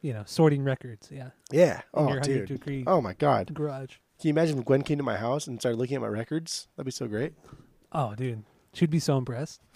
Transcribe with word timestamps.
you 0.00 0.12
know, 0.12 0.22
sorting 0.26 0.62
records. 0.64 1.08
Yeah, 1.12 1.30
Yeah. 1.50 1.82
in 1.94 2.02
Oh, 2.08 2.18
dude. 2.20 2.84
Oh 2.86 3.00
my 3.00 3.14
God. 3.14 3.52
garage. 3.54 3.96
Can 4.20 4.28
you 4.28 4.30
imagine 4.32 4.58
if 4.58 4.64
Gwen 4.64 4.82
came 4.82 4.98
to 4.98 5.04
my 5.04 5.16
house 5.16 5.46
and 5.46 5.60
started 5.60 5.78
looking 5.78 5.94
at 5.96 6.00
my 6.02 6.08
records? 6.08 6.66
That'd 6.76 6.86
be 6.86 6.90
so 6.90 7.06
great. 7.06 7.34
Oh, 7.92 8.14
dude, 8.16 8.42
she'd 8.72 8.90
be 8.90 8.98
so 8.98 9.16
impressed. 9.18 9.60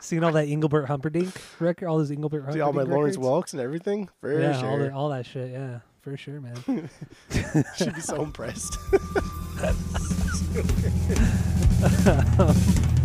Seeing 0.00 0.22
all 0.22 0.30
that 0.32 0.46
Engelbert 0.48 0.86
Humperdinck 0.86 1.32
record, 1.58 1.86
all 1.88 1.98
those 1.98 2.10
Engelbert 2.12 2.52
See 2.52 2.60
Humperdinck 2.60 2.66
all 2.66 2.72
my 2.72 2.82
Lawrence. 2.84 3.16
Welks 3.16 3.52
and 3.52 3.60
everything. 3.60 4.08
For 4.20 4.40
yeah, 4.40 4.60
all, 4.64 4.78
the, 4.78 4.92
all 4.92 5.08
that 5.08 5.26
shit. 5.26 5.50
Yeah, 5.50 5.80
for 6.02 6.16
sure, 6.16 6.40
man. 6.40 6.56
She'd 7.76 7.94
be 7.94 8.00
so 8.00 8.22
impressed. 8.22 8.76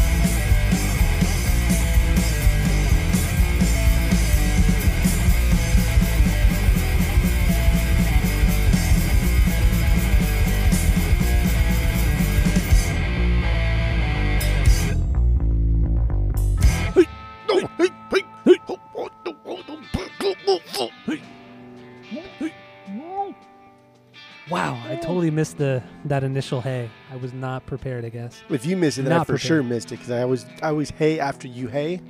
Totally 25.21 25.35
missed 25.35 25.57
the 25.57 25.83
that 26.05 26.23
initial 26.23 26.61
hey. 26.61 26.89
I 27.11 27.15
was 27.17 27.31
not 27.33 27.65
prepared. 27.65 28.05
I 28.05 28.09
guess. 28.09 28.41
If 28.49 28.65
you 28.65 28.75
missed 28.75 28.97
it, 28.97 29.03
then 29.03 29.13
I 29.13 29.17
Not 29.17 29.27
for 29.27 29.33
prepared. 29.33 29.47
sure 29.47 29.63
missed 29.63 29.91
it 29.91 29.97
because 29.97 30.11
I 30.11 30.21
always 30.23 30.45
I 30.61 30.69
always 30.69 30.89
hey 30.91 31.19
after 31.19 31.47
you 31.47 31.67
hey. 31.67 32.01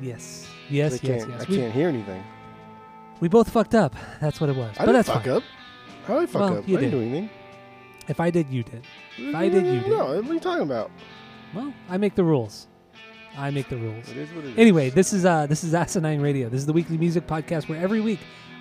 Yes, 0.00 0.48
yes, 0.68 0.92
I 0.92 0.94
yes, 0.94 1.00
can't 1.00 1.30
yes. 1.30 1.42
I 1.46 1.50
We, 1.50 1.56
can't 1.58 1.72
hear 1.72 1.88
anything. 1.88 2.24
we 3.20 3.28
both 3.28 3.50
fucked 3.50 3.74
up. 3.74 3.94
That's 4.20 4.40
what 4.40 4.50
it 4.50 4.56
was. 4.56 4.70
I 4.76 4.84
but 4.84 4.92
didn't 4.92 4.94
that's 4.94 5.08
fuck 5.08 5.22
fine. 5.24 5.32
up. 5.34 5.42
How 6.06 6.14
did 6.14 6.22
I 6.22 6.26
fuck 6.26 6.40
Well, 6.42 6.58
up? 6.58 6.68
you 6.68 6.76
I 6.76 6.80
didn't 6.80 6.90
did. 6.90 6.96
do 6.98 7.02
anything. 7.02 7.30
If 8.08 8.18
I 8.18 8.30
did, 8.30 8.48
you 8.50 8.64
did. 8.64 8.82
If 9.16 9.34
I 9.34 9.48
did, 9.48 9.64
you 9.64 9.80
did. 9.80 9.88
No, 9.90 10.06
what 10.20 10.28
are 10.30 10.34
you 10.34 10.40
talking 10.40 10.64
about? 10.64 10.90
Well, 11.54 11.72
I 11.88 11.98
make 11.98 12.16
the 12.16 12.24
rules. 12.24 12.66
I 13.38 13.50
make 13.50 13.68
the 13.68 13.76
rules. 13.76 14.08
It 14.10 14.16
is 14.16 14.28
what 14.32 14.44
it 14.44 14.50
is. 14.50 14.58
Anyway, 14.58 14.90
this 14.90 15.12
is 15.12 15.24
uh 15.24 15.46
this 15.46 15.62
is 15.62 15.72
Asinine 15.72 16.20
Radio. 16.20 16.48
This 16.48 16.58
is 16.60 16.66
the 16.66 16.72
weekly 16.72 16.98
music 16.98 17.26
podcast 17.28 17.68
where 17.68 17.78
every 17.80 18.00
week 18.00 18.18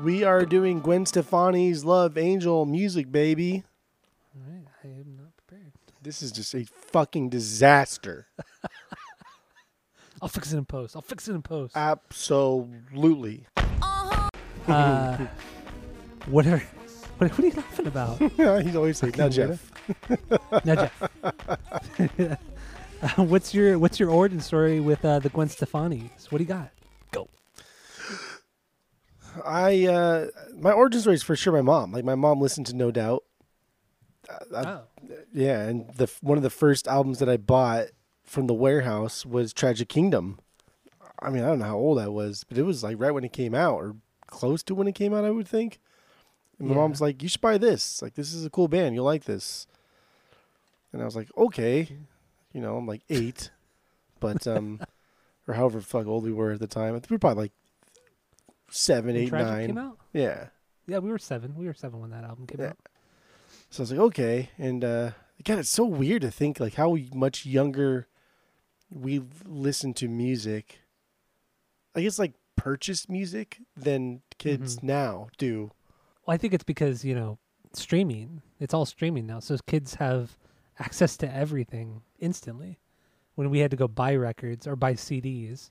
we 0.00 0.22
are 0.22 0.46
doing 0.46 0.78
Gwen 0.78 1.04
Stefani's 1.06 1.84
Love 1.84 2.16
Angel 2.16 2.64
music, 2.64 3.10
baby. 3.10 3.64
All 4.36 4.42
right, 4.48 4.62
I 4.84 4.86
am 4.86 5.16
not 5.16 5.36
prepared. 5.36 5.72
This 6.02 6.22
is 6.22 6.30
just 6.30 6.54
a 6.54 6.64
fucking 6.92 7.30
disaster. 7.30 8.28
I'll 10.22 10.28
fix 10.28 10.52
it 10.52 10.56
in 10.56 10.66
post. 10.66 10.94
I'll 10.94 11.02
fix 11.02 11.26
it 11.26 11.34
in 11.34 11.42
post. 11.42 11.76
Absolutely. 11.76 13.46
Uh, 13.56 14.28
huh. 14.66 15.26
what 16.26 16.46
are 16.46 16.62
what, 17.18 17.30
what 17.30 17.38
are 17.40 17.46
you 17.46 17.52
laughing 17.52 17.86
about? 17.86 18.18
He's 18.64 18.76
always 18.76 18.98
saying, 18.98 19.14
now 19.16 19.28
Jeff. 19.28 19.70
now, 20.64 20.74
Jeff, 20.74 21.02
uh, 23.18 23.22
what's 23.24 23.52
your 23.54 23.78
what's 23.78 23.98
your 24.00 24.10
origin 24.10 24.40
story 24.40 24.80
with 24.80 25.04
uh, 25.04 25.18
the 25.18 25.28
Gwen 25.28 25.48
Stefani's? 25.48 26.26
What 26.30 26.38
do 26.38 26.44
you 26.44 26.48
got? 26.48 26.70
Go. 27.12 27.28
I 29.44 29.86
uh 29.86 30.26
my 30.56 30.72
origin 30.72 31.00
story 31.00 31.14
is 31.14 31.22
for 31.22 31.36
sure 31.36 31.52
my 31.52 31.62
mom. 31.62 31.92
Like 31.92 32.04
my 32.04 32.14
mom 32.14 32.40
listened 32.40 32.66
to 32.66 32.74
No 32.76 32.90
Doubt. 32.90 33.24
Uh, 34.28 34.56
I- 34.56 34.62
Oh, 34.68 34.80
yeah, 35.32 35.60
and 35.62 35.88
the 35.96 36.10
one 36.22 36.36
of 36.36 36.42
the 36.42 36.50
first 36.50 36.88
albums 36.88 37.18
that 37.20 37.28
I 37.28 37.36
bought 37.36 37.86
from 38.24 38.46
the 38.46 38.54
warehouse 38.54 39.24
was 39.24 39.52
Tragic 39.52 39.88
Kingdom. 39.88 40.38
I 41.20 41.30
mean, 41.30 41.44
I 41.44 41.46
don't 41.48 41.60
know 41.60 41.64
how 41.66 41.76
old 41.78 41.98
I 41.98 42.08
was, 42.08 42.44
but 42.44 42.58
it 42.58 42.64
was 42.64 42.82
like 42.82 42.96
right 42.98 43.12
when 43.12 43.24
it 43.24 43.32
came 43.32 43.54
out 43.54 43.74
or 43.74 43.96
close 44.26 44.62
to 44.64 44.74
when 44.74 44.86
it 44.88 44.94
came 44.94 45.14
out, 45.14 45.24
I 45.24 45.30
would 45.30 45.48
think. 45.48 45.80
And 46.58 46.68
my 46.68 46.74
Yeah. 46.74 46.80
mom's 46.80 47.00
like, 47.00 47.22
"You 47.22 47.28
should 47.28 47.40
buy 47.40 47.58
this. 47.58 48.02
Like 48.02 48.14
this 48.14 48.32
is 48.34 48.44
a 48.44 48.50
cool 48.50 48.68
band. 48.68 48.94
You'll 48.94 49.04
like 49.04 49.24
this." 49.24 49.66
And 50.92 51.00
I 51.02 51.04
was 51.04 51.16
like, 51.16 51.28
"Okay." 51.36 51.88
You 52.52 52.60
know, 52.60 52.76
I'm 52.76 52.86
like 52.86 53.02
8, 53.10 53.50
but 54.20 54.46
um 54.46 54.80
or 55.46 55.54
however 55.54 55.80
fuck 55.80 56.06
old 56.06 56.24
we 56.24 56.32
were 56.32 56.52
at 56.52 56.60
the 56.60 56.66
time. 56.66 56.94
We 56.94 57.00
were 57.14 57.18
probably 57.18 57.44
like 57.44 57.52
seven, 58.70 59.14
when 59.14 59.22
eight, 59.24 59.28
Tragic 59.28 59.46
nine. 59.48 59.66
came 59.68 59.78
out. 59.78 59.98
Yeah. 60.12 60.48
Yeah, 60.86 60.98
we 60.98 61.10
were 61.10 61.18
seven. 61.18 61.54
We 61.54 61.66
were 61.66 61.74
seven 61.74 62.00
when 62.00 62.10
that 62.10 62.24
album 62.24 62.46
came 62.46 62.60
Yeah. 62.60 62.68
out. 62.70 62.78
So 63.70 63.80
I 63.80 63.82
was 63.82 63.90
like, 63.92 64.00
okay. 64.00 64.50
And 64.58 64.84
uh 64.84 65.10
God, 65.44 65.58
it's 65.60 65.68
so 65.70 65.84
weird 65.84 66.22
to 66.22 66.30
think 66.30 66.58
like 66.58 66.74
how 66.74 66.96
much 67.14 67.46
younger 67.46 68.08
we 68.90 69.22
listen 69.46 69.94
to 69.94 70.08
music. 70.08 70.80
I 71.94 72.00
guess 72.02 72.18
like 72.18 72.32
purchased 72.56 73.08
music 73.08 73.58
than 73.76 74.22
kids 74.38 74.76
Mhm. 74.78 74.82
now 74.84 75.28
do. 75.38 75.70
Well, 76.28 76.34
I 76.34 76.36
think 76.36 76.52
it's 76.52 76.62
because 76.62 77.06
you 77.06 77.14
know 77.14 77.38
streaming. 77.72 78.42
It's 78.60 78.74
all 78.74 78.84
streaming 78.84 79.26
now, 79.26 79.40
so 79.40 79.56
kids 79.66 79.94
have 79.94 80.36
access 80.78 81.16
to 81.16 81.34
everything 81.34 82.02
instantly. 82.20 82.78
When 83.34 83.48
we 83.48 83.60
had 83.60 83.70
to 83.70 83.78
go 83.78 83.88
buy 83.88 84.14
records 84.14 84.66
or 84.66 84.76
buy 84.76 84.92
CDs, 84.92 85.70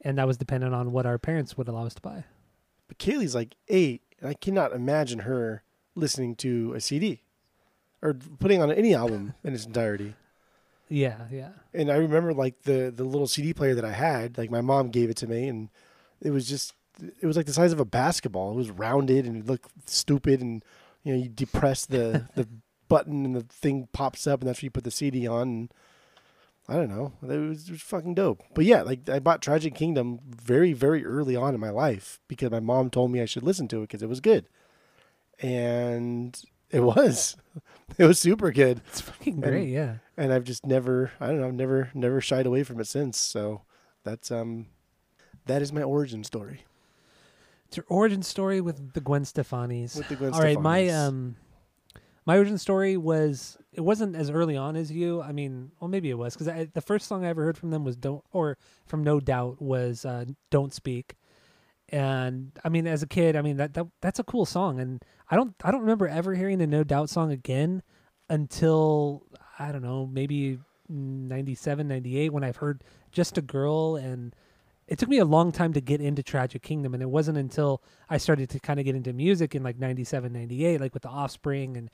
and 0.00 0.16
that 0.16 0.26
was 0.26 0.38
dependent 0.38 0.74
on 0.74 0.90
what 0.90 1.04
our 1.04 1.18
parents 1.18 1.58
would 1.58 1.68
allow 1.68 1.84
us 1.84 1.92
to 1.94 2.00
buy. 2.00 2.24
But 2.86 2.96
Kaylee's 2.96 3.34
like 3.34 3.56
eight, 3.68 4.00
and 4.20 4.30
I 4.30 4.34
cannot 4.34 4.72
imagine 4.72 5.18
her 5.20 5.62
listening 5.94 6.34
to 6.36 6.72
a 6.72 6.80
CD 6.80 7.20
or 8.00 8.14
putting 8.14 8.62
on 8.62 8.72
any 8.72 8.94
album 8.94 9.34
in 9.44 9.52
its 9.52 9.66
entirety. 9.66 10.14
Yeah, 10.88 11.26
yeah. 11.30 11.50
And 11.74 11.92
I 11.92 11.96
remember 11.96 12.32
like 12.32 12.62
the 12.62 12.90
the 12.90 13.04
little 13.04 13.26
CD 13.26 13.52
player 13.52 13.74
that 13.74 13.84
I 13.84 13.92
had, 13.92 14.38
like 14.38 14.50
my 14.50 14.62
mom 14.62 14.88
gave 14.88 15.10
it 15.10 15.18
to 15.18 15.26
me, 15.26 15.46
and 15.46 15.68
it 16.22 16.30
was 16.30 16.48
just 16.48 16.72
it 17.02 17.26
was 17.26 17.36
like 17.36 17.46
the 17.46 17.52
size 17.52 17.72
of 17.72 17.80
a 17.80 17.84
basketball. 17.84 18.52
It 18.52 18.56
was 18.56 18.70
rounded 18.70 19.26
and 19.26 19.36
it 19.36 19.46
looked 19.46 19.70
stupid, 19.88 20.40
and 20.40 20.64
you 21.04 21.12
know 21.14 21.22
you 21.22 21.28
depress 21.28 21.86
the 21.86 22.26
the 22.34 22.48
button 22.88 23.24
and 23.24 23.34
the 23.36 23.42
thing 23.42 23.88
pops 23.92 24.26
up, 24.26 24.40
and 24.40 24.48
that's 24.48 24.60
where 24.60 24.66
you 24.66 24.70
put 24.70 24.84
the 24.84 24.90
CD 24.90 25.26
on. 25.26 25.42
And 25.42 25.72
I 26.68 26.74
don't 26.74 26.88
know, 26.90 27.12
it 27.22 27.38
was, 27.38 27.68
it 27.68 27.72
was 27.72 27.82
fucking 27.82 28.14
dope. 28.14 28.42
But 28.54 28.64
yeah, 28.66 28.82
like 28.82 29.08
I 29.08 29.18
bought 29.20 29.40
Tragic 29.42 29.74
Kingdom 29.74 30.20
very 30.26 30.72
very 30.72 31.04
early 31.04 31.34
on 31.36 31.54
in 31.54 31.60
my 31.60 31.70
life 31.70 32.20
because 32.28 32.50
my 32.50 32.60
mom 32.60 32.90
told 32.90 33.10
me 33.10 33.20
I 33.20 33.26
should 33.26 33.42
listen 33.42 33.68
to 33.68 33.78
it 33.78 33.88
because 33.88 34.02
it 34.02 34.08
was 34.08 34.20
good, 34.20 34.48
and 35.40 36.40
it 36.70 36.80
was. 36.80 37.36
It 37.96 38.04
was 38.04 38.18
super 38.18 38.52
good 38.52 38.82
It's 38.88 39.00
fucking 39.00 39.40
great. 39.40 39.70
yeah. 39.70 39.94
and 40.16 40.30
I've 40.30 40.44
just 40.44 40.66
never 40.66 41.10
I 41.18 41.28
don't 41.28 41.40
know, 41.40 41.48
I've 41.48 41.54
never 41.54 41.90
never 41.94 42.20
shied 42.20 42.44
away 42.44 42.62
from 42.62 42.78
it 42.80 42.86
since. 42.86 43.16
So 43.16 43.62
that's 44.04 44.30
um 44.30 44.66
that 45.46 45.62
is 45.62 45.72
my 45.72 45.82
origin 45.82 46.22
story 46.22 46.64
It's 47.68 47.76
your 47.76 47.86
origin 47.90 48.22
story 48.22 48.62
with 48.62 48.94
the 48.94 49.00
Gwen 49.00 49.26
Stefani's. 49.26 49.94
with 49.94 50.08
the 50.08 50.16
Gwen 50.16 50.32
All 50.32 50.40
right, 50.40 50.58
my 50.58 50.88
um, 50.88 51.36
my 52.24 52.38
origin 52.38 52.56
story 52.56 52.96
was 52.96 53.58
it 53.72 53.82
wasn't 53.82 54.16
as 54.16 54.30
early 54.30 54.56
on 54.56 54.74
as 54.74 54.90
you. 54.90 55.20
I 55.20 55.32
mean, 55.32 55.72
well, 55.78 55.88
maybe 55.88 56.08
it 56.08 56.16
was 56.16 56.34
because 56.34 56.68
the 56.72 56.80
first 56.80 57.06
song 57.06 57.26
I 57.26 57.28
ever 57.28 57.44
heard 57.44 57.58
from 57.58 57.70
them 57.70 57.84
was 57.84 57.94
"Don't" 57.94 58.24
or 58.32 58.56
from 58.86 59.04
No 59.04 59.20
Doubt 59.20 59.60
was 59.60 60.06
uh, 60.06 60.24
"Don't 60.50 60.72
Speak," 60.72 61.16
and 61.90 62.52
I 62.64 62.70
mean, 62.70 62.86
as 62.86 63.02
a 63.02 63.06
kid, 63.06 63.36
I 63.36 63.42
mean 63.42 63.58
that, 63.58 63.74
that 63.74 63.86
that's 64.00 64.18
a 64.18 64.24
cool 64.24 64.46
song, 64.46 64.80
and 64.80 65.04
I 65.30 65.36
don't 65.36 65.54
I 65.62 65.70
don't 65.70 65.82
remember 65.82 66.08
ever 66.08 66.34
hearing 66.34 66.62
a 66.62 66.66
No 66.66 66.84
Doubt 66.84 67.10
song 67.10 67.30
again 67.32 67.82
until 68.30 69.26
I 69.58 69.72
don't 69.72 69.82
know 69.82 70.06
maybe 70.06 70.58
97, 70.88 71.86
98 71.86 72.32
when 72.32 72.44
I've 72.44 72.56
heard 72.56 72.82
"Just 73.12 73.36
a 73.36 73.42
Girl" 73.42 73.96
and 73.96 74.34
it 74.88 74.98
took 74.98 75.08
me 75.08 75.18
a 75.18 75.24
long 75.24 75.52
time 75.52 75.74
to 75.74 75.82
get 75.82 76.00
into 76.00 76.22
Tragic 76.22 76.62
Kingdom, 76.62 76.94
and 76.94 77.02
it 77.02 77.10
wasn't 77.10 77.36
until 77.36 77.82
I 78.08 78.16
started 78.16 78.48
to 78.50 78.58
kind 78.58 78.80
of 78.80 78.86
get 78.86 78.96
into 78.96 79.12
music 79.12 79.54
in 79.54 79.62
like 79.62 79.78
97, 79.78 80.32
98, 80.32 80.80
like 80.80 80.94
with 80.94 81.02
the 81.02 81.10
Offspring, 81.10 81.76
and 81.76 81.90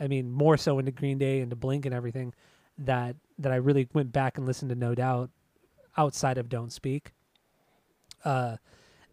I 0.00 0.08
mean, 0.08 0.30
more 0.30 0.56
so 0.56 0.78
into 0.78 0.90
Green 0.90 1.18
Day 1.18 1.40
and 1.40 1.50
to 1.50 1.56
Blink 1.56 1.84
and 1.84 1.94
everything, 1.94 2.32
that 2.78 3.16
that 3.38 3.52
I 3.52 3.56
really 3.56 3.88
went 3.92 4.12
back 4.12 4.38
and 4.38 4.46
listened 4.46 4.70
to 4.70 4.74
No 4.74 4.94
Doubt 4.94 5.30
outside 5.98 6.38
of 6.38 6.48
Don't 6.48 6.72
Speak. 6.72 7.12
Uh, 8.24 8.56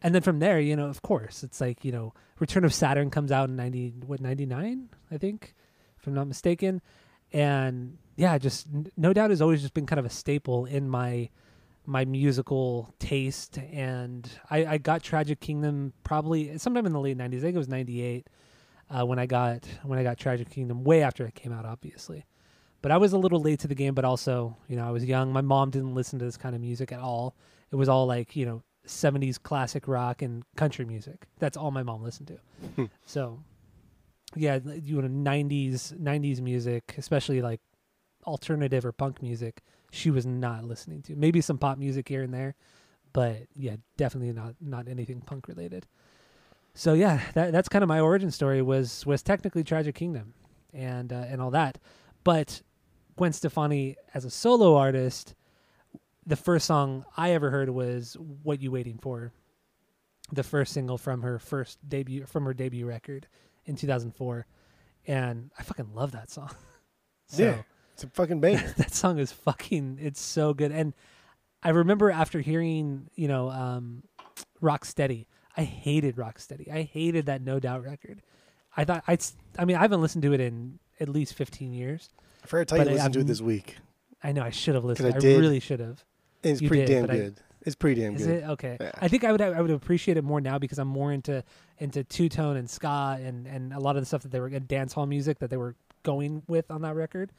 and 0.02 0.16
then 0.16 0.22
from 0.22 0.40
there, 0.40 0.60
you 0.60 0.78
know, 0.78 0.88
of 0.88 1.02
course, 1.02 1.44
it's 1.44 1.60
like 1.60 1.84
you 1.84 1.92
know, 1.92 2.14
Return 2.40 2.64
of 2.64 2.74
Saturn 2.74 3.10
comes 3.10 3.32
out 3.34 3.50
in 3.50 3.58
ninety 3.58 3.94
what 4.06 4.22
ninety 4.22 4.46
nine, 4.46 4.88
I 5.12 5.18
think, 5.18 5.54
if 6.00 6.08
I'm 6.08 6.14
not 6.14 6.28
mistaken, 6.28 6.82
and 7.34 7.98
yeah, 8.16 8.38
just 8.38 8.68
No 8.96 9.12
Doubt 9.12 9.32
has 9.32 9.42
always 9.42 9.62
just 9.62 9.74
been 9.74 9.86
kind 9.86 10.00
of 10.00 10.06
a 10.06 10.10
staple 10.10 10.64
in 10.64 10.88
my 10.88 11.30
my 11.88 12.06
musical 12.06 12.94
taste, 13.00 13.58
and 13.58 14.30
I, 14.52 14.66
I 14.66 14.78
got 14.78 15.02
Tragic 15.02 15.40
Kingdom 15.40 15.94
probably 16.04 16.58
sometime 16.58 16.86
in 16.86 16.94
the 16.94 17.00
late 17.00 17.18
'90s. 17.18 17.38
I 17.38 17.42
think 17.42 17.56
it 17.56 17.58
was 17.58 17.70
'98 17.70 18.28
uh, 18.90 19.06
when 19.06 19.18
I 19.18 19.26
got 19.26 19.68
when 19.84 19.98
I 19.98 20.04
got 20.04 20.18
Tragic 20.18 20.50
Kingdom, 20.50 20.84
way 20.84 21.02
after 21.02 21.26
it 21.26 21.34
came 21.34 21.52
out, 21.52 21.66
obviously. 21.66 22.26
But 22.82 22.92
I 22.92 22.98
was 22.98 23.14
a 23.14 23.18
little 23.18 23.42
late 23.42 23.60
to 23.62 23.68
the 23.68 23.76
game, 23.76 23.96
but 23.96 24.06
also, 24.06 24.56
you 24.68 24.76
know, 24.76 24.88
I 24.88 24.92
was 24.92 25.04
young. 25.04 25.34
My 25.34 25.42
mom 25.42 25.72
didn't 25.72 25.96
listen 25.96 26.20
to 26.20 26.26
this 26.26 26.38
kind 26.38 26.54
of 26.54 26.62
music 26.62 26.92
at 26.92 27.00
all. 27.00 27.36
It 27.72 27.76
was 27.76 27.90
all 27.90 28.06
like, 28.06 28.36
you 28.36 28.46
know, 28.46 28.62
70s 28.86 29.42
classic 29.42 29.88
rock 29.88 30.22
and 30.22 30.44
country 30.56 30.86
music. 30.86 31.26
That's 31.40 31.58
all 31.58 31.72
my 31.72 31.84
mom 31.84 32.04
listened 32.04 32.32
to. 32.76 32.90
so, 33.06 33.40
yeah, 34.36 34.60
you 34.84 35.02
know, 35.02 35.08
90s 35.08 35.94
90s 36.00 36.40
music, 36.40 36.96
especially 36.98 37.42
like 37.42 37.62
alternative 38.26 38.86
or 38.86 38.92
punk 38.92 39.22
music, 39.22 39.62
she 39.98 40.12
was 40.12 40.26
not 40.26 40.64
listening 40.64 41.02
to. 41.04 41.16
Maybe 41.16 41.42
some 41.42 41.58
pop 41.58 41.78
music 41.78 42.08
here 42.08 42.22
and 42.22 42.34
there, 42.34 42.56
but 43.14 43.48
yeah, 43.56 43.78
definitely 43.98 44.32
not 44.34 44.56
not 44.62 44.88
anything 44.88 45.22
punk 45.22 45.48
related. 45.48 45.88
So 46.74 46.94
yeah, 46.94 47.22
that 47.34 47.52
that's 47.52 47.70
kind 47.70 47.84
of 47.84 47.90
my 47.90 48.00
origin 48.00 48.32
story 48.32 48.62
was 48.62 49.06
was 49.06 49.24
technically 49.24 49.64
Tragic 49.64 49.96
Kingdom 49.96 50.34
and 50.74 51.12
uh, 51.12 51.26
and 51.28 51.42
all 51.42 51.52
that. 51.52 51.80
But 52.24 52.62
Gwen 53.18 53.34
Stefani 53.34 53.96
as 54.14 54.26
a 54.26 54.30
solo 54.30 54.76
artist, 54.76 55.34
the 56.26 56.36
first 56.36 56.68
song 56.68 57.06
I 57.16 57.32
ever 57.32 57.50
heard 57.50 57.70
was 57.70 58.16
"What 58.44 58.62
You 58.62 58.72
Waiting 58.72 59.00
For," 59.00 59.32
the 60.32 60.44
first 60.44 60.74
single 60.74 60.98
from 60.98 61.24
her 61.24 61.40
first 61.40 61.80
debut 61.88 62.26
from 62.26 62.46
her 62.46 62.54
debut 62.54 62.86
record 62.86 63.28
in 63.66 63.76
2004, 63.76 64.46
and 65.08 65.50
I 65.58 65.64
fucking 65.64 65.94
love 65.94 66.12
that 66.12 66.30
song. 66.30 66.52
so, 67.28 67.44
Yeah. 67.44 67.62
It's 67.98 68.04
a 68.04 68.10
fucking 68.10 68.40
banger. 68.42 68.74
that 68.78 68.94
song 68.94 69.18
is 69.18 69.32
fucking 69.32 69.98
it's 70.00 70.22
so 70.22 70.54
good 70.54 70.72
and 70.72 70.94
i 71.64 71.70
remember 71.70 72.12
after 72.12 72.40
hearing 72.42 73.10
you 73.16 73.28
know 73.28 73.50
um 73.50 74.04
rocksteady 74.62 75.26
i 75.56 75.64
hated 75.64 76.16
rocksteady 76.16 76.72
i 76.72 76.84
hated 76.84 77.26
that 77.26 77.42
no 77.42 77.60
doubt 77.60 77.84
record 77.84 78.22
i 78.76 78.86
thought 78.86 79.04
I. 79.08 79.18
I 79.58 79.66
mean 79.66 79.76
i 79.78 79.82
haven't 79.82 80.02
listened 80.02 80.22
to 80.24 80.34
it 80.34 80.40
in 80.40 80.78
at 81.00 81.10
least 81.10 81.34
15 81.34 81.74
years 81.74 82.10
I 82.44 82.48
forgot 82.48 82.68
to 82.68 82.76
tell 82.76 82.86
you 82.86 82.92
I- 82.92 82.96
listen 82.98 83.12
to 83.14 83.20
it 83.22 83.28
this 83.28 83.42
week. 83.42 83.78
i 84.24 84.32
know 84.32 84.44
i 84.44 84.52
should 84.52 84.76
have 84.76 84.86
listened 84.86 85.12
I 85.14 85.18
i, 85.18 85.20
did. 85.20 85.40
really 85.40 85.60
should 85.60 85.80
have 85.80 86.04
it's 86.44 86.62
You 86.62 86.68
pretty 86.68 86.86
did, 86.86 86.94
damn 86.94 87.02
but 87.08 87.12
I- 87.12 87.18
good. 87.18 87.36
it's 87.64 87.76
pretty 87.76 88.00
damn 88.02 88.16
is 88.16 88.28
good. 88.28 88.44
it 88.44 88.50
okay 88.50 88.78
Yeah. 88.80 88.92
i 89.02 89.08
think 89.08 89.24
i 89.24 89.32
would 89.32 89.42
i 89.42 89.60
would 89.60 89.72
appreciate 89.72 90.18
it 90.18 90.24
more 90.24 90.40
now 90.40 90.60
because 90.60 90.78
i'm 90.78 90.88
more 90.88 91.12
into 91.12 91.44
into 91.80 92.04
two-tone 92.04 92.58
and 92.58 92.70
ska 92.70 93.18
and 93.20 93.48
and 93.48 93.74
a 93.74 93.80
lot 93.80 93.96
of 93.96 94.04
the 94.04 94.06
stuff 94.06 94.22
that 94.22 94.32
they 94.32 94.40
were 94.40 94.50
dance 94.52 94.94
hall 94.94 95.08
music 95.08 95.40
that 95.40 95.50
they 95.50 95.58
were 95.58 95.76
going 96.04 96.44
with 96.48 96.70
on 96.70 96.84
that 96.84 96.96
record 96.96 97.32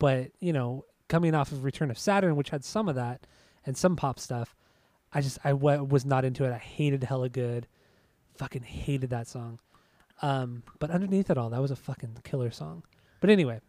but 0.00 0.32
you 0.40 0.52
know 0.52 0.84
coming 1.08 1.32
off 1.36 1.52
of 1.52 1.62
return 1.62 1.90
of 1.92 1.98
saturn 1.98 2.34
which 2.34 2.50
had 2.50 2.64
some 2.64 2.88
of 2.88 2.96
that 2.96 3.24
and 3.64 3.76
some 3.76 3.94
pop 3.94 4.18
stuff 4.18 4.56
i 5.12 5.20
just 5.20 5.38
i 5.44 5.50
w- 5.50 5.84
was 5.84 6.04
not 6.04 6.24
into 6.24 6.44
it. 6.44 6.52
I 6.52 6.58
hated 6.58 7.04
hella 7.04 7.28
good. 7.28 7.68
Fucking 8.34 8.62
hated 8.62 9.10
that 9.10 9.28
song. 9.28 9.60
Um 10.22 10.64
but 10.80 10.90
underneath 10.90 11.30
it 11.30 11.38
all 11.38 11.50
that 11.50 11.62
was 11.62 11.70
a 11.70 11.76
fucking 11.76 12.16
killer 12.24 12.50
song. 12.50 12.82
But 13.20 13.30
anyway 13.30 13.60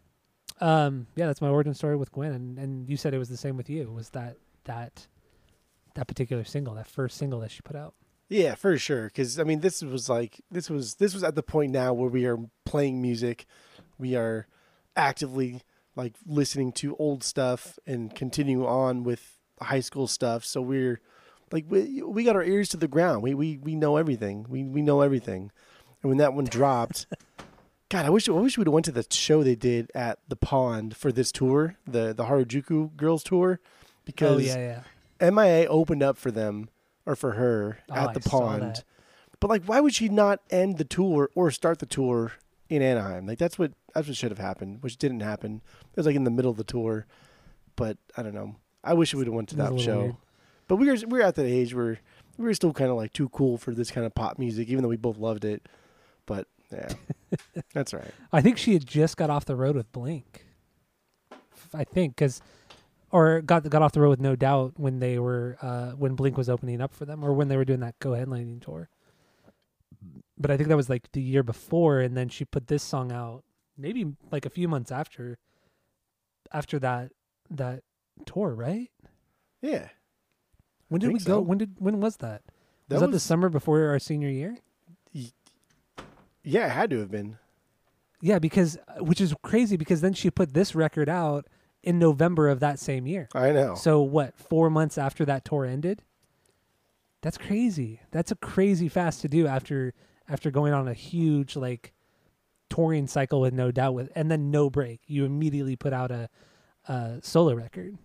um 0.59 1.07
yeah 1.15 1.27
that's 1.27 1.41
my 1.41 1.49
origin 1.49 1.73
story 1.73 1.95
with 1.95 2.11
gwen 2.11 2.31
and, 2.33 2.57
and 2.57 2.89
you 2.89 2.97
said 2.97 3.13
it 3.13 3.19
was 3.19 3.29
the 3.29 3.37
same 3.37 3.57
with 3.57 3.69
you. 3.69 3.91
Was 3.91 4.09
that 4.11 4.37
that 4.63 5.07
that 5.95 6.07
particular 6.07 6.43
single 6.43 6.73
that 6.75 6.87
first 6.87 7.17
single 7.17 7.39
that 7.41 7.51
she 7.51 7.61
put 7.61 7.75
out. 7.75 7.93
Yeah, 8.29 8.55
for 8.55 8.77
sure. 8.77 9.07
Because 9.07 9.37
I 9.39 9.43
mean, 9.43 9.59
this 9.59 9.81
was 9.81 10.07
like 10.07 10.39
this 10.49 10.69
was 10.69 10.95
this 10.95 11.13
was 11.13 11.21
at 11.21 11.35
the 11.35 11.43
point 11.43 11.73
now 11.73 11.91
where 11.93 12.09
we 12.09 12.25
are 12.25 12.37
playing 12.65 13.01
music, 13.01 13.45
we 13.97 14.15
are 14.15 14.47
actively 14.95 15.63
like 15.95 16.15
listening 16.25 16.71
to 16.73 16.95
old 16.97 17.23
stuff 17.23 17.77
and 17.85 18.13
continue 18.15 18.65
on 18.65 19.03
with 19.03 19.37
high 19.61 19.79
school 19.79 20.07
stuff. 20.07 20.45
So 20.45 20.61
we're 20.61 20.99
like 21.51 21.65
we 21.67 22.01
we 22.01 22.23
got 22.23 22.35
our 22.35 22.43
ears 22.43 22.69
to 22.69 22.77
the 22.77 22.87
ground. 22.87 23.23
We 23.23 23.33
we 23.33 23.57
we 23.57 23.75
know 23.75 23.97
everything. 23.97 24.45
We 24.49 24.63
we 24.63 24.81
know 24.81 25.01
everything. 25.01 25.51
And 26.01 26.09
when 26.09 26.17
that 26.17 26.33
one 26.33 26.45
dropped, 26.45 27.05
God, 27.89 28.05
I 28.05 28.09
wish 28.09 28.27
I 28.27 28.31
wish 28.31 28.57
we'd 28.57 28.67
have 28.67 28.73
went 28.73 28.85
to 28.85 28.91
the 28.91 29.05
show 29.09 29.43
they 29.43 29.55
did 29.55 29.91
at 29.93 30.19
the 30.27 30.35
pond 30.35 30.95
for 30.95 31.11
this 31.11 31.31
tour, 31.31 31.77
the 31.85 32.13
the 32.13 32.25
Harajuku 32.25 32.95
Girls 32.95 33.23
tour, 33.23 33.59
oh, 33.61 33.67
because 34.05 34.55
oh 34.55 34.59
yeah 34.59 34.83
yeah 35.19 35.29
MIA 35.29 35.67
opened 35.67 36.01
up 36.01 36.17
for 36.17 36.31
them 36.31 36.69
or 37.05 37.15
for 37.15 37.33
her 37.33 37.79
Oh, 37.89 37.95
at 37.95 38.09
I 38.09 38.13
the 38.13 38.21
saw 38.21 38.39
pond. 38.39 38.83
But 39.39 39.49
like, 39.49 39.65
why 39.65 39.79
would 39.79 39.93
she 39.93 40.07
not 40.07 40.39
end 40.49 40.77
the 40.77 40.83
tour 40.83 41.29
or 41.35 41.49
start 41.51 41.79
the 41.79 41.85
tour 41.87 42.33
in 42.71 42.81
Anaheim? 42.81 43.25
Like 43.27 43.37
that's 43.37 43.59
what 43.59 43.73
that's 43.93 44.07
what 44.07 44.15
should 44.17 44.31
have 44.31 44.39
happened, 44.39 44.81
which 44.81 44.97
didn't 44.97 45.19
happen. 45.19 45.61
It 45.91 45.97
was 45.97 46.05
like 46.05 46.15
in 46.15 46.23
the 46.23 46.31
middle 46.31 46.51
of 46.51 46.57
the 46.57 46.63
tour. 46.63 47.05
But 47.75 47.97
I 48.17 48.23
don't 48.23 48.33
know. 48.33 48.55
I 48.83 48.93
wish 48.93 49.13
we 49.13 49.19
would 49.19 49.27
have 49.27 49.33
went 49.33 49.49
to 49.49 49.55
It 49.55 49.59
was 49.59 49.69
a 49.69 49.73
that 49.75 49.79
show. 49.81 49.99
weird. 50.01 50.15
But 50.67 50.75
we 50.77 50.87
were 50.87 50.95
we 51.07 51.19
were 51.19 51.21
at 51.25 51.35
that 51.35 51.45
age 51.45 51.73
where 51.75 51.99
we 52.37 52.45
were 52.45 52.53
still 52.53 52.73
kind 52.73 52.89
of 52.89 52.97
like 52.97 53.13
too 53.13 53.29
cool 53.29 53.57
for 53.57 53.73
this 53.73 53.91
kind 53.91 54.05
of 54.05 54.15
pop 54.15 54.39
music, 54.39 54.69
even 54.69 54.81
though 54.83 54.89
we 54.89 54.97
both 54.97 55.17
loved 55.17 55.43
it. 55.45 55.67
But 56.25 56.47
yeah, 56.71 56.93
that's 57.73 57.93
right. 57.93 58.11
I 58.31 58.41
think 58.41 58.57
she 58.57 58.73
had 58.73 58.85
just 58.85 59.17
got 59.17 59.29
off 59.29 59.45
the 59.45 59.55
road 59.55 59.75
with 59.75 59.91
Blink. 59.91 60.45
I 61.73 61.83
think 61.83 62.15
because, 62.15 62.41
or 63.11 63.41
got 63.41 63.69
got 63.69 63.81
off 63.81 63.91
the 63.91 64.01
road 64.01 64.11
with 64.11 64.19
No 64.21 64.35
Doubt 64.35 64.73
when 64.77 64.99
they 64.99 65.19
were 65.19 65.57
uh, 65.61 65.91
when 65.91 66.15
Blink 66.15 66.37
was 66.37 66.49
opening 66.49 66.79
up 66.81 66.93
for 66.93 67.05
them, 67.05 67.23
or 67.23 67.33
when 67.33 67.47
they 67.49 67.57
were 67.57 67.65
doing 67.65 67.81
that 67.81 67.95
co-headlining 67.99 68.61
tour. 68.63 68.89
But 70.41 70.51
I 70.51 70.57
think 70.57 70.69
that 70.69 70.75
was 70.77 70.89
like 70.89 71.11
the 71.11 71.21
year 71.21 71.43
before, 71.43 71.99
and 71.99 72.17
then 72.17 72.29
she 72.29 72.45
put 72.45 72.67
this 72.67 72.83
song 72.83 73.11
out 73.11 73.43
maybe 73.77 74.13
like 74.31 74.45
a 74.45 74.49
few 74.49 74.67
months 74.67 74.91
after. 74.91 75.37
After 76.53 76.79
that 76.79 77.11
that 77.49 77.83
tour, 78.25 78.53
right? 78.53 78.89
Yeah, 79.61 79.89
When 80.89 80.99
did 80.99 81.13
we 81.13 81.19
go? 81.19 81.35
so. 81.35 81.39
When 81.41 81.57
did 81.59 81.75
when 81.79 82.01
was 82.01 82.17
that? 82.17 82.41
that 82.89 82.95
was 82.95 83.01
that 83.01 83.11
the 83.11 83.19
summer 83.19 83.47
before 83.47 83.85
our 83.87 83.99
senior 83.99 84.29
year? 84.29 84.57
yeah, 86.43 86.65
it 86.65 86.71
had 86.71 86.89
to 86.89 86.99
have 86.99 87.11
been. 87.11 87.37
Yeah, 88.21 88.39
because 88.39 88.77
uh, 88.87 89.03
which 89.03 89.21
is 89.21 89.33
crazy 89.43 89.77
because 89.77 90.01
then 90.01 90.13
she 90.13 90.29
put 90.29 90.53
this 90.53 90.75
record 90.75 91.07
out 91.09 91.45
in 91.83 91.99
November 91.99 92.49
of 92.49 92.59
that 92.59 92.79
same 92.79 93.07
year. 93.07 93.29
I 93.33 93.51
know. 93.51 93.75
So 93.75 94.01
what? 94.01 94.37
Four 94.37 94.69
months 94.69 94.97
after 94.97 95.23
that 95.25 95.45
tour 95.45 95.65
ended. 95.65 96.03
That's 97.21 97.37
crazy. 97.37 98.01
That's 98.11 98.31
a 98.31 98.35
crazy 98.35 98.89
fast 98.89 99.21
to 99.21 99.27
do 99.27 99.47
after 99.47 99.93
after 100.31 100.49
going 100.49 100.73
on 100.73 100.87
a 100.87 100.93
huge 100.93 101.55
like 101.55 101.93
touring 102.69 103.05
cycle 103.07 103.41
with 103.41 103.53
no 103.53 103.69
doubt 103.69 103.93
with 103.93 104.09
and 104.15 104.31
then 104.31 104.49
no 104.49 104.69
break. 104.69 105.01
You 105.05 105.25
immediately 105.25 105.75
put 105.75 105.91
out 105.93 106.09
a, 106.09 106.29
a 106.87 107.19
solo 107.21 107.53
record. 107.53 107.97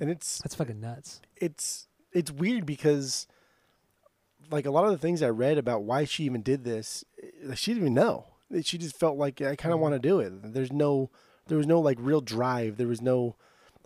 and 0.00 0.10
it's 0.10 0.38
That's 0.42 0.54
fucking 0.54 0.80
nuts. 0.80 1.20
it's 1.36 1.88
it's 2.12 2.30
weird 2.30 2.66
because 2.66 3.26
like 4.50 4.66
a 4.66 4.70
lot 4.70 4.84
of 4.84 4.90
the 4.92 4.98
things 4.98 5.22
I 5.22 5.30
read 5.30 5.56
about 5.58 5.84
why 5.84 6.04
she 6.04 6.24
even 6.24 6.42
did 6.42 6.64
this, 6.64 7.02
eh, 7.22 7.54
she 7.54 7.72
didn't 7.72 7.84
even 7.84 7.94
know. 7.94 8.26
She 8.62 8.76
just 8.78 8.96
felt 8.96 9.16
like 9.16 9.40
I 9.40 9.56
kind 9.56 9.72
of 9.74 9.80
want 9.80 9.94
to 9.94 9.98
do 9.98 10.20
it. 10.20 10.52
There's 10.52 10.70
no 10.72 11.10
there 11.46 11.58
was 11.58 11.66
no 11.66 11.80
like 11.80 11.96
real 12.00 12.20
drive. 12.20 12.76
There 12.76 12.86
was 12.86 13.00
no 13.00 13.36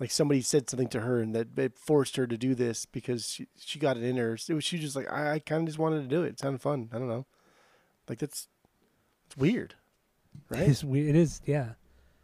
like 0.00 0.10
somebody 0.10 0.40
said 0.42 0.68
something 0.68 0.88
to 0.88 1.00
her 1.00 1.20
and 1.20 1.34
that 1.34 1.56
it 1.58 1.76
forced 1.78 2.16
her 2.16 2.26
to 2.26 2.36
do 2.36 2.54
this 2.56 2.86
because 2.86 3.30
she 3.30 3.46
she 3.56 3.78
got 3.78 3.96
it 3.96 4.02
in 4.02 4.16
her. 4.16 4.34
It 4.48 4.52
was 4.54 4.64
she 4.64 4.76
was 4.76 4.84
just 4.84 4.96
like 4.96 5.10
I, 5.10 5.34
I 5.34 5.38
kind 5.38 5.62
of 5.62 5.66
just 5.68 5.78
wanted 5.78 6.02
to 6.02 6.08
do 6.08 6.24
it. 6.24 6.30
It 6.30 6.38
sounded 6.40 6.60
fun. 6.60 6.90
I 6.92 6.98
don't 6.98 7.08
know. 7.08 7.24
Like 8.08 8.18
that's 8.18 8.48
it's 9.26 9.36
weird, 9.36 9.74
right? 10.48 10.62
It's 10.68 10.82
weird. 10.84 11.08
It 11.10 11.16
is, 11.16 11.40
yeah. 11.44 11.70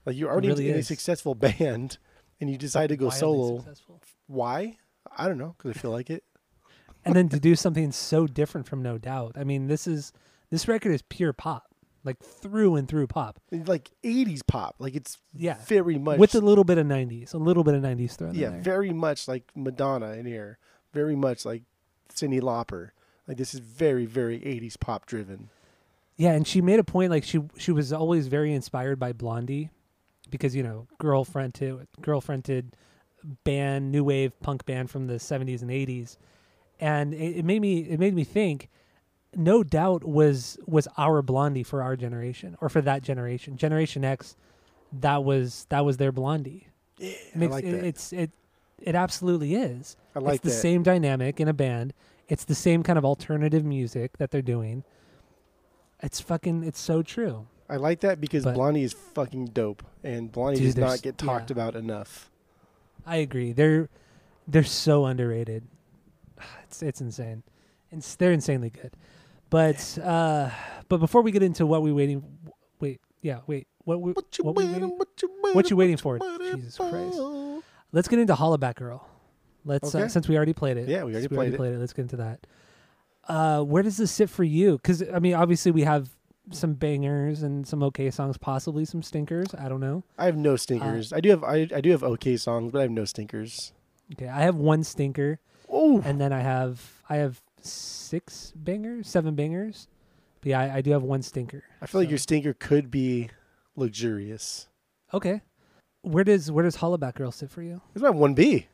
Like 0.06 0.16
you're 0.16 0.30
already 0.30 0.48
really 0.48 0.70
in 0.70 0.76
a 0.76 0.82
successful 0.82 1.34
band 1.34 1.98
and 2.40 2.50
you 2.50 2.56
decide 2.58 2.88
to 2.88 2.96
go 2.96 3.06
Wildly 3.06 3.18
solo. 3.20 3.56
successful. 3.58 4.02
Why? 4.26 4.78
I 5.16 5.28
don't 5.28 5.38
know 5.38 5.54
because 5.58 5.76
I 5.76 5.80
feel 5.80 5.90
like 5.90 6.10
it. 6.10 6.24
and 7.04 7.14
then 7.14 7.28
to 7.30 7.38
do 7.40 7.54
something 7.54 7.92
so 7.92 8.26
different 8.26 8.66
from 8.66 8.82
No 8.82 8.98
Doubt. 8.98 9.32
I 9.36 9.44
mean, 9.44 9.66
this 9.66 9.86
is 9.86 10.12
this 10.50 10.66
record 10.68 10.92
is 10.92 11.02
pure 11.02 11.32
pop, 11.32 11.64
like 12.04 12.18
through 12.20 12.76
and 12.76 12.88
through 12.88 13.06
pop. 13.08 13.38
like 13.50 13.90
80s 14.02 14.40
pop 14.46 14.76
like 14.78 14.94
it's 14.94 15.18
Yeah, 15.34 15.56
very 15.66 15.98
much 15.98 16.18
with 16.18 16.34
a 16.34 16.40
little 16.40 16.64
bit 16.64 16.78
of 16.78 16.86
'90s, 16.86 17.34
a 17.34 17.38
little 17.38 17.64
bit 17.64 17.74
of 17.74 17.82
'90s 17.82 18.16
thrown 18.16 18.34
yeah 18.34 18.46
in 18.48 18.52
there. 18.54 18.62
very 18.62 18.92
much 18.92 19.28
like 19.28 19.50
madonna 19.54 20.12
in 20.12 20.24
here 20.26 20.58
very 20.92 21.16
much 21.16 21.44
like 21.44 21.62
cyndi 22.14 22.40
lauper 22.40 22.90
like 23.26 23.36
this 23.36 23.52
is 23.54 23.60
very 23.60 24.06
very 24.06 24.38
80s 24.40 24.78
pop 24.78 25.06
driven 25.06 25.48
Yeah, 26.16 26.32
and 26.32 26.46
she 26.46 26.60
made 26.60 26.78
a 26.78 26.84
point 26.84 27.10
like 27.10 27.24
she 27.24 27.40
she 27.58 27.72
was 27.72 27.92
always 27.92 28.28
very 28.28 28.52
inspired 28.54 28.98
by 28.98 29.12
Blondie 29.12 29.70
because 30.30 30.54
you 30.54 30.62
know 30.62 30.86
girlfriended 30.98 31.86
girlfriended 32.00 32.76
band 33.44 33.90
new 33.90 34.04
wave 34.04 34.38
punk 34.40 34.64
band 34.66 34.90
from 34.90 35.06
the 35.06 35.14
70s 35.14 35.62
and 35.62 35.70
80s 35.70 36.16
and 36.78 37.14
it, 37.14 37.38
it 37.38 37.44
made 37.44 37.60
me 37.62 37.78
it 37.80 37.98
made 37.98 38.14
me 38.14 38.24
think 38.24 38.68
no 39.34 39.62
doubt 39.62 40.04
was 40.04 40.58
was 40.66 40.86
our 40.98 41.22
blondie 41.22 41.62
for 41.62 41.82
our 41.82 41.96
generation 41.96 42.56
or 42.60 42.68
for 42.68 42.80
that 42.82 43.02
generation 43.02 43.56
generation 43.56 44.04
x 44.04 44.36
that 44.92 45.24
was 45.24 45.66
that 45.70 45.84
was 45.84 45.96
their 45.96 46.12
blondie 46.12 46.68
Yeah, 46.98 47.10
It 47.10 47.36
makes, 47.36 47.52
I 47.52 47.54
like 47.56 47.64
it, 47.64 47.70
that. 47.72 47.84
It's 47.84 48.12
it 48.12 48.30
it 48.82 48.94
absolutely 48.94 49.54
is. 49.54 49.96
I 50.14 50.18
like 50.18 50.34
it's 50.36 50.44
the 50.44 50.50
that. 50.50 50.56
same 50.56 50.82
dynamic 50.82 51.40
in 51.40 51.48
a 51.48 51.54
band. 51.54 51.94
It's 52.28 52.44
the 52.44 52.54
same 52.54 52.82
kind 52.82 52.98
of 52.98 53.04
alternative 53.04 53.64
music 53.64 54.18
that 54.18 54.30
they're 54.30 54.42
doing. 54.42 54.84
It's 56.04 56.20
fucking. 56.20 56.64
It's 56.64 56.80
so 56.80 57.02
true. 57.02 57.46
I 57.68 57.76
like 57.76 58.00
that 58.00 58.20
because 58.20 58.44
But- 58.44 58.54
Blondie 58.54 58.82
is 58.82 58.92
fucking 58.92 59.46
dope, 59.46 59.82
and 60.02 60.30
Blondie 60.30 60.58
Dude, 60.60 60.74
does 60.74 60.76
not 60.76 61.02
get 61.02 61.16
talked 61.18 61.50
yeah. 61.50 61.54
about 61.54 61.74
enough. 61.76 62.30
I 63.06 63.16
agree. 63.16 63.52
They're 63.52 63.88
they're 64.46 64.64
so 64.64 65.06
underrated. 65.06 65.64
It's 66.64 66.82
it's 66.82 67.00
insane. 67.00 67.42
It's, 67.92 68.16
they're 68.16 68.32
insanely 68.32 68.70
good. 68.70 68.92
But 69.50 69.96
uh, 70.02 70.50
but 70.88 70.98
before 70.98 71.22
we 71.22 71.30
get 71.30 71.42
into 71.42 71.64
what 71.66 71.82
we 71.82 71.92
waiting, 71.92 72.22
wait, 72.80 73.00
yeah, 73.22 73.40
wait, 73.46 73.68
what 73.84 74.00
we 74.00 74.12
What 74.12 74.36
you 74.36 74.44
what 74.44 74.56
we 74.56 74.64
waiting? 74.64 74.80
waiting- 74.82 74.98
What 74.98 75.08
you 75.22 75.28
waiting? 75.42 75.54
what 75.56 75.70
you 75.70 75.76
waiting 75.76 75.96
for? 75.96 76.18
waiting 76.18 76.56
Jesus 76.56 76.76
Christ. 76.76 77.18
Let's 77.92 78.08
get 78.08 78.18
into 78.18 78.34
Hollaback 78.34 78.74
Girl. 78.74 79.06
Let's 79.64 79.94
uh, 79.94 80.08
since 80.08 80.28
we 80.28 80.36
already 80.36 80.52
played 80.52 80.76
it. 80.76 80.88
Yeah, 80.88 81.04
we 81.04 81.12
already 81.12 81.28
played 81.28 81.54
it. 81.54 81.56
played 81.56 81.72
it. 81.74 81.78
Let's 81.78 81.92
get 81.92 82.02
into 82.02 82.16
that. 82.16 82.40
Uh, 83.28 83.62
where 83.62 83.82
does 83.82 83.96
this 83.96 84.10
sit 84.12 84.28
for 84.30 84.44
you? 84.44 84.72
Because 84.76 85.02
I 85.12 85.18
mean, 85.18 85.34
obviously 85.34 85.72
we 85.72 85.82
have 85.82 86.10
some 86.50 86.74
bangers 86.74 87.42
and 87.42 87.66
some 87.66 87.82
okay 87.84 88.10
songs, 88.10 88.36
possibly 88.36 88.84
some 88.84 89.02
stinkers. 89.02 89.48
I 89.58 89.68
don't 89.68 89.80
know. 89.80 90.04
I 90.18 90.26
have 90.26 90.36
no 90.36 90.56
stinkers. 90.56 91.12
I 91.12 91.20
do 91.20 91.30
have 91.30 91.42
I, 91.44 91.68
I 91.74 91.80
do 91.80 91.90
have 91.90 92.02
okay 92.04 92.36
songs, 92.36 92.72
but 92.72 92.80
I 92.80 92.82
have 92.82 92.90
no 92.90 93.04
stinkers. 93.04 93.72
Okay, 94.12 94.28
I 94.28 94.42
have 94.42 94.56
one 94.56 94.84
stinker, 94.84 95.38
Oh, 95.70 96.02
and 96.04 96.20
then 96.20 96.32
I 96.32 96.40
have 96.40 97.02
I 97.08 97.16
have 97.16 97.40
six 97.62 98.52
bangers, 98.54 99.08
seven 99.08 99.34
bangers. 99.34 99.88
But 100.42 100.50
yeah, 100.50 100.60
I, 100.60 100.76
I 100.76 100.80
do 100.82 100.90
have 100.90 101.02
one 101.02 101.22
stinker. 101.22 101.62
I 101.80 101.86
feel 101.86 102.02
like 102.02 102.10
your 102.10 102.18
stinker 102.18 102.52
could 102.52 102.90
be 102.90 103.30
luxurious. 103.76 104.68
okay. 105.12 105.40
Where 106.02 106.22
does 106.24 106.50
where 106.52 106.64
does 106.64 106.76
Hollaback 106.76 107.14
Girl 107.14 107.32
sit 107.32 107.50
for 107.50 107.62
you? 107.62 107.80
It's 107.94 108.02
my 108.02 108.10
one 108.10 108.34
B. 108.34 108.66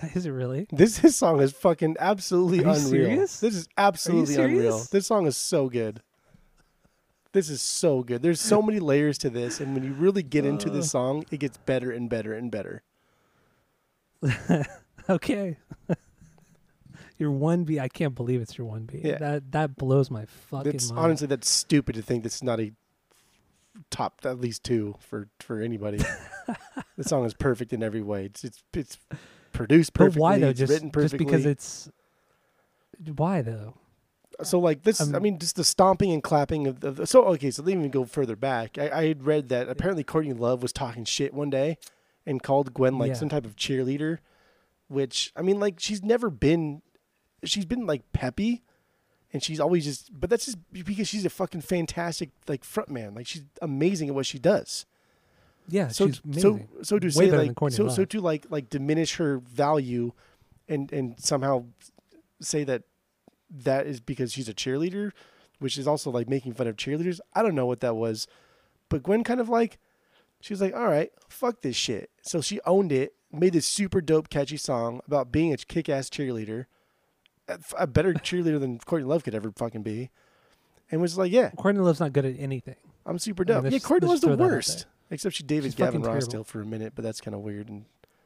Is 0.14 0.26
it 0.26 0.30
really? 0.30 0.66
This 0.70 0.98
this 0.98 1.16
song 1.16 1.40
is 1.40 1.52
fucking 1.52 1.96
absolutely 1.98 2.58
unreal. 2.60 2.74
serious? 2.76 3.40
This 3.40 3.54
is 3.54 3.68
absolutely 3.76 4.36
unreal. 4.36 4.84
This 4.90 5.06
song 5.06 5.26
is 5.26 5.36
so 5.36 5.68
good. 5.68 6.02
This 7.32 7.50
is 7.50 7.60
so 7.60 8.02
good. 8.02 8.22
There's 8.22 8.40
so 8.40 8.62
many 8.62 8.80
layers 8.80 9.18
to 9.18 9.30
this, 9.30 9.60
and 9.60 9.74
when 9.74 9.84
you 9.84 9.92
really 9.92 10.22
get 10.22 10.44
into 10.46 10.70
Uh. 10.70 10.74
this 10.74 10.90
song, 10.90 11.24
it 11.30 11.38
gets 11.40 11.56
better 11.58 11.90
and 11.90 12.08
better 12.08 12.32
and 12.34 12.50
better. 12.50 12.82
Okay. 15.10 15.56
your 17.18 17.30
one 17.30 17.64
B. 17.64 17.80
I 17.80 17.88
can't 17.88 18.14
believe 18.14 18.42
it's 18.42 18.58
your 18.58 18.66
one 18.66 18.82
B. 18.84 19.00
Yeah. 19.02 19.16
That 19.16 19.52
that 19.52 19.76
blows 19.76 20.10
my 20.10 20.26
fucking 20.26 20.72
That's 20.72 20.90
mind. 20.90 20.98
honestly 20.98 21.26
that's 21.28 21.48
stupid 21.48 21.94
to 21.94 22.02
think 22.02 22.24
that's 22.24 22.42
not 22.42 22.60
a 22.60 22.72
top 23.90 24.20
at 24.24 24.38
least 24.38 24.64
two 24.64 24.96
for 25.00 25.28
for 25.40 25.62
anybody. 25.62 25.96
the 26.98 27.04
song 27.04 27.24
is 27.24 27.32
perfect 27.32 27.72
in 27.72 27.82
every 27.82 28.02
way. 28.02 28.26
It's 28.26 28.44
it's 28.44 28.62
it's 28.74 28.98
produced 29.58 29.92
but 29.92 30.16
why 30.16 30.38
though? 30.38 30.52
Just 30.52 30.72
written 30.72 30.90
just 30.92 31.18
because 31.18 31.44
it's 31.44 31.90
why 33.16 33.42
though? 33.42 33.74
So 34.42 34.60
like 34.60 34.84
this, 34.84 35.00
I 35.00 35.18
mean, 35.18 35.38
just 35.38 35.56
the 35.56 35.64
stomping 35.64 36.12
and 36.12 36.22
clapping 36.22 36.68
of, 36.68 36.80
the, 36.80 37.06
so 37.06 37.24
okay. 37.24 37.50
So 37.50 37.62
let 37.62 37.72
me 37.74 37.80
even 37.80 37.90
go 37.90 38.04
further 38.04 38.36
back. 38.36 38.78
I, 38.78 38.88
I 38.90 39.08
had 39.08 39.26
read 39.26 39.48
that 39.48 39.68
apparently 39.68 40.04
Courtney 40.04 40.32
Love 40.32 40.62
was 40.62 40.72
talking 40.72 41.04
shit 41.04 41.34
one 41.34 41.50
day, 41.50 41.76
and 42.24 42.40
called 42.42 42.72
Gwen 42.72 42.98
like 42.98 43.08
Yeah. 43.08 43.14
some 43.14 43.28
type 43.28 43.44
of 43.44 43.56
cheerleader, 43.56 44.18
which 44.86 45.32
I 45.34 45.42
mean, 45.42 45.58
like 45.58 45.80
she's 45.80 46.04
never 46.04 46.30
been, 46.30 46.82
she's 47.42 47.64
been 47.64 47.84
like 47.84 48.12
peppy, 48.12 48.62
and 49.32 49.42
she's 49.42 49.58
always 49.58 49.84
just, 49.84 50.10
but 50.18 50.30
that's 50.30 50.44
just 50.46 50.58
because 50.72 51.08
she's 51.08 51.24
a 51.24 51.30
fucking 51.30 51.62
fantastic 51.62 52.30
like 52.46 52.62
frontman. 52.62 53.16
Like 53.16 53.26
she's 53.26 53.44
amazing 53.60 54.08
at 54.08 54.14
what 54.14 54.26
she 54.26 54.38
does. 54.38 54.86
Yeah, 55.68 55.88
So 55.88 56.10
so 56.32 56.60
so 56.82 56.98
to 56.98 57.06
Way 57.06 57.12
say 57.12 57.30
like 57.30 57.70
so 57.70 57.88
so 57.88 58.04
to 58.04 58.20
like 58.20 58.46
like 58.50 58.70
diminish 58.70 59.16
her 59.16 59.38
value, 59.38 60.12
and 60.68 60.90
and 60.92 61.20
somehow 61.20 61.64
say 62.40 62.64
that 62.64 62.84
that 63.50 63.86
is 63.86 64.00
because 64.00 64.32
she's 64.32 64.48
a 64.48 64.54
cheerleader, 64.54 65.12
which 65.58 65.78
is 65.78 65.86
also 65.86 66.10
like 66.10 66.28
making 66.28 66.54
fun 66.54 66.66
of 66.66 66.76
cheerleaders. 66.76 67.20
I 67.34 67.42
don't 67.42 67.54
know 67.54 67.66
what 67.66 67.80
that 67.80 67.96
was, 67.96 68.26
but 68.88 69.02
Gwen 69.02 69.24
kind 69.24 69.40
of 69.40 69.48
like 69.48 69.78
she 70.40 70.52
was 70.52 70.60
like, 70.60 70.74
"All 70.74 70.86
right, 70.86 71.10
fuck 71.28 71.60
this 71.60 71.76
shit." 71.76 72.10
So 72.22 72.40
she 72.40 72.60
owned 72.64 72.92
it, 72.92 73.14
made 73.32 73.52
this 73.52 73.66
super 73.66 74.00
dope, 74.00 74.30
catchy 74.30 74.56
song 74.56 75.00
about 75.06 75.32
being 75.32 75.52
a 75.52 75.56
kick-ass 75.56 76.08
cheerleader, 76.10 76.66
a 77.78 77.86
better 77.86 78.14
cheerleader 78.14 78.60
than 78.60 78.78
Courtney 78.78 79.06
Love 79.06 79.24
could 79.24 79.34
ever 79.34 79.52
fucking 79.52 79.82
be, 79.82 80.10
and 80.90 81.00
was 81.00 81.18
like, 81.18 81.32
"Yeah, 81.32 81.50
Courtney 81.50 81.82
Love's 81.82 82.00
not 82.00 82.12
good 82.12 82.24
at 82.24 82.38
anything. 82.38 82.76
I'm 83.04 83.18
super 83.18 83.44
I 83.48 83.54
mean, 83.54 83.62
dope." 83.64 83.72
yeah, 83.72 83.78
Courtney 83.80 84.08
Love's 84.08 84.20
the 84.20 84.36
worst, 84.36 84.86
except 85.10 85.34
she 85.36 85.42
dated 85.42 85.64
She's 85.64 85.74
Gavin 85.74 86.02
Rossdale 86.02 86.28
terrible. 86.30 86.44
for 86.44 86.60
a 86.60 86.66
minute, 86.66 86.92
but 86.94 87.02
that's 87.04 87.20
kind 87.20 87.34
of 87.34 87.40
weird 87.42 87.68
and. 87.68 87.84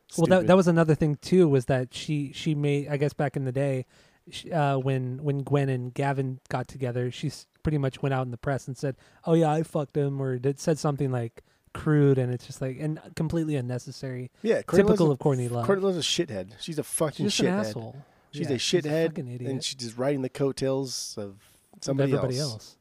Stupid. 0.09 0.31
Well, 0.31 0.41
that 0.41 0.47
that 0.49 0.57
was 0.57 0.69
another 0.69 0.95
thing 0.95 1.17
too. 1.23 1.49
Was 1.49 1.67
that 1.67 1.95
she 1.95 2.33
she 2.35 2.55
made 2.55 2.89
I 2.89 2.99
guess 2.99 3.15
back 3.15 3.35
in 3.37 3.45
the 3.47 3.53
day, 3.53 3.87
sh 4.31 4.45
uh, 4.53 4.77
when 4.77 5.23
when 5.23 5.39
Gwen 5.43 5.71
and 5.71 5.95
Gavin 5.95 6.39
got 6.51 6.69
together, 6.69 7.11
she 7.11 7.31
pretty 7.63 7.79
much 7.79 8.03
went 8.03 8.13
out 8.13 8.27
in 8.27 8.31
the 8.31 8.37
press 8.37 8.67
and 8.69 8.77
said, 8.77 8.97
"Oh 9.25 9.33
yeah, 9.33 9.51
I 9.51 9.63
fucked 9.63 9.97
him," 9.97 10.21
or 10.21 10.39
did 10.39 10.61
said 10.61 10.79
something 10.79 11.11
like 11.11 11.43
crude, 11.73 12.19
and 12.19 12.31
it's 12.31 12.47
just 12.47 12.61
like 12.61 12.77
and 12.79 13.01
completely 13.17 13.57
unnecessary. 13.57 14.31
yeah, 14.43 14.61
Courtney 14.61 14.85
Typical 14.87 15.11
of 15.11 15.19
Courtney 15.19 15.47
a, 15.47 15.49
Love. 15.49 15.65
Courtney 15.65 15.85
Love's 15.87 15.97
a 15.97 16.01
shithead. 16.03 16.53
She's 16.61 16.79
a 16.79 16.83
fucking 16.85 17.29
She's 17.31 17.47
shithead. 17.47 17.61
asshole. 17.61 17.97
She's 18.33 18.51
Yeah, 18.51 18.57
a 18.57 18.59
shithead, 18.59 19.07
fucking 19.09 19.29
idiot. 19.29 19.51
and 19.51 19.65
she's 19.65 19.77
just 19.77 19.97
riding 19.97 20.21
the 20.21 20.29
coattails 20.29 21.15
of 21.17 21.25
of 21.25 21.39
somebody 21.81 22.13
everybody 22.13 22.39
else. 22.39 22.53
else. 22.53 22.77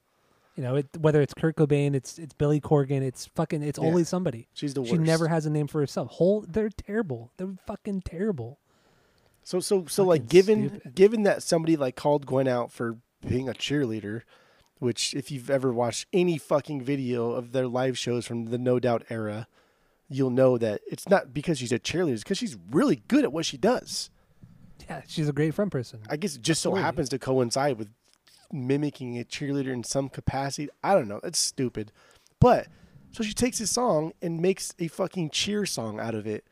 You 0.61 0.67
know, 0.67 0.75
it, 0.75 0.85
whether 0.99 1.23
it's 1.23 1.33
Kurt 1.33 1.55
Cobain, 1.55 1.95
it's 1.95 2.19
it's 2.19 2.35
Billy 2.35 2.61
Corgan, 2.61 3.01
it's 3.01 3.25
fucking, 3.25 3.63
it's 3.63 3.79
Yeah. 3.79 3.85
always 3.85 4.07
somebody. 4.07 4.47
She's 4.53 4.75
the 4.75 4.81
worst. 4.81 4.91
She 4.93 4.99
never 4.99 5.27
has 5.27 5.47
a 5.47 5.49
name 5.49 5.65
for 5.65 5.79
herself. 5.81 6.11
Whole, 6.11 6.41
they're 6.47 6.69
terrible. 6.69 7.31
They're 7.37 7.55
fucking 7.65 8.03
terrible. 8.03 8.59
So 9.43 9.59
so 9.59 9.87
so 9.87 10.03
Fucking 10.03 10.07
like 10.07 10.27
given 10.29 10.69
stupid. 10.69 10.93
given 10.93 11.23
that 11.23 11.41
somebody 11.41 11.75
like 11.77 11.95
called 11.95 12.27
Gwen 12.27 12.47
out 12.47 12.71
for 12.71 12.97
being 13.27 13.49
a 13.49 13.53
cheerleader, 13.53 14.21
which 14.77 15.15
if 15.15 15.31
you've 15.31 15.49
ever 15.49 15.73
watched 15.73 16.05
any 16.13 16.37
fucking 16.37 16.83
video 16.83 17.31
of 17.31 17.53
their 17.53 17.67
live 17.67 17.97
shows 17.97 18.27
from 18.27 18.45
the 18.45 18.59
No 18.59 18.79
Doubt 18.79 19.03
era, 19.09 19.47
you'll 20.09 20.29
know 20.29 20.59
that 20.59 20.81
it's 20.85 21.09
not 21.09 21.33
because 21.33 21.57
she's 21.57 21.71
a 21.71 21.79
cheerleader, 21.79 22.13
it's 22.13 22.23
because 22.23 22.37
she's 22.37 22.55
really 22.69 23.01
good 23.07 23.23
at 23.23 23.33
what 23.33 23.47
she 23.47 23.57
does. 23.57 24.11
Yeah, 24.87 25.01
she's 25.07 25.27
a 25.27 25.33
great 25.33 25.55
front 25.55 25.71
person. 25.71 26.01
I 26.07 26.17
guess 26.17 26.35
it 26.35 26.43
just 26.43 26.61
so 26.61 26.75
happens 26.75 27.09
to 27.09 27.17
coincide 27.17 27.79
with 27.79 27.89
mimicking 28.53 29.19
a 29.19 29.23
cheerleader 29.23 29.71
in 29.71 29.83
some 29.83 30.09
capacity. 30.09 30.69
I 30.83 30.93
don't 30.93 31.07
know. 31.07 31.19
That's 31.23 31.39
stupid. 31.39 31.91
But 32.39 32.67
so 33.11 33.23
she 33.23 33.33
takes 33.33 33.59
this 33.59 33.71
song 33.71 34.13
and 34.21 34.39
makes 34.41 34.73
a 34.79 34.87
fucking 34.87 35.29
cheer 35.31 35.65
song 35.65 35.99
out 35.99 36.15
of 36.15 36.25
it. 36.25 36.45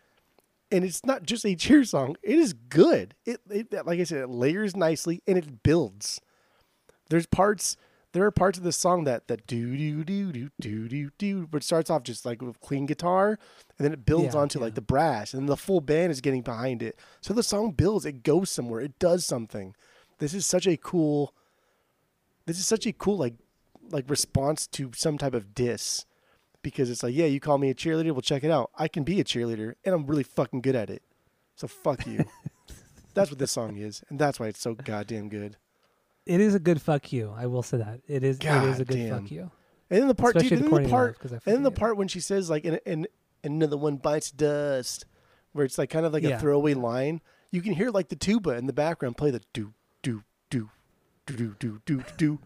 And 0.71 0.83
it's 0.83 1.05
not 1.05 1.23
just 1.23 1.45
a 1.45 1.55
cheer 1.55 1.83
song. 1.83 2.15
It 2.21 2.37
is 2.37 2.53
good. 2.53 3.15
It, 3.25 3.41
it 3.49 3.73
like 3.85 3.99
I 3.99 4.03
said, 4.03 4.21
it 4.21 4.29
layers 4.29 4.75
nicely 4.75 5.21
and 5.27 5.37
it 5.37 5.63
builds. 5.63 6.21
There's 7.09 7.25
parts 7.25 7.75
there 8.11 8.25
are 8.25 8.31
parts 8.31 8.57
of 8.57 8.63
the 8.63 8.71
song 8.71 9.03
that 9.03 9.27
that 9.27 9.45
do 9.45 9.77
do 9.77 10.03
do 10.03 10.31
do 10.31 10.49
do 10.59 10.87
do 10.87 11.09
do 11.17 11.47
but 11.47 11.57
it 11.57 11.65
starts 11.65 11.89
off 11.91 12.01
just 12.03 12.25
like 12.25 12.41
with 12.41 12.59
clean 12.59 12.87
guitar 12.87 13.37
and 13.77 13.85
then 13.85 13.93
it 13.93 14.03
builds 14.05 14.33
Yeah, 14.33 14.41
onto 14.41 14.57
yeah. 14.59 14.65
like 14.65 14.75
the 14.75 14.81
brass 14.81 15.33
and 15.33 15.47
the 15.47 15.55
full 15.57 15.79
band 15.81 16.11
is 16.11 16.21
getting 16.21 16.41
behind 16.41 16.81
it. 16.81 16.97
So 17.21 17.33
the 17.33 17.43
song 17.43 17.71
builds, 17.71 18.05
it 18.05 18.23
goes 18.23 18.49
somewhere, 18.49 18.81
it 18.81 18.97
does 18.99 19.25
something. 19.25 19.75
This 20.17 20.33
is 20.33 20.45
such 20.45 20.67
a 20.67 20.75
cool 20.77 21.33
this 22.49 22.59
is 22.59 22.67
such 22.67 22.85
a 22.85 22.91
cool 22.93 23.17
like 23.17 23.35
like 23.91 24.09
response 24.09 24.67
to 24.67 24.91
some 24.95 25.17
type 25.17 25.33
of 25.33 25.53
diss 25.55 26.05
because 26.61 26.89
it's 26.89 27.01
like, 27.03 27.15
yeah, 27.15 27.25
you 27.25 27.39
call 27.39 27.57
me 27.57 27.69
a 27.69 27.73
cheerleader, 27.75 28.11
well 28.11 28.21
check 28.21 28.43
it 28.43 28.51
out. 28.51 28.69
I 28.77 28.87
can 28.87 29.03
be 29.03 29.19
a 29.19 29.23
cheerleader 29.23 29.75
and 29.85 29.95
I'm 29.95 30.05
really 30.05 30.23
fucking 30.23 30.61
good 30.61 30.75
at 30.75 30.89
it. 30.89 31.01
So 31.55 31.67
fuck 31.67 32.05
you. 32.05 32.25
that's 33.13 33.29
what 33.29 33.39
this 33.39 33.51
song 33.51 33.77
is, 33.77 34.03
and 34.09 34.17
that's 34.19 34.39
why 34.39 34.47
it's 34.47 34.59
so 34.61 34.73
goddamn 34.75 35.29
good. 35.29 35.57
It 36.25 36.39
is 36.41 36.53
a 36.55 36.59
good 36.59 36.81
fuck 36.81 37.11
you. 37.11 37.33
I 37.35 37.47
will 37.47 37.63
say 37.63 37.77
that. 37.77 38.01
It 38.07 38.23
is. 38.23 38.37
it 38.39 38.45
is 38.45 38.79
a 38.79 38.85
good 38.85 38.97
Goddamn. 39.09 39.21
fuck 39.21 39.31
you. 39.31 39.51
And 39.89 40.01
then 40.01 40.07
the 40.07 40.15
part, 40.15 40.35
Especially 40.35 40.57
dude, 40.57 40.71
the 40.71 40.75
and 40.75 40.75
then 40.77 40.83
the 40.83 40.89
part, 40.89 41.17
and 41.21 41.41
then 41.55 41.63
the 41.63 41.71
part 41.71 41.97
when 41.97 42.07
she 42.07 42.19
says 42.19 42.49
like, 42.49 42.65
and, 42.65 42.79
and 42.85 43.07
another 43.43 43.77
one 43.77 43.97
bites 43.97 44.29
dust, 44.29 45.05
where 45.53 45.65
it's 45.65 45.77
like 45.79 45.89
kind 45.89 46.05
of 46.05 46.13
like 46.13 46.23
Yeah. 46.23 46.35
a 46.35 46.39
throwaway 46.39 46.75
line. 46.75 47.21
You 47.51 47.61
can 47.63 47.73
hear 47.73 47.89
like 47.89 48.09
the 48.09 48.15
tuba 48.15 48.51
in 48.51 48.67
the 48.67 48.73
background 48.73 49.17
play 49.17 49.31
the 49.31 49.41
do 49.53 49.73
do 51.35 51.55
do 51.59 51.81
do 51.85 51.97
do 51.97 52.03
do, 52.17 52.39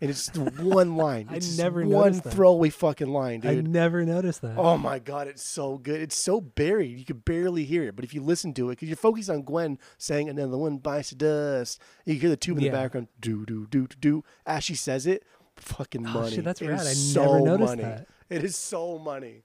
and 0.00 0.10
it's 0.10 0.28
one 0.36 0.96
line. 0.96 1.28
I 1.30 1.36
It's 1.36 1.46
just 1.46 1.58
never 1.58 1.80
one 1.82 1.90
noticed 2.06 2.24
that. 2.24 2.32
throwaway 2.34 2.70
fucking 2.70 3.08
line, 3.08 3.40
dude. 3.40 3.50
I 3.66 3.68
never 3.68 4.04
noticed 4.04 4.42
that. 4.42 4.56
Oh 4.58 4.76
my 4.76 4.98
god, 4.98 5.28
it's 5.28 5.42
so 5.42 5.78
good. 5.78 6.00
It's 6.00 6.16
so 6.16 6.40
buried. 6.40 6.98
You 6.98 7.04
could 7.04 7.24
barely 7.24 7.64
hear 7.64 7.84
it. 7.84 7.96
But 7.96 8.04
if 8.04 8.12
you 8.14 8.22
listen 8.22 8.52
to 8.54 8.68
it, 8.70 8.72
because 8.72 8.88
you're 8.88 8.96
focused 8.96 9.30
on 9.30 9.42
Gwen 9.42 9.78
saying 9.98 10.28
"And 10.28 10.38
then 10.38 10.50
the 10.50 10.58
one 10.58 10.78
bites 10.78 11.10
the 11.10 11.16
dust, 11.16 11.80
you 12.04 12.14
can 12.14 12.20
hear 12.20 12.30
the 12.30 12.36
tube 12.36 12.58
in 12.58 12.64
Yeah. 12.64 12.70
the 12.72 12.76
background 12.76 13.08
do 13.20 13.44
do 13.46 13.66
do 13.70 13.86
do 13.86 13.96
do 14.00 14.24
as 14.46 14.64
she 14.64 14.74
says 14.74 15.06
it. 15.06 15.24
Fucking 15.56 16.02
money. 16.02 16.14
Oh, 16.16 16.20
money. 16.22 16.34
shit, 16.36 16.44
that's 16.44 16.60
It 16.60 16.68
rad. 16.68 16.80
I 16.80 16.92
so 16.92 17.22
never 17.22 17.40
noticed 17.40 17.68
money. 17.70 17.82
that. 17.82 18.06
It 18.28 18.44
is 18.44 18.56
so 18.56 18.98
money. 18.98 19.44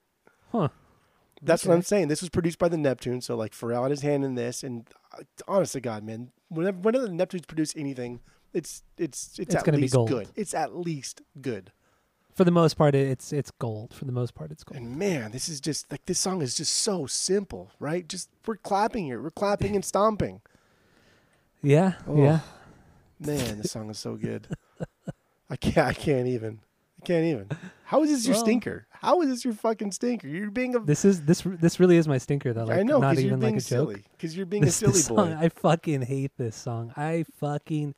Huh. 0.51 0.67
That's 1.43 1.65
what 1.65 1.73
I'm 1.73 1.81
saying. 1.81 2.09
This 2.09 2.21
was 2.21 2.29
produced 2.29 2.59
by 2.59 2.67
the 2.69 2.77
Neptune, 2.77 3.21
so 3.21 3.35
like 3.35 3.53
Pharrell 3.53 3.83
had 3.83 3.91
his 3.91 4.01
hand 4.01 4.23
in 4.25 4.35
this. 4.35 4.61
And 4.63 4.87
uh, 5.17 5.23
honest 5.47 5.73
to 5.73 5.79
God, 5.81 6.03
man, 6.03 6.31
whenever 6.49 6.77
whenever 6.79 7.07
the 7.07 7.13
Neptunes 7.13 7.47
produce 7.47 7.73
anything, 7.75 8.19
it's 8.53 8.83
it's 8.97 9.27
it's, 9.27 9.39
It's 9.39 9.55
at 9.55 9.63
gonna 9.65 9.77
be 9.77 9.83
least 9.83 9.93
gold. 9.93 10.09
good. 10.09 10.27
It's 10.35 10.53
at 10.53 10.75
least 10.75 11.21
good. 11.41 11.71
For 12.33 12.43
the 12.45 12.51
most 12.51 12.75
part, 12.75 12.95
it's 12.95 13.33
it's 13.33 13.51
gold. 13.51 13.93
For 13.93 14.05
the 14.05 14.11
most 14.11 14.33
part, 14.33 14.51
it's 14.51 14.63
gold. 14.63 14.77
And 14.81 14.95
man, 14.97 15.31
this 15.31 15.49
is 15.49 15.59
just 15.59 15.91
like 15.91 16.05
this 16.05 16.17
song 16.19 16.41
is 16.41 16.55
just 16.55 16.73
so 16.73 17.05
simple, 17.05 17.71
right? 17.79 18.07
Just 18.07 18.29
we're 18.47 18.55
clapping 18.57 19.05
here, 19.05 19.21
we're 19.21 19.31
clapping 19.31 19.75
and 19.75 19.83
stomping. 19.83 20.41
Yeah, 21.61 21.93
Oh. 22.07 22.17
yeah. 22.17 22.39
Man, 23.19 23.61
this 23.61 23.71
song 23.71 23.89
is 23.89 23.99
so 23.99 24.15
good. 24.15 24.47
I 25.49 25.55
can't. 25.55 25.77
I 25.87 25.93
can't 25.93 26.27
even. 26.27 26.59
I 27.01 27.05
can't 27.05 27.25
even. 27.25 27.49
How 27.85 28.03
is 28.03 28.09
this 28.11 28.25
your 28.25 28.35
Well- 28.35 28.43
stinker? 28.45 28.87
How 28.91 29.21
is 29.21 29.29
this 29.29 29.43
your 29.45 29.53
fucking 29.55 29.91
stinker? 29.91 30.27
You're 30.27 30.51
being 30.51 30.75
a. 30.75 30.79
This 30.79 31.03
is 31.05 31.23
this 31.23 31.41
this 31.45 31.79
really 31.79 31.97
is 31.97 32.07
my 32.07 32.17
stinker 32.17 32.53
though. 32.53 32.65
Like, 32.65 32.79
I 32.79 32.83
know 32.83 32.99
not 32.99 33.11
because 33.11 33.23
you're 33.23 33.29
even 33.33 33.39
being 33.39 33.55
like 33.55 33.63
a 33.63 33.65
joke. 33.65 33.89
silly. 33.89 34.03
Because 34.11 34.37
you're 34.37 34.45
being 34.45 34.63
This, 34.63 34.75
a 34.81 34.91
silly 34.91 35.15
boy. 35.15 35.29
song, 35.31 35.33
I 35.33 35.49
fucking 35.49 36.03
hate 36.03 36.31
this 36.37 36.55
song. 36.55 36.93
I 36.95 37.25
fucking 37.39 37.95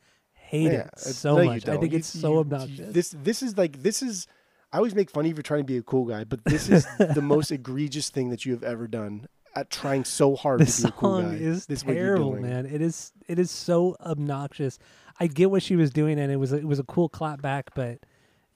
hate 0.54 0.72
Yeah, 0.72 0.80
it 0.86 0.90
uh, 0.94 0.98
so 1.00 1.36
no, 1.38 1.44
much. 1.44 1.68
I 1.68 1.76
think 1.76 1.92
You- 1.92 1.98
it's 1.98 2.08
so 2.08 2.32
you- 2.34 2.38
obnoxious. 2.40 2.92
This 2.92 3.14
this 3.22 3.42
is 3.42 3.56
like 3.58 3.82
this 3.82 4.02
is. 4.02 4.26
I 4.72 4.78
always 4.78 4.94
make 4.94 5.08
fun 5.10 5.24
of 5.24 5.28
you 5.28 5.34
for 5.36 5.42
trying 5.42 5.60
to 5.60 5.64
be 5.64 5.76
a 5.76 5.82
cool 5.82 6.04
guy, 6.04 6.24
but 6.24 6.44
this 6.44 6.68
is 6.68 6.84
the 6.98 7.22
most 7.34 7.52
egregious 7.52 8.10
thing 8.10 8.30
that 8.30 8.44
you 8.44 8.52
have 8.52 8.64
ever 8.64 8.88
done 8.88 9.28
at 9.54 9.70
trying 9.70 10.04
so 10.04 10.34
hard 10.34 10.58
this 10.58 10.78
to 10.78 10.82
be 10.84 10.88
a 10.88 10.92
cool 10.92 11.20
song 11.20 11.30
guy. 11.30 11.36
is 11.36 11.66
this 11.66 11.82
terrible, 11.84 12.32
man. 12.40 12.66
It 12.66 12.80
is 12.82 13.12
it 13.28 13.38
is 13.38 13.50
so 13.52 13.96
obnoxious. 14.00 14.78
I 15.20 15.28
get 15.28 15.50
what 15.50 15.62
she 15.62 15.76
was 15.76 15.90
doing, 15.90 16.18
and 16.18 16.32
it 16.32 16.36
was 16.36 16.52
it 16.52 16.64
was 16.64 16.78
a 16.80 16.84
cool 16.84 17.08
clap 17.08 17.40
back, 17.40 17.70
but 17.74 17.98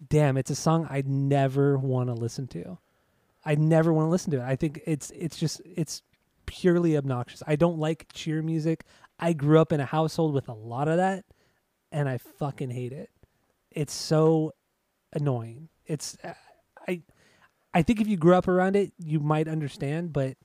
damn, 0.09 0.37
it's 0.37 0.51
a 0.51 0.57
song 0.57 0.87
I'd 0.91 1.07
never 1.09 1.79
want 1.79 2.09
to 2.09 2.15
listen 2.15 2.49
to. 2.49 2.79
I 3.45 3.55
never 3.55 3.93
want 3.93 4.07
to 4.07 4.11
listen 4.11 4.33
to 4.33 4.39
it. 4.39 4.43
I 4.45 4.57
think 4.57 4.81
it's 4.87 5.13
it's 5.13 5.37
just 5.39 5.61
it's 5.65 6.03
purely 6.47 6.97
obnoxious. 6.97 7.45
I 7.47 7.55
don't 7.55 7.79
like 7.79 8.07
cheer 8.13 8.43
music. 8.43 8.85
I 9.21 9.33
grew 9.35 9.61
up 9.61 9.73
in 9.73 9.79
a 9.81 9.85
household 9.85 10.35
with 10.35 10.49
a 10.49 10.53
lot 10.53 10.89
of 10.89 10.97
that, 10.97 11.25
and 11.93 12.09
I 12.09 12.19
fucking 12.19 12.71
hate 12.71 12.93
it. 12.93 13.11
It's 13.71 13.93
so 13.93 14.53
annoying. 15.13 15.69
It's 15.87 16.17
I 16.87 17.03
I 17.75 17.83
think 17.83 18.01
if 18.01 18.09
you 18.09 18.17
grew 18.17 18.35
up 18.35 18.49
around 18.49 18.77
it, 18.77 18.93
you 18.99 19.21
might 19.21 19.49
understand, 19.49 20.13
but 20.13 20.37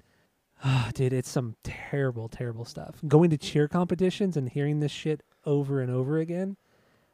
Ah, 0.64 0.92
dude, 0.94 1.14
it's 1.14 1.30
some 1.30 1.56
terrible, 1.64 2.30
terrible 2.30 2.66
stuff. 2.66 2.96
Going 3.08 3.30
to 3.30 3.38
cheer 3.38 3.68
competitions 3.68 4.38
and 4.38 4.50
hearing 4.50 4.80
this 4.80 4.92
shit 4.92 5.22
over 5.46 5.82
and 5.82 5.92
over 5.92 6.20
again, 6.20 6.58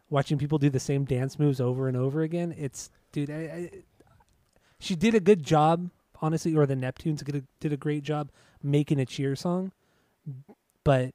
watching 0.10 0.38
people 0.38 0.58
do 0.58 0.70
the 0.70 0.80
same 0.80 1.06
dance 1.06 1.40
moves 1.40 1.60
over 1.60 1.88
and 1.88 1.98
over 1.98 2.22
again. 2.22 2.54
It's, 2.58 2.90
dude, 3.12 3.32
I, 3.32 3.34
I, 3.34 3.72
she 4.80 4.96
did 4.96 5.16
a 5.16 5.20
good 5.20 5.44
job, 5.44 5.90
honestly, 6.22 6.56
or 6.56 6.66
the 6.66 6.76
Neptunes 6.76 7.24
did 7.24 7.36
a, 7.36 7.44
did 7.60 7.74
a 7.74 7.78
great 7.78 8.04
job 8.04 8.32
making 8.62 9.00
a 9.00 9.06
cheer 9.06 9.36
song, 9.36 9.72
but 10.84 11.14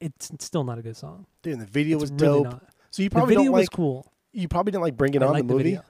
it's 0.00 0.30
still 0.40 0.64
not 0.64 0.78
a 0.78 0.82
good 0.82 0.96
song. 0.96 1.26
Dude, 1.42 1.54
and 1.54 1.62
the 1.62 1.66
video 1.66 1.96
It's 1.98 2.10
was 2.10 2.12
really 2.12 2.42
dope. 2.42 2.44
not. 2.44 2.62
So 2.90 3.02
you 3.02 3.08
The 3.08 3.14
probably 3.14 3.34
video 3.34 3.44
don't 3.46 3.52
was 3.54 3.62
like. 3.64 3.70
cool. 3.70 4.12
You 4.32 4.48
probably 4.48 4.72
didn't 4.72 4.82
like 4.84 4.96
Bring 4.96 5.14
It 5.14 5.22
I 5.22 5.26
On 5.26 5.36
the 5.36 5.42
movie. 5.42 5.62
video. 5.62 5.82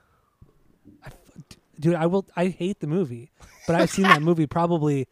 I 1.04 1.10
dude, 1.80 1.94
I 1.94 2.06
will. 2.06 2.26
I 2.36 2.46
hate 2.48 2.80
the 2.80 2.86
movie, 2.86 3.30
but 3.66 3.76
I've 3.76 3.90
seen 3.90 4.04
that 4.04 4.22
movie 4.22 4.46
probably 4.46 5.08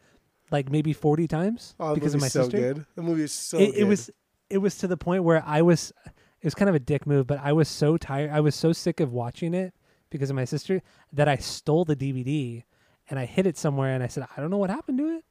like 0.51 0.69
maybe 0.69 0.93
forty 0.93 1.27
times 1.27 1.75
Oh, 1.79 1.89
the 1.89 1.95
because 1.95 2.13
of 2.13 2.21
my 2.21 2.27
so 2.27 2.43
sister. 2.43 2.57
good. 2.73 2.85
The 2.95 3.01
movie 3.01 3.23
is 3.23 3.31
so 3.31 3.57
it, 3.57 3.67
good. 3.71 3.75
it 3.81 3.83
was 3.85 4.09
it 4.49 4.57
was 4.59 4.77
to 4.79 4.87
the 4.87 4.97
point 4.97 5.23
where 5.23 5.43
I 5.45 5.61
was 5.61 5.91
it 6.05 6.45
was 6.45 6.55
kind 6.55 6.69
of 6.69 6.75
a 6.75 6.79
dick 6.79 7.05
move, 7.07 7.27
but 7.27 7.39
I 7.43 7.53
was 7.53 7.67
so 7.67 7.97
tired. 7.97 8.29
I 8.31 8.39
was 8.39 8.55
so 8.55 8.71
sick 8.71 8.99
of 8.99 9.11
watching 9.11 9.53
it 9.53 9.73
because 10.09 10.29
of 10.29 10.35
my 10.35 10.45
sister 10.45 10.81
that 11.13 11.27
I 11.27 11.37
stole 11.37 11.83
the 11.85 11.95
DVD 11.95 12.63
and 13.09 13.19
I 13.19 13.25
hid 13.25 13.45
it 13.47 13.57
somewhere 13.57 13.93
and 13.93 14.03
I 14.03 14.07
said 14.07 14.25
I 14.35 14.39
don't 14.41 14.49
know 14.49 14.57
what 14.57 14.69
happened 14.69 14.97
to 14.99 15.09
it, 15.17 15.25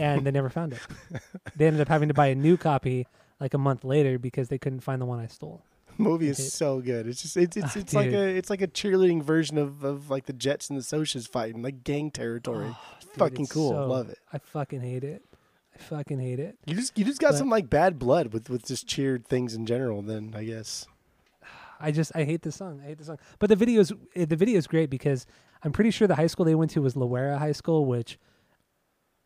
and 0.00 0.26
they 0.26 0.30
never 0.30 0.48
found 0.48 0.72
it. 0.72 0.80
They 1.56 1.66
ended 1.66 1.80
up 1.82 1.88
having 1.88 2.08
to 2.08 2.14
buy 2.14 2.26
a 2.28 2.34
new 2.34 2.56
copy 2.56 3.06
like 3.40 3.54
a 3.54 3.58
month 3.58 3.84
later 3.84 4.18
because 4.18 4.48
they 4.48 4.58
couldn't 4.58 4.80
find 4.80 5.00
the 5.00 5.06
one 5.06 5.18
I 5.20 5.26
stole. 5.26 5.62
movie 5.98 6.28
is 6.28 6.52
so 6.52 6.80
good. 6.80 7.06
It's 7.06 7.22
just 7.22 7.36
it's 7.36 7.56
it's, 7.56 7.76
Ah, 7.76 7.80
it's 7.80 7.94
like 7.94 8.10
dude. 8.10 8.14
a 8.18 8.26
it's 8.36 8.50
like 8.50 8.62
a 8.62 8.68
cheerleading 8.68 9.22
version 9.22 9.58
of, 9.58 9.84
of 9.84 10.08
like 10.10 10.26
the 10.26 10.32
Jets 10.32 10.70
and 10.70 10.78
the 10.78 10.82
Socias 10.82 11.28
fighting 11.28 11.62
like 11.62 11.84
gang 11.84 12.10
territory. 12.10 12.68
Oh, 12.70 12.78
dude, 13.00 13.10
fucking 13.18 13.42
it's 13.44 13.52
cool. 13.52 13.70
so- 13.70 13.86
Love 13.86 14.08
it. 14.10 14.18
I 14.32 14.38
fucking 14.38 14.80
hate 14.80 15.04
it. 15.04 15.22
I 15.74 15.78
fucking 15.78 16.18
hate 16.20 16.40
it. 16.40 16.56
You 16.66 16.74
just 16.76 16.96
you 16.98 17.04
just 17.04 17.20
got 17.20 17.32
But- 17.32 17.38
some 17.38 17.48
like 17.50 17.68
bad 17.68 17.98
blood 17.98 18.32
with 18.32 18.48
with 18.50 18.66
just 18.66 18.86
cheered 18.86 19.26
things 19.26 19.54
in 19.54 19.66
general. 19.66 20.00
Then 20.02 20.32
I 20.36 20.44
guess 20.44 20.86
I 21.80 21.90
just 21.90 22.12
I 22.14 22.24
hate 22.24 22.42
the 22.42 22.52
song. 22.52 22.80
I 22.82 22.88
hate 22.88 22.98
the 22.98 23.04
song. 23.04 23.18
But 23.38 23.48
the 23.48 23.56
video's 23.56 23.92
eh, 24.14 24.24
the 24.26 24.36
video's 24.36 24.66
great 24.66 24.90
because 24.90 25.26
I'm 25.62 25.72
pretty 25.72 25.90
sure 25.90 26.08
the 26.08 26.14
high 26.16 26.26
school 26.28 26.44
they 26.46 26.54
went 26.54 26.70
to 26.72 26.82
was 26.82 26.94
Loara 26.94 27.38
High 27.38 27.52
School, 27.52 27.84
which 27.84 28.18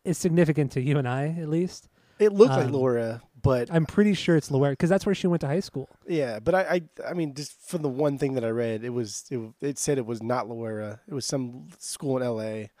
is 0.05 0.17
significant 0.17 0.71
to 0.73 0.81
you 0.81 0.97
and 0.97 1.07
I 1.07 1.27
at 1.39 1.49
least. 1.49 1.89
it 2.19 2.31
looked 2.31 2.51
like 2.51 2.65
Um, 2.67 2.71
Loara, 2.73 3.21
but 3.41 3.69
I'm 3.71 3.85
pretty 3.85 4.13
sure 4.13 4.35
it's 4.37 4.49
Loara 4.49 4.71
because 4.71 4.89
that's 4.89 5.05
where 5.05 5.15
she 5.15 5.27
went 5.27 5.41
to 5.41 5.47
high 5.47 5.59
school. 5.59 5.89
yeah, 6.07 6.39
but 6.39 6.55
I, 6.55 6.61
I 6.61 6.81
I 7.09 7.13
mean 7.13 7.33
just 7.33 7.53
from 7.69 7.81
the 7.81 7.89
one 7.89 8.17
thing 8.17 8.33
that 8.35 8.43
I 8.45 8.49
read, 8.49 8.83
it 8.83 8.89
was 8.91 9.25
it, 9.29 9.39
it 9.61 9.77
said 9.77 9.97
it 9.97 10.05
was 10.05 10.21
not 10.23 10.47
Loara. 10.47 10.99
It 11.07 11.13
was 11.13 11.25
some 11.25 11.67
school 11.79 12.17
in 12.17 12.23
L.A., 12.23 12.71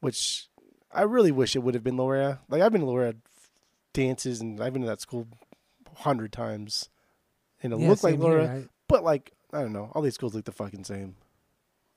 which 0.00 0.48
I 0.92 1.02
really 1.02 1.32
wish 1.32 1.54
it 1.54 1.62
would 1.62 1.74
have 1.74 1.84
been 1.84 1.96
Loara. 1.96 2.38
Like 2.48 2.62
I've 2.62 2.72
been 2.72 2.80
to 2.82 2.86
Loara 2.86 3.16
dances 3.92 4.40
and 4.40 4.60
I've 4.62 4.72
been 4.72 4.82
to 4.82 4.88
that 4.88 5.00
school 5.00 5.26
hundred 5.96 6.32
times, 6.32 6.88
and 7.62 7.72
it 7.72 7.78
yeah, 7.80 7.88
looked 7.88 8.04
like 8.04 8.14
same 8.14 8.22
here, 8.22 8.30
Loara. 8.38 8.68
But 8.88 9.04
like 9.04 9.32
I 9.52 9.60
don't 9.60 9.72
know, 9.72 9.90
all 9.94 10.02
these 10.02 10.14
schools 10.14 10.34
look 10.34 10.44
the 10.44 10.52
fucking 10.52 10.84
same. 10.84 11.16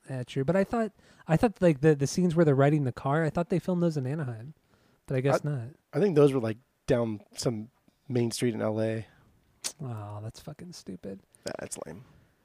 Yeah, 0.10 0.24
true. 0.24 0.44
But 0.44 0.56
I 0.56 0.64
thought 0.64 0.92
I 1.28 1.38
thought 1.38 1.62
like 1.62 1.82
the 1.82 1.96
the 1.96 2.08
scenes 2.08 2.36
where 2.36 2.46
they're 2.46 2.56
riding 2.56 2.84
the 2.84 2.92
car, 2.92 3.24
I 3.24 3.30
thought 3.30 3.50
they 3.50 3.60
filmed 3.60 3.82
those 3.82 3.98
in 3.98 4.06
Anaheim, 4.06 4.54
but 5.08 5.16
I 5.16 5.22
guess 5.22 5.44
not. 5.44 5.70
I 5.94 6.00
think 6.00 6.16
those 6.16 6.34
were 6.34 6.40
like 6.42 6.58
down 6.88 7.22
some 7.36 7.70
main 8.10 8.32
street 8.32 8.54
in 8.54 8.62
L.A. 8.62 9.06
Oh, 9.82 10.20
that's 10.22 10.40
fucking 10.42 10.74
stupid. 10.74 11.22
That's 11.60 11.78
lame. 11.86 12.04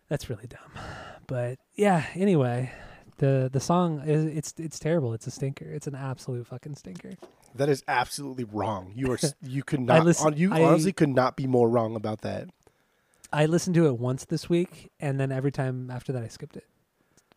That's 0.09 0.31
really 0.31 0.47
dumb. 0.47 0.83
But 1.27 1.59
yeah, 1.75 2.05
anyway, 2.15 2.73
the 3.19 3.51
the 3.53 3.61
song 3.61 4.03
is 4.07 4.25
it's 4.25 4.55
it's 4.59 4.79
terrible. 4.79 5.13
It's 5.13 5.27
a 5.27 5.31
stinker. 5.31 5.67
It's 5.67 5.87
an 5.87 5.95
absolute 5.95 6.47
fucking 6.47 6.77
stinker. 6.77 7.15
That 7.55 7.69
is 7.69 7.83
absolutely 7.89 8.45
wrong. 8.45 8.93
You 8.95 9.13
are 9.13 9.19
you 9.43 9.65
could 9.65 9.81
not 9.93 10.05
listen- 10.05 10.29
on, 10.29 10.37
you 10.37 10.53
I- 10.53 10.63
honestly 10.63 10.93
could 10.93 11.09
not 11.11 11.37
be 11.37 11.47
more 11.47 11.69
wrong 11.69 11.97
about 11.97 12.21
that. 12.23 12.49
I 13.31 13.45
listened 13.45 13.75
to 13.75 13.87
it 13.87 13.99
once 13.99 14.25
this 14.25 14.49
week, 14.49 14.91
and 15.01 15.21
then 15.21 15.31
every 15.31 15.53
time 15.53 15.91
after 15.91 16.13
that, 16.13 16.23
I 16.23 16.29
skipped 16.29 16.57
it 16.57 16.65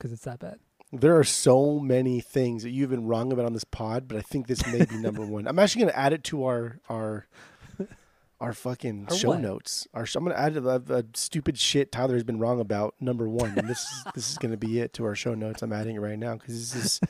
because 0.02 0.12
it's 0.12 0.24
that 0.26 0.40
bad. 0.40 0.58
There 0.92 1.16
are 1.18 1.24
so 1.24 1.80
many 1.80 2.20
things 2.22 2.64
that 2.64 2.72
you've 2.72 2.90
been 2.90 3.06
wrong 3.08 3.32
about 3.32 3.46
on 3.46 3.54
this 3.54 3.64
pod, 3.64 4.08
but 4.08 4.18
I 4.18 4.22
think 4.22 4.48
this 4.48 4.66
may 4.66 4.84
be 4.84 4.96
number 4.98 5.24
one. 5.26 5.48
I'm 5.48 5.60
actually 5.60 5.84
going 5.84 5.94
to 5.94 6.00
add 6.00 6.12
it 6.12 6.24
to 6.26 6.44
our 6.46 6.80
our 6.90 7.28
our 8.42 8.54
fucking 8.54 9.06
Our 9.12 9.16
show 9.16 9.28
what? 9.30 9.40
notes. 9.42 9.88
Our 9.94 10.08
I'm 10.16 10.24
going 10.26 10.36
to 10.36 10.42
add 10.42 10.58
a, 10.58 10.96
a 10.98 11.04
stupid 11.14 11.60
shit 11.60 11.92
Tyler 11.92 12.16
has 12.16 12.24
been 12.24 12.40
wrong 12.40 12.60
about 12.60 12.96
number 13.00 13.30
one, 13.30 13.58
and 13.58 13.70
this 13.70 13.80
is 13.82 14.04
this 14.16 14.32
is 14.32 14.38
going 14.40 14.52
to 14.52 14.58
be 14.58 14.80
it 14.80 14.94
to 14.96 15.06
our 15.06 15.14
show 15.16 15.36
notes. 15.36 15.62
I'm 15.62 15.72
adding 15.72 15.96
it 15.96 16.00
right 16.00 16.18
now 16.18 16.34
because 16.36 16.74
this 16.74 16.76
is 16.76 17.02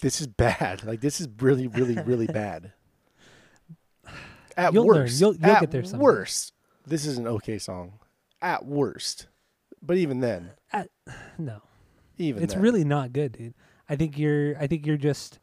this 0.00 0.20
is 0.20 0.28
bad. 0.28 0.84
Like 0.84 1.00
this 1.00 1.20
is 1.20 1.28
really 1.40 1.66
really 1.66 2.00
really 2.02 2.28
bad. 2.28 2.72
At 4.56 4.72
You'll 4.72 4.86
learn. 4.86 4.96
worst, 5.02 5.20
You'll- 5.20 5.34
you'll 5.36 5.50
at 5.50 5.60
get 5.60 5.70
there 5.72 5.84
someday. 5.84 6.02
worst, 6.04 6.52
this 6.86 7.04
is 7.06 7.18
an 7.18 7.26
okay 7.26 7.58
song. 7.58 7.94
At 8.40 8.64
worst, 8.64 9.26
but 9.84 9.96
even 9.96 10.20
then, 10.20 10.50
No, 11.38 11.60
even 12.18 12.42
it's 12.42 12.54
then. 12.54 12.62
really 12.62 12.84
not 12.84 13.12
good, 13.12 13.32
dude. 13.32 13.54
I 13.88 13.96
think 13.96 14.18
you're. 14.18 14.56
I 14.58 14.66
think 14.66 14.86
you're 14.86 14.96
just 14.96 15.38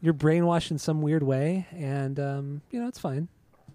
you're 0.00 0.14
brainwashed 0.14 0.70
in 0.70 0.78
some 0.78 1.02
weird 1.02 1.22
way, 1.22 1.66
and 1.72 2.18
um, 2.20 2.62
you 2.70 2.80
know 2.80 2.88
it's 2.88 2.98
fine. 2.98 3.28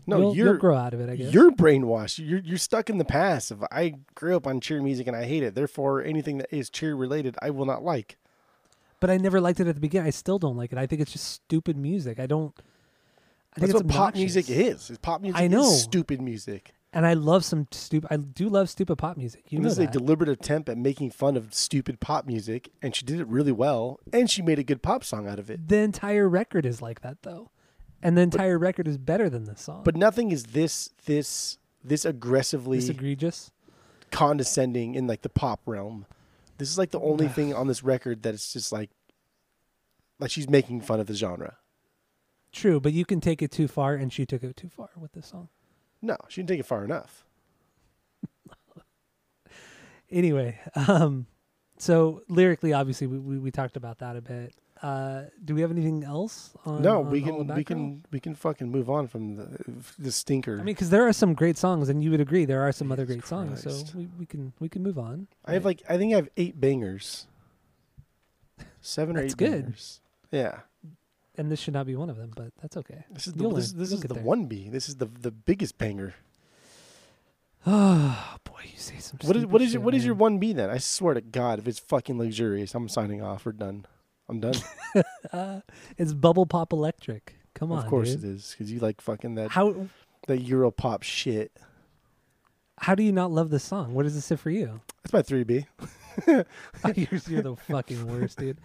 no. 0.05 0.17
you'll, 0.19 0.35
you're 0.35 0.47
you'll 0.47 0.57
grow 0.57 0.75
out 0.77 0.93
of 0.93 0.99
it. 1.01 1.09
I 1.09 1.15
guess. 1.15 1.33
You're 1.33 1.51
brainwashed. 1.51 2.19
You're 2.25 2.39
you're 2.39 2.57
stuck 2.57 2.89
in 2.89 2.97
the 2.97 3.05
past. 3.05 3.51
Of 3.51 3.63
I 3.71 3.95
grew 4.15 4.35
up 4.35 4.47
on 4.47 4.59
cheer 4.61 4.81
music 4.81 5.07
and 5.07 5.15
I 5.15 5.25
hate 5.25 5.43
it. 5.43 5.55
Therefore, 5.55 6.01
anything 6.03 6.37
that 6.37 6.47
is 6.55 6.69
cheer 6.69 6.95
related, 6.95 7.35
I 7.41 7.49
will 7.49 7.65
not 7.65 7.83
like. 7.83 8.17
but 8.99 9.09
I 9.09 9.17
never 9.17 9.41
liked 9.41 9.59
it 9.59 9.67
at 9.67 9.75
the 9.75 9.81
beginning. 9.81 10.07
I 10.07 10.11
still 10.11 10.39
don't 10.39 10.55
like 10.57 10.71
it. 10.71 10.77
I 10.77 10.87
think 10.87 11.01
it's 11.01 11.11
just 11.11 11.25
stupid 11.31 11.75
music. 11.77 12.19
I 12.19 12.27
don't. 12.27 12.53
I 13.55 13.59
think 13.59 13.71
That's 13.71 13.81
it's 13.81 13.87
what 13.87 13.93
pop 13.95 14.15
music 14.15 14.49
is. 14.49 14.89
Is 14.91 14.97
pop 14.99 15.19
music 15.21 15.41
I 15.41 15.47
know. 15.47 15.63
is 15.63 15.81
stupid 15.83 16.21
music. 16.21 16.73
And 16.93 17.05
I 17.05 17.13
love 17.13 17.43
some 17.43 17.67
stupid. 17.71 18.07
I 18.11 18.17
do 18.17 18.47
love 18.49 18.69
stupid 18.69 18.95
pop 18.97 19.17
music. 19.17 19.45
You 19.49 19.57
And 19.57 19.63
know 19.63 19.69
this 19.69 19.77
is 19.77 19.85
a 19.85 19.91
deliberate 19.91 20.29
attempt 20.29 20.69
at 20.69 20.77
making 20.77 21.11
fun 21.11 21.35
of 21.35 21.53
stupid 21.53 21.99
pop 21.99 22.25
music, 22.25 22.71
and 22.81 22.95
she 22.95 23.05
did 23.05 23.19
it 23.19 23.27
really 23.27 23.51
well, 23.51 23.99
and 24.13 24.29
she 24.29 24.41
made 24.41 24.57
a 24.57 24.63
good 24.63 24.81
pop 24.81 25.03
song 25.03 25.27
out 25.27 25.37
of 25.37 25.49
it. 25.49 25.67
the 25.67 25.77
entire 25.77 26.27
record 26.29 26.65
is 26.65 26.81
like 26.81 27.01
that 27.01 27.23
though, 27.23 27.51
and 28.01 28.17
the 28.17 28.21
entire 28.21 28.57
record 28.57 28.87
is 28.87 28.97
better 28.97 29.29
than 29.29 29.43
this 29.43 29.61
song. 29.61 29.81
But 29.83 29.95
nothing 29.97 30.31
is 30.31 30.45
this 30.45 30.91
this 31.05 31.57
this 31.83 32.05
aggressively 32.05 32.77
it's 32.77 32.89
egregious. 32.89 33.51
condescending 34.11 34.95
in 34.95 35.07
like 35.07 35.21
the 35.23 35.29
pop 35.29 35.59
realm. 35.65 36.05
This 36.57 36.69
is 36.69 36.77
like 36.77 36.91
the 36.91 37.01
only 37.01 37.27
thing 37.37 37.53
on 37.53 37.67
this 37.67 37.83
record 37.83 38.23
that 38.23 38.33
it's 38.33 38.53
just 38.53 38.71
like 38.71 38.89
like 40.19 40.31
she's 40.31 40.49
making 40.49 40.81
fun 40.81 41.01
of 41.01 41.07
the 41.07 41.13
genre. 41.13 41.57
True, 42.53 42.79
but 42.79 42.93
you 42.93 43.05
can 43.05 43.19
take 43.19 43.41
it 43.41 43.51
too 43.51 43.67
far, 43.67 43.93
and 43.93 44.11
she 44.11 44.25
took 44.25 44.41
it 44.41 44.55
too 44.55 44.69
far 44.69 44.89
with 44.95 45.11
this 45.11 45.27
song. 45.27 45.49
No, 46.01 46.17
she 46.27 46.41
didn't 46.41 46.49
take 46.49 46.59
it 46.59 46.65
far 46.65 46.83
enough. 46.83 47.25
Anyway, 50.09 50.57
um, 50.87 51.27
so 51.77 52.21
lyrically, 52.29 52.71
obviously, 52.71 53.07
we, 53.07 53.19
we 53.19 53.37
we 53.39 53.51
talked 53.51 53.75
about 53.75 53.99
that 53.99 54.15
a 54.15 54.21
bit. 54.21 54.53
Uh, 54.81 55.23
do 55.43 55.53
we 55.55 55.61
have 55.61 55.71
anything 55.71 56.03
else? 56.03 56.53
On, 56.65 56.81
no, 56.81 56.99
on 56.99 57.09
we 57.09 57.21
can 57.21 57.47
we 57.47 57.63
can 57.63 58.05
we 58.11 58.19
can 58.19 58.33
fucking 58.35 58.69
move 58.69 58.89
on 58.89 59.07
from 59.07 59.35
the 59.35 59.57
the 59.99 60.11
stinker. 60.11 60.53
I 60.53 60.57
mean, 60.57 60.75
because 60.75 60.91
there 60.91 61.05
are 61.07 61.11
some 61.13 61.33
great 61.33 61.57
songs, 61.57 61.89
and 61.89 62.03
you 62.03 62.11
would 62.11 62.21
agree 62.21 62.45
there 62.45 62.61
are 62.61 62.71
some 62.71 62.91
other 62.91 63.05
great 63.05 63.17
Jesus 63.17 63.29
songs. 63.29 63.63
So 63.63 63.97
we, 63.97 64.07
we 64.17 64.25
can 64.25 64.53
we 64.59 64.69
can 64.69 64.81
move 64.81 64.97
on. 64.97 65.27
I 65.45 65.53
have 65.53 65.65
like 65.65 65.83
I 65.89 65.97
think 65.97 66.13
I 66.13 66.17
have 66.17 66.29
eight 66.37 66.59
bangers, 66.59 67.27
seven 68.79 69.17
or 69.17 69.21
That's 69.21 69.33
eight 69.33 69.37
good. 69.37 69.63
bangers. 69.63 69.99
Yeah, 70.31 70.59
and 71.37 71.51
this 71.51 71.59
should 71.59 71.73
not 71.73 71.85
be 71.85 71.95
one 71.95 72.09
of 72.09 72.17
them, 72.17 72.31
but 72.35 72.51
that's 72.61 72.75
okay. 72.77 73.05
this 73.11 73.27
is 73.27 73.33
the 73.33 73.41
You'll 73.43 73.51
this, 73.51 73.71
learn. 73.71 73.79
this 73.79 73.91
You'll 73.91 73.99
is 73.99 74.03
the 74.05 74.13
there. 74.15 74.23
one 74.23 74.45
B. 74.45 74.69
This 74.69 74.89
is 74.89 74.95
the 74.95 75.05
the 75.05 75.31
biggest 75.31 75.77
banger. 75.77 76.13
Oh 77.69 78.35
boy, 78.45 78.61
you 78.63 78.77
say 78.77 78.97
some. 78.99 79.19
What 79.23 79.35
is 79.35 79.45
what 79.45 79.61
is 79.61 79.67
shit, 79.69 79.73
your, 79.73 79.81
what 79.81 79.93
is 79.93 80.05
your 80.05 80.15
one 80.15 80.37
B 80.37 80.53
then? 80.53 80.69
I 80.69 80.77
swear 80.77 81.13
to 81.15 81.21
God, 81.21 81.59
if 81.59 81.67
it's 81.67 81.79
fucking 81.79 82.17
luxurious, 82.17 82.73
I'm 82.73 82.87
signing 82.87 83.21
off. 83.21 83.45
We're 83.45 83.51
done. 83.51 83.85
I'm 84.29 84.39
done. 84.39 84.55
Uh, 85.33 85.59
it's 85.97 86.13
Bubble 86.13 86.45
Pop 86.45 86.71
Electric. 86.71 87.35
Come 87.53 87.71
on, 87.71 87.79
of 87.83 87.89
course 87.89 88.15
dude. 88.15 88.23
it 88.23 88.27
is 88.29 88.51
because 88.57 88.71
you 88.71 88.79
like 88.79 89.01
fucking 89.01 89.35
that 89.35 89.51
How 89.51 89.87
that 90.27 90.37
Euro 90.41 90.71
pop 90.71 91.03
shit. 91.03 91.51
how 92.79 92.95
do 92.95 93.03
you 93.03 93.11
not 93.11 93.29
love 93.31 93.49
this 93.49 93.63
song? 93.63 93.93
What 93.93 94.03
does 94.03 94.15
this 94.15 94.25
sit 94.25 94.39
for 94.39 94.49
you? 94.49 94.79
That's 95.03 95.11
my 95.13 95.21
three 95.21 95.43
B. 95.43 95.65
you're, 96.27 96.45
you're 96.95 97.41
the 97.41 97.57
fucking 97.67 98.07
worst, 98.07 98.37
dude. 98.39 98.57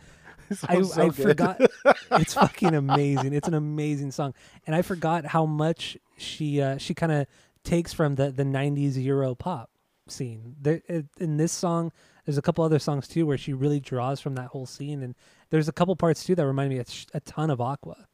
I, 0.68 0.76
I 0.96 1.10
forgot. 1.10 1.60
it's 2.12 2.34
fucking 2.34 2.74
amazing. 2.74 3.32
It's 3.32 3.48
an 3.48 3.54
amazing 3.54 4.10
song, 4.10 4.34
and 4.66 4.74
I 4.76 4.82
forgot 4.82 5.24
how 5.26 5.46
much 5.46 5.96
she 6.16 6.60
uh, 6.60 6.78
she 6.78 6.94
kind 6.94 7.12
of 7.12 7.26
takes 7.64 7.92
from 7.92 8.14
the 8.16 8.30
the 8.30 8.44
'90s 8.44 9.02
Euro 9.04 9.34
pop 9.34 9.70
scene. 10.08 10.56
There, 10.60 10.82
it- 10.88 11.06
in 11.18 11.36
this 11.36 11.52
song, 11.52 11.92
there's 12.24 12.38
a 12.38 12.42
couple 12.42 12.64
other 12.64 12.78
songs 12.78 13.08
too 13.08 13.26
where 13.26 13.38
she 13.38 13.52
really 13.52 13.80
draws 13.80 14.20
from 14.20 14.34
that 14.36 14.48
whole 14.48 14.66
scene, 14.66 15.02
and 15.02 15.14
there's 15.50 15.68
a 15.68 15.72
couple 15.72 15.94
parts 15.96 16.24
too 16.24 16.34
that 16.34 16.46
remind 16.46 16.70
me 16.70 16.78
a, 16.78 16.84
sh- 16.88 17.06
a 17.14 17.20
ton 17.20 17.50
of 17.50 17.60
Aqua, 17.60 18.06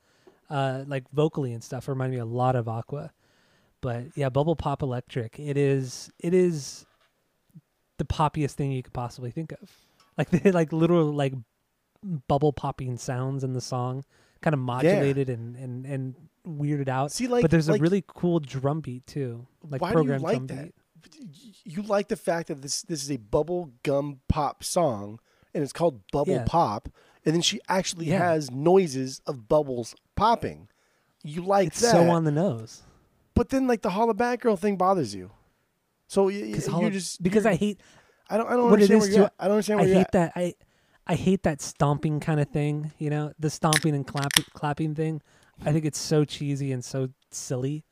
uh, 0.51 0.85
like 0.87 1.05
vocally 1.13 1.53
and 1.53 1.63
stuff. 1.63 1.89
Remind 1.89 2.13
me 2.13 2.19
a 2.19 2.25
lot 2.25 2.57
of 2.57 2.69
Aqua, 2.69 3.13
but 3.81 4.05
yeah, 4.15 4.29
Bubble 4.29 4.57
Pop 4.57 4.83
Electric. 4.83 5.39
It 5.39 5.57
is 5.57 6.11
it 6.19 6.35
is 6.35 6.85
the 7.99 8.05
poppiest 8.05 8.53
thing 8.53 8.71
you 8.73 8.83
could 8.83 8.93
possibly 8.93 9.31
think 9.31 9.53
of. 9.53 9.71
Like 10.17 10.31
they 10.31 10.51
like 10.53 10.73
literal 10.73 11.13
like 11.13 11.35
bubble 12.03 12.53
popping 12.53 12.97
sounds 12.97 13.45
in 13.45 13.53
the 13.53 13.61
song, 13.61 14.05
kind 14.41 14.55
of 14.55 14.61
modulated 14.61 15.29
and, 15.31 15.57
and 15.57 15.85
and 15.87 16.15
weirded 16.47 16.89
out. 16.89 17.13
See, 17.13 17.27
like, 17.27 17.43
but 17.43 17.51
there's 17.51 17.69
like, 17.69 17.81
a 17.81 17.83
really 17.83 18.05
cool 18.07 18.41
drum 18.41 18.81
beat 18.81 19.07
too, 19.07 19.47
like 19.69 19.81
why 19.81 19.93
do 19.95 20.05
you 20.05 20.19
like 20.19 20.47
that? 20.49 20.65
beat. 20.67 20.75
You 21.65 21.83
like 21.83 22.09
the 22.09 22.17
fact 22.17 22.49
that 22.49 22.61
this 22.63 22.83
this 22.83 23.03
is 23.03 23.11
a 23.11 23.17
bubble 23.19 23.73
gum 23.83 24.21
pop 24.29 24.65
song, 24.65 25.21
and 25.55 25.63
it's 25.63 25.73
called 25.73 26.01
Bubble 26.13 26.35
Yeah. 26.35 26.45
Pop, 26.47 26.89
and 27.25 27.35
then 27.35 27.43
she 27.43 27.61
actually 27.69 28.07
Yeah. 28.07 28.19
has 28.19 28.51
noises 28.51 29.21
of 29.27 29.49
bubbles 29.49 29.95
popping. 30.17 30.69
You 31.23 31.45
like 31.45 31.69
It's 31.69 31.81
that, 31.81 31.93
so 31.93 32.11
on 32.11 32.25
the 32.25 32.31
nose. 32.33 32.83
but 33.35 33.49
then 33.51 33.67
like 33.67 33.83
the 33.83 33.91
Holla 33.91 34.15
Back 34.15 34.41
Girl 34.41 34.57
thing 34.57 34.77
bothers 34.77 35.15
you. 35.15 35.31
So 36.07 36.25
y- 36.25 36.33
y- 36.33 36.41
Because 36.53 36.69
you're 36.69 36.91
just 36.91 37.23
because 37.23 37.45
I 37.47 37.55
hate 37.55 37.81
I 38.31 38.37
don't 38.37 38.47
I 38.47 38.51
don't 38.55 38.65
what 38.65 38.73
understand 38.75 39.03
is 39.03 39.09
where 39.09 39.11
you're 39.11 39.19
too- 39.21 39.25
at. 39.27 39.35
I 39.39 39.45
don't 39.45 39.53
understand 39.55 39.81
I 39.81 39.85
hate 39.87 39.97
at. 39.97 40.13
that 40.13 40.33
I 40.37 40.55
I 41.09 41.15
hate 41.15 41.43
that 41.45 41.61
stomping 41.61 42.21
kind 42.21 42.39
of 42.41 42.49
thing. 42.49 42.93
You 42.99 43.11
know, 43.11 43.33
the 43.39 43.51
stomping 43.51 43.95
and 43.95 44.07
clapping 44.07 44.45
clapping 44.53 44.95
thing. 44.95 45.23
I 45.65 45.73
think 45.73 45.85
it's 45.85 45.99
so 45.99 46.25
cheesy 46.25 46.71
and 46.73 46.85
so 46.85 47.09
silly. 47.31 47.85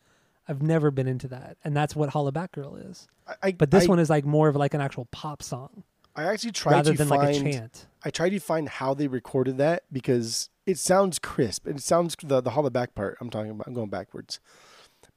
I've 0.48 0.62
never 0.62 0.92
been 0.92 1.08
into 1.08 1.26
that, 1.28 1.56
and 1.64 1.76
that's 1.76 1.96
what 1.96 2.10
Holla 2.10 2.30
Back 2.30 2.52
Girl 2.52 2.76
is. 2.76 3.08
I, 3.42 3.50
But 3.52 3.72
this 3.72 3.84
I, 3.84 3.88
one 3.88 3.98
is 3.98 4.08
like 4.08 4.24
more 4.24 4.48
of 4.48 4.54
like 4.54 4.74
an 4.74 4.80
actual 4.80 5.06
pop 5.06 5.42
song 5.42 5.82
I 6.14 6.24
actually 6.24 6.52
tried 6.52 6.72
rather 6.72 6.92
to 6.92 6.98
than 6.98 7.08
find 7.08 7.22
like 7.22 7.36
a 7.36 7.40
chant. 7.40 7.86
I 8.04 8.10
tried 8.10 8.28
to 8.30 8.38
find 8.38 8.68
how 8.68 8.94
they 8.94 9.08
recorded 9.08 9.58
that 9.58 9.82
because 9.92 10.48
it 10.64 10.78
sounds 10.78 11.18
crisp. 11.18 11.66
It 11.66 11.80
sounds 11.80 12.14
the 12.22 12.40
the 12.40 12.50
holla 12.50 12.70
back 12.70 12.94
part. 12.94 13.16
I'm 13.20 13.30
talking 13.30 13.50
about. 13.50 13.66
I'm 13.66 13.74
going 13.74 13.90
backwards 13.90 14.38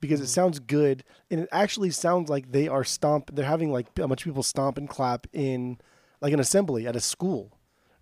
because 0.01 0.19
it 0.19 0.23
Mm-hmm. 0.23 0.29
sounds 0.29 0.59
good 0.59 1.03
and 1.29 1.41
it 1.41 1.49
actually 1.51 1.91
sounds 1.91 2.29
like 2.29 2.51
they 2.51 2.67
are 2.67 2.83
stomp. 2.83 3.29
They're 3.35 3.45
having 3.45 3.71
like 3.71 3.87
a 3.99 4.07
bunch 4.07 4.21
of 4.21 4.25
people 4.25 4.43
stomp 4.43 4.77
and 4.77 4.89
clap 4.89 5.27
in 5.31 5.77
like 6.21 6.33
an 6.33 6.39
assembly 6.39 6.87
at 6.87 6.95
a 6.95 6.99
school, 6.99 7.51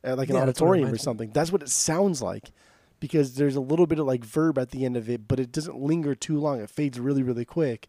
at 0.03 0.17
like 0.17 0.29
an 0.29 0.35
Yeah, 0.35 0.45
that's 0.45 0.61
what 0.61 0.67
it 0.67 0.69
auditorium 0.71 0.93
or 0.93 0.97
something. 0.97 1.31
That's 1.31 1.51
what 1.51 1.61
it 1.63 1.69
sounds 1.69 2.21
like 2.21 2.51
because 2.99 3.35
there's 3.35 3.55
a 3.55 3.61
little 3.61 3.87
bit 3.87 3.99
of 3.99 4.07
like 4.07 4.23
verb 4.23 4.57
at 4.57 4.71
the 4.71 4.85
end 4.85 4.97
of 4.97 5.09
it, 5.09 5.27
but 5.27 5.39
it 5.39 5.51
doesn't 5.51 5.77
linger 5.77 6.15
too 6.15 6.39
long. 6.39 6.59
It 6.61 6.69
fades 6.69 6.99
really 6.99 7.23
really 7.23 7.45
quick. 7.45 7.87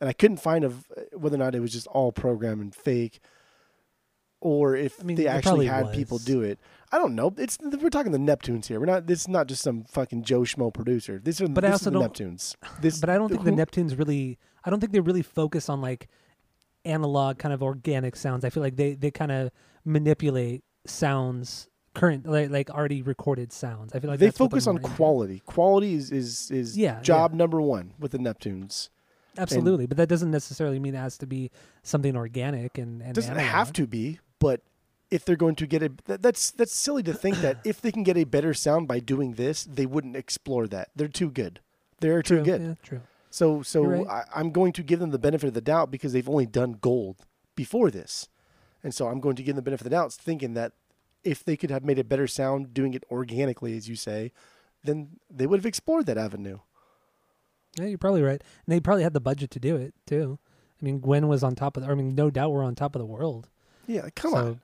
And 0.00 0.08
I 0.08 0.12
couldn't 0.12 0.38
find 0.38 0.64
of 0.64 0.86
whether 1.12 1.36
or 1.36 1.38
not 1.38 1.54
it 1.54 1.60
was 1.60 1.72
just 1.72 1.86
all 1.86 2.12
program 2.12 2.60
and 2.60 2.74
fake, 2.74 3.20
or 4.40 4.76
if 4.76 5.00
I 5.00 5.04
mean, 5.04 5.16
they 5.16 5.26
actually 5.26 5.66
had 5.66 5.92
people 5.92 6.18
do 6.18 6.42
it. 6.42 6.58
I 6.92 6.98
don't 6.98 7.14
know. 7.14 7.32
It's 7.38 7.58
we're 7.60 7.88
talking 7.90 8.12
the 8.12 8.18
Neptunes 8.18 8.66
here. 8.66 8.78
We're 8.78 8.86
not. 8.86 9.06
This 9.06 9.20
is 9.20 9.28
not 9.28 9.46
just 9.46 9.62
some 9.62 9.84
fucking 9.84 10.24
Joe 10.24 10.40
Schmo 10.42 10.72
producer. 10.72 11.20
This 11.22 11.40
are 11.40 11.48
But 11.48 11.64
I 11.64 11.70
also 11.72 11.90
the 11.90 11.98
don't- 12.00 12.12
Neptunes. 12.12 12.56
This, 12.80 13.00
But 13.00 13.08
I 13.10 13.16
don't 13.16 13.28
think 13.30 13.44
the 13.44 13.52
Neptunes 13.52 13.98
really. 13.98 14.38
I 14.64 14.70
don't 14.70 14.80
think 14.80 14.92
they 14.92 15.00
really 15.00 15.22
focus 15.22 15.68
on 15.68 15.80
like 15.80 16.08
analog 16.84 17.38
kind 17.38 17.54
of 17.54 17.62
organic 17.62 18.16
sounds. 18.16 18.44
I 18.44 18.50
feel 18.50 18.62
like 18.62 18.76
they 18.76 18.94
they 18.94 19.10
kind 19.10 19.32
of 19.32 19.50
manipulate 19.84 20.62
sounds 20.86 21.68
current 21.94 22.26
like 22.26 22.50
like 22.50 22.70
already 22.70 23.02
recorded 23.02 23.52
sounds. 23.52 23.94
I 23.94 24.00
feel 24.00 24.10
like 24.10 24.18
they 24.18 24.30
focus 24.30 24.66
on 24.66 24.78
quality. 24.78 25.40
Quality 25.46 25.94
is 25.94 26.10
is 26.10 26.50
is 26.50 26.76
Yeah, 26.76 27.00
job 27.02 27.32
number 27.32 27.60
one 27.60 27.94
with 27.98 28.12
the 28.12 28.18
Neptunes. 28.18 28.88
Absolutely, 29.36 29.86
but 29.86 29.96
that 29.96 30.08
doesn't 30.08 30.30
necessarily 30.30 30.78
mean 30.78 30.94
it 30.94 30.98
has 30.98 31.18
to 31.18 31.26
be 31.26 31.50
something 31.82 32.16
organic 32.16 32.78
and 32.78 33.00
and 33.00 33.10
It 33.10 33.14
doesn't 33.14 33.32
analog. 33.32 33.50
have 33.50 33.72
to 33.74 33.86
be, 33.86 34.20
but 34.38 34.60
if 35.10 35.24
they're 35.24 35.36
going 35.36 35.54
to 35.56 35.66
get 35.66 35.82
a 35.82 35.90
that, 36.06 36.22
that's 36.22 36.50
that's 36.50 36.74
silly 36.74 37.02
to 37.04 37.12
think 37.12 37.38
that 37.38 37.58
if 37.64 37.80
they 37.80 37.92
can 37.92 38.02
get 38.02 38.16
a 38.16 38.24
better 38.24 38.54
sound 38.54 38.88
by 38.88 38.98
doing 39.00 39.34
this, 39.34 39.64
they 39.64 39.86
wouldn't 39.86 40.16
explore 40.16 40.66
that. 40.68 40.88
They're 40.96 41.08
too 41.08 41.30
good. 41.30 41.60
They're 42.00 42.22
too 42.22 42.42
good. 42.42 42.60
Yeah, 42.60 42.74
true. 42.82 43.00
So 43.30 43.62
so 43.62 43.82
right. 43.84 44.06
I, 44.06 44.24
I'm 44.34 44.50
going 44.50 44.72
to 44.74 44.82
give 44.82 45.00
them 45.00 45.10
the 45.10 45.18
benefit 45.18 45.48
of 45.48 45.54
the 45.54 45.60
doubt 45.60 45.90
because 45.90 46.12
they've 46.12 46.28
only 46.28 46.46
done 46.46 46.78
gold 46.80 47.26
before 47.56 47.90
this, 47.90 48.28
and 48.84 48.94
so 48.94 49.08
I'm 49.08 49.18
going 49.18 49.34
to 49.34 49.42
give 49.42 49.56
them 49.56 49.64
the 49.64 49.70
benefit 49.70 49.80
of 49.86 49.90
the 49.90 49.96
doubt, 49.96 50.12
thinking 50.12 50.54
that 50.54 50.72
if 51.24 51.42
they 51.42 51.56
could 51.56 51.70
have 51.70 51.84
made 51.84 51.98
a 51.98 52.04
better 52.04 52.26
sound 52.28 52.72
doing 52.74 52.94
it 52.94 53.02
organically, 53.10 53.76
as 53.76 53.88
you 53.88 53.96
say, 53.96 54.30
then 54.84 55.16
they 55.30 55.46
would 55.46 55.58
have 55.58 55.66
explored 55.66 56.06
that 56.06 56.18
avenue. 56.18 56.58
Yeah, 57.76 57.86
you're 57.86 57.98
probably 57.98 58.22
right. 58.22 58.40
And 58.66 58.72
they 58.72 58.78
probably 58.78 59.02
had 59.02 59.14
the 59.14 59.20
budget 59.20 59.50
to 59.52 59.58
do 59.58 59.74
it 59.76 59.94
too. 60.06 60.38
I 60.80 60.84
mean, 60.84 61.00
Gwen 61.00 61.26
was 61.28 61.42
on 61.42 61.54
top 61.54 61.76
of. 61.76 61.82
The, 61.82 61.90
I 61.90 61.94
mean, 61.94 62.14
no 62.14 62.30
doubt 62.30 62.52
we're 62.52 62.62
on 62.62 62.74
top 62.74 62.94
of 62.94 63.00
the 63.00 63.06
world. 63.06 63.48
Yeah, 63.86 64.08
come 64.14 64.30
So, 64.32 64.36
on, 64.36 64.60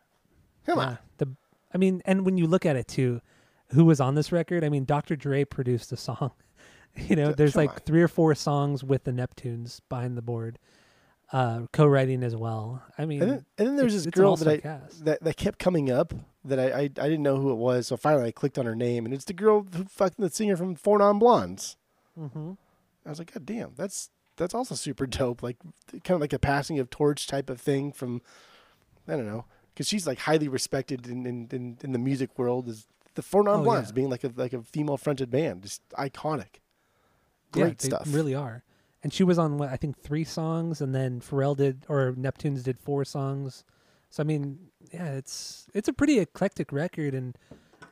come 0.66 0.78
yeah, 0.78 0.84
on. 0.84 0.98
The, 1.18 1.28
I 1.74 1.78
mean, 1.78 2.02
and 2.04 2.24
when 2.24 2.36
you 2.36 2.46
look 2.46 2.66
at 2.66 2.76
it 2.76 2.86
too, 2.88 3.20
who 3.68 3.84
was 3.84 4.00
on 4.00 4.14
this 4.14 4.30
record? 4.32 4.64
I 4.64 4.68
mean, 4.68 4.84
Dr. 4.84 5.16
Dre 5.16 5.44
produced 5.44 5.92
a 5.92 5.96
song. 5.96 6.32
you 6.96 7.16
know, 7.16 7.32
there's 7.32 7.54
come 7.54 7.62
like 7.62 7.70
on. 7.70 7.78
three 7.86 8.02
or 8.02 8.08
four 8.08 8.34
songs 8.34 8.84
with 8.84 9.04
the 9.04 9.12
Neptunes 9.12 9.80
behind 9.88 10.16
the 10.16 10.22
board, 10.22 10.58
uh, 11.32 11.62
co-writing 11.72 12.22
as 12.22 12.34
well. 12.34 12.82
I 12.98 13.04
mean, 13.06 13.22
And 13.22 13.30
then, 13.30 13.44
and 13.58 13.68
then 13.68 13.76
there's 13.76 13.94
this 13.94 14.06
girl 14.06 14.36
that 14.36 14.48
I 14.48 14.58
cast. 14.58 15.04
that, 15.04 15.22
that 15.22 15.36
kept 15.36 15.58
coming 15.58 15.90
up 15.90 16.12
that 16.44 16.58
I, 16.58 16.64
I 16.72 16.80
I 16.82 16.86
didn't 16.88 17.22
know 17.22 17.36
who 17.36 17.50
it 17.52 17.56
was. 17.56 17.86
So 17.86 17.96
finally 17.96 18.26
I 18.28 18.30
clicked 18.32 18.58
on 18.58 18.66
her 18.66 18.74
name, 18.74 19.04
and 19.04 19.14
it's 19.14 19.24
the 19.26 19.32
girl 19.32 19.66
who 19.74 19.84
fucking 19.84 20.22
the 20.24 20.30
singer 20.30 20.56
from 20.56 20.74
Four 20.74 20.98
Non 20.98 21.18
Blondes. 21.18 21.76
hmm 22.18 22.52
I 23.06 23.08
was 23.10 23.18
like, 23.18 23.32
God 23.32 23.46
damn, 23.46 23.72
that's 23.76 24.10
that's 24.36 24.54
also 24.54 24.74
super 24.74 25.06
dope. 25.06 25.42
Like 25.42 25.56
kind 26.04 26.16
of 26.16 26.20
like 26.20 26.32
a 26.32 26.38
passing 26.38 26.78
of 26.78 26.90
torch 26.90 27.26
type 27.26 27.48
of 27.50 27.60
thing 27.60 27.92
from 27.92 28.22
I 29.08 29.12
don't 29.16 29.26
know, 29.26 29.44
because 29.72 29.86
she's 29.88 30.06
like 30.06 30.20
highly 30.20 30.48
respected 30.48 31.06
in 31.06 31.26
in, 31.26 31.48
in, 31.52 31.78
in 31.82 31.92
the 31.92 31.98
music 31.98 32.38
world 32.38 32.68
as 32.68 32.86
the 33.14 33.22
Four 33.22 33.42
Non 33.44 33.60
Oh, 33.60 33.62
Blondes 33.64 33.90
yeah. 33.90 33.94
being 33.94 34.10
like 34.10 34.24
a 34.24 34.32
like 34.34 34.52
a 34.52 34.62
female 34.62 34.96
fronted 34.96 35.30
band, 35.30 35.62
just 35.62 35.82
iconic. 35.90 36.58
yeah, 37.54 37.64
Great 37.64 37.78
they 37.78 37.88
stuff. 37.88 38.06
really 38.08 38.34
are. 38.34 38.62
And 39.02 39.12
she 39.12 39.24
was 39.24 39.38
on 39.38 39.56
what 39.56 39.70
I 39.70 39.76
think 39.76 39.98
three 39.98 40.24
songs, 40.24 40.80
and 40.80 40.94
then 40.94 41.20
Pharrell 41.20 41.56
did 41.56 41.84
or 41.88 42.12
Neptunes 42.12 42.62
did 42.62 42.78
four 42.78 43.04
songs. 43.04 43.64
So 44.10 44.22
I 44.22 44.26
mean, 44.26 44.58
yeah, 44.92 45.12
it's 45.12 45.66
it's 45.72 45.88
a 45.88 45.92
pretty 45.92 46.18
eclectic 46.18 46.70
record, 46.72 47.14
and 47.14 47.36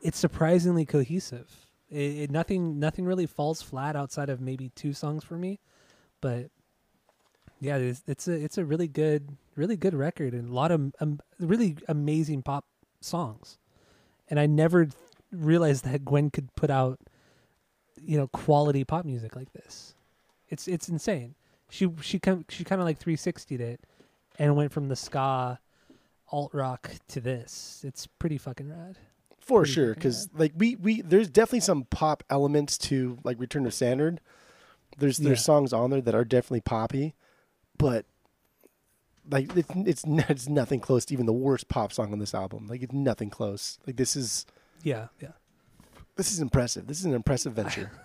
it's 0.03 0.19
surprisingly 0.19 0.85
cohesive. 0.85 1.51
It, 1.91 2.17
it 2.17 2.31
nothing 2.31 2.79
nothing 2.79 3.07
really 3.07 3.27
falls 3.27 3.63
flat 3.63 3.97
outside 3.97 4.29
of 4.29 4.41
maybe 4.41 4.71
two 4.75 4.93
songs 4.93 5.25
for 5.25 5.37
me, 5.37 5.61
but 6.21 6.51
yeah, 7.61 7.77
it's, 7.77 8.03
it's 8.07 8.29
a 8.29 8.33
it's 8.33 8.59
a 8.59 8.65
really 8.65 8.89
good 8.89 9.37
really 9.57 9.77
good 9.77 9.95
record 9.95 10.35
and 10.35 10.51
a 10.51 10.53
lot 10.53 10.71
of 10.71 10.93
um, 11.01 11.21
really 11.41 11.77
amazing 11.89 12.43
pop 12.43 12.65
songs. 13.01 13.59
And 14.29 14.39
I 14.39 14.47
never 14.47 14.89
realized 15.33 15.85
that 15.85 16.05
Gwen 16.05 16.31
could 16.31 16.55
put 16.55 16.71
out 16.71 17.01
you 18.01 18.17
know 18.17 18.29
quality 18.29 18.85
pop 18.85 19.05
music 19.05 19.35
like 19.35 19.53
this. 19.53 19.95
It's 20.49 20.67
it's 20.69 20.89
insane. 20.89 21.35
She 21.71 21.89
she 22.01 22.19
kind 22.19 22.45
she 22.49 22.65
kind 22.65 22.81
of 22.81 22.87
like 22.87 22.99
360'd 22.99 23.61
it 23.61 23.81
and 24.39 24.57
went 24.57 24.73
from 24.73 24.89
the 24.89 24.97
ska 24.97 25.59
alt 26.31 26.53
rock 26.55 26.91
to 27.09 27.21
this. 27.21 27.83
It's 27.87 28.07
pretty 28.07 28.39
fucking 28.39 28.69
rad. 28.69 28.99
For 29.41 29.61
Pretty 29.61 29.73
sure, 29.73 29.95
because 29.95 30.29
like 30.35 30.53
we 30.57 30.77
we 30.77 31.01
there's 31.03 31.29
definitely 31.29 31.61
some 31.61 31.85
pop 31.85 32.23
elements 32.29 32.77
to 32.79 33.19
like 33.25 33.39
Return 33.41 33.65
of 33.67 33.73
Saturn. 33.75 34.21
There's 34.99 35.19
there's 35.19 35.39
Yeah. 35.41 35.43
songs 35.43 35.73
on 35.73 35.91
there 35.91 36.01
that 36.03 36.15
are 36.15 36.25
definitely 36.25 36.61
poppy, 36.63 37.15
but 37.79 38.05
like 39.31 39.55
it's 39.57 39.71
it's 39.75 40.05
it's 40.07 40.49
nothing 40.49 40.81
close 40.81 41.05
to 41.07 41.15
even 41.15 41.27
the 41.27 41.33
worst 41.33 41.69
pop 41.69 41.93
song 41.93 42.13
on 42.13 42.19
this 42.19 42.35
album. 42.35 42.67
Like 42.67 42.83
it's 42.83 42.93
nothing 42.93 43.31
close. 43.31 43.79
Like 43.87 43.97
this 43.97 44.17
is 44.17 44.45
Yeah, 44.83 45.09
yeah. 45.21 45.33
This 46.17 46.33
is 46.33 46.41
impressive. 46.41 46.87
This 46.87 46.99
is 46.99 47.05
an 47.05 47.15
impressive 47.15 47.53
venture. 47.55 47.91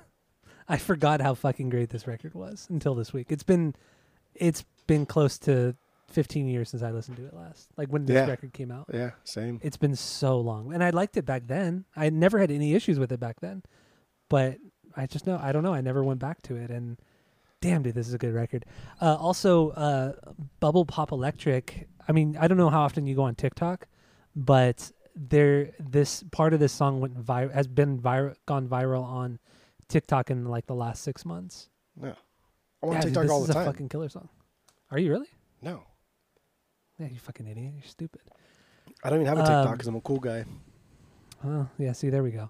I 0.68 0.78
forgot 0.78 1.22
how 1.22 1.34
fucking 1.34 1.70
great 1.70 1.90
this 1.90 2.08
record 2.08 2.34
was 2.34 2.68
until 2.70 2.96
this 2.96 3.14
week. 3.14 3.28
It's 3.32 3.44
been 3.44 3.76
it's 4.36 4.64
been 4.88 5.06
close 5.06 5.38
to 5.40 5.76
15 6.12 6.48
years 6.48 6.70
since 6.70 6.84
I 6.84 6.92
listened 6.92 7.18
to 7.18 7.26
it 7.26 7.34
last. 7.34 7.70
Like 7.78 7.90
when 7.90 8.06
this 8.06 8.16
Yeah. 8.16 8.28
record 8.28 8.54
came 8.54 8.72
out. 8.72 8.86
yeah, 8.94 9.12
same. 9.24 9.60
It's 9.64 9.78
been 9.78 9.96
so 9.96 10.40
long. 10.40 10.74
And 10.74 10.84
I 10.84 10.90
liked 10.92 11.18
it 11.18 11.26
back 11.26 11.44
then. 11.48 11.86
I 11.96 12.10
never 12.10 12.40
had 12.40 12.52
any 12.52 12.74
issues 12.76 13.00
with 13.00 13.12
it 13.12 13.20
back 13.20 13.40
then. 13.40 13.64
But 14.30 14.58
I 14.96 15.06
just 15.08 15.26
know 15.28 15.40
I 15.42 15.52
don't 15.52 15.64
know. 15.64 15.74
I 15.74 15.82
never 15.82 16.04
went 16.04 16.20
back 16.20 16.42
to 16.44 16.56
it 16.56 16.70
and 16.70 16.98
damn 17.62 17.82
dude, 17.82 17.96
this 17.96 18.08
is 18.08 18.14
a 18.14 18.18
good 18.18 18.34
record. 18.34 18.66
Uh, 19.02 19.16
also 19.16 19.70
uh, 19.72 20.14
Bubble 20.60 20.86
Pop 20.86 21.12
Electric. 21.12 21.88
I 22.08 22.12
mean, 22.12 22.36
I 22.40 22.48
don't 22.48 22.58
know 22.58 22.70
how 22.70 22.82
often 22.82 23.08
you 23.08 23.16
go 23.16 23.24
on 23.24 23.36
TikTok, 23.36 23.88
but 24.36 24.92
there 25.16 25.72
this 25.80 26.24
part 26.32 26.54
of 26.54 26.60
this 26.60 26.74
song 26.74 27.00
went 27.00 27.14
vi- 27.16 27.48
has 27.54 27.68
been 27.68 28.00
vir- 28.00 28.36
gone 28.46 28.68
viral 28.68 29.04
on 29.04 29.40
TikTok 29.94 30.32
in 30.32 30.46
like 30.46 30.66
the 30.66 30.76
last 30.76 31.04
6 31.04 31.24
months. 31.26 31.70
No, 31.96 32.16
I'm 32.82 32.90
on 32.90 32.96
Yeah, 32.96 33.02
dude, 33.02 33.14
TikTok 33.14 33.40
this 33.40 33.50
is 33.50 33.56
a 33.56 33.66
fucking 33.66 33.90
killer 33.90 34.10
song. 34.10 34.28
Are 34.92 34.98
you 35.00 35.12
really? 35.12 35.28
No, 35.62 35.84
Yeah, 37.00 37.08
you 37.08 37.20
fucking 37.20 37.48
idiot. 37.48 37.74
You're 37.76 37.84
stupid. 37.84 38.22
I 39.04 39.10
don't 39.10 39.22
even 39.22 39.28
have 39.28 39.38
a 39.38 39.42
TikTok 39.42 39.68
Um, 39.68 39.72
because 39.74 39.88
I'm 39.88 39.96
a 39.96 40.02
cool 40.02 40.20
guy. 40.20 40.46
Oh, 41.46 41.68
yeah. 41.78 41.92
See, 41.92 42.10
there 42.10 42.24
we 42.24 42.32
go. 42.32 42.50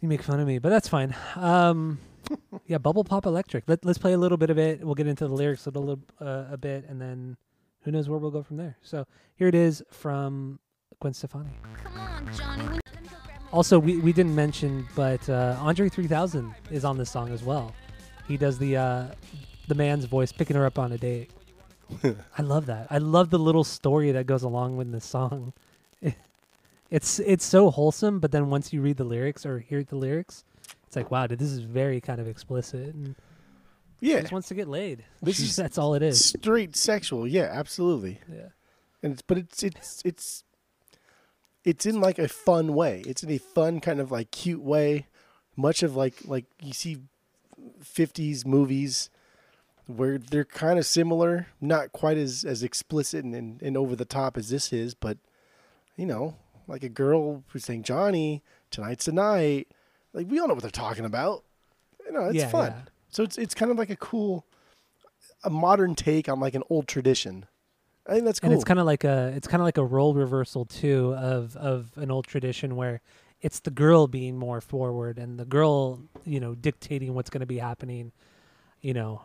You 0.00 0.08
make 0.08 0.22
fun 0.22 0.40
of 0.40 0.46
me, 0.46 0.58
but 0.58 0.68
that's 0.70 0.88
fine. 0.88 1.14
Um, 1.36 1.98
yeah, 2.66 2.78
Bubble 2.78 3.04
Pop 3.04 3.26
Electric. 3.26 3.64
Let, 3.68 3.84
let's 3.84 3.98
play 3.98 4.12
a 4.12 4.18
little 4.18 4.38
bit 4.38 4.50
of 4.50 4.58
it. 4.58 4.84
We'll 4.84 4.94
get 4.94 5.06
into 5.06 5.26
the 5.26 5.34
lyrics 5.34 5.66
a 5.66 5.70
little 5.70 6.00
uh, 6.20 6.46
a 6.50 6.56
bit, 6.56 6.84
and 6.88 7.00
then 7.00 7.36
who 7.82 7.90
knows 7.92 8.08
where 8.08 8.18
we'll 8.18 8.30
go 8.30 8.42
from 8.42 8.56
there. 8.56 8.76
So 8.82 9.06
here 9.36 9.48
it 9.48 9.54
is 9.54 9.82
from 9.90 10.58
Gwen 11.00 11.12
Stefani. 11.14 11.58
Come 11.84 11.98
on, 11.98 12.30
Johnny. 12.34 12.80
Also, 13.52 13.78
we, 13.78 13.96
we 13.98 14.12
didn't 14.12 14.34
mention, 14.34 14.86
but 14.94 15.28
uh, 15.28 15.56
Andre 15.58 15.88
3000 15.88 16.54
is 16.70 16.84
on 16.84 16.96
this 16.96 17.10
song 17.10 17.30
as 17.32 17.42
well. 17.42 17.74
He 18.28 18.36
does 18.36 18.58
the 18.58 18.76
uh, 18.76 19.06
the 19.66 19.74
man's 19.74 20.04
voice 20.04 20.30
picking 20.30 20.56
her 20.56 20.64
up 20.66 20.78
on 20.78 20.92
a 20.92 20.98
date. 20.98 21.30
I 22.38 22.42
love 22.42 22.66
that. 22.66 22.86
I 22.90 22.98
love 22.98 23.30
the 23.30 23.38
little 23.40 23.64
story 23.64 24.12
that 24.12 24.26
goes 24.26 24.44
along 24.44 24.76
with 24.76 24.92
this 24.92 25.04
song. 25.04 25.52
It's 26.90 27.20
it's 27.20 27.44
so 27.44 27.70
wholesome, 27.70 28.18
but 28.18 28.32
then 28.32 28.50
once 28.50 28.72
you 28.72 28.80
read 28.82 28.96
the 28.96 29.04
lyrics 29.04 29.46
or 29.46 29.60
hear 29.60 29.84
the 29.84 29.94
lyrics, 29.94 30.42
it's 30.88 30.96
like, 30.96 31.08
wow, 31.08 31.28
dude, 31.28 31.38
this 31.38 31.52
is 31.52 31.60
very 31.60 32.00
kind 32.00 32.20
of 32.20 32.26
explicit 32.26 32.92
and 32.94 33.14
Yeah, 34.00 34.18
just 34.22 34.32
wants 34.32 34.48
to 34.48 34.54
get 34.56 34.66
laid. 34.66 35.04
This 35.22 35.38
is 35.46 35.54
that's 35.54 35.78
all 35.78 35.94
it 35.94 36.02
is. 36.02 36.24
straight 36.24 36.74
sexual. 36.74 37.28
Yeah, 37.28 37.48
absolutely. 37.52 38.18
Yeah. 38.28 38.48
And 39.04 39.12
it's, 39.12 39.22
but 39.22 39.38
it's 39.38 39.62
it's 39.62 40.02
it's 40.04 40.42
it's 41.64 41.86
in 41.86 42.00
like 42.00 42.18
a 42.18 42.28
fun 42.28 42.74
way. 42.74 43.02
It's 43.06 43.22
in 43.22 43.30
a 43.30 43.38
fun 43.38 43.80
kind 43.80 44.00
of 44.00 44.10
like 44.10 44.30
cute 44.30 44.62
way. 44.62 45.06
Much 45.56 45.82
of 45.82 45.96
like 45.96 46.14
like 46.24 46.46
you 46.62 46.72
see 46.72 46.98
50s 47.82 48.46
movies 48.46 49.10
where 49.86 50.18
they're 50.18 50.44
kind 50.44 50.78
of 50.78 50.86
similar, 50.86 51.48
not 51.60 51.92
quite 51.92 52.16
as 52.16 52.44
as 52.44 52.62
explicit 52.62 53.24
and, 53.24 53.34
and, 53.34 53.60
and 53.62 53.76
over 53.76 53.96
the 53.96 54.04
top 54.04 54.36
as 54.36 54.48
this 54.48 54.72
is, 54.72 54.94
but 54.94 55.18
you 55.96 56.06
know, 56.06 56.36
like 56.66 56.82
a 56.82 56.88
girl 56.88 57.42
who's 57.48 57.64
saying 57.64 57.82
Johnny, 57.82 58.42
tonight's 58.70 59.04
the 59.06 59.12
night. 59.12 59.68
Like 60.12 60.26
we 60.30 60.38
all 60.40 60.48
know 60.48 60.54
what 60.54 60.62
they're 60.62 60.70
talking 60.70 61.04
about. 61.04 61.44
You 62.06 62.12
know, 62.12 62.26
it's 62.26 62.36
Yeah, 62.36 62.48
fun. 62.48 62.72
yeah. 62.72 62.82
So 63.10 63.22
it's 63.22 63.36
it's 63.36 63.54
kind 63.54 63.70
of 63.70 63.76
like 63.76 63.90
a 63.90 63.96
cool 63.96 64.46
a 65.42 65.50
modern 65.50 65.94
take 65.94 66.28
on 66.28 66.38
like 66.40 66.54
an 66.54 66.62
old 66.70 66.86
tradition. 66.86 67.46
I 68.06 68.14
think 68.14 68.24
that's 68.24 68.40
cool. 68.40 68.50
And 68.50 68.54
it's 68.54 68.64
kind 68.64 68.80
of 68.80 68.86
like 68.86 69.04
a 69.04 69.32
it's 69.36 69.46
kind 69.46 69.60
of 69.60 69.64
like 69.64 69.78
a 69.78 69.84
role 69.84 70.14
reversal 70.14 70.64
too 70.64 71.14
of 71.14 71.56
of 71.56 71.90
an 71.96 72.10
old 72.10 72.26
tradition 72.26 72.76
where 72.76 73.00
it's 73.40 73.60
the 73.60 73.70
girl 73.70 74.06
being 74.06 74.36
more 74.36 74.60
forward 74.60 75.18
and 75.18 75.38
the 75.38 75.44
girl, 75.44 76.00
you 76.24 76.40
know, 76.40 76.54
dictating 76.54 77.14
what's 77.14 77.30
going 77.30 77.40
to 77.40 77.46
be 77.46 77.58
happening, 77.58 78.12
you 78.80 78.92
know, 78.92 79.22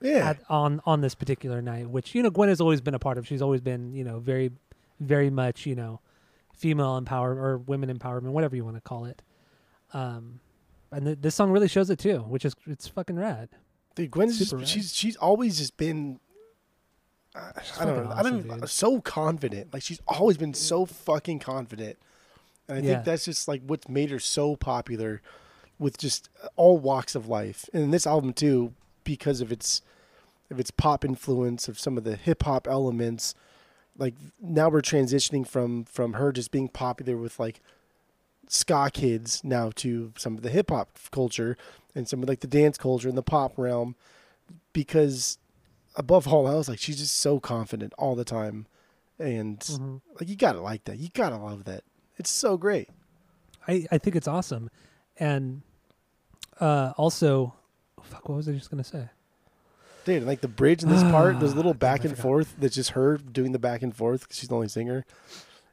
yeah. 0.00 0.30
at, 0.30 0.38
on 0.48 0.80
on 0.86 1.00
this 1.00 1.14
particular 1.14 1.62
night, 1.62 1.88
which 1.88 2.14
you 2.14 2.22
know 2.22 2.30
Gwen 2.30 2.48
has 2.48 2.60
always 2.60 2.80
been 2.80 2.94
a 2.94 2.98
part 2.98 3.18
of. 3.18 3.26
She's 3.26 3.42
always 3.42 3.60
been, 3.60 3.92
you 3.92 4.04
know, 4.04 4.18
very 4.18 4.50
very 5.00 5.30
much, 5.30 5.64
you 5.66 5.74
know, 5.74 6.00
female 6.52 7.00
empowerment 7.00 7.36
or 7.36 7.58
women 7.58 7.96
empowerment, 7.96 8.30
whatever 8.30 8.56
you 8.56 8.64
want 8.64 8.76
to 8.76 8.82
call 8.82 9.04
it. 9.04 9.22
Um 9.92 10.40
and 10.90 11.04
th- 11.04 11.18
this 11.20 11.34
song 11.34 11.50
really 11.50 11.68
shows 11.68 11.90
it 11.90 11.98
too, 11.98 12.18
which 12.18 12.44
is 12.44 12.54
it's 12.66 12.88
fucking 12.88 13.16
rad. 13.16 13.48
Dude, 13.94 14.10
Gwen's 14.10 14.38
just, 14.38 14.52
rad. 14.52 14.68
she's 14.68 14.94
she's 14.94 15.16
always 15.16 15.58
just 15.58 15.76
been. 15.76 16.20
I, 17.34 17.50
I 17.80 17.84
don't 17.84 18.04
know. 18.08 18.14
I 18.14 18.22
don't 18.22 18.42
dude. 18.60 18.68
so 18.68 19.00
confident. 19.00 19.72
Like 19.72 19.82
she's 19.82 20.00
always 20.08 20.36
been 20.36 20.54
so 20.54 20.86
fucking 20.86 21.38
confident, 21.40 21.98
and 22.68 22.78
I 22.78 22.80
Yeah. 22.80 22.94
think 22.94 23.04
that's 23.04 23.24
just 23.24 23.48
like 23.48 23.62
what's 23.66 23.88
made 23.88 24.10
her 24.10 24.18
so 24.18 24.56
popular, 24.56 25.20
with 25.78 25.98
just 25.98 26.28
all 26.56 26.78
walks 26.78 27.14
of 27.14 27.28
life. 27.28 27.68
And 27.72 27.92
this 27.94 28.06
album 28.06 28.32
too, 28.32 28.72
because 29.04 29.40
of 29.40 29.52
its, 29.52 29.82
of 30.50 30.58
its 30.58 30.70
pop 30.70 31.04
influence, 31.04 31.68
of 31.68 31.78
some 31.78 31.96
of 31.96 32.04
the 32.04 32.16
hip 32.16 32.42
hop 32.44 32.66
elements. 32.66 33.34
Like 33.96 34.14
now 34.40 34.68
we're 34.68 34.80
transitioning 34.80 35.46
from 35.46 35.84
from 35.84 36.12
her 36.14 36.30
just 36.32 36.50
being 36.52 36.68
popular 36.68 37.16
with 37.16 37.38
like 37.40 37.60
ska 38.48 38.90
kids 38.92 39.42
now 39.44 39.70
to 39.74 40.12
some 40.16 40.36
of 40.36 40.42
the 40.42 40.50
hip 40.50 40.70
hop 40.70 40.96
culture 41.10 41.56
and 41.94 42.08
some 42.08 42.22
of 42.22 42.28
like 42.28 42.40
the 42.40 42.46
dance 42.46 42.78
culture 42.78 43.08
and 43.08 43.18
the 43.18 43.22
pop 43.22 43.52
realm 43.58 43.94
because 44.72 45.38
above 45.98 46.26
all 46.28 46.48
else 46.48 46.68
like 46.68 46.78
she's 46.78 46.98
just 46.98 47.16
so 47.16 47.38
confident 47.40 47.92
all 47.98 48.14
the 48.14 48.24
time 48.24 48.66
and 49.18 49.58
Mhm. 49.60 50.00
like 50.18 50.28
you 50.28 50.36
gotta 50.36 50.60
like 50.60 50.84
that 50.84 50.98
you 50.98 51.08
gotta 51.12 51.36
love 51.36 51.64
that 51.64 51.82
it's 52.16 52.30
so 52.30 52.56
great 52.56 52.88
I, 53.66 53.86
I 53.92 53.98
think 53.98 54.16
it's 54.16 54.26
awesome. 54.28 54.70
And 55.18 55.60
uh, 56.58 56.94
also, 56.96 57.52
fuck, 58.02 58.26
what 58.30 58.36
was 58.36 58.48
I 58.48 58.52
just 58.52 58.70
to 58.70 58.82
say? 58.82 59.10
dude 60.04 60.22
like 60.22 60.40
the 60.40 60.48
bridge 60.48 60.82
in 60.82 60.88
this 60.88 61.02
part 61.02 61.38
those 61.40 61.54
little 61.60 61.74
back 61.74 62.04
and 62.04 62.16
forth 62.16 62.54
that's 62.58 62.76
just 62.76 62.90
her 62.90 63.18
doing 63.18 63.52
the 63.52 63.58
back 63.58 63.82
and 63.82 63.94
forth 63.94 64.26
'cause 64.28 64.38
she's 64.38 64.48
the 64.48 64.54
only 64.54 64.68
singer 64.68 65.04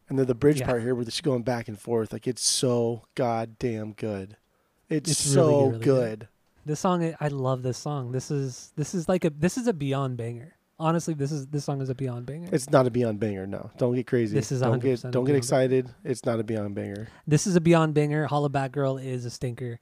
and 0.09 0.19
then 0.19 0.25
the 0.25 0.35
bridge 0.35 0.59
Yeah. 0.59 0.65
part 0.65 0.81
here 0.81 0.93
where 0.93 1.05
she's 1.05 1.21
going 1.21 1.43
back 1.43 1.67
and 1.69 1.79
forth 1.79 2.11
like 2.11 2.27
it's 2.27 2.43
so 2.43 3.03
goddamn 3.15 3.93
good 3.93 4.35
it's, 4.89 5.09
It's 5.11 5.19
so 5.21 5.47
really, 5.47 5.63
really 5.71 5.83
good. 5.85 6.19
good. 6.19 6.27
This 6.65 6.79
song, 6.79 7.15
I- 7.19 7.27
love 7.27 7.61
this 7.63 7.77
song. 7.77 8.11
This 8.11 8.31
is 8.31 8.73
this 8.75 8.95
is 8.95 9.07
like 9.07 9.23
a 9.25 9.29
this 9.29 9.57
is 9.57 9.67
a 9.67 9.73
beyond 9.73 10.17
banger. 10.17 10.53
Honestly, 10.77 11.13
this 11.13 11.31
is 11.31 11.47
this 11.47 11.63
song 11.63 11.79
is 11.81 11.89
a 11.89 11.95
beyond 11.95 12.25
banger. 12.25 12.49
It's 12.51 12.69
not 12.69 12.85
a 12.85 12.89
Beyond 12.89 13.19
banger. 13.19 13.47
No, 13.47 13.69
don't 13.77 13.95
get 13.95 14.07
crazy. 14.07 14.35
This 14.35 14.51
is 14.51 14.59
don't 14.61 14.79
get 14.81 15.01
don't 15.09 15.23
get 15.25 15.35
excited. 15.35 15.89
It's 16.03 16.25
not 16.25 16.39
a 16.39 16.43
Beyond 16.43 16.75
banger. 16.75 17.07
this 17.25 17.47
is 17.47 17.55
a 17.55 17.61
beyond 17.61 17.93
banger. 17.93 18.25
Holla 18.25 18.49
Back 18.49 18.73
Girl 18.73 18.97
is 18.97 19.23
a 19.23 19.29
stinker, 19.29 19.79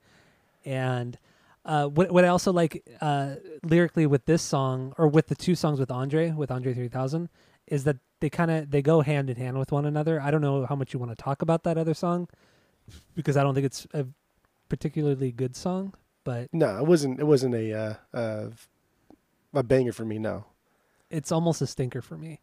and 0.65 1.17
uh, 1.65 1.87
what 1.87 2.11
what 2.11 2.25
I 2.25 2.27
also 2.27 2.51
like 2.53 2.85
uh, 3.01 3.35
lyrically 3.63 4.05
with 4.05 4.25
this 4.25 4.43
song 4.43 4.93
or 4.99 5.07
with 5.07 5.27
the 5.27 5.35
two 5.35 5.55
songs 5.55 5.79
with 5.79 5.89
Andre 5.89 6.31
with 6.31 6.51
Andre 6.51 6.73
three 6.75 6.89
thousand 6.89 7.29
is 7.65 7.85
that 7.85 7.97
they 8.19 8.29
kind 8.29 8.51
of 8.51 8.69
they 8.69 8.81
go 8.83 9.01
hand 9.01 9.29
in 9.31 9.37
hand 9.37 9.57
with 9.57 9.71
one 9.71 9.85
another. 9.85 10.21
I 10.21 10.29
don't 10.29 10.41
know 10.41 10.65
how 10.67 10.75
much 10.75 10.93
you 10.93 10.99
want 10.99 11.11
to 11.11 11.15
talk 11.15 11.41
about 11.41 11.63
that 11.63 11.77
other 11.77 11.93
song 11.95 12.27
because 13.15 13.35
I 13.35 13.41
don't 13.41 13.55
think 13.55 13.65
it's 13.65 13.87
a 13.95 14.05
particularly 14.69 15.31
good 15.31 15.55
song, 15.55 15.93
but 16.23 16.49
No, 16.53 16.77
it 16.77 16.85
wasn't. 16.85 17.19
It 17.19 17.25
wasn't 17.25 17.55
a 17.55 17.73
uh, 17.73 17.93
uh, 18.17 18.49
a 19.53 19.63
banger 19.63 19.91
for 19.91 20.05
me. 20.05 20.19
No, 20.19 20.45
it's 21.09 21.31
almost 21.31 21.61
a 21.61 21.67
stinker 21.67 22.01
for 22.01 22.17
me. 22.17 22.39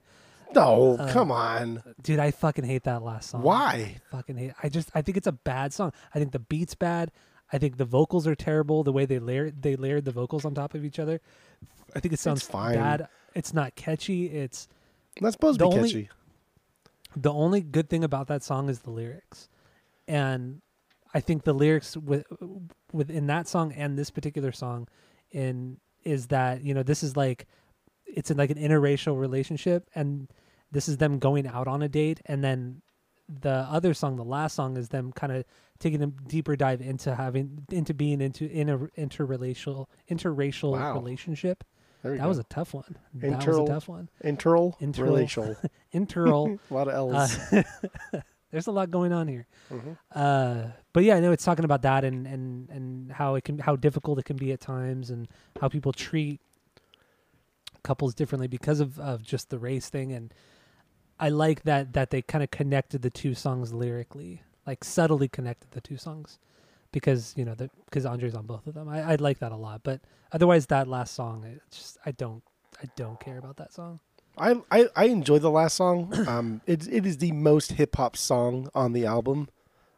no, 0.55 0.97
Uh, 0.99 1.13
come 1.13 1.31
on. 1.31 1.83
Dude, 2.03 2.19
I 2.19 2.31
fucking 2.31 2.65
hate 2.65 2.85
that 2.85 3.03
last 3.03 3.31
song. 3.31 3.43
Why? 3.43 3.97
I 3.97 4.17
fucking 4.17 4.37
hate. 4.37 4.53
I 4.63 4.69
just 4.69 4.91
I 4.95 5.03
think 5.03 5.17
it's 5.17 5.27
a 5.27 5.33
bad 5.33 5.73
song. 5.73 5.93
I 6.15 6.19
think 6.19 6.33
the 6.33 6.39
beat's 6.39 6.75
bad. 6.75 7.11
I 7.53 7.59
think 7.59 7.79
the 7.79 7.85
vocals 7.85 8.27
are 8.29 8.35
terrible. 8.37 8.85
The 8.85 8.93
way 8.93 9.07
they 9.07 9.19
layered 9.19 9.63
they 9.63 9.77
layered 9.77 10.05
the 10.05 10.13
vocals 10.13 10.45
on 10.45 10.55
top 10.55 10.75
of 10.75 10.85
each 10.85 10.99
other. 10.99 11.21
I 11.95 12.01
think 12.01 12.13
it 12.15 12.21
sounds 12.21 12.43
fine. 12.45 12.75
bad. 12.77 13.09
It's 13.35 13.53
not 13.55 13.75
catchy. 13.75 14.27
It's 14.27 14.69
Not 15.21 15.33
supposed 15.33 15.59
to 15.59 15.69
be 15.69 15.75
only- 15.77 15.89
catchy. 15.93 16.09
the 17.17 17.33
only 17.33 17.61
good 17.61 17.89
thing 17.89 18.05
about 18.05 18.29
that 18.29 18.43
song 18.45 18.69
is 18.69 18.81
the 18.81 18.91
lyrics, 18.91 19.49
and 20.07 20.61
I 21.15 21.21
think 21.21 21.45
the 21.45 21.53
lyrics 21.53 21.97
with 21.97 22.25
within 22.93 23.27
that 23.27 23.49
song 23.49 23.73
and 23.73 23.99
this 23.99 24.11
particular 24.11 24.53
song, 24.53 24.89
in 25.33 25.79
is 26.05 26.29
that 26.29 26.63
you 26.63 26.73
know 26.75 26.83
this 26.83 27.03
is 27.03 27.17
like 27.17 27.47
it's 28.07 28.31
in 28.31 28.37
like 28.37 28.51
an 28.51 28.59
interracial 28.59 29.19
relationship, 29.19 29.89
and 29.95 30.29
this 30.73 30.89
is 30.89 30.97
them 30.99 31.19
going 31.19 31.47
out 31.47 31.67
on 31.69 31.83
a 31.83 31.89
date, 31.89 32.21
and 32.27 32.43
then 32.45 32.83
the 33.29 33.67
other 33.71 33.95
song, 33.95 34.17
the 34.17 34.25
last 34.25 34.55
song, 34.57 34.77
is 34.77 34.89
them 34.89 35.13
kind 35.13 35.33
of 35.33 35.45
taking 35.79 36.03
a 36.03 36.07
deeper 36.07 36.57
dive 36.57 36.81
into 36.81 37.15
having 37.15 37.65
into 37.71 37.95
being 37.95 38.21
into 38.21 38.47
in 38.51 38.69
a 38.69 38.79
interracial 38.99 39.87
interracial 40.11 40.73
Wow. 40.73 40.95
relationship. 40.95 41.65
That 42.03 42.19
go. 42.19 42.29
was 42.29 42.39
a 42.39 42.45
tough 42.45 42.73
one. 42.73 42.97
That 43.15 43.31
was 43.37 43.45
Interal- 43.47 43.65
a 43.65 43.69
tough 43.69 43.89
one. 43.89 44.09
Interal, 44.25 44.79
Interal. 44.81 45.03
relational. 45.03 45.57
Interal. 45.95 46.59
a 46.71 46.75
lot 46.75 46.89
of 46.89 46.95
L's. 46.95 47.39
Uh, 47.53 47.63
there's 48.51 48.67
a 48.67 48.73
lot 48.73 48.91
going 48.91 49.13
on 49.13 49.29
here. 49.29 49.47
Mhm. 49.71 49.97
Uh, 50.13 50.69
but 50.93 51.05
yeah, 51.05 51.17
I 51.17 51.21
know 51.21 51.33
it's 51.33 51.45
talking 51.45 51.65
about 51.65 51.83
that 51.83 52.05
and, 52.05 52.27
and, 52.27 52.69
and 52.71 53.13
how 53.13 53.35
it 53.37 53.45
can 53.45 53.59
how 53.59 53.77
difficult 53.77 54.19
it 54.19 54.25
can 54.25 54.37
be 54.37 54.53
at 54.53 54.61
times 54.61 55.11
and 55.11 55.29
how 55.61 55.69
people 55.69 55.93
treat 55.93 56.41
couples 57.83 58.15
differently 58.15 58.49
because 58.49 58.81
of, 58.81 58.99
of 58.99 59.23
just 59.23 59.49
the 59.51 59.59
race 59.59 59.89
thing 59.89 60.13
and 60.13 60.35
I 61.19 61.29
like 61.31 61.63
that 61.65 61.93
that 61.95 62.11
they 62.11 62.23
kind 62.23 62.43
of 62.45 62.51
connected 62.51 63.03
the 63.03 63.11
two 63.11 63.35
songs 63.35 63.73
lyrically 63.73 64.43
like 64.67 64.85
subtly 64.85 65.29
connected 65.29 65.71
the 65.71 65.81
two 65.81 65.97
songs 65.97 66.39
because 66.93 67.35
you 67.37 67.45
know 67.45 67.55
because 67.87 68.05
Andre's 68.05 68.35
on 68.35 68.47
both 68.47 68.67
of 68.67 68.75
them. 68.75 68.89
I 68.89 69.13
I 69.13 69.15
like 69.17 69.39
that 69.39 69.53
a 69.53 69.57
lot, 69.57 69.83
but 69.83 70.01
otherwise 70.33 70.67
that 70.67 70.89
last 70.89 71.15
song, 71.15 71.61
just 71.71 71.99
I 72.05 72.11
don't 72.11 72.43
I 72.83 72.87
don't 72.97 73.19
care 73.21 73.39
about 73.39 73.57
that 73.59 73.73
song. 73.73 74.01
I, 74.39 74.57
I 74.71 74.89
I 74.97 75.05
enjoy 75.07 75.39
the 75.39 75.51
last 75.51 75.77
song. 75.77 76.13
Um, 76.29 76.61
it 76.67 76.87
it 76.89 77.07
is 77.07 77.19
the 77.19 77.33
most 77.33 77.73
hip 77.73 77.97
hop 77.97 78.17
song 78.17 78.69
on 78.75 78.93
the 78.93 79.07
album. 79.07 79.49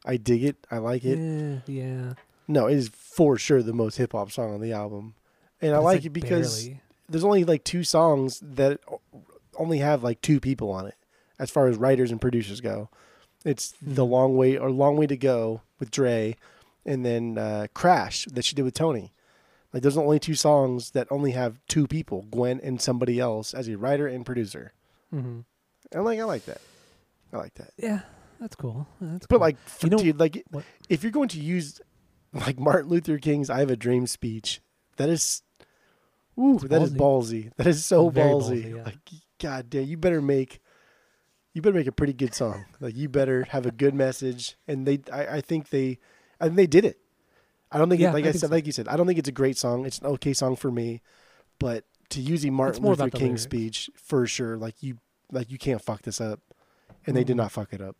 I 0.04 0.16
dig 0.16 0.42
it. 0.44 0.56
I 0.70 0.78
like 0.78 1.04
it. 1.04 1.18
Eh, 1.18 1.60
yeah, 1.66 2.14
No, 2.48 2.66
it 2.66 2.74
is 2.76 2.88
for 2.88 3.38
sure 3.38 3.62
the 3.62 3.72
most 3.72 3.96
hip 3.98 4.12
hop 4.12 4.32
song 4.32 4.52
on 4.54 4.60
the 4.60 4.72
album, 4.72 5.14
and 5.60 5.72
I 5.74 5.76
But 5.76 5.80
it's, 5.80 5.84
like, 5.84 6.04
it 6.06 6.12
because 6.12 6.64
barely. 6.66 6.80
there's 7.08 7.24
only 7.24 7.44
like 7.44 7.62
two 7.64 7.84
songs 7.84 8.40
that 8.42 8.80
only 9.56 9.78
have 9.78 10.02
like 10.02 10.20
two 10.22 10.40
people 10.40 10.70
on 10.72 10.86
it, 10.86 10.96
as 11.38 11.50
far 11.50 11.68
as 11.68 11.76
writers 11.76 12.10
and 12.10 12.20
producers 12.20 12.60
go. 12.60 12.88
It's 13.44 13.74
the 13.82 14.04
Mhm. 14.04 14.10
long 14.10 14.36
way 14.36 14.56
or 14.56 14.70
long 14.70 14.96
way 14.96 15.06
to 15.06 15.16
go 15.16 15.62
with 15.78 15.90
Dre, 15.90 16.36
and 16.84 17.04
then 17.04 17.38
uh, 17.38 17.66
Crash 17.74 18.24
that 18.32 18.44
she 18.44 18.54
did 18.56 18.62
with 18.62 18.74
Tony. 18.74 19.12
Like 19.72 19.82
those 19.82 19.96
are 19.96 20.00
the 20.00 20.04
only 20.06 20.18
two 20.18 20.34
songs 20.34 20.90
that 20.90 21.08
only 21.10 21.30
have 21.32 21.58
two 21.68 21.86
people, 21.86 22.26
Gwen 22.30 22.60
and 22.62 22.80
somebody 22.80 23.18
else, 23.18 23.54
as 23.54 23.68
a 23.68 23.76
writer 23.78 24.06
and 24.06 24.24
producer. 24.26 24.72
Mhm. 25.12 25.44
And 25.92 26.04
like 26.04 26.18
I 26.20 26.24
like 26.24 26.44
that. 26.46 26.60
I 27.32 27.38
like 27.38 27.54
that. 27.54 27.70
Yeah, 27.78 28.00
that's 28.40 28.54
cool. 28.56 28.86
That's 29.00 29.26
But 29.26 29.36
cool. 29.36 29.40
like, 29.40 29.56
You 29.82 29.90
know- 29.90 29.98
dude, 29.98 30.20
like 30.20 30.42
what- 30.50 30.64
if 30.88 31.02
you're 31.02 31.12
going 31.12 31.28
to 31.30 31.40
use 31.40 31.80
like 32.32 32.58
Martin 32.58 32.90
Luther 32.90 33.18
King's 33.18 33.48
"I 33.50 33.60
Have 33.60 33.70
a 33.70 33.76
Dream" 33.76 34.06
speech, 34.06 34.60
that 34.96 35.08
is, 35.08 35.42
ooh, 36.38 36.54
It's 36.56 36.64
that 36.64 36.82
is 36.82 36.92
ballsy. 36.94 37.50
That 37.56 37.66
is 37.66 37.84
so 37.84 38.08
Very 38.10 38.28
ballsy. 38.30 38.64
ballsy, 38.64 38.76
yeah. 38.76 38.82
Like, 38.84 38.98
god 39.40 39.70
damn, 39.70 39.84
you 39.84 39.96
better 39.96 40.22
make, 40.22 40.60
you 41.54 41.60
better 41.62 41.76
make 41.76 41.86
a 41.86 41.92
pretty 41.92 42.12
good 42.14 42.34
song. 42.34 42.64
like, 42.80 42.96
you 42.96 43.08
better 43.08 43.44
have 43.50 43.64
a 43.66 43.70
good 43.70 43.94
message. 43.94 44.56
And 44.66 44.86
they, 44.86 45.00
I, 45.12 45.36
I 45.36 45.40
think 45.42 45.68
they, 45.70 45.98
I 46.40 46.44
think 46.46 46.56
they 46.56 46.66
did 46.66 46.84
it. 46.86 46.98
I 47.72 47.78
don't 47.78 47.88
think, 47.88 48.00
Yeah, 48.00 48.10
it, 48.10 48.14
like 48.14 48.24
I 48.24 48.28
I, 48.28 48.32
said, 48.32 48.40
so. 48.40 48.46
like 48.48 48.66
you 48.66 48.72
said, 48.72 48.86
I 48.88 48.96
don't 48.96 49.06
think 49.06 49.18
it's 49.18 49.28
a 49.28 49.32
great 49.32 49.56
song. 49.56 49.86
It's 49.86 49.98
an 49.98 50.06
okay 50.06 50.32
song 50.32 50.56
for 50.56 50.70
me, 50.70 51.00
but 51.58 51.84
to 52.10 52.20
use 52.20 52.44
a 52.44 52.50
Martin 52.50 52.84
Luther 52.84 53.08
King 53.10 53.36
speech 53.38 53.88
for 53.94 54.26
sure, 54.26 54.56
like 54.56 54.82
you, 54.82 54.98
like 55.30 55.50
you 55.50 55.58
can't 55.58 55.80
fuck 55.82 56.02
this 56.02 56.20
up, 56.20 56.40
and 57.06 57.16
they 57.16 57.24
did 57.24 57.34
Mhm. 57.34 57.38
not 57.38 57.52
fuck 57.52 57.72
it 57.72 57.80
up. 57.80 57.96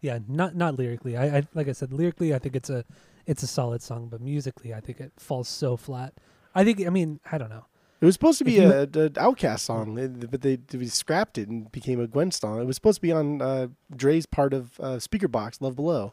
yeah, 0.00 0.18
not 0.28 0.54
not 0.54 0.76
lyrically. 0.78 1.16
I, 1.16 1.38
I 1.38 1.42
like 1.54 1.68
I 1.68 1.72
said, 1.72 1.92
lyrically, 1.92 2.34
I 2.34 2.38
think 2.38 2.56
it's 2.56 2.68
a 2.70 2.84
it's 3.26 3.42
a 3.42 3.46
solid 3.46 3.80
song, 3.82 4.08
but 4.10 4.20
musically, 4.20 4.74
I 4.74 4.80
think 4.80 5.00
it 5.00 5.12
falls 5.18 5.48
so 5.48 5.76
flat. 5.76 6.12
I 6.54 6.62
think, 6.64 6.84
I 6.86 6.90
mean, 6.90 7.20
I 7.32 7.38
don't 7.38 7.48
know. 7.48 7.64
It 8.00 8.04
was 8.04 8.14
supposed 8.14 8.36
to 8.38 8.44
be 8.44 8.58
a, 8.58 8.82
a 8.82 8.86
OutKast 8.86 9.60
song, 9.60 9.94
but 10.30 10.42
they, 10.42 10.56
they 10.56 10.86
scrapped 10.86 11.38
it 11.38 11.48
and 11.48 11.72
became 11.72 12.00
a 12.00 12.06
Gwen 12.06 12.30
song. 12.32 12.60
It 12.60 12.66
was 12.66 12.76
supposed 12.76 12.96
to 12.96 13.00
be 13.02 13.12
on 13.12 13.40
uh, 13.40 13.68
Dre's 13.96 14.26
part 14.26 14.52
of 14.52 14.78
uh, 14.78 14.96
Speakerboxxx, 14.98 15.62
Love 15.62 15.74
Below. 15.76 16.12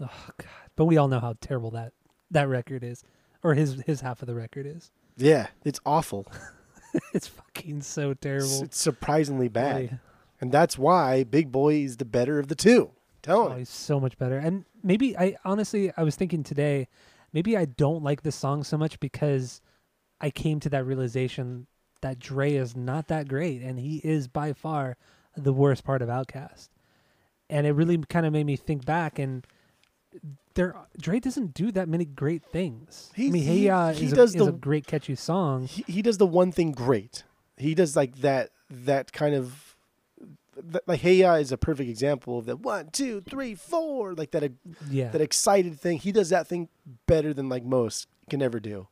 Oh 0.00 0.08
God! 0.38 0.67
But 0.78 0.84
we 0.84 0.96
all 0.96 1.08
know 1.08 1.18
how 1.18 1.34
terrible 1.40 1.72
that 1.72 1.92
that 2.30 2.48
record 2.48 2.84
is, 2.84 3.02
or 3.42 3.54
his 3.54 3.82
his 3.84 4.00
half 4.00 4.22
of 4.22 4.28
the 4.28 4.34
record 4.36 4.64
is. 4.64 4.92
Yeah, 5.16 5.48
it's 5.64 5.80
awful. 5.84 6.30
it's 7.12 7.26
fucking 7.26 7.82
so 7.82 8.14
terrible. 8.14 8.62
it's 8.62 8.78
surprisingly 8.78 9.48
bad, 9.48 9.98
and 10.40 10.52
that's 10.52 10.78
why 10.78 11.24
Big 11.24 11.50
Boi 11.50 11.74
is 11.82 11.96
the 11.96 12.04
better 12.04 12.38
of 12.38 12.46
the 12.46 12.54
two. 12.54 12.92
Tell 13.22 13.48
Oh, 13.48 13.56
he's 13.56 13.68
so 13.68 13.98
much 13.98 14.16
better. 14.18 14.38
And 14.38 14.66
maybe 14.80 15.18
I 15.18 15.36
honestly 15.44 15.90
I 15.96 16.04
was 16.04 16.14
thinking 16.14 16.44
today, 16.44 16.86
maybe 17.32 17.56
I 17.56 17.64
don't 17.64 18.04
like 18.04 18.22
this 18.22 18.36
song 18.36 18.62
so 18.62 18.78
much 18.78 19.00
because 19.00 19.60
I 20.20 20.30
came 20.30 20.60
to 20.60 20.68
that 20.70 20.86
realization 20.86 21.66
that 22.02 22.20
Dre 22.20 22.54
is 22.54 22.76
not 22.76 23.08
that 23.08 23.26
great 23.26 23.62
and 23.62 23.80
he 23.80 23.96
is 24.04 24.28
by 24.28 24.52
far 24.52 24.96
the 25.36 25.52
worst 25.52 25.82
part 25.82 26.02
of 26.02 26.08
Outkast. 26.08 26.68
And 27.50 27.66
it 27.66 27.72
really 27.72 27.98
kind 27.98 28.26
of 28.26 28.32
made 28.32 28.46
me 28.46 28.54
think 28.54 28.84
back 28.84 29.18
and 29.18 29.44
there 30.58 30.74
Dre 31.00 31.20
doesn't 31.20 31.54
do 31.54 31.70
that 31.72 31.88
many 31.88 32.04
great 32.04 32.42
things. 32.44 33.10
I 33.16 33.20
He- 33.22 33.30
mean, 33.30 33.42
he- 33.42 33.48
Hey 33.48 33.58
Ya 33.66 33.92
he 33.92 34.08
uh, 34.08 34.12
a, 34.12 34.14
does 34.14 34.30
is 34.34 34.36
the- 34.36 34.48
a 34.48 34.52
great 34.52 34.86
catchy 34.86 35.14
song. 35.14 35.66
he, 35.66 35.84
he 35.86 36.02
does 36.02 36.18
the 36.18 36.26
one 36.26 36.50
thing 36.52 36.72
great. 36.72 37.22
He 37.56 37.74
does 37.74 37.94
like 37.96 38.16
that 38.22 38.50
that 38.70 39.12
kind 39.12 39.34
of 39.34 39.76
th- 40.72 40.82
like 40.86 41.00
Hey 41.00 41.14
Ya 41.14 41.34
is 41.34 41.52
a 41.52 41.56
perfect 41.56 41.88
example 41.88 42.38
of 42.38 42.46
that 42.46 42.60
one, 42.60 42.90
two, 42.92 43.20
three, 43.22 43.54
four, 43.54 44.14
like 44.14 44.32
that 44.32 44.52
Yeah. 44.90 45.08
that 45.10 45.20
excited 45.20 45.78
thing. 45.80 45.98
He 45.98 46.12
does 46.12 46.28
that 46.30 46.46
thing 46.48 46.68
better 47.06 47.32
than 47.32 47.48
like 47.48 47.64
most 47.64 48.08
can 48.28 48.42
ever 48.42 48.60
do. 48.60 48.88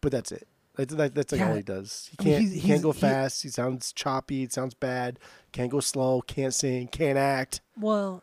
But 0.00 0.10
that's 0.12 0.32
it. 0.32 0.48
That's 0.74 0.94
that, 0.94 1.14
that's 1.14 1.32
like 1.32 1.40
Yeah. 1.40 1.50
all 1.50 1.56
he 1.56 1.62
does. 1.62 2.08
He 2.10 2.16
can't 2.16 2.40
he's- 2.40 2.52
he 2.54 2.60
can't 2.68 2.82
go 2.82 2.92
he- 2.92 3.00
fast. 3.00 3.42
He 3.42 3.50
sounds 3.50 3.92
choppy. 3.92 4.42
It 4.42 4.52
sounds 4.54 4.72
bad. 4.74 5.18
Can't 5.52 5.70
go 5.70 5.80
slow. 5.80 6.22
Can't 6.22 6.54
sing. 6.54 6.88
Can't 6.88 7.18
act. 7.18 7.60
Well, 7.78 8.22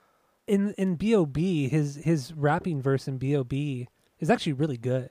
in 0.49 0.73
in 0.77 0.95
B.O.B., 0.95 1.69
his 1.69 1.95
his 1.97 2.33
rapping 2.33 2.81
verse 2.81 3.07
in 3.07 3.17
B.O.B. 3.17 3.87
is 4.19 4.29
actually 4.29 4.53
really 4.53 4.77
good. 4.77 5.09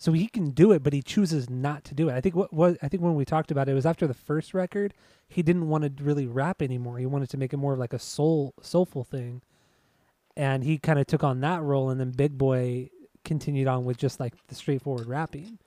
So 0.00 0.12
he 0.12 0.28
can 0.28 0.50
do 0.50 0.70
it, 0.70 0.84
but 0.84 0.92
he 0.92 1.02
chooses 1.02 1.50
not 1.50 1.82
to 1.84 1.94
do 1.94 2.08
it. 2.08 2.14
I 2.14 2.20
think 2.20 2.36
what 2.36 2.52
was 2.52 2.76
I 2.80 2.88
think 2.88 3.02
when 3.02 3.16
we 3.16 3.24
talked 3.24 3.50
about 3.50 3.68
it, 3.68 3.72
it 3.72 3.74
was 3.74 3.84
after 3.86 4.06
the 4.06 4.14
first 4.14 4.54
record, 4.54 4.94
he 5.28 5.42
didn't 5.42 5.68
want 5.68 5.84
to 5.96 6.04
really 6.04 6.26
rap 6.26 6.62
anymore. 6.62 6.98
He 6.98 7.06
wanted 7.06 7.30
to 7.30 7.36
make 7.36 7.52
it 7.52 7.56
more 7.56 7.72
of 7.72 7.80
like 7.80 7.92
a 7.92 7.98
soul 7.98 8.54
soulful 8.62 9.02
thing. 9.02 9.42
And 10.36 10.62
he 10.62 10.78
kind 10.78 11.00
of 11.00 11.06
took 11.08 11.24
on 11.24 11.40
that 11.40 11.62
role 11.62 11.90
and 11.90 11.98
then 11.98 12.12
Big 12.12 12.38
Boi 12.38 12.90
continued 13.24 13.66
on 13.66 13.84
with 13.84 13.96
just 13.98 14.20
like 14.20 14.34
the 14.46 14.54
straightforward 14.54 15.08
rapping. 15.08 15.58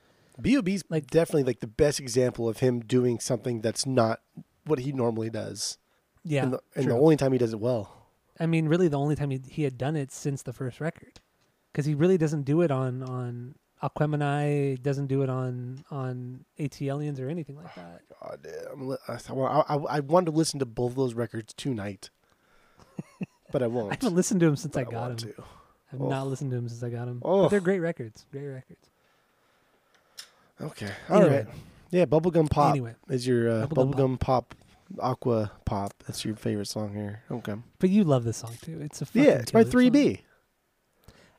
B.O.B.'s 0.41 0.86
Like- 0.89 1.07
definitely 1.07 1.43
like 1.43 1.60
the 1.60 1.67
best 1.67 1.99
example 1.99 2.47
of 2.47 2.60
him 2.60 2.79
doing 2.79 3.19
something 3.19 3.60
that's 3.60 3.86
not 3.86 4.21
what 4.65 4.79
he 4.79 4.93
normally 4.93 5.29
does. 5.29 5.77
Yeah. 6.23 6.43
and 6.43 6.53
the, 6.53 6.62
and 6.75 6.89
the 6.89 6.95
only 6.95 7.17
time 7.17 7.34
he 7.34 7.38
does 7.38 7.51
it 7.51 7.60
well. 7.60 8.00
I 8.41 8.45
mean, 8.47 8.67
really, 8.67 8.88
the 8.88 8.97
only 8.99 9.15
time 9.15 9.30
he, 9.30 9.39
he 9.47 9.63
had 9.63 9.77
done 9.77 9.95
it 9.95 10.12
since 10.12 10.41
the 10.41 10.51
first 10.51 10.82
record, 10.82 11.19
because 11.71 11.86
he 11.86 11.93
really 11.93 12.17
doesn't 12.17 12.41
do 12.43 12.62
it 12.62 12.71
on 12.71 13.04
on 13.04 13.56
Aquemini, 13.84 14.82
doesn't 14.82 15.08
do 15.08 15.21
it 15.21 15.30
on 15.30 15.84
on 15.91 16.43
ATLiens 16.60 17.19
or 17.19 17.30
anything 17.30 17.56
like 17.58 17.73
that. 17.75 18.01
God, 18.21 18.47
I'm 18.71 18.88
li- 18.88 18.97
I, 19.08 19.17
I, 19.69 19.75
I 19.75 19.99
wanted 19.99 20.25
to 20.25 20.32
listen 20.32 20.60
to 20.60 20.65
both 20.65 20.91
of 20.91 20.95
those 20.97 21.13
records 21.13 21.54
tonight, 21.54 22.10
but 23.51 23.62
I 23.63 23.67
won't. 23.67 23.91
I 23.91 23.95
haven't 23.95 24.15
listened 24.15 24.39
to 24.41 24.47
him 24.47 24.56
since 24.56 24.75
I 24.75 24.84
got 24.86 25.12
him. 25.12 25.17
to. 25.17 25.34
I've 25.93 26.01
Oh. 26.01 26.08
not 26.10 26.25
listened 26.27 26.51
to 26.51 26.58
him 26.58 26.67
since 26.69 26.82
I 26.84 26.89
got 26.89 27.08
him. 27.08 27.21
Oh. 27.23 27.43
But 27.43 27.49
they're 27.49 27.60
great 27.60 27.80
records. 27.80 28.25
Great 28.32 28.47
records. 28.47 28.89
Okay. 30.62 30.89
all 31.10 31.19
right. 31.21 31.25
Anyway. 31.32 31.47
Yeah, 31.89 32.06
Bubblegum 32.06 32.49
Pop 32.49 32.69
Anyway, 32.71 32.95
is 33.10 33.27
your 33.27 33.49
uh, 33.49 33.67
Bubblegum 33.67 33.93
Bubblegum 33.93 34.19
pop. 34.19 34.56
Aqua 34.99 35.51
Pop. 35.65 35.93
That's 36.08 36.23
your 36.25 36.36
favorite 36.36 36.67
song 36.67 36.93
here. 36.93 37.23
Okay. 37.32 37.56
but 37.80 37.89
you 37.89 38.04
love 38.04 38.23
this 38.23 38.38
song 38.38 38.56
too. 38.62 38.80
It's 38.82 39.01
a 39.01 39.08
Yeah, 39.13 39.23
it's 39.39 39.54
my 39.54 39.63
killer 39.63 39.71
song. 39.71 39.82
3B. 39.91 40.19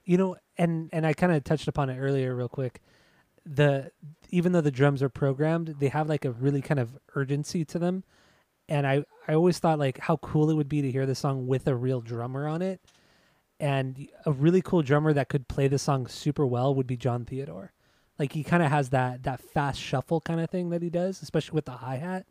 You 0.05 0.19
know, 0.19 0.37
and 0.59 0.91
and 0.93 1.07
I 1.07 1.12
kind 1.12 1.33
of 1.33 1.45
touched 1.45 1.69
upon 1.69 1.91
it 1.91 1.99
earlier, 1.99 2.35
real 2.35 2.49
quick. 2.49 2.81
The 3.45 3.91
even 4.31 4.53
though 4.53 4.61
the 4.61 4.71
drums 4.71 5.03
are 5.03 5.09
programmed, 5.09 5.77
they 5.79 5.88
have 5.88 6.09
like 6.09 6.25
a 6.25 6.33
really 6.33 6.62
kind 6.62 6.81
of 6.81 6.99
urgency 7.15 7.65
to 7.67 7.79
them, 7.79 8.05
and 8.69 8.87
I 8.87 9.05
I 9.29 9.35
always 9.35 9.59
thought 9.59 9.79
like 9.79 9.99
how 9.99 10.17
cool 10.19 10.51
it 10.51 10.55
would 10.55 10.69
be 10.69 10.83
to 10.83 10.91
hear 10.91 11.07
the 11.07 11.15
song 11.15 11.47
with 11.47 11.67
a 11.67 11.75
real 11.75 12.01
drummer 12.01 12.47
on 12.49 12.62
it, 12.62 12.81
and 13.61 14.09
a 14.27 14.33
really 14.33 14.62
cool 14.62 14.83
drummer 14.83 15.12
that 15.12 15.29
could 15.29 15.49
play 15.49 15.69
the 15.69 15.79
song 15.79 16.07
super 16.07 16.47
well 16.47 16.75
would 16.75 16.87
be 16.87 16.97
Jon 16.97 17.25
Theodore. 17.25 17.73
Like 18.19 18.33
he 18.33 18.45
kind 18.45 18.62
of 18.62 18.71
has 18.71 18.91
that 18.91 19.23
that 19.25 19.41
fast 19.41 19.81
shuffle 19.81 20.21
kind 20.21 20.41
of 20.41 20.51
thing 20.51 20.71
that 20.71 20.83
he 20.83 20.91
does, 20.91 21.23
especially 21.23 21.55
with 21.57 21.65
the 21.65 21.73
hi 21.73 21.97
hat. 21.97 22.27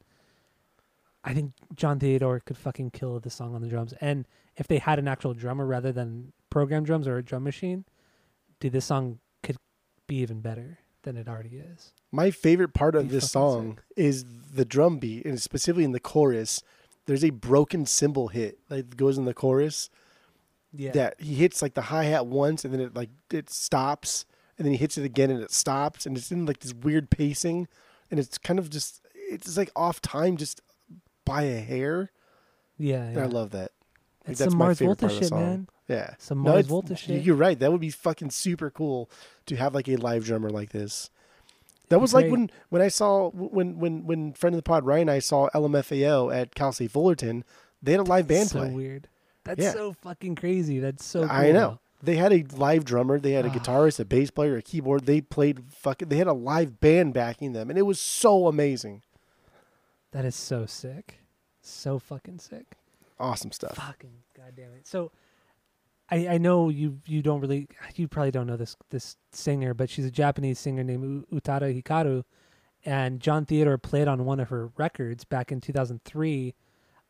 I 1.23 1.33
think 1.33 1.53
Jon 1.75 1.99
Theodore 1.99 2.39
could 2.39 2.57
fucking 2.57 2.91
kill 2.91 3.19
the 3.19 3.29
song 3.29 3.53
on 3.55 3.61
the 3.61 3.67
drums. 3.67 3.93
And 4.01 4.27
if 4.57 4.67
they 4.67 4.79
had 4.79 4.99
an 4.99 5.07
actual 5.07 5.33
drummer 5.33 5.65
rather 5.65 5.91
than 5.91 6.33
program 6.49 6.83
drums 6.83 7.07
or 7.07 7.17
a 7.17 7.23
drum 7.23 7.43
machine, 7.43 7.85
dude, 8.59 8.71
this 8.73 8.85
song 8.85 9.19
could 9.43 9.57
be 10.07 10.17
even 10.17 10.41
better 10.41 10.79
than 11.03 11.17
it 11.17 11.27
already 11.27 11.57
is. 11.57 11.93
My 12.11 12.31
favorite 12.31 12.73
part 12.73 12.95
of 12.95 13.09
this 13.09 13.31
song 13.31 13.79
is 13.95 14.25
the 14.53 14.65
drum 14.65 14.97
beat, 14.99 15.25
and 15.25 15.41
specifically 15.41 15.83
in 15.83 15.91
the 15.91 15.99
chorus. 15.99 16.61
There's 17.07 17.23
a 17.23 17.31
broken 17.31 17.85
cymbal 17.87 18.27
hit 18.29 18.59
that 18.69 18.95
goes 18.95 19.17
in 19.17 19.25
the 19.25 19.33
chorus 19.33 19.89
Yeah. 20.71 20.91
that 20.91 21.19
he 21.19 21.35
hits 21.35 21.61
like 21.61 21.73
the 21.73 21.81
hi 21.83 22.03
hat 22.05 22.27
once, 22.27 22.63
and 22.63 22.73
then 22.73 22.79
it 22.81 22.93
like 22.93 23.09
it 23.31 23.49
stops, 23.49 24.25
and 24.57 24.65
then 24.65 24.73
he 24.73 24.77
hits 24.77 24.97
it 24.97 25.03
again, 25.05 25.31
and 25.31 25.41
it 25.41 25.51
stops, 25.51 26.05
and 26.05 26.15
it's 26.15 26.31
in 26.31 26.45
like 26.45 26.59
this 26.59 26.73
weird 26.73 27.09
pacing, 27.09 27.67
and 28.11 28.19
it's 28.19 28.37
kind 28.37 28.59
of 28.59 28.69
just 28.69 29.01
it's 29.15 29.57
like 29.57 29.71
off 29.75 30.01
time, 30.01 30.37
just 30.37 30.61
by 31.25 31.43
a 31.43 31.59
hair. 31.59 32.11
yeah. 32.77 33.11
Yeah. 33.11 33.23
I 33.23 33.25
love 33.25 33.51
that. 33.51 33.71
Like, 34.27 34.37
that's 34.37 34.51
some 34.51 34.57
my 34.59 34.65
Mars 34.65 34.79
favorite 34.79 34.99
Volta 34.99 35.05
part 35.07 35.13
of 35.13 35.19
the 35.21 35.27
song. 35.27 35.39
man. 35.39 35.67
Yeah, 35.87 36.13
Some 36.19 36.43
No, 36.43 36.51
Mars 36.53 36.67
Volta 36.67 36.95
shit. 36.95 37.23
You're 37.23 37.35
right. 37.35 37.57
That 37.59 37.71
would 37.71 37.81
be 37.81 37.89
fucking 37.89 38.29
super 38.29 38.69
cool 38.69 39.09
to 39.47 39.55
have 39.55 39.73
like 39.75 39.89
a 39.89 39.95
live 39.97 40.23
drummer 40.25 40.49
like 40.49 40.69
this. 40.69 41.09
That 41.89 41.99
was 41.99 42.13
like 42.13 42.31
when 42.31 42.49
when 42.69 42.81
I 42.81 42.87
saw 42.87 43.29
when 43.31 43.77
when 43.79 44.05
when 44.05 44.31
friend 44.33 44.53
of 44.53 44.57
the 44.57 44.63
pod 44.63 44.85
Ryan 44.85 45.01
and 45.09 45.11
I 45.11 45.19
saw 45.19 45.49
LMFAO 45.53 46.33
at 46.33 46.55
Cal 46.55 46.71
State 46.71 46.91
Fullerton. 46.91 47.43
They 47.83 47.91
had 47.91 47.99
a 47.99 48.03
live 48.03 48.27
band 48.27 48.49
so 48.49 48.59
play. 48.59 48.69
weird. 48.71 49.09
That's 49.43 49.59
Yeah. 49.61 49.73
so 49.73 49.91
fucking 49.93 50.35
crazy. 50.35 50.79
That's 50.79 51.03
so. 51.03 51.21
Cool, 51.21 51.31
I 51.31 51.51
know. 51.51 51.79
They 52.03 52.15
had 52.15 52.31
a 52.31 52.43
live 52.55 52.85
drummer. 52.85 53.19
They 53.19 53.31
had 53.33 53.45
a 53.45 53.49
guitarist, 53.49 53.99
a 53.99 54.05
bass 54.05 54.31
player, 54.31 54.55
a 54.55 54.61
keyboard. 54.61 55.05
They 55.05 55.19
played 55.19 55.63
fucking. 55.73 56.07
They 56.09 56.17
had 56.17 56.27
a 56.27 56.33
live 56.33 56.79
band 56.79 57.13
backing 57.13 57.51
them, 57.53 57.69
and 57.69 57.77
it 57.77 57.83
was 57.83 57.99
so 57.99 58.47
amazing. 58.47 59.01
That 60.11 60.25
is 60.25 60.35
so 60.35 60.65
sick. 60.65 61.19
So 61.61 61.99
fucking 61.99 62.39
sick. 62.39 62.75
Awesome 63.19 63.51
stuff. 63.51 63.75
Fucking 63.75 64.13
goddamn 64.35 64.73
it. 64.73 64.87
So, 64.87 65.11
I 66.09 66.27
I 66.27 66.37
know 66.37 66.69
you 66.69 66.99
you 67.05 67.21
don't 67.21 67.39
really 67.39 67.67
you 67.95 68.07
probably 68.07 68.31
don't 68.31 68.47
know 68.47 68.57
this 68.57 68.75
this 68.89 69.15
singer, 69.31 69.73
but 69.73 69.89
she's 69.89 70.05
a 70.05 70.11
Japanese 70.11 70.59
singer 70.59 70.83
named 70.83 71.25
Utada 71.31 71.81
Hikaru, 71.81 72.23
and 72.83 73.19
Jon 73.19 73.45
Theodore 73.45 73.77
played 73.77 74.07
on 74.07 74.25
one 74.25 74.39
of 74.39 74.49
her 74.49 74.71
records 74.77 75.23
back 75.23 75.51
in 75.51 75.61
2003, 75.61 76.55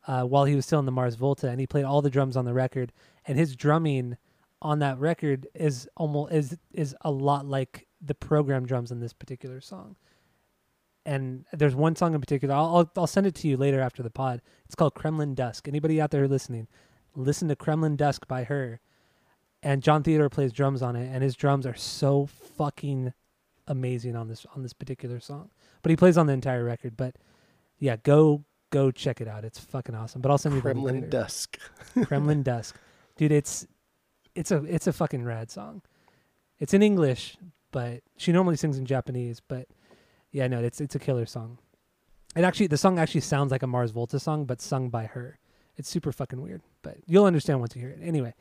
uh, 0.06 0.22
while 0.24 0.44
he 0.44 0.54
was 0.54 0.66
still 0.66 0.78
in 0.78 0.86
the 0.86 0.92
Mars 0.92 1.14
Volta, 1.16 1.48
and 1.48 1.60
he 1.60 1.66
played 1.66 1.84
all 1.84 2.02
the 2.02 2.10
drums 2.10 2.36
on 2.36 2.44
the 2.44 2.54
record, 2.54 2.92
and 3.26 3.38
his 3.38 3.56
drumming 3.56 4.16
on 4.60 4.78
that 4.78 4.98
record 4.98 5.46
is 5.54 5.88
almost 5.96 6.32
is 6.32 6.58
is 6.72 6.94
a 7.00 7.10
lot 7.10 7.46
like 7.46 7.88
the 8.00 8.14
program 8.14 8.66
drums 8.66 8.92
in 8.92 9.00
this 9.00 9.12
particular 9.12 9.60
song. 9.60 9.96
And 11.04 11.44
there's 11.52 11.74
one 11.74 11.96
song 11.96 12.14
in 12.14 12.20
particular. 12.20 12.54
I'll, 12.54 12.76
I'll 12.76 12.90
I'll 12.96 13.06
send 13.06 13.26
it 13.26 13.34
to 13.36 13.48
you 13.48 13.56
later 13.56 13.80
after 13.80 14.02
the 14.02 14.10
pod. 14.10 14.40
It's 14.66 14.74
called 14.74 14.94
Kremlin 14.94 15.34
Dusk. 15.34 15.66
Anybody 15.66 16.00
out 16.00 16.12
there 16.12 16.28
listening, 16.28 16.68
listen 17.16 17.48
to 17.48 17.56
Kremlin 17.56 17.96
Dusk 17.96 18.28
by 18.28 18.44
her. 18.44 18.80
And 19.64 19.82
Jon 19.82 20.02
Theodore 20.02 20.28
plays 20.28 20.52
drums 20.52 20.82
on 20.82 20.96
it, 20.96 21.08
and 21.12 21.22
his 21.22 21.36
drums 21.36 21.66
are 21.66 21.74
so 21.74 22.26
fucking 22.26 23.12
amazing 23.66 24.16
on 24.16 24.28
this 24.28 24.46
on 24.54 24.62
this 24.62 24.72
particular 24.72 25.20
song. 25.20 25.50
But 25.82 25.90
he 25.90 25.96
plays 25.96 26.16
on 26.16 26.26
the 26.26 26.32
entire 26.32 26.64
record. 26.64 26.96
But 26.96 27.16
yeah, 27.78 27.96
go 27.96 28.44
go 28.70 28.90
check 28.90 29.20
it 29.20 29.28
out. 29.28 29.44
It's 29.44 29.58
fucking 29.58 29.94
awesome. 29.94 30.20
But 30.20 30.30
I'll 30.30 30.38
send 30.38 30.54
you 30.54 30.60
the 30.60 30.62
Kremlin. 30.62 31.08
Dusk. 31.10 31.58
Kremlin 32.04 32.42
Dusk, 32.42 32.76
dude. 33.16 33.32
It's 33.32 33.66
it's 34.34 34.50
a 34.50 34.64
it's 34.64 34.86
a 34.86 34.92
fucking 34.92 35.24
rad 35.24 35.50
song. 35.50 35.82
It's 36.58 36.74
in 36.74 36.82
English, 36.82 37.36
but 37.70 38.02
she 38.16 38.32
normally 38.32 38.56
sings 38.56 38.78
in 38.78 38.86
Japanese. 38.86 39.40
But 39.40 39.68
yeah, 40.32 40.48
no, 40.48 40.60
it's 40.62 40.80
it's 40.80 40.94
a 40.94 40.98
killer 40.98 41.26
song. 41.26 41.58
It 42.34 42.42
actually 42.44 42.66
the 42.66 42.78
song 42.78 42.98
actually 42.98 43.20
sounds 43.20 43.52
like 43.52 43.62
a 43.62 43.66
Mars 43.66 43.90
Volta 43.90 44.18
song, 44.18 44.44
but 44.46 44.60
sung 44.60 44.88
by 44.88 45.04
her. 45.06 45.38
It's 45.76 45.88
super 45.88 46.12
fucking 46.12 46.40
weird, 46.40 46.62
but 46.82 46.96
you'll 47.06 47.24
understand 47.24 47.60
once 47.60 47.74
you 47.76 47.80
hear 47.82 47.90
it. 47.90 48.00
Anyway, 48.02 48.34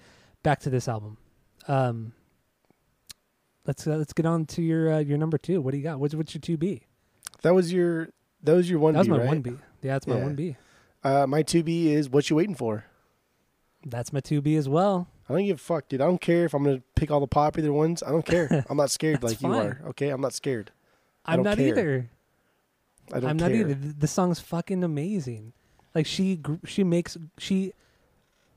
back 0.44 0.60
to 0.62 0.70
this 0.70 0.88
album. 0.88 1.18
Um, 1.68 2.14
let's 3.66 3.86
uh, 3.88 3.96
let's 3.98 4.14
get 4.14 4.26
on 4.26 4.46
to 4.48 4.62
your 4.62 4.94
uh, 4.94 5.00
your 5.00 5.18
number 5.18 5.38
two. 5.38 5.62
What 5.62 5.72
do 5.72 5.78
you 5.78 5.84
got? 5.84 6.00
What's 6.00 6.16
what's 6.16 6.34
your 6.34 6.42
two 6.42 6.58
B? 6.58 6.84
That 7.42 7.54
was 7.54 7.72
your 7.72 8.10
that 8.44 8.54
was 8.54 8.70
your 8.70 8.80
one 8.80 8.94
That 8.94 9.00
was 9.00 9.10
my 9.10 9.18
right? 9.20 9.28
one 9.28 9.42
B. 9.42 9.52
Yeah, 9.82 9.94
that's 9.94 10.08
my 10.08 10.18
Yeah. 10.18 10.24
one 10.24 10.36
B. 10.36 10.56
Uh, 11.04 11.26
my 11.28 11.42
two 11.42 11.64
B 11.64 11.92
is 11.94 12.10
what 12.10 12.30
you 12.30 12.36
waiting 12.36 12.56
for. 12.56 12.86
That's 13.86 14.14
my 14.14 14.20
two 14.20 14.42
B 14.42 14.56
as 14.56 14.70
well. 14.70 15.08
I 15.28 15.34
don't 15.34 15.46
give 15.46 15.56
a 15.58 15.60
fuck, 15.60 15.88
dude. 15.90 16.02
I 16.02 16.06
don't 16.06 16.22
care 16.22 16.46
if 16.46 16.54
I'm 16.54 16.64
gonna 16.64 16.82
pick 16.96 17.10
all 17.10 17.20
the 17.20 17.28
popular 17.28 17.72
ones. 17.74 18.04
I 18.04 18.10
don't 18.12 18.26
care. 18.26 18.66
I'm 18.70 18.78
not 18.78 18.92
scared 18.92 19.24
like 19.24 19.42
you 19.42 19.52
are. 19.54 19.82
Okay, 19.90 20.10
I'm 20.10 20.22
not 20.22 20.34
scared. 20.34 20.72
I'm 21.26 21.44
not 21.44 21.58
care. 21.58 21.68
either. 21.68 22.10
I 23.14 23.20
don't 23.20 23.30
I'm 23.32 23.38
care. 23.40 23.50
not 23.50 23.56
either. 23.56 23.74
The 23.74 23.94
the 23.94 24.08
song's 24.08 24.40
fucking 24.40 24.84
amazing. 24.84 25.54
Like 25.94 26.06
she 26.06 26.40
she 26.66 26.84
makes 26.84 27.18
she 27.38 27.74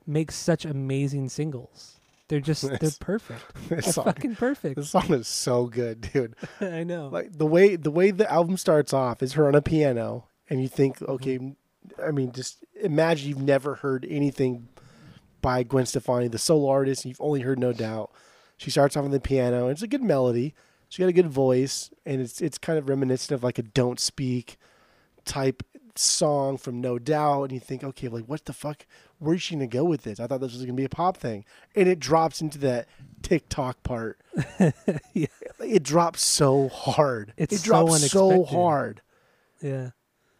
makes 0.07 0.35
such 0.35 0.65
amazing 0.65 1.29
singles. 1.29 1.99
They're 2.27 2.39
just 2.39 2.63
they're 2.79 2.89
perfect. 2.99 3.43
They're 3.69 3.81
song, 3.81 4.05
fucking 4.05 4.35
perfect. 4.35 4.77
this 4.77 4.89
song 4.89 5.13
is 5.13 5.27
so 5.27 5.65
good, 5.67 6.01
dude. 6.13 6.35
I 6.61 6.83
know. 6.83 7.09
Like 7.09 7.37
the 7.37 7.45
way 7.45 7.75
the 7.75 7.91
way 7.91 8.11
the 8.11 8.31
album 8.31 8.57
starts 8.57 8.93
off 8.93 9.21
is 9.21 9.33
her 9.33 9.47
on 9.47 9.53
a 9.55 9.61
piano, 9.61 10.25
and 10.49 10.61
you 10.61 10.67
think, 10.67 10.97
Mm-hmm. 10.99 11.11
okay, 11.11 11.55
I 12.03 12.11
mean, 12.11 12.31
just 12.31 12.63
imagine 12.81 13.29
you've 13.29 13.41
never 13.41 13.75
heard 13.75 14.07
anything 14.09 14.67
by 15.41 15.61
Gwen 15.61 15.85
Stefani, 15.85 16.27
the 16.27 16.39
solo 16.39 16.67
artist. 16.69 17.03
And 17.05 17.11
you've 17.11 17.21
only 17.21 17.41
heard 17.41 17.59
No 17.59 17.71
Doubt. 17.73 18.11
She 18.57 18.71
starts 18.71 18.97
off 18.97 19.05
on 19.05 19.11
the 19.11 19.19
piano. 19.19 19.63
And 19.63 19.71
it's 19.73 19.83
a 19.83 19.87
good 19.87 20.01
melody. 20.01 20.55
She 20.95 21.03
got 21.03 21.09
a 21.09 21.11
good 21.11 21.27
voice, 21.27 21.89
and 22.05 22.21
it's 22.21 22.39
it's 22.39 22.57
kind 22.57 22.79
of 22.79 22.87
reminiscent 22.87 23.35
of 23.35 23.43
like 23.43 23.59
a 23.59 23.63
Don't 23.63 23.99
Speak 23.99 24.55
type 25.25 25.61
song 25.95 26.55
from 26.55 26.79
No 26.79 26.97
Doubt. 26.97 27.43
And 27.43 27.51
you 27.51 27.59
think, 27.59 27.83
okay, 27.83 28.07
like 28.07 28.23
what 28.23 28.45
the 28.45 28.53
fuck? 28.53 28.85
Where's 29.19 29.41
she 29.41 29.55
gonna 29.55 29.67
go 29.67 29.83
with 29.83 30.03
this? 30.03 30.21
I 30.21 30.27
thought 30.27 30.39
this 30.39 30.53
was 30.53 30.61
gonna 30.61 30.71
be 30.71 30.85
a 30.85 30.89
pop 30.89 31.17
thing, 31.17 31.43
and 31.75 31.89
it 31.89 31.99
drops 31.99 32.39
into 32.39 32.57
that 32.59 32.87
TikTok 33.23 33.83
part. 33.83 34.21
Yeah. 35.13 35.27
It 35.59 35.83
drops 35.83 36.21
so 36.21 36.69
hard. 36.69 37.33
It's 37.35 37.55
it 37.55 37.63
drops 37.63 38.09
so, 38.09 38.27
unexpected. 38.29 38.55
hard. 38.55 39.01
yeah. 39.61 39.89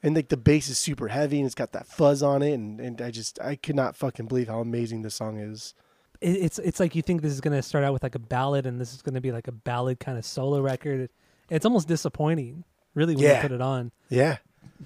And 0.01 0.15
like 0.15 0.29
the 0.29 0.37
bass 0.37 0.69
is 0.69 0.77
super 0.77 1.09
heavy 1.09 1.39
and 1.39 1.45
it's 1.45 1.55
got 1.55 1.73
that 1.73 1.85
fuzz 1.85 2.23
on 2.23 2.41
it 2.41 2.53
and, 2.53 2.79
and 2.79 3.01
I 3.01 3.11
just 3.11 3.41
I 3.41 3.57
could 3.57 3.75
not 3.75 3.97
fucking 3.97 4.27
believe 4.27 4.47
how 4.47 4.61
amazing 4.61 5.01
this 5.01 5.15
song 5.15 5.37
is. 5.37 5.73
It, 6.25 6.37
it's 6.43 6.59
it's 6.59 6.79
like 6.79 6.95
you 6.95 7.01
think 7.01 7.21
this 7.21 7.31
is 7.31 7.41
gonna 7.41 7.61
start 7.61 7.83
out 7.83 7.93
with 7.93 8.03
like 8.03 8.15
a 8.15 8.19
ballad 8.19 8.65
and 8.65 8.81
this 8.81 8.93
is 8.93 9.01
gonna 9.01 9.21
be 9.21 9.31
like 9.31 9.47
a 9.47 9.51
ballad 9.51 9.99
kind 9.99 10.17
of 10.17 10.25
solo 10.25 10.59
record. 10.59 11.09
It's 11.49 11.65
almost 11.65 11.87
disappointing, 11.87 12.63
really, 12.95 13.15
when 13.15 13.23
you 13.23 13.41
put 13.41 13.51
it 13.51 13.61
on. 13.61 13.91
Yeah. 14.09 14.37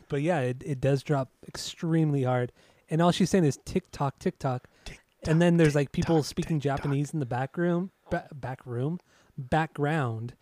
But 0.09 0.21
yeah, 0.21 0.39
it, 0.41 0.61
it 0.65 0.81
does 0.81 1.03
drop 1.03 1.29
extremely 1.47 2.23
hard. 2.23 2.51
And 2.89 3.01
all 3.01 3.11
she's 3.11 3.29
saying 3.29 3.45
is 3.45 3.57
tick 3.63 3.85
tock, 3.91 4.19
tick 4.19 4.37
tock. 4.39 4.67
And 5.25 5.41
then 5.41 5.57
there's 5.57 5.75
like 5.75 5.91
people 5.91 6.21
speaking. 6.23 6.59
Japanese 6.59 7.13
in 7.13 7.19
the 7.19 7.25
back 7.25 7.57
room, 7.57 7.91
ba- 8.09 8.27
back 8.33 8.65
room, 8.65 8.99
background, 9.37 10.33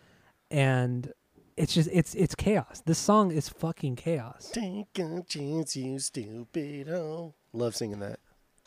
and 0.49 1.13
it's 1.55 1.73
just 1.73 1.89
it's 1.91 2.15
it's 2.15 2.33
chaos. 2.35 2.81
This 2.85 2.97
song 2.97 3.31
is 3.31 3.49
fucking 3.49 3.95
chaos. 3.97 4.49
Take 4.51 4.97
a 4.99 5.23
chance, 5.27 5.75
you 5.75 5.99
stupid 5.99 6.89
oh. 6.89 7.33
Love 7.53 7.75
singing 7.75 7.99
that. 7.99 8.19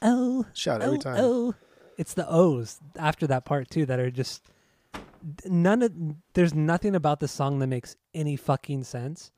Oh, 0.02 0.46
Shout 0.54 0.82
every 0.82 0.98
oh, 0.98 1.00
time. 1.00 1.16
oh. 1.18 1.54
It's 2.00 2.14
the 2.14 2.26
O's 2.28 2.78
after 2.98 3.26
that 3.26 3.44
part 3.44 3.68
too 3.70 3.84
that 3.86 4.00
are 4.00 4.10
just 4.10 4.42
none 5.44 5.82
of. 5.82 5.92
There's 6.34 6.54
nothing 6.54 6.94
about 6.94 7.20
the 7.20 7.28
song 7.28 7.58
that 7.58 7.66
makes 7.66 7.96
any 8.14 8.36
fucking 8.36 8.84
sense, 8.84 9.30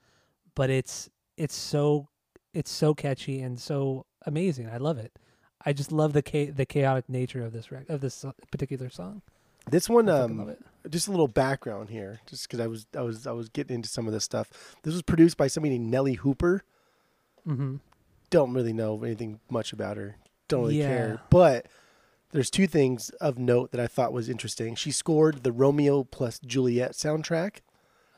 but 0.54 0.70
it's 0.70 1.10
it's 1.36 1.54
so 1.56 2.08
it's 2.54 2.70
so 2.70 2.94
catchy 2.94 3.40
and 3.40 3.58
so 3.60 4.06
amazing. 4.26 4.68
I 4.68 4.76
love 4.76 4.98
it. 4.98 5.12
I 5.64 5.72
just 5.72 5.90
love 5.92 6.12
the 6.12 6.22
cha- 6.22 6.52
the 6.54 6.66
chaotic 6.66 7.08
nature 7.08 7.44
of 7.44 7.52
this 7.52 7.72
rec- 7.72 7.88
of 7.90 8.00
this 8.00 8.24
particular 8.50 8.90
song. 8.90 9.22
This 9.70 9.88
one 9.88 10.08
I 10.08 10.20
fucking 10.22 10.38
love 10.38 10.48
um 10.48 10.56
just 10.90 11.08
a 11.08 11.10
little 11.10 11.28
background 11.28 11.90
here 11.90 12.20
just 12.26 12.48
cuz 12.48 12.60
I 12.60 12.66
was 12.68 12.86
I 12.96 13.00
was 13.02 13.26
I 13.26 13.32
was 13.32 13.48
getting 13.48 13.74
into 13.76 13.88
some 13.88 14.06
of 14.06 14.12
this 14.12 14.24
stuff. 14.24 14.50
This 14.84 14.92
was 14.94 15.02
produced 15.02 15.36
by 15.36 15.48
somebody 15.48 15.78
named 15.78 15.92
Nellee 15.92 16.16
Hooper. 16.18 16.62
Mm-hmm. 17.46 17.76
Don't 18.30 18.54
really 18.54 18.72
know 18.72 19.02
anything 19.02 19.40
much 19.50 19.72
about 19.72 19.96
her. 19.96 20.16
Don't 20.48 20.62
really 20.62 20.78
Yeah. 20.78 20.88
care. 20.88 21.20
But 21.30 21.66
there's 22.32 22.50
two 22.50 22.66
things 22.66 23.10
of 23.20 23.38
note 23.38 23.70
that 23.70 23.80
I 23.80 23.86
thought 23.86 24.12
was 24.12 24.28
interesting. 24.28 24.74
She 24.74 24.90
scored 24.90 25.42
the 25.44 25.52
Romeo 25.52 26.04
plus 26.04 26.38
Juliet 26.40 26.92
soundtrack. 26.92 27.58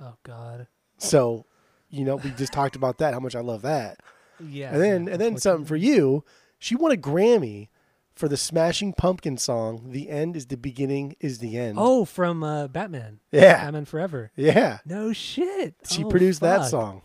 Oh 0.00 0.14
God. 0.22 0.66
So, 0.98 1.46
you 1.90 2.04
know, 2.04 2.16
we 2.16 2.30
just 2.30 2.52
talked 2.52 2.76
about 2.76 2.98
that, 2.98 3.12
how 3.14 3.20
much 3.20 3.34
I 3.36 3.40
love 3.40 3.62
that. 3.62 4.00
Yeah. 4.40 4.72
And 4.72 4.80
then 4.82 5.08
and 5.08 5.20
then 5.20 5.36
something 5.36 5.66
for 5.66 5.76
you. 5.76 6.24
She 6.58 6.74
won 6.74 6.92
a 6.92 6.96
Grammy 6.96 7.68
for 8.14 8.28
the 8.28 8.36
Smashing 8.36 8.92
Pumpkin 8.92 9.36
song, 9.36 9.90
The 9.90 10.08
End 10.08 10.36
is 10.36 10.46
the 10.46 10.56
Beginning 10.56 11.16
is 11.18 11.38
the 11.38 11.58
End. 11.58 11.76
Oh, 11.80 12.04
from 12.04 12.44
uh, 12.44 12.68
Batman. 12.68 13.18
yeah. 13.32 13.64
Batman 13.64 13.84
Forever. 13.86 14.30
Yeah. 14.36 14.78
No 14.86 15.12
shit. 15.12 15.74
She 15.90 16.04
Oh, 16.04 16.08
produced 16.08 16.40
that 16.40 16.66
song. 16.66 17.02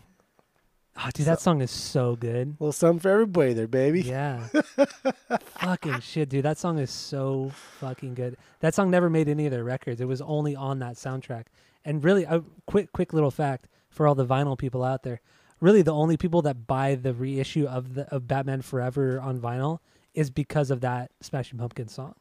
Oh, 0.98 1.10
dude, 1.14 1.28
that 1.28 1.40
song 1.40 1.62
is 1.62 1.72
so 1.72 2.16
good. 2.16 2.58
little 2.60 2.74
something 2.74 3.00
for 3.00 3.10
everybody 3.10 3.54
there, 3.54 3.68
baby. 3.68 4.02
Yeah. 4.02 4.48
fucking 5.40 6.02
shit, 6.02 6.30
dude. 6.30 6.44
That 6.44 6.58
song 6.58 6.78
is 6.78 6.92
so 6.92 7.52
fucking 7.80 8.16
good. 8.16 8.36
That 8.60 8.76
song 8.76 8.90
never 8.92 9.10
made 9.10 9.30
any 9.30 9.46
of 9.46 9.52
their 9.52 9.64
records. 9.64 10.02
It 10.02 10.08
was 10.08 10.22
only 10.22 10.56
on 10.56 10.80
that 10.80 10.96
soundtrack. 10.96 11.46
And 11.86 12.04
really, 12.04 12.26
a 12.26 12.44
quick, 12.66 12.92
quick 12.92 13.14
little 13.14 13.32
fact 13.32 13.68
for 13.90 14.08
all 14.08 14.16
the 14.16 14.26
vinyl 14.26 14.58
people 14.58 14.84
out 14.84 15.04
there: 15.04 15.22
really, 15.62 15.82
the 15.82 15.94
only 15.94 16.18
people 16.18 16.42
that 16.42 16.68
buy 16.68 16.96
the 16.96 17.14
reissue 17.14 17.66
of 17.66 17.94
the 17.94 18.14
of 18.14 18.28
Batman 18.28 18.62
Forever 18.62 19.22
on 19.22 19.40
vinyl 19.40 19.80
is 20.14 20.30
because 20.30 20.70
of 20.70 20.82
that 20.82 21.12
Smashing 21.22 21.60
Pumpkins 21.60 21.94
song. 21.94 22.16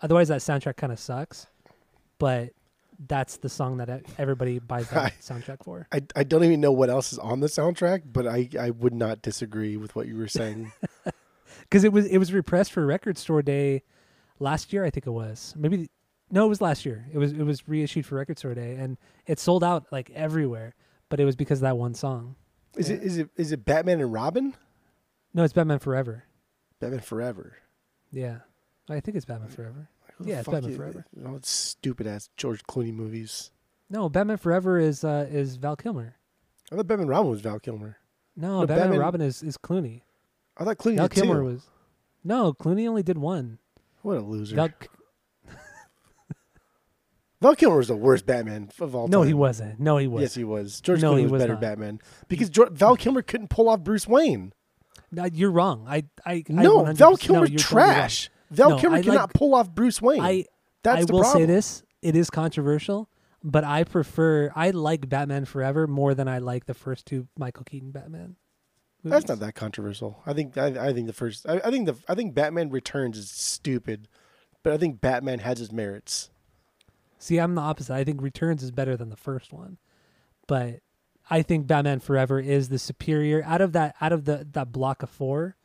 Otherwise, 0.00 0.28
that 0.28 0.40
soundtrack 0.40 0.76
kind 0.76 0.92
of 0.92 0.98
sucks. 0.98 1.48
But 2.18 2.52
that's 2.98 3.38
the 3.38 3.48
song 3.48 3.78
that 3.78 4.02
everybody 4.18 4.58
buys 4.58 4.88
that 4.90 5.14
soundtrack 5.20 5.64
for. 5.64 5.86
I, 5.92 6.02
I 6.14 6.24
don't 6.24 6.44
even 6.44 6.60
know 6.60 6.72
what 6.72 6.90
else 6.90 7.12
is 7.12 7.18
on 7.18 7.40
the 7.40 7.46
soundtrack, 7.46 8.02
but 8.06 8.26
I, 8.26 8.48
I 8.58 8.70
would 8.70 8.94
not 8.94 9.22
disagree 9.22 9.76
with 9.76 9.94
what 9.94 10.06
you 10.06 10.16
were 10.16 10.28
saying. 10.28 10.72
because 11.60 11.84
it 11.84 11.92
was 11.92 12.06
it 12.06 12.18
was 12.18 12.32
repressed 12.32 12.72
for 12.72 12.84
Record 12.86 13.18
Store 13.18 13.42
Day 13.42 13.82
last 14.38 14.72
year. 14.72 14.84
I 14.84 14.90
think 14.90 15.06
it 15.06 15.10
was 15.10 15.54
maybe 15.56 15.88
no, 16.30 16.44
it 16.44 16.48
was 16.48 16.60
last 16.60 16.84
year. 16.84 17.06
It 17.12 17.18
was 17.18 17.32
it 17.32 17.42
was 17.42 17.68
reissued 17.68 18.06
for 18.06 18.16
Record 18.16 18.38
Store 18.38 18.54
Day, 18.54 18.74
and 18.76 18.96
it 19.26 19.38
sold 19.38 19.62
out 19.62 19.86
like 19.90 20.10
everywhere. 20.10 20.74
But 21.08 21.20
it 21.20 21.24
was 21.24 21.36
because 21.36 21.58
of 21.58 21.62
that 21.62 21.76
one 21.76 21.94
song. 21.94 22.34
Is 22.76 22.90
it 22.90 23.02
is 23.02 23.18
it 23.18 23.30
is 23.36 23.52
it 23.52 23.64
Batman 23.64 24.00
and 24.00 24.12
Robin? 24.12 24.54
No, 25.34 25.44
it's 25.44 25.52
Batman 25.52 25.78
Forever. 25.78 26.24
Batman 26.80 27.00
Forever. 27.00 27.56
Yeah, 28.10 28.38
I 28.88 29.00
think 29.00 29.16
it's 29.16 29.26
Batman 29.26 29.50
Forever. 29.50 29.88
Who 30.16 30.26
Yeah, 30.28 30.40
it's 30.40 30.48
Batman 30.48 30.70
is- 30.70 30.76
Forever. 30.76 31.06
Oh, 31.26 31.34
it's 31.36 31.50
stupid 31.50 32.06
ass 32.06 32.28
George 32.36 32.62
Clooney 32.64 32.92
movies. 32.94 33.50
No, 33.90 34.08
Batman 34.08 34.36
Forever 34.38 34.78
is 34.78 35.04
uh, 35.04 35.26
is 35.30 35.56
Val 35.56 35.76
Kilmer. 35.76 36.16
I 36.72 36.76
thought 36.76 36.86
Batman 36.86 37.08
Robin 37.08 37.30
was 37.30 37.40
Val 37.40 37.60
Kilmer. 37.60 37.98
No, 38.36 38.60
No, 38.60 38.66
Batman, 38.66 38.84
Batman- 38.86 39.00
Robin 39.00 39.20
is 39.20 39.42
is 39.42 39.56
Clooney. 39.58 40.02
I 40.56 40.64
thought 40.64 40.78
Clooney 40.78 40.96
Val 40.96 41.08
Kilmer 41.08 41.40
too. 41.40 41.44
was. 41.44 41.62
No, 42.24 42.52
Clooney 42.52 42.88
only 42.88 43.02
did 43.02 43.18
one. 43.18 43.58
What 44.02 44.16
a 44.16 44.20
loser. 44.20 44.56
Val, 44.56 44.70
Val 47.42 47.54
Kilmer 47.54 47.76
was 47.76 47.88
the 47.88 47.96
worst 47.96 48.24
Batman 48.26 48.70
of 48.80 48.94
all 48.94 49.08
no, 49.08 49.18
time. 49.20 49.28
he 49.28 49.34
wasn't. 49.34 49.78
No, 49.78 49.98
he 49.98 50.06
wasn't. 50.06 50.22
Yes, 50.22 50.34
he 50.34 50.44
was. 50.44 50.80
George 50.80 51.02
No, 51.02 51.12
Clooney 51.14 51.24
was, 51.24 51.32
was 51.32 51.42
better 51.42 51.52
not. 51.52 51.60
Batman 51.60 52.00
because 52.28 52.48
Val 52.48 52.96
Kilmer 52.96 53.22
couldn't 53.22 53.48
pull 53.50 53.68
off 53.68 53.80
Bruce 53.80 54.08
Wayne. 54.08 54.52
No, 55.12 55.24
you're 55.26 55.50
wrong. 55.52 55.84
I, 55.86 56.04
I, 56.24 56.32
I 56.32 56.44
No, 56.48 56.78
100% 56.82 56.96
Val 56.96 57.10
no, 57.12 57.16
Kilmer's 57.16 57.50
you're 57.50 57.58
totally 57.58 57.84
trash. 57.84 58.30
Val 58.50 58.70
No, 58.70 58.78
Kilmer 58.78 58.96
I 58.96 59.02
cannot 59.02 59.20
like- 59.28 59.32
pull 59.34 59.54
off 59.54 59.70
Bruce 59.74 60.00
Wayne. 60.00 60.20
I, 60.20 60.44
That's 60.82 61.02
I 61.02 61.04
the 61.04 61.12
will 61.12 61.20
problem. 61.20 61.42
say 61.42 61.46
this: 61.46 61.82
it 62.02 62.14
is 62.16 62.30
controversial, 62.30 63.08
but 63.42 63.64
I 63.64 63.84
prefer. 63.84 64.50
I 64.54 64.70
like 64.70 65.08
Batman 65.08 65.44
Forever 65.44 65.86
more 65.86 66.14
than 66.14 66.28
I 66.28 66.38
like 66.38 66.66
the 66.66 66.74
first 66.74 67.06
two 67.06 67.28
Michael 67.38 67.64
Keaton 67.64 67.90
Batman. 67.90 68.36
That's 69.04 69.28
not 69.28 69.38
that 69.38 69.54
controversial. 69.54 70.20
I 70.26 70.32
think 70.32 70.58
I, 70.58 70.88
I 70.88 70.92
think 70.92 71.06
the 71.06 71.12
first 71.12 71.48
I, 71.48 71.60
I 71.64 71.70
think 71.70 71.86
the 71.86 71.96
I 72.08 72.14
think 72.14 72.34
Batman 72.34 72.70
Returns 72.70 73.16
is 73.18 73.30
stupid, 73.30 74.08
but 74.62 74.72
I 74.72 74.78
think 74.78 75.00
Batman 75.00 75.38
has 75.40 75.60
its 75.60 75.70
merits. 75.70 76.30
See, 77.18 77.38
I'm 77.38 77.54
the 77.54 77.60
opposite. 77.62 77.94
I 77.94 78.04
think 78.04 78.20
Returns 78.20 78.62
is 78.62 78.70
better 78.72 78.96
than 78.96 79.08
the 79.10 79.16
first 79.16 79.52
one, 79.52 79.78
but 80.48 80.80
I 81.30 81.42
think 81.42 81.66
Batman 81.66 82.00
Forever 82.00 82.40
is 82.40 82.68
the 82.68 82.78
superior 82.78 83.42
out 83.44 83.60
of 83.60 83.72
that 83.72 83.94
out 84.00 84.12
of 84.12 84.24
the 84.24 84.46
that 84.52 84.72
block 84.72 85.02
of 85.04 85.10
four. 85.10 85.56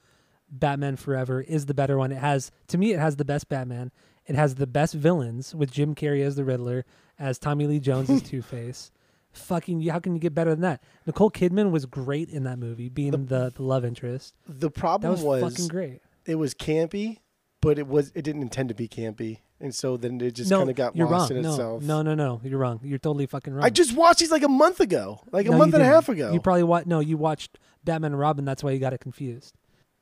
Batman 0.52 0.98
Forever 0.98 1.42
is 1.42 1.66
the 1.66 1.74
better 1.74 1.98
one. 1.98 2.12
It 2.12 2.20
has 2.20 2.52
to 2.68 2.78
me, 2.78 2.92
it 2.92 3.00
has 3.00 3.16
the 3.16 3.26
best 3.26 3.50
Batman. 3.50 3.92
It 4.26 4.36
has 4.36 4.56
the 4.56 4.68
best 4.68 4.94
villains 4.94 5.56
with 5.56 5.72
Jim 5.72 5.96
Carrey 5.96 6.24
as 6.24 6.36
the 6.36 6.44
Riddler, 6.44 6.86
as 7.18 7.40
Tommy 7.40 7.68
Lee 7.68 7.80
Jones 7.80 8.10
as 8.10 8.22
Two 8.30 8.42
Face. 8.42 8.92
Fucking, 9.32 9.82
how 9.84 10.00
can 10.00 10.14
you 10.14 10.20
get 10.20 10.36
better 10.36 10.52
than 10.52 10.62
that? 10.62 10.84
Nicole 11.06 11.32
Kidman 11.32 11.72
was 11.72 11.86
great 11.86 12.30
in 12.30 12.44
that 12.44 12.60
movie, 12.60 12.90
being 12.90 13.12
the, 13.12 13.52
the, 13.56 13.64
love 13.64 13.86
interest. 13.86 14.36
The 14.48 14.70
problem 14.70 15.14
was, 15.14 15.24
was, 15.24 15.54
fucking 15.54 15.68
great. 15.68 16.02
it 16.26 16.36
was 16.36 16.54
campy, 16.54 17.20
but 17.62 17.80
it 17.80 17.88
was 17.88 18.12
it 18.14 18.24
didn't 18.24 18.42
intend 18.42 18.70
to 18.70 18.76
be 18.76 18.90
campy, 18.90 19.40
and 19.62 19.74
so 19.74 19.96
then 19.96 20.20
it 20.20 20.32
just 20.32 20.52
no, 20.52 20.60
kind 20.60 20.70
of 20.70 20.76
got 20.76 20.96
you're 20.98 21.08
lost 21.08 21.32
wrong. 21.32 21.38
in 21.38 21.44
no, 21.44 21.52
itself. 21.52 21.84
no, 21.84 22.02
no, 22.02 22.14
no, 22.14 22.42
you're 22.44 22.60
wrong. 22.60 22.82
You're 22.84 23.00
totally 23.00 23.26
fucking 23.26 23.54
wrong. 23.54 23.64
I 23.64 23.70
just 23.70 23.96
watched 23.96 24.20
these 24.20 24.32
like 24.32 24.44
a 24.44 24.50
month 24.50 24.82
ago, 24.82 25.22
like 25.32 25.48
a 25.48 25.54
month 25.54 25.74
and 25.74 25.82
a 25.82 25.86
half 25.86 26.10
ago. 26.10 26.34
You 26.34 26.42
probably 26.42 26.64
watched. 26.64 26.88
No, 26.88 27.00
you 27.00 27.16
watched 27.16 27.58
Batman 27.86 28.12
and 28.12 28.20
Robin. 28.20 28.44
That's 28.44 28.64
why 28.64 28.72
you 28.72 28.80
got 28.80 28.92
it 28.92 29.00
confused. 29.00 29.56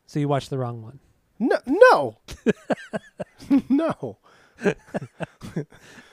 So 0.10 0.20
you 0.20 0.28
watched 0.28 0.50
the 0.50 0.58
wrong 0.58 0.82
one. 0.82 1.00
no, 1.38 1.60
no, 1.68 2.18
no. 3.70 4.18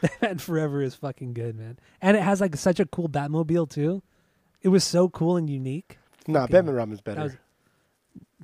Batman 0.02 0.36
Forever 0.36 0.82
is 0.82 0.94
fucking 0.94 1.32
good, 1.32 1.56
man. 1.56 1.78
And 2.02 2.14
it 2.14 2.22
has 2.22 2.42
like 2.42 2.54
such 2.56 2.78
a 2.78 2.84
cool 2.84 3.08
Batmobile 3.08 3.70
too. 3.70 4.02
It 4.60 4.68
was 4.68 4.84
so 4.84 5.08
cool 5.08 5.38
and 5.38 5.48
unique. 5.48 5.96
Nah, 6.26 6.40
Fucking- 6.40 6.52
Batman 6.52 6.74
Robin's 6.74 7.00
better. 7.00 7.22
Was- 7.22 7.36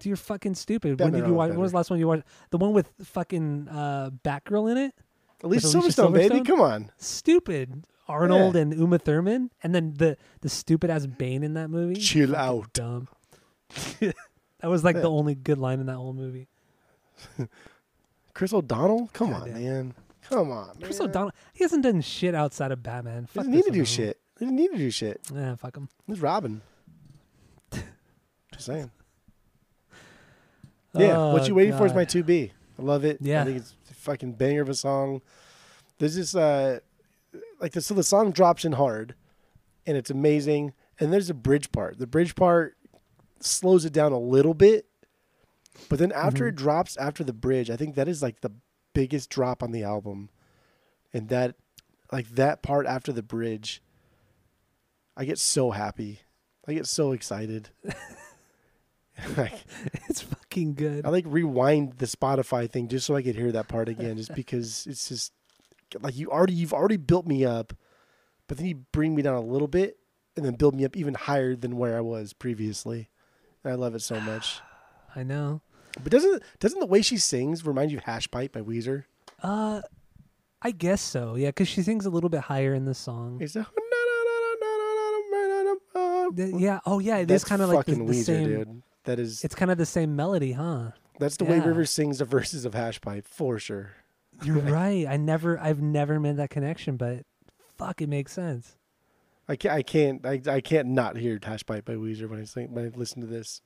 you're 0.03 0.17
fucking 0.17 0.55
stupid. 0.55 0.97
Batman 0.97 1.13
when 1.13 1.21
did 1.21 1.29
you 1.29 1.35
watch? 1.35 1.51
When 1.51 1.59
was 1.61 1.73
the 1.73 1.77
last 1.77 1.91
one 1.91 1.99
you 1.99 2.09
watched? 2.09 2.25
The 2.49 2.57
one 2.57 2.73
with 2.73 2.91
fucking 3.05 3.69
uh, 3.69 4.09
Batgirl 4.25 4.71
in 4.73 4.79
it. 4.79 4.95
At 5.45 5.51
least 5.51 5.67
Alicia 5.75 6.03
Silverstone, 6.03 6.15
baby. 6.15 6.41
Come 6.41 6.63
on. 6.63 6.91
Stupid. 6.97 7.85
Arnold 8.09 8.57
and 8.57 8.73
Uma 8.73 8.99
Thurman, 8.99 9.51
and 9.63 9.75
then 9.75 9.93
the 9.99 10.17
the 10.41 10.49
stupid 10.49 10.89
ass 10.89 11.05
Bane 11.05 11.43
in 11.43 11.53
that 11.55 11.69
movie. 11.69 12.01
Chill 12.01 12.35
out. 12.35 12.73
Dumb. 12.73 13.09
that 14.63 14.69
was 14.69 14.83
like 14.85 14.97
Yeah. 14.97 15.03
the 15.03 15.11
only 15.11 15.35
good 15.35 15.59
line 15.59 15.81
in 15.81 15.87
that 15.87 15.97
whole 15.97 16.13
movie. 16.15 16.49
Chris 18.35 18.53
O'Donnell? 18.53 19.11
Come 19.13 19.33
on, 19.35 19.41
Goddamn. 19.41 19.63
man. 19.63 19.95
Come 20.29 20.51
on, 20.51 20.67
man. 20.69 20.77
Chris 20.83 21.01
O'Donnell, 21.01 21.33
he 21.53 21.65
hasn't 21.65 21.83
done 21.83 22.01
shit 22.01 22.35
outside 22.35 22.73
of 22.73 22.83
Batman. 22.83 23.29
he 23.33 23.39
doesn't 23.39 23.53
need 23.53 23.65
to 23.65 23.71
do 23.71 23.81
O'Donnell. 23.83 23.85
shit. 23.85 24.21
He 24.39 24.45
doesn't 24.47 24.57
need 24.57 24.71
to 24.73 24.79
do 24.79 24.91
shit. 24.91 25.21
Yeah, 25.35 25.55
fuck 25.57 25.77
him. 25.77 25.89
He's 26.07 26.21
Robin. 26.21 26.63
Just 27.73 28.67
saying. 28.67 28.91
Yeah, 30.95 31.33
what 31.33 31.43
Oh, 31.43 31.47
you 31.47 31.55
waiting 31.55 31.77
for 31.77 31.87
is 31.87 31.95
my 31.95 32.05
2B. 32.05 32.51
I 32.79 32.83
love 32.83 33.05
it. 33.05 33.19
Yeah. 33.21 33.43
I 33.43 33.45
think 33.45 33.57
it's 33.59 33.75
a 33.91 33.95
fucking 33.95 34.33
banger 34.33 34.63
of 34.63 34.69
a 34.69 34.75
song. 34.75 35.23
There's 35.99 36.17
this, 36.17 36.35
uh, 36.35 36.81
like, 37.61 37.73
the, 37.73 37.81
so 37.81 37.95
the 37.95 38.03
song 38.03 38.31
drops 38.31 38.65
in 38.65 38.73
hard, 38.73 39.15
and 39.87 39.97
it's 39.97 40.11
amazing. 40.11 40.73
And 41.01 41.13
there's 41.13 41.31
a 41.31 41.35
bridge 41.35 41.73
part. 41.73 41.99
The 41.99 42.07
bridge 42.07 42.35
part 42.35 42.77
slows 43.45 43.85
it 43.85 43.93
down 43.93 44.13
a 44.13 44.19
little 44.19 44.55
bit, 44.55 44.87
but 45.89 45.99
then 45.99 46.13
after 46.13 46.45
Mhm. 46.45 46.49
it 46.49 46.55
drops 46.57 46.97
after 46.97 47.25
the 47.25 47.33
bridge, 47.33 47.71
I 47.71 47.77
think 47.77 47.95
that 47.95 48.09
is 48.09 48.23
like 48.23 48.41
the 48.41 48.53
biggest 48.95 49.31
drop 49.31 49.63
on 49.63 49.73
the 49.73 49.83
album. 49.83 50.29
And 51.15 51.29
that, 51.29 51.57
like, 52.11 52.29
that 52.31 52.63
part 52.63 52.87
after 52.87 53.13
the 53.13 53.23
bridge, 53.23 53.83
I 55.17 55.25
get 55.25 55.39
so 55.39 55.71
happy. 55.73 56.21
I 56.67 56.73
get 56.75 56.87
so 56.87 57.13
excited. 57.13 57.71
like, 59.37 59.65
It's 60.09 60.23
fucking 60.23 60.75
good. 60.75 61.05
I 61.05 61.11
like 61.11 61.25
rewind 61.27 61.95
the 61.99 62.07
Spotify 62.07 62.71
thing 62.71 62.89
just 62.89 63.07
so 63.07 63.15
I 63.17 63.23
could 63.23 63.35
hear 63.37 63.53
that 63.53 63.69
part 63.69 63.89
again, 63.89 64.17
just 64.17 64.35
because 64.35 64.87
it's 64.87 65.09
just 65.09 65.33
like 66.01 66.17
you 66.17 66.31
already 66.31 66.55
you've 66.55 66.73
already 66.73 66.97
built 66.97 67.27
me 67.27 67.45
up, 67.45 67.75
but 68.47 68.57
then 68.57 68.67
you 68.67 68.77
bring 68.93 69.15
me 69.15 69.23
down 69.23 69.35
a 69.35 69.41
little 69.41 69.69
bit 69.69 69.99
and 70.37 70.45
then 70.47 70.55
build 70.55 70.75
me 70.75 70.85
up 70.87 70.97
even 70.97 71.13
higher 71.15 71.55
than 71.55 71.77
where 71.77 71.97
I 71.97 72.01
was 72.01 72.33
previously. 72.33 73.11
I 73.65 73.75
love 73.75 73.95
it 73.95 74.03
so 74.03 74.21
much. 74.21 74.61
I 75.15 75.23
know. 75.23 75.61
But 76.03 76.11
doesn't 76.13 76.43
doesn't 76.59 76.81
the 76.81 76.87
way 76.87 77.03
she 77.03 77.17
sings 77.19 77.65
remind 77.67 77.91
you 77.91 77.99
of 77.99 78.05
Hash 78.05 78.31
Pipe 78.31 78.53
by 78.53 78.61
Weezer? 78.63 79.05
Uh, 79.43 79.83
I 80.63 80.71
guess 80.71 81.01
so. 81.03 81.35
Yeah, 81.35 81.49
because 81.49 81.69
she 81.69 81.83
sings 81.83 82.07
a 82.07 82.11
little 82.11 82.31
bit 82.31 82.41
higher 82.41 82.75
in 82.75 82.85
the 82.87 82.95
song. 82.95 83.39
It's 83.41 83.57
a 83.57 83.67
The- 86.35 86.55
yeah. 86.59 86.81
Oh, 86.87 86.99
yeah. 86.99 87.19
It 87.19 87.23
is 87.31 87.43
That's 87.43 87.45
kind 87.45 87.61
of 87.61 87.69
like 87.69 87.85
the, 87.87 87.97
the 87.97 88.01
Weezer, 88.05 88.25
same. 88.25 88.47
dude. 88.47 88.83
That 89.05 89.19
is 89.19 89.45
It's 89.45 89.55
kind 89.55 89.71
of 89.71 89.77
the 89.79 89.85
same 89.87 90.17
melody, 90.17 90.53
huh? 90.53 90.93
that's 91.19 91.37
the 91.37 91.45
way 91.45 91.59
yeah. 91.59 91.65
River 91.67 91.85
sings 91.85 92.19
the 92.19 92.25
verses 92.25 92.65
of 92.65 92.73
Hash 92.75 93.01
Pipe 93.01 93.27
for 93.29 93.59
sure. 93.59 93.91
You're 94.43 94.57
right. 94.61 95.07
I 95.07 95.19
never, 95.19 95.59
I've 95.59 95.83
never 95.83 96.19
made 96.19 96.37
that 96.39 96.49
connection, 96.51 96.97
but 96.97 97.27
fuck, 97.77 98.01
it 98.01 98.09
makes 98.09 98.33
sense. 98.33 98.77
I 99.49 99.57
can't 99.57 99.75
I 99.75 99.83
can't 99.83 100.27
I, 100.27 100.41
I 100.47 100.61
can't 100.61 100.89
not 100.89 101.17
hear 101.17 101.39
Hash 101.43 101.67
Pipe 101.67 101.85
by 101.85 101.95
Weezer 101.95 102.29
when 102.29 102.41
I 102.41 102.63
when 102.67 102.87
I 102.87 102.97
listen 102.97 103.21
to 103.21 103.27
this. 103.27 103.61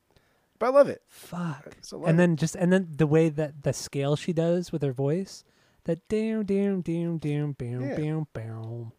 But 0.58 0.66
I 0.66 0.68
love 0.70 0.88
it. 0.88 1.02
Fuck. 1.06 1.76
Love 1.92 2.04
And 2.04 2.14
it. 2.14 2.16
then 2.16 2.36
just, 2.36 2.54
and 2.56 2.72
then 2.72 2.88
the 2.96 3.06
way 3.06 3.28
that 3.28 3.62
the 3.62 3.72
scale 3.72 4.16
she 4.16 4.32
does 4.32 4.72
with 4.72 4.82
her 4.82 4.92
voice, 4.92 5.44
that 5.84 6.08
down, 6.08 6.44
down, 6.44 6.80
down, 6.82 7.18
down, 7.18 7.54
Yeah. 7.60 7.96
down, 7.96 8.26
down. 8.34 8.92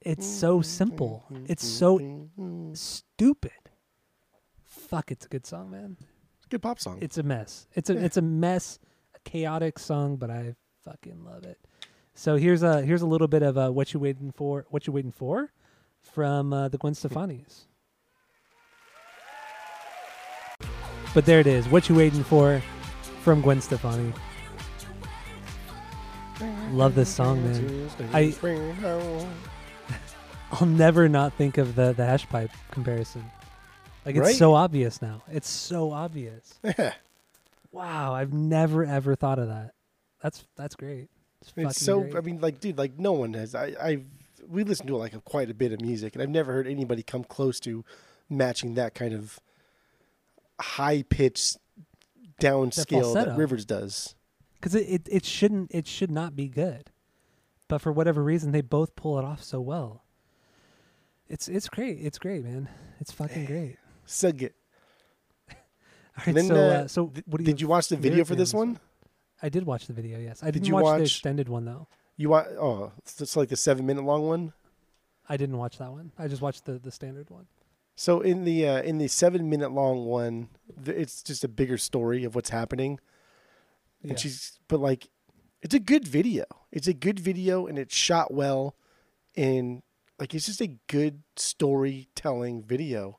It's 0.00 0.26
so 0.26 0.58
mm-hmm. 0.58 0.62
simple. 0.62 1.24
Mm-hmm. 1.30 1.46
It's 1.48 1.66
so 1.66 1.98
mm-hmm. 1.98 2.74
stupid. 2.74 3.52
Fuck, 4.62 5.10
it's 5.10 5.26
a 5.26 5.28
good 5.28 5.46
song, 5.46 5.70
man. 5.70 5.96
It's 6.36 6.46
a 6.46 6.48
good 6.48 6.62
pop 6.62 6.78
song. 6.78 6.98
It's 7.00 7.18
a 7.18 7.22
mess. 7.22 7.66
It's 7.74 7.90
a 7.90 7.94
Yeah. 7.94 8.00
it's 8.00 8.16
a 8.16 8.22
mess, 8.22 8.78
a 9.14 9.18
chaotic 9.28 9.78
song, 9.78 10.16
but 10.16 10.30
I 10.30 10.54
fucking 10.84 11.24
love 11.24 11.44
it. 11.44 11.58
So 12.14 12.36
here's 12.36 12.62
a 12.62 12.82
here's 12.82 13.02
a 13.02 13.06
little 13.06 13.26
bit 13.26 13.42
of 13.42 13.58
uh, 13.58 13.70
what 13.70 13.92
you 13.92 14.00
waiting 14.00 14.30
for. 14.30 14.66
What 14.70 14.86
you 14.86 14.92
waiting 14.92 15.10
for 15.10 15.50
from 16.12 16.52
uh, 16.52 16.68
the 16.68 16.78
Gwen 16.78 16.94
Stefani's. 16.94 17.64
But 21.14 21.24
there 21.24 21.40
it 21.40 21.46
is. 21.46 21.66
What 21.68 21.88
you 21.88 21.94
waiting 21.94 22.22
for 22.24 22.60
from 23.22 23.40
Gwen 23.40 23.60
Stefani. 23.60 24.12
Love 26.72 26.94
this 26.94 27.08
song, 27.08 27.42
man. 27.42 27.88
I- 28.12 28.34
I'll 30.52 30.66
never 30.66 31.08
not 31.08 31.32
think 31.32 31.58
of 31.58 31.74
the 31.74 31.92
the 31.92 32.04
hash 32.04 32.28
pipe 32.28 32.50
comparison. 32.70 33.24
Like 34.04 34.14
it's 34.16 34.24
Right? 34.26 34.36
so 34.36 34.54
obvious 34.54 35.02
now. 35.02 35.22
It's 35.30 35.48
so 35.48 35.92
obvious. 35.92 36.58
Yeah. 36.78 36.92
Wow, 37.72 38.14
I've 38.14 38.32
never 38.32 38.84
ever 38.84 39.14
thought 39.16 39.38
of 39.38 39.48
that. 39.48 39.72
That's 40.22 40.46
that's 40.56 40.74
great. 40.76 41.08
It's, 41.42 41.50
fucking 41.50 41.66
It's 41.70 41.80
so. 41.84 42.00
great. 42.02 42.16
I 42.16 42.20
mean, 42.20 42.40
like, 42.40 42.58
dude, 42.60 42.78
like 42.78 42.98
no 42.98 43.12
one 43.12 43.34
has. 43.34 43.54
I, 43.54 43.74
I, 43.80 43.98
we 44.48 44.64
listen 44.64 44.86
to 44.86 44.96
like 44.96 45.14
a, 45.14 45.20
quite 45.20 45.50
a 45.50 45.54
bit 45.54 45.72
of 45.72 45.80
music, 45.80 46.14
and 46.14 46.22
I've 46.22 46.28
never 46.30 46.52
heard 46.52 46.66
anybody 46.66 47.02
come 47.02 47.24
close 47.24 47.60
to 47.60 47.84
matching 48.28 48.74
that 48.74 48.94
kind 48.94 49.12
of 49.14 49.38
high 50.60 51.02
pitched 51.02 51.58
down 52.40 52.66
That 52.66 52.74
scale 52.74 53.14
that. 53.14 53.36
Rivers 53.36 53.64
does. 53.64 54.14
because 54.54 54.74
it, 54.74 54.86
it 54.88 55.08
it 55.10 55.24
shouldn't 55.24 55.70
it 55.72 55.86
should 55.86 56.10
not 56.10 56.34
be 56.36 56.48
good, 56.48 56.90
but 57.68 57.80
for 57.80 57.92
whatever 57.92 58.22
reason 58.22 58.52
they 58.52 58.60
both 58.62 58.96
pull 58.96 59.18
it 59.18 59.24
off 59.24 59.42
so 59.42 59.60
well. 59.60 60.04
It's 61.28 61.48
it's 61.48 61.68
great. 61.68 61.98
It's 62.00 62.18
great, 62.18 62.44
man. 62.44 62.68
It's 63.00 63.10
fucking 63.12 63.46
great. 63.46 63.76
So 64.04 64.30
good. 64.32 64.54
All 65.50 65.56
right, 66.26 66.34
Then, 66.34 66.46
so 66.46 66.54
uh, 66.54 66.58
uh, 66.58 66.88
so 66.88 67.12
what 67.26 67.38
do 67.38 67.42
you? 67.44 67.46
Did 67.46 67.60
you 67.60 67.68
watch 67.68 67.88
the 67.88 67.96
video 67.96 68.24
for 68.24 68.34
this 68.34 68.54
on 68.54 68.58
one? 68.58 68.80
I 69.42 69.48
did 69.48 69.66
watch 69.66 69.86
the 69.86 69.92
video. 69.92 70.18
Yes, 70.18 70.42
I 70.42 70.46
Did 70.46 70.54
didn't 70.62 70.68
you 70.68 70.74
watch, 70.74 70.98
the 70.98 71.02
extended 71.04 71.48
one 71.48 71.64
though. 71.64 71.88
You 72.16 72.30
want? 72.30 72.48
Oh, 72.58 72.92
it's 72.98 73.36
like 73.36 73.48
the 73.50 73.56
seven 73.56 73.86
minute 73.86 74.04
long 74.04 74.26
one. 74.26 74.52
I 75.28 75.36
didn't 75.36 75.58
watch 75.58 75.78
that 75.78 75.90
one. 75.92 76.12
I 76.18 76.28
just 76.28 76.42
watched 76.42 76.64
the 76.64 76.78
the 76.78 76.90
standard 76.90 77.30
one. 77.30 77.46
So 77.94 78.20
in 78.20 78.44
the 78.44 78.68
uh, 78.68 78.82
in 78.82 78.98
the 78.98 79.08
seven 79.08 79.48
minute 79.50 79.72
long 79.72 80.04
one, 80.06 80.48
th- 80.84 80.96
it's 80.96 81.22
just 81.22 81.44
a 81.44 81.48
bigger 81.48 81.78
story 81.78 82.24
of 82.24 82.34
what's 82.34 82.50
happening. 82.50 82.98
Yeah. 84.02 84.10
and 84.10 84.20
she's 84.20 84.58
but 84.68 84.78
like 84.78 85.08
it's 85.62 85.74
a 85.74 85.80
good 85.80 86.06
video 86.06 86.44
it's 86.70 86.86
a 86.86 86.92
good 86.92 87.18
video 87.18 87.66
and 87.66 87.78
it's 87.78 87.96
shot 87.96 88.32
well 88.32 88.76
and 89.34 89.82
like 90.20 90.34
it's 90.34 90.46
just 90.46 90.60
a 90.60 90.76
good 90.86 91.22
storytelling 91.34 92.62
video 92.62 93.18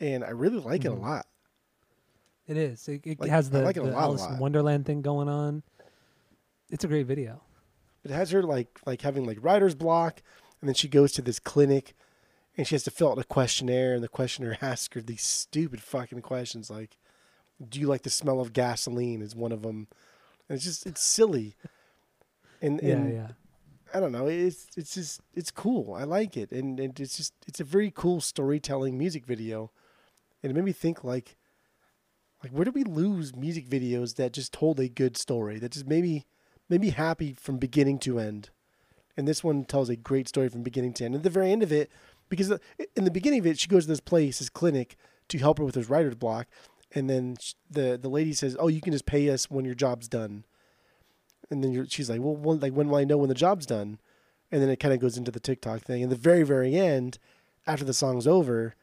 and 0.00 0.24
i 0.24 0.30
really 0.30 0.58
like 0.58 0.86
it 0.86 0.88
a 0.88 0.92
Mhm. 0.92 1.02
lot 1.02 1.26
It 2.48 2.56
is. 2.56 2.88
It, 2.88 3.06
it 3.06 3.20
Like, 3.20 3.30
has 3.30 3.48
I 3.48 3.58
the, 3.58 3.64
like 3.64 3.76
the 3.76 3.82
lot, 3.84 4.02
Alice 4.02 4.26
in. 4.26 4.38
Wonderland 4.38 4.86
thing 4.86 5.02
going 5.02 5.28
on. 5.28 5.62
It's 6.70 6.84
a 6.84 6.88
great 6.88 7.06
video. 7.06 7.42
It 8.04 8.10
has 8.10 8.30
her 8.30 8.42
like 8.42 8.80
like 8.86 9.02
having 9.02 9.24
like 9.24 9.38
writer's 9.40 9.74
block 9.74 10.22
and 10.60 10.68
then 10.68 10.74
she 10.74 10.88
goes 10.88 11.12
to 11.12 11.22
this 11.22 11.38
clinic 11.38 11.94
and 12.56 12.66
she 12.66 12.74
has 12.74 12.84
to 12.84 12.90
fill 12.90 13.10
out 13.10 13.18
a 13.18 13.24
questionnaire 13.24 13.94
and 13.94 14.04
the 14.04 14.08
questionnaire 14.08 14.58
asks 14.62 14.94
her 14.94 15.00
these 15.00 15.22
stupid 15.22 15.82
fucking 15.82 16.22
questions 16.22 16.70
like 16.70 16.98
do 17.68 17.80
you 17.80 17.86
like 17.86 18.02
the 18.02 18.10
smell 18.10 18.40
of 18.40 18.52
gasoline 18.52 19.22
is 19.22 19.34
one 19.34 19.52
of 19.52 19.62
them. 19.62 19.88
And 20.48 20.56
it's 20.56 20.64
just 20.64 20.86
it's 20.86 21.02
silly. 21.02 21.56
And 22.60 22.80
Yeah, 22.82 22.94
and 22.94 23.12
yeah. 23.12 23.28
I 23.92 24.00
don't 24.00 24.12
know. 24.12 24.26
It's 24.26 24.66
it's 24.76 24.94
just 24.94 25.20
it's 25.34 25.50
cool. 25.50 25.94
I 25.94 26.04
like 26.04 26.36
it, 26.36 26.50
and, 26.50 26.80
and 26.80 26.98
it's 26.98 27.16
just 27.16 27.32
it's 27.46 27.60
a 27.60 27.64
very 27.64 27.92
cool 27.94 28.20
storytelling 28.20 28.98
music 28.98 29.24
video, 29.24 29.70
and 30.42 30.50
it 30.50 30.54
made 30.54 30.64
me 30.64 30.72
think 30.72 31.04
like, 31.04 31.36
like 32.42 32.52
where 32.52 32.64
do 32.64 32.72
we 32.72 32.82
lose 32.82 33.36
music 33.36 33.68
videos 33.68 34.16
that 34.16 34.32
just 34.32 34.52
told 34.52 34.80
a 34.80 34.88
good 34.88 35.16
story 35.16 35.58
that 35.60 35.72
just 35.72 35.86
made 35.86 36.02
me 36.02 36.26
made 36.74 36.80
me 36.80 36.90
happy 36.90 37.34
from 37.34 37.58
beginning 37.58 38.00
to 38.00 38.18
end, 38.18 38.50
and 39.16 39.28
this 39.28 39.44
one 39.44 39.64
tells 39.64 39.88
a 39.88 39.94
great 39.94 40.28
story 40.28 40.48
from 40.48 40.64
beginning 40.64 40.92
to 40.94 41.04
end. 41.04 41.14
At 41.14 41.22
the 41.22 41.30
very 41.30 41.52
end 41.52 41.62
of 41.62 41.70
it, 41.70 41.88
because 42.28 42.50
in 42.96 43.04
the 43.04 43.12
beginning 43.12 43.38
of 43.38 43.46
it, 43.46 43.60
she 43.60 43.68
goes 43.68 43.84
to 43.84 43.90
this 43.90 44.00
place, 44.00 44.40
this 44.40 44.48
clinic, 44.48 44.96
to 45.28 45.38
help 45.38 45.58
her 45.58 45.64
with 45.64 45.76
her 45.76 45.82
writer's 45.82 46.16
block, 46.16 46.48
and 46.92 47.08
then 47.08 47.36
the 47.70 47.96
the 48.00 48.08
lady 48.08 48.32
says, 48.32 48.56
"Oh, 48.58 48.66
you 48.66 48.80
can 48.80 48.92
just 48.92 49.06
pay 49.06 49.30
us 49.30 49.48
when 49.48 49.64
your 49.64 49.76
job's 49.76 50.08
done." 50.08 50.44
And 51.48 51.62
then 51.62 51.70
you're, 51.72 51.86
she's 51.86 52.08
like, 52.10 52.20
well, 52.20 52.34
when, 52.34 52.58
like 52.58 52.72
when 52.72 52.88
will 52.88 52.96
I 52.96 53.04
know 53.04 53.18
when 53.18 53.28
the 53.28 53.34
job's 53.34 53.66
done? 53.66 54.00
And 54.50 54.62
then 54.62 54.70
it 54.70 54.80
kind 54.80 54.94
of 54.94 54.98
goes 54.98 55.18
into 55.18 55.30
the 55.30 55.38
TikTok 55.38 55.82
thing. 55.82 56.02
And 56.02 56.10
the 56.10 56.16
very, 56.16 56.42
very 56.42 56.74
end, 56.74 57.18
after 57.66 57.84
the 57.84 57.92
song's 57.92 58.26
over, 58.26 58.74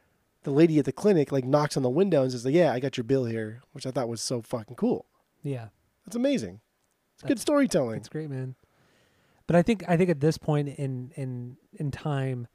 the 0.44 0.52
lady 0.52 0.78
at 0.78 0.86
the 0.86 0.92
clinic 0.92 1.32
like 1.32 1.44
knocks 1.44 1.76
on 1.76 1.84
the 1.84 1.90
window 1.90 2.22
and 2.22 2.32
says, 2.32 2.46
"Yeah, 2.46 2.72
I 2.72 2.80
got 2.80 2.96
your 2.96 3.04
bill 3.04 3.26
here," 3.26 3.62
which 3.74 3.86
I 3.86 3.92
thought 3.92 4.08
was 4.08 4.22
so 4.22 4.42
fucking 4.42 4.76
cool. 4.76 5.08
Yeah. 5.44 5.70
That's 6.06 6.16
amazing. 6.16 6.62
It's 7.22 7.28
good 7.28 7.40
storytelling. 7.40 7.98
It's 7.98 8.10
great, 8.10 8.30
man. 8.30 8.56
But 9.48 9.56
I 9.56 9.62
think 9.62 9.84
I 9.88 9.98
think 9.98 10.10
at 10.10 10.20
this 10.20 10.38
point 10.38 10.70
in 10.70 11.12
in 11.16 11.58
in 11.74 11.92
time, 11.92 12.48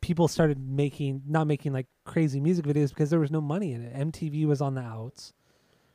people 0.00 0.28
started 0.28 0.58
making 0.58 1.22
not 1.26 1.46
making 1.46 1.72
like 1.72 1.86
crazy 2.04 2.40
music 2.40 2.64
videos 2.64 2.90
because 2.90 3.10
there 3.10 3.20
was 3.20 3.30
no 3.30 3.40
money 3.40 3.72
in 3.72 3.82
it. 3.82 3.94
MTV 3.94 4.46
was 4.46 4.60
on 4.60 4.74
the 4.74 4.82
outs. 4.82 5.32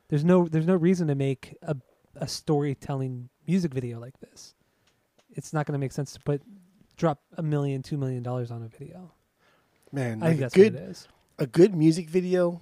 There's 0.09 0.25
no 0.25 0.47
there's 0.47 0.67
no 0.67 0.75
reason 0.75 1.07
to 1.07 1.15
make 1.15 1.55
a 1.61 1.75
a 2.15 2.27
storytelling 2.27 3.29
music 3.47 3.73
video 3.73 3.99
like 3.99 4.19
this. 4.19 4.53
It's 5.31 5.53
not 5.53 5.65
going 5.65 5.73
to 5.73 5.79
make 5.79 5.91
sense 5.91 6.13
to 6.13 6.19
put 6.19 6.41
drop 6.97 7.21
a 7.37 7.41
million, 7.43 7.81
two 7.81 7.97
million 7.97 8.21
dollars 8.21 8.51
on 8.51 8.61
a 8.63 8.67
video. 8.67 9.13
Man, 9.91 10.21
I 10.21 10.29
think 10.29 10.31
like 10.31 10.37
a 10.37 10.41
that's 10.41 10.53
good 10.53 10.73
what 10.73 10.81
it 10.83 10.89
is. 10.89 11.07
a 11.39 11.47
good 11.47 11.73
music 11.75 12.09
video, 12.09 12.61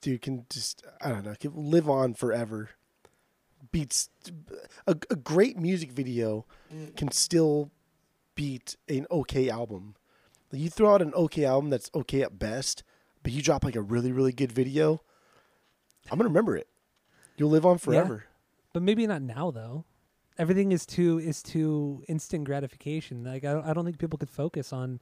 dude, 0.00 0.22
can 0.22 0.46
just 0.48 0.82
I 1.00 1.08
don't 1.10 1.24
know, 1.24 1.34
can 1.38 1.52
live 1.54 1.88
on 1.90 2.14
forever. 2.14 2.70
Beats 3.74 4.08
a, 4.86 4.96
a 5.10 5.16
great 5.16 5.58
music 5.58 5.90
video 5.90 6.46
can 6.96 7.10
still 7.10 7.72
beat 8.36 8.76
an 8.88 9.04
okay 9.10 9.50
album. 9.50 9.96
Like, 10.52 10.62
you 10.62 10.70
throw 10.70 10.94
out 10.94 11.02
an 11.02 11.12
okay 11.14 11.44
album 11.44 11.70
that's 11.70 11.90
okay 11.92 12.22
at 12.22 12.38
best, 12.38 12.84
but 13.24 13.32
you 13.32 13.42
drop 13.42 13.64
like 13.64 13.74
a 13.74 13.82
really 13.82 14.12
really 14.12 14.30
good 14.30 14.52
video, 14.52 15.00
I'm 16.08 16.18
gonna 16.18 16.28
remember 16.28 16.56
it. 16.56 16.68
You'll 17.36 17.50
live 17.50 17.66
on 17.66 17.78
forever. 17.78 18.26
But 18.72 18.84
maybe 18.84 19.08
not 19.08 19.22
now 19.22 19.50
though. 19.50 19.84
Everything 20.38 20.70
is 20.70 20.86
too 20.86 21.18
is 21.18 21.42
too 21.42 22.04
instant 22.06 22.44
gratification. 22.44 23.24
Like 23.24 23.44
I 23.44 23.54
don't, 23.54 23.66
I 23.66 23.72
don't 23.72 23.84
think 23.84 23.98
people 23.98 24.20
could 24.20 24.30
focus 24.30 24.72
on 24.72 25.00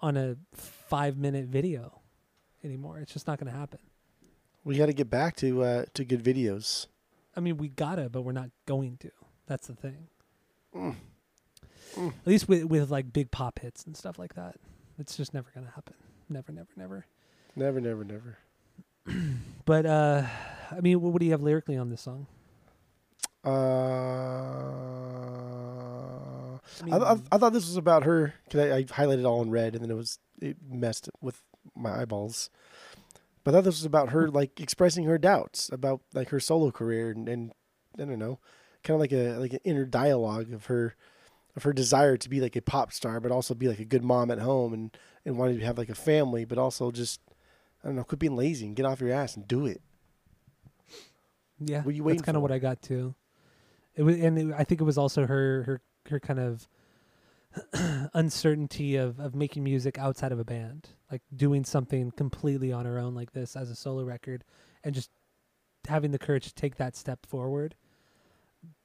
on 0.00 0.16
a 0.16 0.36
5 0.54 1.16
minute 1.16 1.46
video 1.46 2.02
anymore. 2.62 3.00
It's 3.00 3.12
just 3.12 3.26
not 3.26 3.40
to 3.40 3.50
happen. 3.50 3.80
We 4.62 4.76
got 4.76 4.86
to 4.86 4.92
get 4.92 5.10
back 5.10 5.34
to 5.36 5.64
uh, 5.64 5.84
to 5.94 6.04
good 6.04 6.22
videos. 6.22 6.86
I 7.36 7.40
mean, 7.40 7.56
we 7.58 7.68
got 7.68 7.96
to, 7.96 8.08
but 8.08 8.22
we're 8.22 8.32
not 8.32 8.50
going 8.66 8.96
to. 8.98 9.10
That's 9.46 9.66
the 9.66 9.74
thing. 9.74 10.08
Mm. 10.74 10.94
Mm. 11.94 12.08
At 12.08 12.26
least 12.26 12.48
with 12.48 12.64
with 12.64 12.90
like 12.90 13.12
big 13.12 13.30
pop 13.30 13.58
hits 13.60 13.84
and 13.84 13.96
stuff 13.96 14.18
like 14.18 14.34
that. 14.34 14.56
It's 14.98 15.16
just 15.16 15.34
never 15.34 15.50
going 15.54 15.66
to 15.66 15.72
happen. 15.72 15.94
Never, 16.28 16.52
never, 16.52 16.68
never. 16.76 17.06
Never, 17.54 17.80
never, 17.80 18.04
never. 18.04 18.38
But 19.64 19.84
uh 19.86 20.22
I 20.70 20.80
mean, 20.80 21.00
what, 21.00 21.12
what 21.12 21.20
do 21.20 21.26
you 21.26 21.32
have 21.32 21.42
lyrically 21.42 21.76
on 21.76 21.90
this 21.90 22.00
song? 22.02 22.26
Uh, 23.44 23.50
I 26.90 26.96
I, 26.96 27.10
I, 27.10 27.14
mean- 27.14 27.26
I 27.32 27.38
thought 27.38 27.52
this 27.52 27.66
was 27.66 27.76
about 27.76 28.04
her 28.04 28.34
because 28.44 28.60
I, 28.60 28.76
I 28.78 28.82
highlighted 28.84 29.24
all 29.24 29.42
in 29.42 29.50
red 29.50 29.74
and 29.74 29.82
then 29.82 29.90
it 29.90 29.96
was 29.96 30.18
it 30.40 30.56
messed 30.68 31.08
with 31.20 31.42
my 31.74 32.00
eyeballs. 32.02 32.50
But 33.46 33.54
I 33.54 33.58
thought 33.58 33.64
this 33.66 33.78
was 33.78 33.84
about 33.84 34.08
her 34.08 34.28
like 34.28 34.58
expressing 34.58 35.04
her 35.04 35.18
doubts 35.18 35.70
about 35.72 36.00
like 36.12 36.30
her 36.30 36.40
solo 36.40 36.72
career 36.72 37.10
and, 37.10 37.28
and 37.28 37.52
I 37.94 38.04
don't 38.04 38.18
know, 38.18 38.40
kind 38.82 38.96
of 38.96 39.00
like 39.00 39.12
a 39.12 39.38
like 39.38 39.52
an 39.52 39.60
inner 39.62 39.84
dialogue 39.84 40.52
of 40.52 40.66
her 40.66 40.96
of 41.54 41.62
her 41.62 41.72
desire 41.72 42.16
to 42.16 42.28
be 42.28 42.40
like 42.40 42.56
a 42.56 42.60
pop 42.60 42.92
star, 42.92 43.20
but 43.20 43.30
also 43.30 43.54
be 43.54 43.68
like 43.68 43.78
a 43.78 43.84
good 43.84 44.02
mom 44.02 44.32
at 44.32 44.40
home 44.40 44.74
and 44.74 44.96
and 45.24 45.38
wanting 45.38 45.60
to 45.60 45.64
have 45.64 45.78
like 45.78 45.88
a 45.88 45.94
family, 45.94 46.44
but 46.44 46.58
also 46.58 46.90
just 46.90 47.20
I 47.84 47.86
don't 47.86 47.94
know, 47.94 48.02
quit 48.02 48.18
being 48.18 48.34
lazy 48.34 48.66
and 48.66 48.74
get 48.74 48.84
off 48.84 49.00
your 49.00 49.12
ass 49.12 49.36
and 49.36 49.46
do 49.46 49.64
it. 49.64 49.80
Yeah, 51.60 51.84
What 51.84 51.94
you 51.94 52.02
that's 52.02 52.06
waiting 52.06 52.22
kind 52.24 52.34
of 52.34 52.42
what 52.42 52.50
I 52.50 52.58
got 52.58 52.82
too. 52.82 53.14
It 53.94 54.02
was, 54.02 54.18
and 54.18 54.36
it, 54.36 54.54
I 54.58 54.64
think 54.64 54.80
it 54.80 54.84
was 54.84 54.98
also 54.98 55.24
her 55.24 55.62
her 55.62 55.80
her 56.10 56.18
kind 56.18 56.40
of 56.40 56.66
uncertainty 58.14 58.96
of 58.96 59.18
of 59.20 59.34
making 59.34 59.64
music 59.64 59.98
outside 59.98 60.32
of 60.32 60.38
a 60.38 60.44
band, 60.44 60.88
like 61.10 61.22
doing 61.34 61.64
something 61.64 62.10
completely 62.10 62.72
on 62.72 62.84
her 62.84 62.98
own 62.98 63.14
like 63.14 63.32
this 63.32 63.56
as 63.56 63.70
a 63.70 63.76
solo 63.76 64.04
record, 64.04 64.44
and 64.84 64.94
just 64.94 65.10
having 65.88 66.10
the 66.10 66.18
courage 66.18 66.46
to 66.46 66.54
take 66.54 66.76
that 66.76 66.96
step 66.96 67.26
forward. 67.26 67.74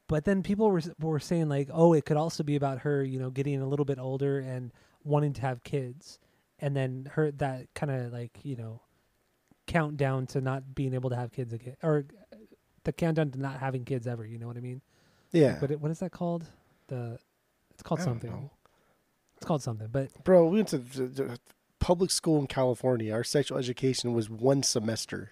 But 0.07 0.25
then 0.25 0.43
people 0.43 0.69
were 0.69 0.81
were 0.99 1.19
saying 1.19 1.49
like, 1.49 1.69
oh, 1.71 1.93
it 1.93 2.05
could 2.05 2.17
also 2.17 2.43
be 2.43 2.55
about 2.55 2.79
her, 2.79 3.03
you 3.03 3.19
know, 3.19 3.29
getting 3.29 3.61
a 3.61 3.67
little 3.67 3.85
bit 3.85 3.99
older 3.99 4.39
and 4.39 4.71
wanting 5.03 5.33
to 5.33 5.41
have 5.41 5.63
kids, 5.63 6.19
and 6.59 6.75
then 6.75 7.09
her 7.13 7.31
that 7.31 7.73
kind 7.73 7.91
of 7.91 8.11
like 8.11 8.39
you 8.43 8.55
know 8.55 8.81
countdown 9.67 10.27
to 10.27 10.41
not 10.41 10.75
being 10.75 10.93
able 10.93 11.09
to 11.09 11.15
have 11.15 11.31
kids 11.31 11.53
again, 11.53 11.77
or 11.81 12.05
uh, 12.33 12.35
the 12.83 12.91
countdown 12.91 13.31
to 13.31 13.39
not 13.39 13.59
having 13.59 13.85
kids 13.85 14.07
ever. 14.07 14.25
You 14.25 14.37
know 14.37 14.47
what 14.47 14.57
I 14.57 14.61
mean? 14.61 14.81
Yeah. 15.31 15.57
But 15.59 15.71
it, 15.71 15.79
what 15.79 15.91
is 15.91 15.99
that 15.99 16.11
called? 16.11 16.45
The 16.87 17.17
it's 17.71 17.83
called 17.83 18.01
something. 18.01 18.29
know. 18.29 18.51
It's 19.41 19.47
called 19.47 19.63
something. 19.63 19.87
But 19.91 20.23
Bro, 20.23 20.49
we 20.49 20.57
went 20.57 20.67
to 20.67 20.77
the, 20.77 21.07
the 21.07 21.39
public 21.79 22.11
school 22.11 22.39
in 22.39 22.45
California. 22.45 23.11
Our 23.11 23.23
sexual 23.23 23.57
education 23.57 24.13
was 24.13 24.29
one 24.29 24.61
semester. 24.61 25.31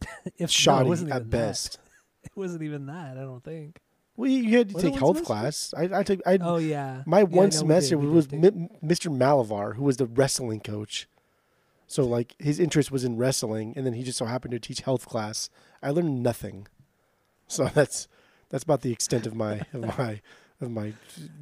if 0.24 0.38
no, 0.38 0.44
it 0.44 0.50
Shoddy 0.50 0.88
wasn't 0.88 1.10
at 1.10 1.16
even 1.22 1.30
best. 1.30 1.72
that. 1.72 1.80
it 2.30 2.36
wasn't 2.36 2.62
even 2.62 2.86
that. 2.86 3.18
I 3.18 3.22
don't 3.22 3.42
think. 3.42 3.80
Well, 4.16 4.30
you, 4.30 4.56
had 4.56 4.68
to 4.68 4.74
Was 4.74 4.84
take 4.84 4.94
health 4.94 5.16
semester? 5.16 5.26
class. 5.26 5.74
I, 5.76 5.98
I 5.98 6.02
took. 6.04 6.20
I 6.24 6.38
Oh 6.40 6.58
yeah. 6.58 7.02
my 7.04 7.18
Yeah, 7.18 7.24
one 7.24 7.32
no, 7.34 7.40
we 7.40 7.46
did, 7.46 7.52
semester 7.54 7.98
we 7.98 8.06
was 8.06 8.28
did 8.28 8.40
Mr. 8.40 9.10
Malavar, 9.12 9.74
who 9.74 9.82
was 9.82 9.96
the 9.96 10.06
wrestling 10.06 10.60
coach. 10.60 11.08
So 11.88 12.04
like 12.04 12.36
his 12.38 12.60
interest 12.60 12.92
was 12.92 13.02
in 13.02 13.16
wrestling, 13.16 13.72
and 13.74 13.84
then 13.84 13.94
he 13.94 14.04
just 14.04 14.18
so 14.18 14.26
happened 14.26 14.52
to 14.52 14.60
teach 14.60 14.82
health 14.82 15.08
class. 15.08 15.50
I 15.82 15.90
learned 15.90 16.22
nothing. 16.22 16.68
So 17.48 17.64
that's 17.74 18.06
that's 18.50 18.62
about 18.62 18.82
the 18.82 18.92
extent 18.92 19.26
of 19.26 19.34
my 19.34 19.62
of 19.72 19.98
my 19.98 20.20
of 20.60 20.70
my 20.70 20.92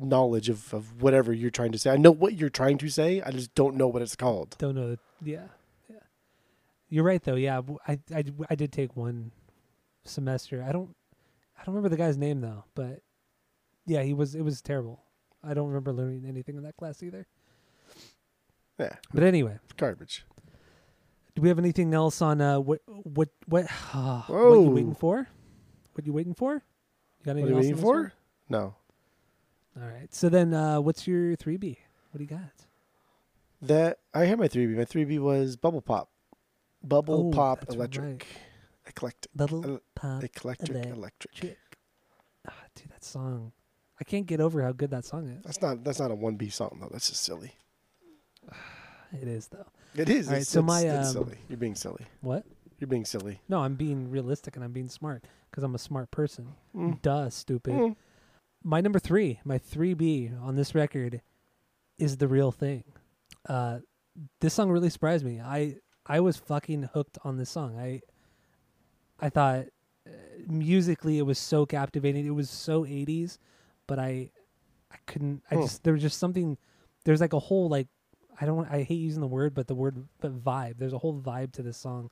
knowledge 0.01 0.49
of, 0.49 0.73
of 0.75 1.01
whatever 1.03 1.33
you're 1.33 1.51
trying 1.51 1.73
to 1.73 1.79
say. 1.79 1.91
I 1.91 1.97
know 1.97 2.11
what 2.11 2.35
you're 2.35 2.49
trying 2.51 2.79
to 2.79 2.89
say. 2.89 3.21
I 3.23 3.31
just 3.31 3.55
don't 3.55 3.77
know 3.77 3.87
what 3.89 4.03
it's 4.03 4.17
called. 4.17 4.57
Don't 4.59 4.75
know. 4.75 4.97
Yeah. 5.23 5.45
Yeah. 5.89 5.97
You're 6.89 7.05
right 7.05 7.23
though. 7.23 7.35
Yeah. 7.37 7.61
I, 7.87 7.99
I, 8.15 8.25
I 8.51 8.55
did 8.55 8.73
take 8.73 8.97
one 8.97 9.33
semester. 10.05 10.65
I 10.67 10.73
don't 10.73 10.95
I 11.59 11.65
don't 11.65 11.75
remember 11.75 11.91
the 11.91 11.97
guy's 12.03 12.17
name 12.17 12.41
though, 12.41 12.65
but 12.75 13.01
yeah, 13.87 14.03
he 14.03 14.15
was 14.15 14.35
it 14.35 14.43
was 14.43 14.61
terrible. 14.61 15.03
I 15.45 15.55
don't 15.55 15.69
remember 15.69 15.93
learning 15.93 16.25
anything 16.27 16.57
in 16.57 16.63
that 16.65 16.77
class 16.77 17.03
either. 17.03 17.27
Yeah, 18.79 18.95
But 19.13 19.23
anyway, 19.23 19.59
garbage. 19.77 20.25
do 21.37 21.43
we 21.43 21.49
have 21.49 21.59
anything 21.59 21.93
else 21.95 22.21
on 22.23 22.41
uh 22.41 22.59
what 22.59 22.81
what 22.87 23.29
what 23.47 23.71
what 23.93 24.29
you 24.29 24.71
waiting 24.71 24.95
for? 24.95 25.29
What 25.93 26.07
you 26.07 26.13
waiting 26.13 26.35
for? 26.35 26.55
You 26.55 26.61
got 27.25 27.37
What 27.37 27.41
anything 27.43 27.45
are 27.45 27.49
you 27.51 27.57
else 27.57 27.65
waiting 27.67 27.83
for? 27.83 28.13
No. 28.49 28.75
All 29.81 29.87
right. 29.89 30.13
So 30.15 30.29
then, 30.29 30.53
uh, 30.55 30.81
what's 30.81 31.07
your 31.07 31.35
three 31.37 31.57
B? 31.57 31.79
What 32.11 32.19
do 32.19 32.25
you 32.25 32.29
got? 32.31 32.67
That 33.63 33.99
I 34.13 34.25
had 34.27 34.39
my 34.39 34.49
three 34.49 34.67
B. 34.67 34.75
My 34.75 34.85
three 34.85 35.05
B 35.05 35.19
was 35.19 35.57
bubble 35.57 35.81
pop, 35.81 36.11
bubble 36.83 37.29
Oh, 37.29 37.31
pop 37.37 37.65
electric, 37.71 38.05
right. 38.05 38.27
eclectic, 38.87 39.31
Bubble 39.35 39.81
pop 39.95 40.23
eclectric, 40.23 40.71
electric. 40.71 40.97
electric. 40.97 41.59
Ah, 42.49 42.53
dude, 42.75 42.91
that 42.91 43.05
song. 43.05 43.53
I 44.01 44.05
can't 44.05 44.27
get 44.27 44.41
over 44.41 44.63
how 44.63 44.73
good 44.73 44.91
that 44.91 45.05
song 45.05 45.29
is. 45.29 45.45
That's 45.45 45.63
not 45.63 45.85
that's 45.85 46.01
not 46.01 46.11
a 46.11 46.15
one 46.15 46.35
B 46.35 46.49
song 46.51 46.79
though. 46.81 46.89
That's 46.91 47.09
just 47.09 47.23
silly. 47.23 47.53
It 49.21 49.29
is 49.29 49.49
though. 49.49 49.67
It 49.95 50.09
is. 50.09 50.29
All 50.29 50.33
right, 50.33 50.41
it's, 50.41 50.49
so 50.51 50.61
it's- 50.61 50.67
my, 50.67 50.81
it's 50.89 51.09
um, 51.09 51.13
silly. 51.25 51.37
You're 51.49 51.59
being 51.59 51.75
silly. 51.75 52.07
What? 52.23 52.45
You're 52.79 52.89
being 52.89 53.05
silly. 53.05 53.41
No, 53.47 53.59
I'm 53.61 53.75
being 53.75 54.11
realistic 54.11 54.57
and 54.57 54.65
I'm 54.65 54.73
being 54.73 54.89
smart 54.89 55.25
because 55.51 55.63
I'm 55.63 55.75
a 55.75 55.79
smart 55.79 56.11
person. 56.11 56.49
Mm. 56.75 57.03
Duh, 57.03 57.29
stupid. 57.29 57.75
Mm. 57.75 57.97
My 58.65 58.81
number 58.81 58.99
three, 58.99 59.41
my 59.45 59.59
three 59.59 59.95
B 59.95 60.31
on 60.41 60.57
this 60.57 60.75
record, 60.75 61.21
is 61.99 62.17
the 62.17 62.29
real 62.29 62.53
thing. 62.53 62.85
Uh, 63.49 63.79
this 64.41 64.55
song 64.55 64.71
really 64.71 64.91
surprised 64.91 65.25
me. 65.25 65.41
I 65.41 65.77
I 66.07 66.21
was 66.21 66.37
fucking 66.37 66.91
hooked 66.95 67.19
on 67.25 67.37
this 67.39 67.51
song. 67.51 67.79
I 67.79 68.03
I 69.21 69.29
thought 69.31 69.67
uh, 70.07 70.11
musically 70.49 71.19
it 71.19 71.23
was 71.23 71.39
so 71.39 71.65
captivating. 71.67 72.27
It 72.27 72.31
was 72.35 72.51
so 72.51 72.85
80s, 72.85 73.39
but 73.87 73.99
I 73.99 74.31
I 74.91 74.97
couldn't. 75.07 75.43
I 75.51 75.57
Hmm. 75.57 75.63
just 75.63 75.83
there 75.85 75.93
was 75.93 76.03
just 76.03 76.19
something. 76.19 76.59
There's 77.05 77.21
like 77.21 77.33
a 77.33 77.39
whole 77.39 77.69
like 77.69 77.89
I 78.41 78.47
don't. 78.47 78.69
I 78.71 78.83
hate 78.83 78.95
using 79.01 79.21
the 79.21 79.27
word, 79.27 79.55
but 79.55 79.67
the 79.67 79.75
word 79.75 80.07
but 80.21 80.39
vibe. 80.43 80.79
There's 80.79 80.93
a 80.93 80.99
whole 80.99 81.21
vibe 81.21 81.53
to 81.53 81.63
this 81.63 81.77
song 81.77 82.11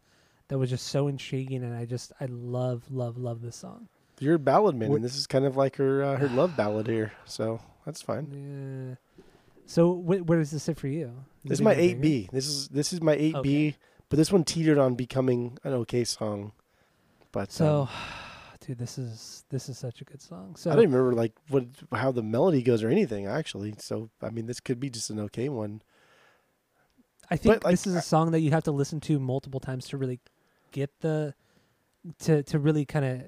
that 0.48 0.58
was 0.58 0.70
just 0.70 0.88
so 0.88 1.06
intriguing, 1.08 1.62
and 1.62 1.74
I 1.74 1.84
just 1.84 2.12
I 2.20 2.26
love 2.26 2.90
love 2.90 3.16
love 3.18 3.40
this 3.40 3.56
song. 3.56 3.88
You're 4.20 4.34
a 4.34 4.38
ballad 4.38 4.76
man, 4.76 4.92
and 4.92 5.02
this 5.04 5.16
is 5.16 5.26
kind 5.26 5.44
of 5.44 5.56
like 5.56 5.76
her 5.76 6.02
uh, 6.04 6.16
her 6.16 6.28
love 6.28 6.56
ballad 6.56 6.86
here, 6.86 7.12
so 7.24 7.60
that's 7.84 8.02
fine. 8.02 8.96
Yeah. 9.18 9.24
So 9.66 9.94
wh- 9.94 10.28
where 10.28 10.38
does 10.38 10.50
this 10.50 10.62
sit 10.64 10.78
for 10.78 10.88
you? 10.88 11.12
This 11.44 11.58
is 11.58 11.62
my 11.62 11.74
eight 11.74 12.00
B. 12.00 12.28
This 12.30 12.46
is 12.46 12.68
this 12.68 12.92
is 12.92 13.00
my 13.00 13.14
eight 13.14 13.34
B, 13.42 13.68
Okay. 13.68 13.76
but 14.08 14.16
this 14.18 14.30
one 14.30 14.44
teetered 14.44 14.78
on 14.78 14.94
becoming 14.94 15.58
an 15.64 15.72
okay 15.72 16.04
song. 16.04 16.52
But 17.32 17.50
So, 17.50 17.82
um, 17.82 17.88
dude, 18.66 18.78
this 18.78 18.98
is 18.98 19.44
this 19.48 19.68
is 19.70 19.78
such 19.78 20.00
a 20.02 20.04
good 20.04 20.20
song. 20.20 20.54
So 20.56 20.70
I 20.70 20.74
don't 20.74 20.82
even 20.84 20.94
remember 20.94 21.16
like 21.16 21.32
what 21.48 21.64
how 21.92 22.12
the 22.12 22.22
melody 22.22 22.62
goes 22.62 22.82
or 22.82 22.90
anything 22.90 23.26
actually. 23.26 23.74
So 23.78 24.10
I 24.22 24.28
mean, 24.30 24.46
this 24.46 24.60
could 24.60 24.80
be 24.80 24.90
just 24.90 25.08
an 25.08 25.18
okay 25.20 25.48
one. 25.48 25.80
I 27.30 27.36
think 27.36 27.64
like, 27.64 27.70
this 27.72 27.86
is 27.86 27.94
a 27.94 28.02
song 28.02 28.32
that 28.32 28.40
you 28.40 28.50
have 28.50 28.64
to 28.64 28.72
listen 28.72 29.00
to 29.02 29.18
multiple 29.20 29.60
times 29.60 29.86
to 29.88 29.96
really 29.96 30.20
get 30.72 30.90
the 31.00 31.34
to 32.20 32.42
to 32.42 32.58
really 32.58 32.84
kind 32.84 33.04
of 33.04 33.22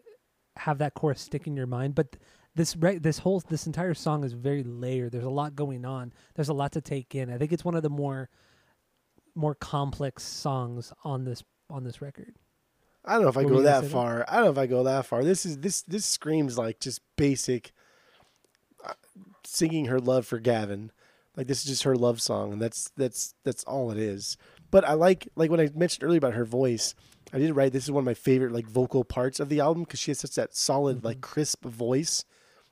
have 0.56 0.78
that 0.78 0.94
chorus 0.94 1.20
stick 1.20 1.46
in 1.46 1.56
your 1.56 1.66
mind. 1.66 1.94
But 1.94 2.16
this 2.54 2.76
re- 2.76 2.98
this 2.98 3.18
whole 3.18 3.42
this 3.48 3.66
entire 3.66 3.94
song 3.94 4.24
is 4.24 4.32
very 4.32 4.62
layered. 4.62 5.12
There's 5.12 5.24
a 5.24 5.30
lot 5.30 5.56
going 5.56 5.84
on. 5.84 6.12
There's 6.34 6.48
a 6.48 6.54
lot 6.54 6.72
to 6.72 6.80
take 6.80 7.14
in. 7.14 7.32
I 7.32 7.38
think 7.38 7.52
it's 7.52 7.64
one 7.64 7.74
of 7.74 7.82
the 7.82 7.90
more 7.90 8.28
more 9.34 9.54
complex 9.54 10.22
songs 10.22 10.92
on 11.04 11.24
this 11.24 11.42
on 11.70 11.84
this 11.84 12.02
record. 12.02 12.34
I 13.04 13.14
don't 13.14 13.22
know 13.22 13.28
if 13.28 13.36
I 13.36 13.42
go 13.42 13.48
were 13.48 13.54
you 13.54 13.62
gonna 13.62 13.80
that 13.80 13.90
far. 13.90 14.24
I 14.28 14.36
don't 14.36 14.44
know 14.44 14.50
if 14.52 14.58
I 14.58 14.66
go 14.66 14.84
that 14.84 15.06
far. 15.06 15.24
This 15.24 15.46
is 15.46 15.58
this 15.58 15.82
this 15.82 16.04
screams 16.04 16.58
like 16.58 16.78
just 16.78 17.00
basic 17.16 17.72
uh, 18.84 18.92
singing 19.44 19.86
her 19.86 19.98
love 19.98 20.26
for 20.26 20.38
Gavin. 20.38 20.92
Like 21.36 21.46
this 21.46 21.60
is 21.60 21.64
just 21.64 21.82
her 21.84 21.96
love 21.96 22.20
song, 22.20 22.52
and 22.52 22.60
that's 22.60 22.90
that's 22.96 23.34
that's 23.44 23.64
all 23.64 23.90
it 23.90 23.98
is. 23.98 24.36
But 24.70 24.86
I 24.86 24.92
like 24.92 25.28
like 25.34 25.50
when 25.50 25.60
I 25.60 25.70
mentioned 25.74 26.04
earlier 26.04 26.18
about 26.18 26.34
her 26.34 26.44
voice. 26.44 26.94
I 27.32 27.38
did 27.38 27.54
write 27.54 27.72
this 27.72 27.84
is 27.84 27.90
one 27.90 28.02
of 28.02 28.06
my 28.06 28.14
favorite 28.14 28.52
like 28.52 28.66
vocal 28.66 29.04
parts 29.04 29.40
of 29.40 29.48
the 29.48 29.60
album 29.60 29.84
because 29.84 30.00
she 30.00 30.10
has 30.10 30.18
such 30.20 30.34
that 30.34 30.54
solid 30.54 31.04
like 31.04 31.18
mm-hmm. 31.18 31.32
crisp 31.32 31.64
voice, 31.64 32.24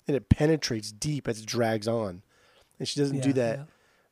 and 0.07 0.16
it 0.16 0.28
penetrates 0.28 0.92
deep 0.92 1.28
as 1.28 1.40
it 1.40 1.46
drags 1.46 1.88
on, 1.88 2.22
and 2.78 2.88
she 2.88 3.01
doesn't 3.01 3.20
do 3.20 3.32
that 3.32 3.59
yeah. 3.59 3.64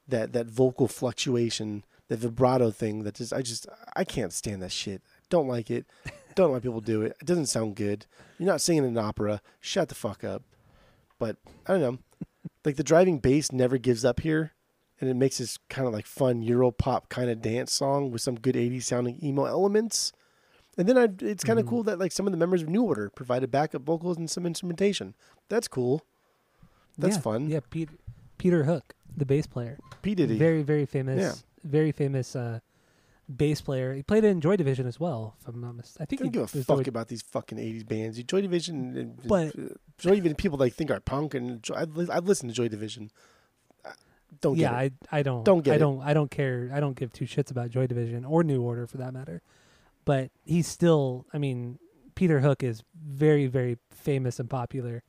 that 0.09 0.33
that 0.33 0.47
vocal 0.47 0.89
fluctuation, 0.89 1.85
the 2.09 2.17
vibrato 2.17 2.71
thing 2.71 3.05
that 3.05 3.15
just 3.15 3.33
I 3.33 3.43
just 3.43 3.67
I 3.95 4.05
can't 4.05 4.33
stand 4.33 4.63
that 4.63 4.73
shit. 4.73 5.03
Don't 5.29 5.49
like 5.49 5.71
it. 5.71 5.87
Don't 6.35 6.53
like 6.53 6.63
people 6.63 6.81
do 6.81 7.03
it. 7.03 7.17
It 7.21 7.27
doesn't 7.27 7.47
sound 7.47 7.75
good. 7.75 8.07
You're 8.39 8.47
not 8.47 8.61
singing 8.61 8.85
an 8.85 8.97
opera. 8.97 9.43
Shut 9.61 9.89
the 9.89 9.97
fuck 9.97 10.23
up. 10.23 10.45
But 11.19 11.37
I 11.67 11.73
don't 11.73 11.81
know. 11.81 11.99
like 12.65 12.77
the 12.77 12.85
driving 12.85 13.19
bass 13.19 13.51
never 13.51 13.77
gives 13.77 14.05
up 14.05 14.21
here, 14.21 14.53
and 15.01 15.11
it 15.11 15.15
makes 15.15 15.39
this 15.39 15.59
kind 15.69 15.89
of 15.89 15.93
like 15.93 16.07
fun 16.07 16.43
Euro 16.43 16.71
pop 16.71 17.09
kind 17.09 17.29
of 17.29 17.43
dance 17.43 17.73
song 17.73 18.13
with 18.13 18.21
some 18.21 18.39
good 18.39 18.55
80s 18.55 18.85
sounding 18.85 19.19
emo 19.21 19.47
elements. 19.47 20.13
And 20.79 20.89
then 20.89 20.97
I, 20.97 21.09
it's 21.21 21.43
kind 21.45 21.59
of 21.59 21.67
Mhm. 21.67 21.71
cool 21.71 21.83
that 21.83 21.99
like 21.99 22.13
some 22.13 22.27
of 22.27 22.33
the 22.33 22.37
members 22.39 22.63
of 22.63 22.69
New 22.69 22.83
Order 22.85 23.11
provided 23.11 23.51
backup 23.51 23.83
vocals 23.83 24.17
and 24.17 24.31
some 24.31 24.47
instrumentation. 24.47 25.15
That's 25.49 25.67
cool. 25.69 26.03
That's 26.97 27.17
Yeah, 27.17 27.21
fun. 27.23 27.49
Yeah, 27.51 27.61
Peter 27.69 27.93
Peter 28.39 28.65
Hook, 28.65 28.95
the 29.17 29.27
bass 29.27 29.47
player. 29.47 29.79
P 30.03 30.15
Diddy. 30.15 30.39
Very, 30.39 30.63
very 30.63 30.87
famous. 30.87 31.21
Yeah. 31.21 31.35
Very 31.69 31.91
famous 31.91 32.37
uh, 32.37 32.61
bass 33.37 33.61
player. 33.61 33.93
He 33.93 34.03
played 34.05 34.23
in 34.25 34.41
Joy 34.41 34.55
Division 34.57 34.87
as 34.87 35.01
well, 35.01 35.35
if 35.41 35.49
I'm 35.49 35.61
not 35.61 35.75
mistaken. 35.75 36.03
I 36.03 36.07
think 36.07 36.21
don't 36.21 36.27
he 36.29 36.33
give 36.33 36.43
a 36.55 36.65
fuck 36.65 36.87
about 36.87 37.09
these 37.09 37.23
fucking 37.23 37.59
'80s 37.59 37.83
bands. 37.87 38.23
Joy 38.23 38.41
Division, 38.41 38.97
and, 38.97 39.27
But- 39.27 39.59
uh, 39.59 39.75
Joy 39.99 40.15
Division 40.17 40.37
people 40.37 40.59
like 40.59 40.75
think 40.75 40.93
are 40.93 41.01
punk, 41.01 41.35
and 41.35 41.67
I've, 41.75 41.97
listened 41.97 42.51
to 42.51 42.55
Joy 42.55 42.69
Division. 42.69 43.11
Uh, 43.85 43.91
Don't 44.41 44.55
get 44.55 44.61
yeah, 44.71 44.81
it. 44.83 44.93
I 45.11 45.19
I 45.19 45.23
don't 45.25 45.45
Don't 45.45 45.63
get 45.65 45.75
I 45.75 45.79
don't 45.79 46.01
I 46.03 46.15
don't 46.15 46.31
care. 46.31 46.71
I 46.73 46.79
don't 46.79 46.95
give 46.97 47.13
two 47.13 47.25
shits 47.25 47.51
about 47.51 47.71
Joy 47.71 47.89
Division 47.89 48.25
or 48.25 48.45
New 48.45 48.63
Order 48.63 48.87
for 48.87 48.99
that 48.99 49.13
matter. 49.13 49.43
But 50.09 50.31
he's 50.47 50.67
still. 50.67 51.27
I 51.35 51.39
mean, 51.39 51.79
Peter 52.15 52.41
Hook 52.41 52.63
is 52.63 52.83
very 52.99 53.47
very 53.47 53.77
famous 53.91 54.41
and 54.41 54.49
popular 54.49 55.03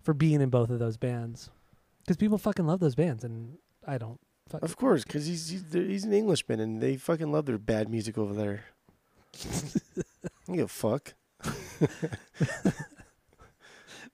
for 0.00 0.14
being 0.14 0.40
in 0.40 0.48
both 0.48 0.70
of 0.70 0.78
those 0.78 0.96
bands 0.96 1.50
because 1.98 2.16
people 2.16 2.38
fucking 2.38 2.64
love 2.64 2.78
those 2.78 2.94
bands, 2.94 3.24
and 3.24 3.58
I 3.84 3.98
don't. 3.98 4.20
Of 4.52 4.76
course, 4.76 5.02
because 5.02 5.26
he's 5.26 5.48
he's, 5.48 5.64
he's 5.72 6.04
an 6.04 6.12
Englishman, 6.12 6.60
and 6.60 6.80
they 6.80 6.96
fucking 6.96 7.32
love 7.32 7.46
their 7.46 7.58
bad 7.58 7.88
music 7.88 8.16
over 8.16 8.32
there. 8.32 8.66
you 10.46 10.54
give 10.54 10.66
a 10.66 10.68
fuck. 10.68 11.14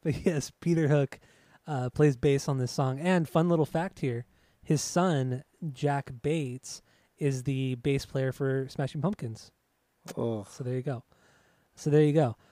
But 0.04 0.24
yes, 0.26 0.52
Peter 0.60 0.88
Hook 0.88 1.18
uh, 1.66 1.88
plays 1.90 2.16
bass 2.16 2.46
on 2.46 2.58
this 2.58 2.70
song. 2.70 3.00
And 3.00 3.28
fun 3.28 3.48
little 3.48 3.64
fact 3.64 4.00
here: 4.00 4.26
his 4.62 4.82
son 4.82 5.42
Jack 5.72 6.12
Bates 6.22 6.82
is 7.18 7.44
the 7.44 7.76
bass 7.76 8.04
player 8.04 8.30
for 8.30 8.68
Smashing 8.68 9.00
Pumpkins. 9.00 9.50
Oh, 10.16 10.46
So 10.50 10.64
there 10.64 10.74
you 10.74 10.82
go. 10.82 11.02
So 11.76 11.90
there 11.90 12.02
you 12.02 12.12
go. 12.12 12.36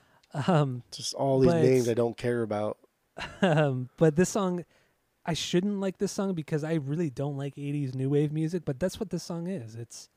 Um, 0.47 0.81
just 0.91 1.13
all 1.13 1.39
these 1.39 1.51
But- 1.51 1.61
names 1.61 1.87
I 1.87 1.93
don't 1.93 2.17
care 2.17 2.41
about. 2.41 2.79
um, 3.43 3.89
but 3.97 4.15
this 4.15 4.29
song, 4.29 4.65
I 5.27 5.35
shouldn't 5.35 5.79
like 5.79 5.99
this 5.99 6.11
song 6.11 6.33
because 6.33 6.63
I 6.63 6.73
really 6.73 7.11
don't 7.11 7.37
like 7.37 7.53
'80s 7.55 7.93
new 7.93 8.09
wave 8.09 8.31
music. 8.33 8.63
But 8.65 8.79
that's 8.79 8.99
what 8.99 9.11
this 9.11 9.21
song 9.21 9.45
is. 9.45 9.75
It's 9.75 10.09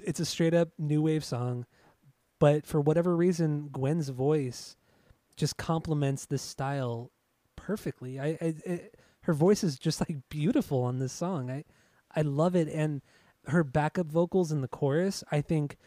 it's 0.00 0.20
a 0.20 0.24
straight 0.24 0.54
up 0.54 0.68
new 0.78 1.02
wave 1.02 1.24
song, 1.24 1.66
but 2.38 2.64
for 2.64 2.80
whatever 2.80 3.16
reason, 3.16 3.68
Gwen's 3.72 4.10
voice 4.10 4.76
just 5.36 5.56
complements 5.56 6.24
this 6.26 6.42
style 6.42 7.10
perfectly. 7.56 8.20
I, 8.20 8.26
I 8.40 8.54
it, 8.64 8.94
her 9.22 9.32
voice 9.34 9.64
is 9.64 9.76
just 9.76 9.98
like 10.00 10.18
beautiful 10.28 10.84
on 10.84 11.00
this 11.00 11.12
song. 11.12 11.50
I 11.50 11.64
I 12.14 12.20
love 12.22 12.54
it, 12.54 12.68
and 12.68 13.02
her 13.48 13.64
backup 13.64 14.06
vocals 14.06 14.52
in 14.52 14.60
the 14.60 14.68
chorus, 14.68 15.24
I 15.32 15.40
think 15.40 15.78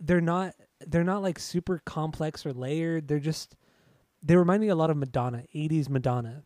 they're 0.00 0.20
not 0.20 0.54
they're 0.86 1.04
not 1.04 1.22
like 1.22 1.38
super 1.38 1.80
complex 1.84 2.46
or 2.46 2.52
layered. 2.52 3.08
They're 3.08 3.18
just 3.18 3.56
they 4.22 4.36
remind 4.36 4.60
me 4.60 4.68
a 4.68 4.74
lot 4.74 4.90
of 4.90 4.96
Madonna, 4.96 5.44
80s 5.54 5.88
Madonna. 5.88 6.42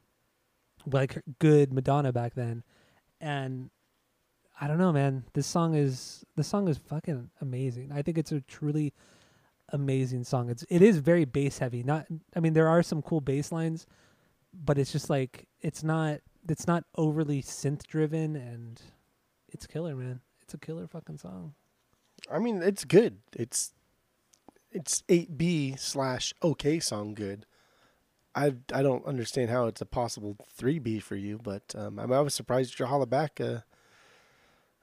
Like 0.85 1.23
good 1.39 1.73
Madonna 1.73 2.13
back 2.13 2.35
then. 2.35 2.65
And 3.21 3.71
I 4.61 4.67
don't 4.67 4.79
know, 4.79 4.93
man. 4.93 5.25
This 5.33 5.47
song 5.47 5.75
is 5.75 6.25
this 6.37 6.49
song 6.49 6.69
is 6.69 6.79
fucking 6.79 7.31
amazing. 7.41 7.93
I 7.93 8.03
think 8.03 8.19
it's 8.19 8.33
a 8.33 8.41
truly 8.41 8.93
amazing 9.71 10.25
song. 10.25 10.51
It's 10.51 10.65
it 10.69 10.83
is 10.83 10.99
very 10.99 11.25
bass 11.25 11.59
heavy. 11.59 11.83
Not 11.83 12.07
I 12.37 12.41
mean 12.41 12.53
there 12.53 12.69
are 12.69 12.83
some 12.83 13.03
cool 13.03 13.21
bass 13.21 13.53
lines, 13.53 13.87
but 14.53 14.79
it's 14.79 14.93
just 14.93 15.09
like 15.09 15.47
it's 15.61 15.83
not 15.85 16.21
it's 16.49 16.67
not 16.67 16.85
overly 16.97 17.43
synth 17.43 17.87
driven 17.87 18.37
and 18.37 18.81
it's 19.49 19.67
killer, 19.67 19.95
man. 19.95 20.21
It's 20.43 20.55
a 20.55 20.59
killer 20.59 20.87
fucking 20.87 21.19
song. 21.19 21.55
I 22.31 22.39
mean, 22.39 22.63
it's 22.63 22.85
good. 22.85 23.19
It's 23.35 23.73
it's 24.71 25.03
eight 25.09 25.37
B 25.37 25.75
slash 25.77 26.33
okay 26.43 26.81
song 26.81 27.15
good. 27.15 27.47
I 28.35 28.55
I 28.73 28.83
don't 28.83 29.05
understand 29.05 29.51
how 29.51 29.67
it's 29.67 29.81
a 29.81 29.87
possible 29.87 30.37
three 30.51 30.79
B 30.79 30.99
for 31.01 31.17
you, 31.17 31.39
but 31.43 31.75
um, 31.77 31.99
I, 31.99 32.05
I 32.05 32.21
was 32.21 32.35
surprised 32.35 32.79
your 32.79 32.89
holla 32.89 33.07
back 33.07 33.41
uh, 33.41 33.59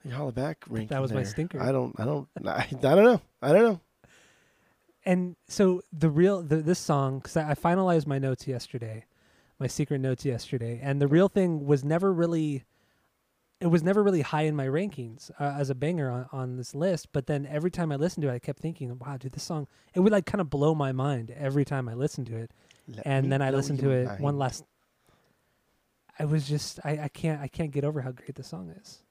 your 0.04 0.14
holla 0.14 0.32
back 0.32 0.64
ranking. 0.68 1.00
was 1.00 1.12
my 1.12 1.24
stinker. 1.24 1.60
I 1.60 1.72
don't 1.72 1.98
I 1.98 2.04
don't 2.04 2.28
I, 2.46 2.68
I 2.70 2.74
don't 2.74 3.04
know 3.04 3.20
I 3.42 3.52
don't 3.52 3.62
know. 3.62 3.80
and 5.04 5.36
so 5.48 5.82
the 5.92 6.10
real 6.10 6.42
the, 6.42 6.56
this 6.56 6.78
song 6.78 7.18
because 7.18 7.36
I, 7.36 7.50
I 7.50 7.54
finalized 7.54 8.06
my 8.06 8.18
notes 8.18 8.46
yesterday 8.46 9.04
my 9.58 9.66
secret 9.66 10.00
notes 10.00 10.24
yesterday 10.24 10.80
and 10.82 11.00
the 11.00 11.08
real 11.08 11.28
thing 11.28 11.66
was 11.66 11.84
never 11.84 12.12
really 12.12 12.64
it 13.60 13.66
was 13.66 13.82
never 13.82 14.02
really 14.02 14.22
high 14.22 14.42
in 14.42 14.56
my 14.56 14.66
rankings 14.66 15.30
uh, 15.38 15.54
as 15.58 15.68
a 15.70 15.74
banger 15.74 16.10
on, 16.10 16.26
on 16.32 16.56
this 16.56 16.74
list 16.74 17.08
but 17.12 17.26
then 17.26 17.46
every 17.46 17.70
time 17.70 17.92
i 17.92 17.96
listened 17.96 18.22
to 18.22 18.28
it 18.28 18.34
i 18.34 18.38
kept 18.38 18.58
thinking 18.60 18.98
wow 18.98 19.16
dude 19.16 19.32
this 19.32 19.42
song 19.42 19.66
it 19.94 20.00
would 20.00 20.12
like 20.12 20.26
kind 20.26 20.40
of 20.40 20.48
blow 20.50 20.74
my 20.74 20.92
mind 20.92 21.30
every 21.36 21.64
time 21.64 21.88
i 21.88 21.94
listened 21.94 22.26
to 22.26 22.36
it 22.36 22.50
Let 22.88 23.06
and 23.06 23.30
then 23.32 23.42
i 23.42 23.50
listened 23.50 23.78
to 23.80 23.90
it 23.90 24.20
one 24.20 24.38
last 24.38 24.64
i 26.18 26.24
was 26.24 26.48
just 26.48 26.80
i, 26.84 26.98
I 27.04 27.08
can't 27.08 27.40
i 27.40 27.48
can't 27.48 27.70
get 27.70 27.84
over 27.84 28.00
how 28.00 28.12
great 28.12 28.34
the 28.34 28.42
song 28.42 28.70
is 28.80 29.02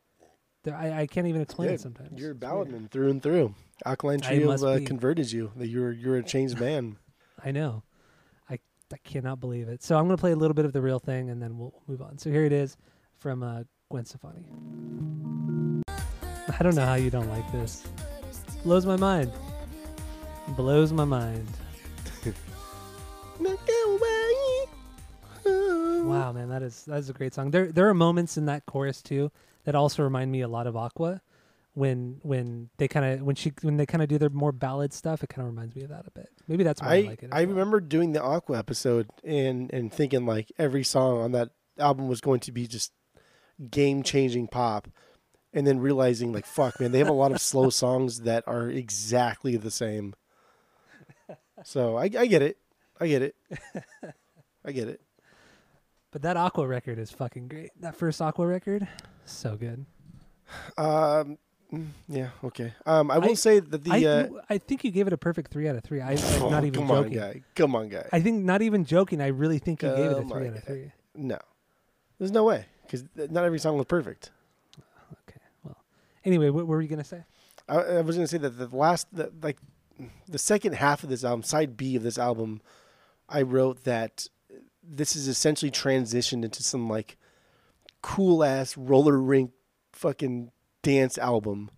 There- 0.63 0.75
I, 0.75 1.01
I 1.01 1.07
can't 1.07 1.27
even 1.27 1.41
explain 1.41 1.69
Yeah, 1.69 1.75
it 1.75 1.81
sometimes 1.81 2.19
You're 2.19 2.31
a 2.31 2.35
balladman 2.35 2.89
through 2.91 3.09
and 3.09 3.23
through. 3.23 3.55
Alkaline 3.85 4.19
Trio 4.19 4.51
uh, 4.51 4.79
converted 4.85 5.31
you. 5.31 5.51
That 5.55 5.67
you're 5.67 5.91
you're 5.93 6.17
a 6.17 6.23
changed 6.23 6.59
man. 6.59 6.97
I 7.45 7.51
know. 7.51 7.83
I 8.49 8.59
I 8.91 8.97
cannot 8.97 9.39
believe 9.39 9.69
it. 9.69 9.81
So 9.83 9.97
I'm 9.97 10.05
going 10.07 10.17
to 10.17 10.19
play 10.19 10.33
a 10.33 10.35
little 10.35 10.53
bit 10.53 10.65
of 10.65 10.73
the 10.73 10.81
real 10.81 10.99
thing 10.99 11.29
and 11.29 11.41
then 11.41 11.57
we'll 11.57 11.73
move 11.87 12.01
on. 12.01 12.17
So 12.17 12.29
here 12.29 12.43
it 12.43 12.51
is 12.51 12.75
from 13.19 13.41
uh, 13.41 13.63
Gwen 13.89 14.05
Stefani. 14.05 14.45
I 15.87 16.63
don't 16.63 16.75
know 16.75 16.85
how 16.85 16.93
you 16.93 17.09
don't 17.09 17.29
like 17.29 17.51
this. 17.51 17.83
Blows 18.63 18.85
my 18.85 18.95
mind. 18.95 19.31
Blows 20.49 20.93
my 20.93 21.05
mind. 21.05 21.47
Wow, 25.45 26.31
man, 26.33 26.49
that 26.49 26.61
is 26.61 26.85
that 26.85 26.97
is 26.97 27.09
a 27.09 27.13
great 27.13 27.33
song. 27.33 27.49
There 27.49 27.71
there 27.71 27.89
are 27.89 27.93
moments 27.95 28.37
in 28.37 28.45
that 28.45 28.65
chorus 28.67 29.01
too 29.01 29.31
that 29.63 29.73
also 29.73 30.03
remind 30.03 30.31
me 30.31 30.41
a 30.41 30.47
lot 30.47 30.67
of 30.67 30.75
Aqua. 30.75 31.21
When 31.73 32.19
when 32.21 32.69
they 32.77 32.87
kind 32.87 33.05
of 33.05 33.21
when 33.25 33.35
she 33.35 33.53
when 33.61 33.77
they 33.77 33.87
kind 33.87 34.03
of 34.03 34.09
do 34.09 34.19
their 34.19 34.29
more 34.29 34.51
ballad 34.51 34.93
stuff, 34.93 35.23
it 35.23 35.29
kind 35.29 35.47
of 35.47 35.53
reminds 35.53 35.75
me 35.75 35.83
of 35.83 35.89
that 35.89 36.05
a 36.05 36.11
bit. 36.11 36.29
Maybe 36.47 36.63
that's 36.63 36.81
why 36.81 36.87
I, 36.87 36.95
I 36.95 37.01
like 37.01 37.23
it. 37.23 37.29
I 37.31 37.45
well. 37.45 37.55
remember 37.55 37.79
doing 37.79 38.11
the 38.11 38.21
Aqua 38.21 38.59
episode 38.59 39.09
and 39.23 39.73
and 39.73 39.91
thinking 39.91 40.27
like 40.27 40.51
every 40.59 40.83
song 40.83 41.21
on 41.21 41.31
that 41.31 41.49
album 41.79 42.07
was 42.07 42.21
going 42.21 42.41
to 42.41 42.51
be 42.51 42.67
just 42.67 42.91
game 43.71 44.03
changing 44.03 44.47
pop, 44.47 44.87
and 45.53 45.65
then 45.67 45.79
realizing 45.79 46.31
like 46.31 46.45
fuck 46.45 46.79
man 46.79 46.91
they 46.91 46.99
have 46.99 47.09
a 47.09 47.13
lot 47.13 47.31
of 47.31 47.41
slow 47.41 47.69
songs 47.69 48.21
that 48.21 48.43
are 48.47 48.69
exactly 48.69 49.55
the 49.57 49.71
same 49.71 50.13
so 51.63 51.97
i, 51.97 52.03
I 52.03 52.25
get 52.27 52.41
it 52.41 52.57
i 52.99 53.07
get 53.07 53.21
it 53.21 53.35
i 54.65 54.71
get 54.71 54.87
it 54.87 55.01
But 56.11 56.21
that 56.23 56.37
Aqua 56.37 56.65
record 56.67 56.97
is 56.99 57.11
fucking 57.11 57.47
great. 57.49 57.69
That 57.81 57.95
first 57.95 58.21
Aqua 58.21 58.45
record, 58.47 58.87
so 59.25 59.55
good. 59.57 59.85
um 60.77 61.37
yeah 62.07 62.29
okay 62.43 62.73
um 62.87 63.11
i 63.11 63.19
will 63.19 63.31
I- 63.31 63.33
say 63.35 63.59
that 63.59 63.83
the 63.83 63.91
I, 63.91 64.03
uh 64.05 64.27
I 64.49 64.57
think 64.57 64.83
you 64.83 64.89
gave 64.91 65.05
it 65.05 65.13
a 65.13 65.17
perfect 65.17 65.51
three 65.51 65.67
out 65.67 65.75
of 65.75 65.83
three. 65.83 66.01
I, 66.01 66.13
I'm 66.13 66.43
oh, 66.43 66.49
not 66.55 66.63
even 66.65 66.79
come 66.79 66.87
joking. 66.87 67.19
on 67.21 67.31
guy 67.31 67.41
come 67.55 67.75
on 67.75 67.89
guy 67.89 68.07
I 68.11 68.21
think 68.21 68.43
not 68.43 68.61
even 68.63 68.85
joking. 68.85 69.21
I 69.21 69.27
really 69.27 69.59
think 69.59 69.83
you 69.83 69.89
gave 69.89 70.11
it 70.11 70.17
a 70.17 70.23
three 70.25 70.47
out 70.47 70.55
of 70.57 70.63
three. 70.63 70.91
no 71.15 71.37
there's 72.17 72.31
no 72.31 72.43
way 72.43 72.65
because 72.89 73.03
not 73.31 73.43
every 73.43 73.59
song 73.59 73.77
was 73.77 73.85
perfect 73.85 74.31
Okay. 75.27 75.39
Well, 75.63 75.77
anyway, 76.25 76.49
what 76.49 76.67
were 76.67 76.81
you 76.81 76.87
gonna 76.87 77.03
say? 77.03 77.23
I, 77.67 77.75
I 77.77 78.01
was 78.01 78.15
gonna 78.15 78.27
say 78.27 78.37
that 78.39 78.51
the 78.57 78.67
last, 78.75 79.07
the, 79.13 79.31
like, 79.41 79.57
the 80.27 80.37
second 80.39 80.73
half 80.75 81.03
of 81.03 81.09
this 81.09 81.23
album, 81.23 81.43
side 81.43 81.75
B 81.77 81.95
of 81.95 82.03
this 82.03 82.17
album, 82.17 82.61
I 83.27 83.41
wrote 83.43 83.83
that 83.83 84.27
this 84.83 85.15
is 85.15 85.27
essentially 85.27 85.69
transitioned 85.71 86.43
into 86.43 86.63
some 86.63 86.89
like 86.89 87.17
cool 88.01 88.43
ass 88.43 88.75
roller 88.77 89.19
rink 89.19 89.51
fucking 89.93 90.51
dance 90.83 91.17
album. 91.17 91.69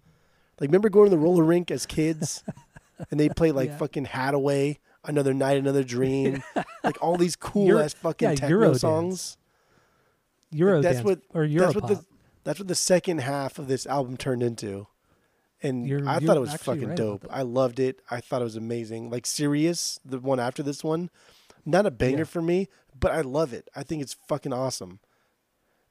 Like, 0.60 0.68
remember 0.70 0.90
going 0.90 1.06
to 1.08 1.10
the 1.10 1.18
roller 1.18 1.44
rink 1.44 1.72
as 1.72 1.86
kids, 1.86 2.44
and 3.12 3.20
they 3.20 3.28
play 3.30 3.52
like 3.52 3.70
Yeah. 3.70 3.78
fucking 3.78 4.06
Hadaway, 4.06 4.78
Another 5.04 5.34
Night, 5.34 5.58
Another 5.58 5.84
Dream, 5.84 6.44
like 6.84 7.02
all 7.02 7.18
these 7.18 7.36
cool 7.36 7.66
Euro- 7.68 7.84
ass 7.84 7.94
fucking 7.96 8.30
yeah, 8.30 8.36
techno 8.36 8.72
Eurodance. 8.74 8.80
songs. 8.80 9.38
Euro 10.52 10.82
that's 10.82 10.96
dance 10.98 11.06
what- 11.06 11.22
or 11.34 11.48
That's 11.48 11.74
Europop? 11.74 11.76
what 11.76 11.88
the 11.88 12.06
that's 12.44 12.60
what 12.60 12.68
the 12.68 12.76
second 12.76 13.20
half 13.20 13.60
of 13.60 13.68
this 13.68 13.86
album 13.86 14.18
turned 14.18 14.42
into. 14.44 14.88
And 15.64 15.86
You're- 15.88 16.08
I 16.08 16.14
you're 16.18 16.22
thought 16.28 16.38
it 16.38 16.42
was 16.42 16.54
fucking 16.56 16.88
right 16.90 16.98
dope. 16.98 17.26
I 17.30 17.44
loved 17.44 17.80
it. 17.80 18.02
I 18.10 18.20
thought 18.20 18.42
it 18.42 18.46
was 18.46 18.56
amazing. 18.56 19.10
Like 19.12 19.26
Serious, 19.28 20.00
the 20.04 20.20
one 20.20 20.40
after 20.40 20.64
this 20.64 20.84
one, 20.84 21.12
not 21.66 21.86
a 21.86 21.92
banger 21.92 22.20
Yeah. 22.20 22.24
for 22.24 22.42
me, 22.42 22.68
but 23.00 23.12
I 23.12 23.22
love 23.22 23.54
it. 23.54 23.70
I 23.76 23.84
think 23.84 24.02
it's 24.02 24.16
fucking 24.28 24.54
awesome. 24.54 25.00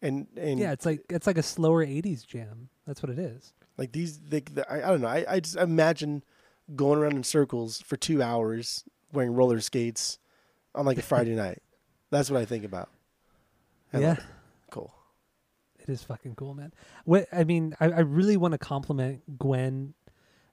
And 0.03 0.27
and 0.37 0.59
yeah, 0.59 0.73
it's 0.73 0.85
like 0.87 1.05
it's 1.11 1.27
like 1.27 1.39
a 1.39 1.43
slower 1.43 1.85
'80s 1.87 2.27
jam. 2.27 2.69
That's 2.87 3.03
what 3.03 3.11
it 3.11 3.19
is. 3.19 3.53
like 3.79 3.93
these, 3.93 4.19
they, 4.19 4.41
the, 4.41 4.71
I, 4.71 4.89
I 4.89 4.91
don't 4.91 5.01
know. 5.03 5.09
I, 5.09 5.25
I 5.29 5.41
just 5.41 5.57
imagine 5.57 6.23
going 6.77 6.99
around 6.99 7.13
in 7.17 7.23
circles 7.25 7.81
for 7.81 7.97
two 7.97 8.23
hours 8.23 8.85
wearing 9.13 9.33
roller 9.35 9.61
skates 9.61 10.19
on 10.75 10.85
like 10.87 10.99
a 10.99 11.03
Friday 11.03 11.35
night. 11.47 11.63
That's 12.11 12.31
what 12.31 12.41
I 12.41 12.45
think 12.45 12.65
about. 12.65 12.89
I 13.93 14.01
yeah, 14.01 14.17
is 15.91 16.03
fucking 16.03 16.35
cool, 16.37 16.55
man. 16.55 16.73
What 17.05 17.27
I 17.33 17.45
mean, 17.45 17.75
I, 17.81 17.87
I 17.87 18.01
really 18.01 18.37
want 18.37 18.53
to 18.53 18.59
compliment 18.59 19.39
Gwen 19.39 19.95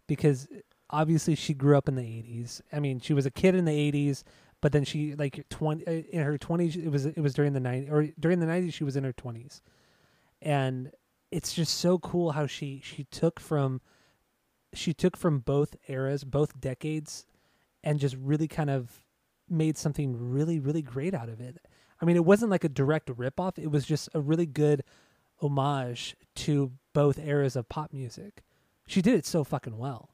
because 0.07 0.47
obviously 0.89 1.35
she 1.35 1.53
grew 1.53 1.77
up 1.77 1.87
in 1.87 1.95
the 1.95 2.03
'80s. 2.03 2.61
I 2.71 2.79
mean, 2.79 2.99
she 2.99 3.13
was 3.13 3.25
a 3.25 3.31
kid 3.31 3.55
in 3.55 3.65
the 3.65 3.91
'80s, 3.91 4.23
but 4.61 4.71
then 4.71 4.83
she 4.83 5.15
like 5.15 5.47
twenty 5.49 5.85
uh, 5.87 6.03
in 6.11 6.23
her 6.23 6.37
twenties. 6.37 6.75
It 6.75 6.89
was 6.89 7.05
it 7.05 7.19
was 7.19 7.33
during 7.33 7.53
the 7.53 7.59
'90s 7.59 7.91
or 7.91 8.07
during 8.19 8.39
the 8.39 8.45
'90s. 8.45 8.73
She 8.73 8.83
was 8.83 8.95
in 8.95 9.03
her 9.03 9.13
twenties, 9.13 9.61
and 10.41 10.91
it's 11.31 11.53
just 11.53 11.77
so 11.79 11.99
cool 11.99 12.31
how 12.31 12.47
she 12.47 12.81
she 12.83 13.03
took 13.05 13.39
from 13.39 13.81
she 14.73 14.93
took 14.93 15.17
from 15.17 15.39
both 15.39 15.75
eras, 15.87 16.23
both 16.23 16.59
decades, 16.59 17.25
and 17.83 17.99
just 17.99 18.15
really 18.15 18.47
kind 18.47 18.69
of 18.69 19.01
made 19.49 19.77
something 19.77 20.15
really 20.31 20.59
really 20.59 20.81
great 20.81 21.13
out 21.13 21.29
of 21.29 21.39
it. 21.39 21.57
I 22.01 22.05
mean, 22.05 22.15
it 22.15 22.25
wasn't 22.25 22.51
like 22.51 22.63
a 22.63 22.69
direct 22.69 23.09
ripoff. 23.09 23.57
It 23.57 23.71
was 23.71 23.85
just 23.85 24.09
a 24.13 24.19
really 24.19 24.45
good 24.45 24.83
homage 25.41 26.15
to 26.35 26.71
both 26.93 27.19
eras 27.19 27.55
of 27.55 27.69
pop 27.69 27.93
music. 27.93 28.43
She 28.87 29.01
did 29.01 29.15
it 29.15 29.25
so 29.25 29.43
fucking 29.43 29.77
well. 29.77 30.09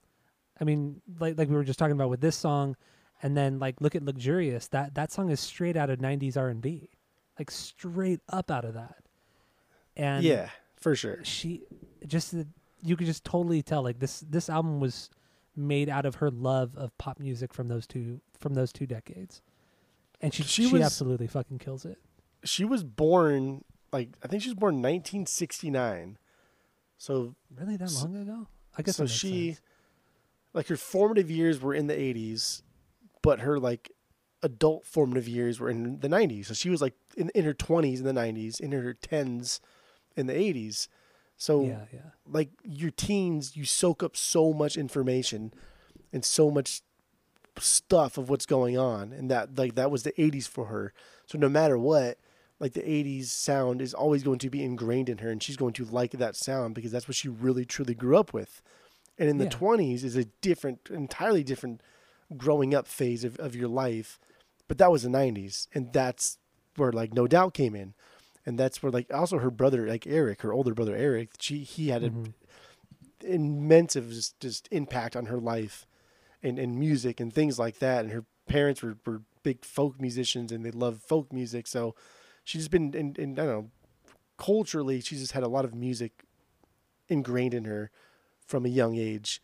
I 0.59 0.63
mean, 0.63 1.01
like 1.19 1.37
like 1.37 1.49
we 1.49 1.55
were 1.55 1.63
just 1.63 1.79
talking 1.79 1.93
about 1.95 2.09
with 2.09 2.21
this 2.21 2.35
song, 2.35 2.75
and 3.21 3.35
then 3.35 3.59
like 3.59 3.81
look 3.81 3.95
at 3.95 4.03
"Luxurious." 4.03 4.67
That 4.69 4.95
that 4.95 5.11
song 5.11 5.29
is 5.29 5.39
straight 5.39 5.75
out 5.75 5.89
of 5.89 5.99
'90s 5.99 6.37
R&B, 6.37 6.89
like 7.39 7.51
straight 7.51 8.21
up 8.29 8.49
out 8.51 8.65
of 8.65 8.73
that. 8.75 8.97
And 9.95 10.23
yeah, 10.23 10.49
for 10.75 10.95
sure. 10.95 11.19
she 11.23 11.63
just 12.07 12.33
you 12.81 12.95
could 12.95 13.07
just 13.07 13.23
totally 13.23 13.61
tell 13.61 13.83
like 13.83 13.99
this 13.99 14.21
this 14.21 14.49
album 14.49 14.79
was 14.79 15.09
made 15.55 15.87
out 15.89 16.05
of 16.05 16.15
her 16.15 16.31
love 16.31 16.75
of 16.75 16.97
pop 16.97 17.19
music 17.19 17.53
from 17.53 17.67
those 17.67 17.85
two 17.87 18.19
from 18.39 18.53
those 18.55 18.71
two 18.73 18.85
decades, 18.87 19.41
and 20.21 20.33
she 20.33 20.43
She 20.43 20.65
she, 20.65 20.73
was- 20.73 20.81
absolutely 20.81 21.27
fucking 21.27 21.59
kills 21.59 21.85
it. 21.85 21.97
She 22.43 22.65
was 22.65 22.83
born 22.83 23.63
like 23.93 24.09
I 24.23 24.27
think 24.27 24.41
she 24.43 24.49
was 24.49 24.55
born 24.55 24.81
1969. 24.81 26.17
So 26.97 27.35
Really, 27.55 27.77
that 27.77 27.89
So- 27.89 28.05
long 28.05 28.15
ago? 28.15 28.47
I 28.77 28.81
guess 28.81 28.95
so 28.97 29.05
she 29.05 29.51
sense. 29.53 29.61
like 30.53 30.67
her 30.67 30.77
formative 30.77 31.29
years 31.29 31.61
were 31.61 31.73
in 31.75 31.87
the 31.87 31.93
80s, 31.97 32.63
but 33.21 33.39
her 33.41 33.59
like 33.59 33.91
adult 34.41 34.85
formative 34.85 35.27
years 35.27 35.59
were 35.59 35.69
in 35.69 35.99
the 35.99 36.09
90s. 36.09 36.47
So 36.47 36.53
she 36.53 36.69
was 36.69 36.81
like 36.81 36.95
in, 37.15 37.29
in 37.35 37.45
her 37.45 37.53
20s 37.53 37.99
in 37.99 38.03
the 38.05 38.11
90s, 38.13 38.59
in 38.59 38.71
her 38.71 38.93
10s 38.93 39.59
in 40.17 40.25
the 40.27 40.33
80s. 40.33 40.87
So 41.37 41.61
Yeah, 41.65 41.85
yeah. 41.93 42.09
like 42.25 42.49
your 42.63 42.91
teens, 42.91 43.55
you 43.55 43.65
soak 43.65 44.01
up 44.03 44.15
so 44.17 44.53
much 44.53 44.75
information 44.77 45.53
and 46.11 46.23
so 46.25 46.49
much 46.51 46.81
stuff 47.59 48.17
of 48.17 48.29
what's 48.29 48.45
going 48.45 48.77
on, 48.77 49.11
and 49.13 49.29
that 49.29 49.55
like 49.57 49.75
that 49.75 49.91
was 49.91 50.03
the 50.03 50.11
'80s 50.13 50.47
for 50.47 50.65
her. 50.65 50.93
So 51.27 51.37
no 51.37 51.49
matter 51.49 51.77
what, 51.77 52.17
like 52.63 52.73
the 52.73 52.81
'80s 52.81 53.25
sound 53.25 53.81
is 53.81 53.93
always 53.93 54.23
going 54.23 54.39
to 54.39 54.49
be 54.49 54.63
ingrained 54.63 55.09
in 55.09 55.19
her, 55.19 55.29
and 55.29 55.43
she's 55.43 55.57
going 55.57 55.73
to 55.73 55.85
like 55.85 56.11
that 56.13 56.35
sound 56.35 56.73
because 56.75 56.91
that's 56.91 57.07
what 57.07 57.15
she 57.15 57.27
really 57.29 57.65
truly 57.65 57.93
grew 57.93 58.17
up 58.17 58.33
with. 58.33 58.61
And 59.19 59.29
in 59.29 59.37
the 59.37 59.45
20s 59.57 60.03
is 60.03 60.15
a 60.15 60.25
different, 60.41 60.79
entirely 60.89 61.43
different 61.43 61.81
growing 62.35 62.73
up 62.73 62.87
phase 62.87 63.23
of, 63.23 63.37
of 63.37 63.55
your 63.55 63.67
life, 63.67 64.19
but 64.67 64.77
that 64.79 64.91
was 64.91 65.03
the 65.03 65.09
'90s, 65.09 65.67
and 65.75 65.93
that's 65.93 66.37
where 66.77 66.91
like 66.91 67.13
No 67.13 67.27
Doubt 67.27 67.53
came 67.53 67.75
in. 67.75 67.93
And 68.45 68.59
that's 68.59 68.83
where, 68.83 68.91
like, 68.91 69.13
also 69.13 69.37
her 69.37 69.49
brother, 69.51 69.87
like 69.87 70.05
Eric, 70.05 70.41
her 70.41 70.51
older 70.51 70.73
brother 70.73 70.95
Eric, 70.95 71.29
she 71.39 71.59
he 71.59 71.87
had 71.89 72.03
a 72.03 72.09
Mhm. 72.09 72.33
immense 73.23 73.95
of 73.95 74.09
just, 74.09 74.37
just 74.39 74.67
impact 74.71 75.15
on 75.15 75.27
her 75.27 75.37
life 75.39 75.85
and, 76.41 76.59
and 76.59 76.77
music 76.77 77.19
and 77.19 77.33
things 77.33 77.57
like 77.57 77.79
that. 77.79 78.03
And 78.03 78.11
her 78.11 78.25
parents 78.47 78.81
were, 78.81 78.97
were 79.05 79.21
big 79.43 79.63
folk 79.63 79.99
musicians 80.01 80.51
and 80.51 80.65
they 80.65 80.71
loved 80.71 81.01
folk 81.01 81.31
music. 81.31 81.67
So 81.67 81.95
she's 82.43 82.61
just 82.61 82.71
been, 82.71 82.93
in, 82.93 83.15
in, 83.17 83.31
I 83.33 83.45
don't 83.45 83.47
know, 83.47 83.69
culturally, 84.37 85.01
she's 85.01 85.21
just 85.21 85.33
had 85.33 85.43
a 85.43 85.47
lot 85.47 85.65
of 85.65 85.73
music 85.73 86.23
ingrained 87.07 87.53
in 87.53 87.65
her 87.65 87.91
from 88.45 88.65
a 88.65 88.69
young 88.69 88.95
age. 88.95 89.41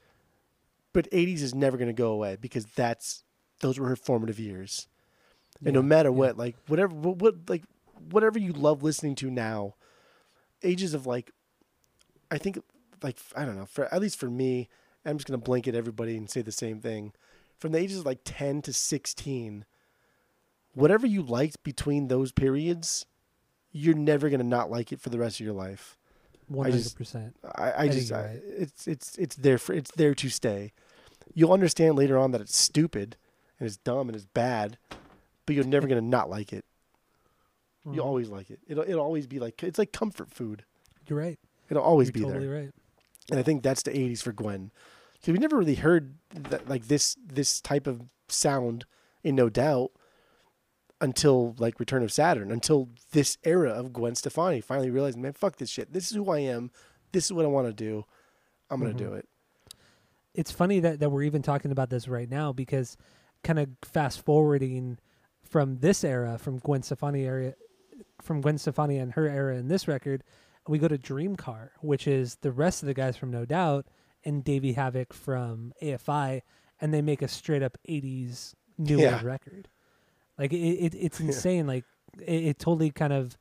But 0.92 1.10
80s 1.12 1.42
is 1.42 1.54
never 1.54 1.78
going 1.78 1.90
to 1.90 1.94
go 1.94 2.12
away 2.12 2.38
because 2.40 2.66
that's, 2.66 3.24
those 3.62 3.80
were 3.80 3.88
her 3.88 3.96
formative 3.96 4.40
years. 4.40 4.88
And 5.64 5.74
no 5.74 5.82
matter 5.82 6.10
yeah. 6.10 6.16
what, 6.16 6.38
like 6.38 6.56
whatever, 6.68 6.94
what, 6.94 7.18
what, 7.18 7.36
like 7.50 7.64
whatever 8.10 8.40
you 8.40 8.54
love 8.54 8.82
listening 8.82 9.16
to 9.16 9.30
now, 9.30 9.76
ages 10.64 10.94
of 10.94 11.06
like, 11.06 11.32
I 12.32 12.38
think 12.38 12.60
like 13.04 13.18
I 13.36 13.46
don't 13.46 13.58
know, 13.58 13.66
for 13.66 13.94
at 13.94 14.02
least 14.02 14.20
for 14.20 14.30
me, 14.30 14.70
I'm 15.06 15.18
just 15.18 15.28
gonna 15.28 15.38
blanket 15.38 15.76
everybody 15.76 16.18
and 16.18 16.30
say 16.30 16.42
the 16.42 16.52
same 16.52 16.80
thing. 16.80 17.14
From 17.58 17.72
the 17.72 17.80
ages 17.80 18.00
of 18.00 18.06
like 18.06 18.22
ten 18.24 18.62
to 18.64 18.74
sixteen, 18.74 19.66
whatever 20.74 21.08
you 21.08 21.22
liked 21.22 21.64
between 21.64 22.08
those 22.08 22.32
periods, 22.32 23.06
you're 23.72 23.96
never 23.96 24.30
gonna 24.30 24.44
not 24.44 24.70
like 24.72 24.92
it 24.92 25.00
for 25.02 25.10
the 25.10 25.20
rest 25.20 25.40
of 25.40 25.46
your 25.46 25.56
life. 25.56 25.98
One 26.48 26.66
I 26.66 26.70
hundred 26.72 26.84
just- 26.84 26.98
percent. 26.98 27.36
I, 27.56 27.74
I 27.84 27.88
just 27.90 28.12
I, 28.12 28.22
right. 28.26 28.42
it's 28.44 28.88
it's 28.88 29.18
it's 29.18 29.36
there 29.36 29.58
for 29.58 29.74
it's 29.74 29.92
there 29.92 30.16
to 30.16 30.30
stay. 30.30 30.74
You'll 31.34 31.54
understand 31.54 31.96
later 31.96 32.18
on 32.18 32.32
that 32.32 32.42
it's 32.42 32.58
stupid 32.58 33.16
and 33.60 33.68
it's 33.68 33.78
dumb 33.78 34.10
and 34.10 34.16
it's 34.16 34.26
bad, 34.26 34.78
but 35.46 35.56
you're 35.56 35.64
never 35.66 35.88
gonna 35.88 36.02
not 36.02 36.30
like 36.30 36.52
it. 36.54 36.66
Mm-hmm. 37.86 37.96
You 37.96 38.02
always 38.02 38.30
like 38.30 38.50
it. 38.50 38.60
It'll 38.68 38.84
it'll 38.84 39.02
always 39.02 39.28
be 39.28 39.40
like 39.40 39.62
it's 39.64 39.78
like 39.80 39.92
comfort 39.92 40.32
food. 40.32 40.64
You're 41.08 41.20
right. 41.20 41.40
It'll 41.70 41.84
always 41.84 42.08
You're 42.08 42.14
be 42.14 42.22
totally 42.22 42.48
there. 42.48 42.62
right. 42.62 42.72
and 43.30 43.40
I 43.40 43.44
think 43.44 43.62
that's 43.62 43.84
the 43.84 43.92
'80s 43.92 44.22
for 44.24 44.32
Gwen, 44.32 44.72
because 45.14 45.32
we 45.34 45.38
never 45.40 45.58
really 45.58 45.76
heard 45.76 46.16
that 46.34 46.68
like 46.68 46.88
this 46.88 47.16
this 47.24 47.62
type 47.62 47.86
of 47.86 48.02
sound 48.28 48.86
in 49.24 49.36
No 49.36 49.50
Doubt 49.50 49.92
until 51.02 51.56
like 51.58 51.80
Return 51.80 52.04
of 52.04 52.12
Saturn, 52.12 52.52
until 52.52 52.90
this 53.12 53.38
era 53.44 53.70
of 53.72 53.94
Gwen 53.94 54.16
Stefani 54.16 54.62
finally 54.62 54.90
realized, 54.90 55.18
man, 55.18 55.34
fuck 55.34 55.56
this 55.58 55.70
shit. 55.70 55.94
This 55.94 56.10
is 56.12 56.16
who 56.18 56.30
I 56.30 56.40
am. 56.40 56.72
This 57.12 57.26
is 57.26 57.34
what 57.34 57.46
I 57.46 57.50
want 57.50 57.68
to 57.68 57.74
do. 57.74 58.06
I'm 58.70 58.80
gonna 58.82 58.94
Mhm. 58.94 58.98
do 58.98 59.14
it. 59.14 59.28
It's 60.34 60.52
funny 60.52 60.80
that, 60.82 61.00
that 61.00 61.10
we're 61.10 61.24
even 61.24 61.42
talking 61.42 61.72
about 61.72 61.90
this 61.90 62.08
right 62.08 62.30
now 62.30 62.54
because 62.54 62.98
kind 63.44 63.60
of 63.60 63.70
fast 63.82 64.22
forwarding 64.24 65.00
from 65.42 65.80
this 65.80 66.04
era, 66.04 66.38
from 66.38 66.60
Gwen 66.60 66.84
Stefani 66.84 67.26
area, 67.26 67.56
from 68.22 68.42
Gwen 68.42 68.58
Stefani 68.58 68.98
and 68.98 69.14
her 69.14 69.28
era 69.28 69.56
in 69.58 69.68
this 69.70 69.88
record, 69.88 70.24
we 70.68 70.78
go 70.78 70.88
to 70.88 70.98
Dreamcar, 70.98 71.70
which 71.82 72.08
is 72.08 72.36
the 72.42 72.52
rest 72.52 72.84
of 72.84 72.88
the 72.88 72.94
guys 72.94 73.18
from 73.18 73.32
No 73.32 73.46
Doubt 73.46 73.88
and 74.24 74.44
Davey 74.44 74.76
Havok 74.76 75.14
from 75.14 75.74
AFI, 75.82 76.42
and 76.80 76.94
they 76.94 77.02
make 77.02 77.22
a 77.24 77.28
straight 77.28 77.64
up 77.64 77.78
'80s 77.88 78.54
new 78.78 79.00
Yeah. 79.00 79.16
wave 79.16 79.24
record. 79.24 79.70
Like 80.40 80.54
it, 80.54 80.58
it 80.58 80.96
it's 80.96 81.20
Yeah. 81.22 81.28
insane. 81.28 81.68
Like 81.68 81.84
it, 82.20 82.44
it 82.46 82.60
totally 82.60 82.90
kind 82.92 83.14
of 83.14 83.38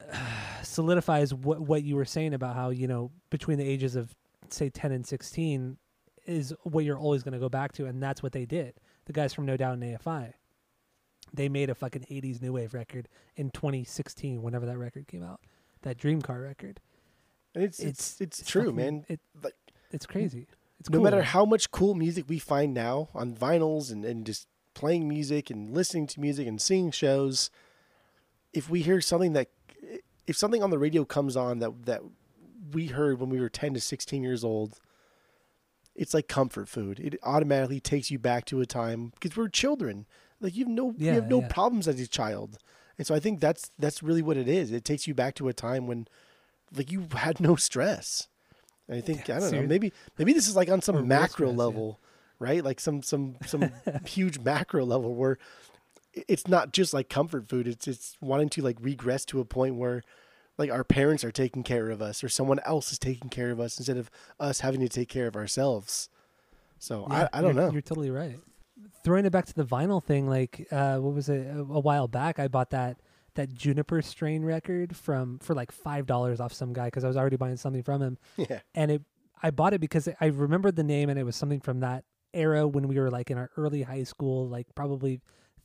solidifies 0.62 1.32
what 1.34 1.60
what 1.60 1.82
you 1.82 1.96
were 1.96 2.04
saying 2.04 2.34
about 2.34 2.54
how 2.56 2.70
you 2.70 2.86
know 2.86 3.10
between 3.30 3.58
the 3.58 3.64
ages 3.68 3.96
of 3.96 4.14
say 4.50 4.70
10 4.70 4.92
and 4.92 5.06
16 5.06 5.76
is 6.26 6.54
what 6.62 6.84
you're 6.84 6.98
always 6.98 7.22
going 7.22 7.32
to 7.32 7.38
go 7.38 7.48
back 7.48 7.72
to 7.72 7.84
and 7.86 8.02
that's 8.02 8.22
what 8.22 8.32
they 8.32 8.46
did 8.46 8.74
the 9.06 9.12
guys 9.12 9.34
from 9.34 9.44
no 9.46 9.56
doubt 9.56 9.74
and 9.74 9.82
afi 9.98 10.32
they 11.34 11.48
made 11.48 11.68
a 11.68 11.74
fucking 11.74 12.02
80s 12.10 12.40
new 12.40 12.52
wave 12.54 12.72
record 12.74 13.08
in 13.36 13.50
2016 13.50 14.40
whenever 14.42 14.64
that 14.66 14.78
record 14.78 15.06
came 15.06 15.22
out 15.22 15.40
that 15.82 15.98
dream 15.98 16.22
car 16.22 16.40
record 16.40 16.80
And 17.54 17.62
it's 17.64 17.78
it's 17.80 18.20
it's, 18.20 18.42
true, 18.42 18.62
fucking- 18.72 18.76
man. 18.76 19.04
it, 19.08 19.20
Like, 19.42 19.54
it's 19.90 20.06
crazy 20.06 20.46
it's 20.80 20.88
no 20.88 20.98
cool. 20.98 21.04
matter 21.04 21.22
how 21.22 21.44
much 21.44 21.70
cool 21.70 21.94
music 21.94 22.24
we 22.28 22.38
find 22.38 22.72
now 22.72 23.08
on 23.14 23.34
vinyls 23.34 23.90
and, 23.92 24.04
and 24.04 24.24
just 24.24 24.46
playing 24.78 25.08
music 25.08 25.50
and 25.50 25.74
listening 25.74 26.06
to 26.06 26.20
music 26.20 26.46
and 26.46 26.62
seeing 26.62 26.92
shows, 26.92 27.50
if 28.52 28.70
we 28.70 28.80
hear 28.80 29.00
something 29.00 29.32
that 29.32 29.48
if 30.28 30.36
something 30.36 30.62
on 30.62 30.70
the 30.70 30.78
radio 30.78 31.04
comes 31.04 31.36
on 31.36 31.58
that 31.58 31.84
that 31.86 32.00
we 32.72 32.86
heard 32.86 33.18
when 33.18 33.28
we 33.28 33.40
were 33.40 33.48
10 33.48 33.74
to 33.74 33.80
16 33.80 34.22
years 34.22 34.44
old, 34.44 34.78
it's 35.96 36.14
like 36.14 36.28
comfort 36.28 36.68
food. 36.68 37.00
It 37.00 37.18
automatically 37.24 37.80
takes 37.80 38.08
you 38.12 38.20
back 38.20 38.44
to 38.46 38.60
a 38.60 38.66
time 38.66 39.12
because 39.14 39.36
we're 39.36 39.48
children. 39.48 40.06
Like 40.40 40.54
you 40.54 40.66
have 40.66 40.72
no 40.72 40.94
you 40.96 41.10
have 41.10 41.28
no 41.28 41.40
yeah. 41.40 41.48
problems 41.48 41.88
as 41.88 41.98
a 41.98 42.06
child. 42.06 42.58
And 42.98 43.04
so 43.04 43.16
I 43.16 43.18
think 43.18 43.40
that's 43.40 43.72
that's 43.80 44.00
really 44.00 44.22
what 44.22 44.36
it 44.36 44.46
is. 44.46 44.70
It 44.70 44.84
takes 44.84 45.08
you 45.08 45.14
back 45.14 45.34
to 45.36 45.48
a 45.48 45.52
time 45.52 45.88
when 45.88 46.06
like 46.72 46.92
you 46.92 47.08
had 47.16 47.40
no 47.40 47.56
stress. 47.56 48.28
And 48.86 48.96
I 48.96 49.00
think 49.00 49.26
Yeah, 49.26 49.38
I 49.38 49.40
don't 49.40 49.50
know. 49.50 49.62
Maybe 49.62 49.92
maybe 50.18 50.32
this 50.32 50.46
is 50.46 50.54
like 50.54 50.70
on 50.70 50.82
some 50.82 51.08
macro 51.08 51.48
stress, 51.48 51.50
yeah. 51.50 51.64
level, 51.64 52.00
right? 52.38 52.62
Like 52.64 52.80
some 52.80 53.02
some 53.02 53.36
some 53.46 53.70
huge 54.06 54.38
macro 54.38 54.84
level 54.84 55.14
where 55.14 55.38
it's 56.14 56.48
not 56.48 56.72
just 56.72 56.92
like 56.94 57.08
comfort 57.08 57.48
food. 57.48 57.66
It's 57.68 57.86
it's 57.88 58.16
wanting 58.20 58.48
to 58.50 58.62
like 58.62 58.76
regress 58.80 59.24
to 59.26 59.40
a 59.40 59.44
point 59.44 59.76
where 59.76 60.02
like 60.56 60.70
our 60.70 60.84
parents 60.84 61.22
are 61.22 61.30
taking 61.30 61.62
care 61.62 61.90
of 61.90 62.02
us 62.02 62.24
or 62.24 62.28
someone 62.28 62.58
else 62.64 62.90
is 62.90 62.98
taking 62.98 63.28
care 63.30 63.50
of 63.50 63.60
us 63.60 63.78
instead 63.78 63.96
of 63.96 64.10
us 64.40 64.60
having 64.60 64.80
to 64.80 64.88
take 64.88 65.08
care 65.08 65.26
of 65.28 65.36
ourselves. 65.36 66.08
So 66.78 67.06
Yeah, 67.10 67.28
I, 67.32 67.38
I 67.38 67.40
don't 67.42 67.54
you're, 67.54 67.64
know. 67.66 67.72
You're 67.72 67.82
totally 67.82 68.10
right. 68.10 68.38
Throwing 69.04 69.24
it 69.26 69.30
back 69.30 69.46
to 69.46 69.54
the 69.54 69.64
vinyl 69.64 70.02
thing, 70.02 70.28
like 70.28 70.66
uh, 70.70 70.98
what 70.98 71.14
was 71.14 71.28
it? 71.28 71.46
A, 71.46 71.58
a 71.60 71.80
while 71.80 72.08
back, 72.08 72.38
I 72.38 72.48
bought 72.48 72.70
that 72.70 72.98
that 73.34 73.54
Juniper 73.54 74.02
Strain 74.02 74.44
record 74.44 74.96
from 74.96 75.38
for 75.38 75.54
like 75.54 75.70
five 75.70 76.06
dollars 76.06 76.40
off 76.40 76.52
some 76.52 76.72
guy 76.72 76.86
because 76.86 77.04
I 77.04 77.08
was 77.08 77.16
already 77.16 77.36
buying 77.36 77.56
something 77.56 77.82
from 77.82 78.02
him, 78.02 78.18
Yeah. 78.36 78.60
and 78.74 78.90
it 78.90 79.02
I 79.42 79.50
bought 79.50 79.74
it 79.74 79.80
because 79.80 80.08
I 80.20 80.26
remembered 80.26 80.74
the 80.74 80.82
name 80.82 81.08
and 81.10 81.18
it 81.18 81.22
was 81.24 81.36
something 81.36 81.60
from 81.60 81.80
that 81.80 82.04
era 82.34 82.66
when 82.66 82.88
we 82.88 82.98
were 82.98 83.10
like 83.10 83.30
in 83.30 83.38
our 83.38 83.50
early 83.56 83.82
high 83.82 84.04
school, 84.04 84.48
like 84.48 84.66
probably 84.74 85.20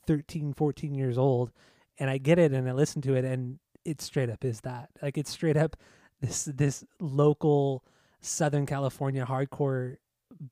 13, 0.06 0.54
14 0.54 0.94
years 0.94 1.18
old, 1.18 1.50
and 1.98 2.10
I 2.10 2.18
get 2.18 2.38
it 2.38 2.52
and 2.52 2.68
I 2.68 2.72
listen 2.72 3.02
to 3.02 3.14
it 3.14 3.24
and 3.24 3.58
it 3.84 4.00
straight 4.00 4.30
up 4.30 4.44
is 4.44 4.62
that 4.62 4.88
like 5.02 5.18
it's 5.18 5.30
straight 5.30 5.56
up 5.56 5.76
this 6.20 6.44
this 6.44 6.84
local 7.00 7.84
Southern 8.20 8.66
California 8.66 9.26
hardcore 9.26 9.96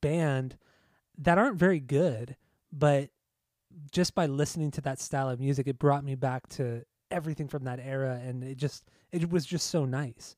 band 0.01 0.57
that 1.19 1.39
aren't 1.39 1.57
very 1.57 1.81
good, 1.81 2.37
but 2.73 3.11
just 3.91 4.15
by 4.15 4.27
listening 4.27 4.71
to 4.73 4.81
that 4.83 5.01
style 5.01 5.29
of 5.29 5.41
music, 5.41 5.67
it 5.67 5.79
brought 5.79 6.05
me 6.05 6.15
back 6.15 6.49
to 6.49 6.85
everything 7.11 7.49
from 7.49 7.65
that 7.65 7.81
era, 7.81 8.21
and 8.25 8.45
it 8.45 8.57
just 8.57 8.85
it 9.11 9.31
was 9.31 9.47
just 9.47 9.69
so 9.69 9.85
nice. 9.85 10.37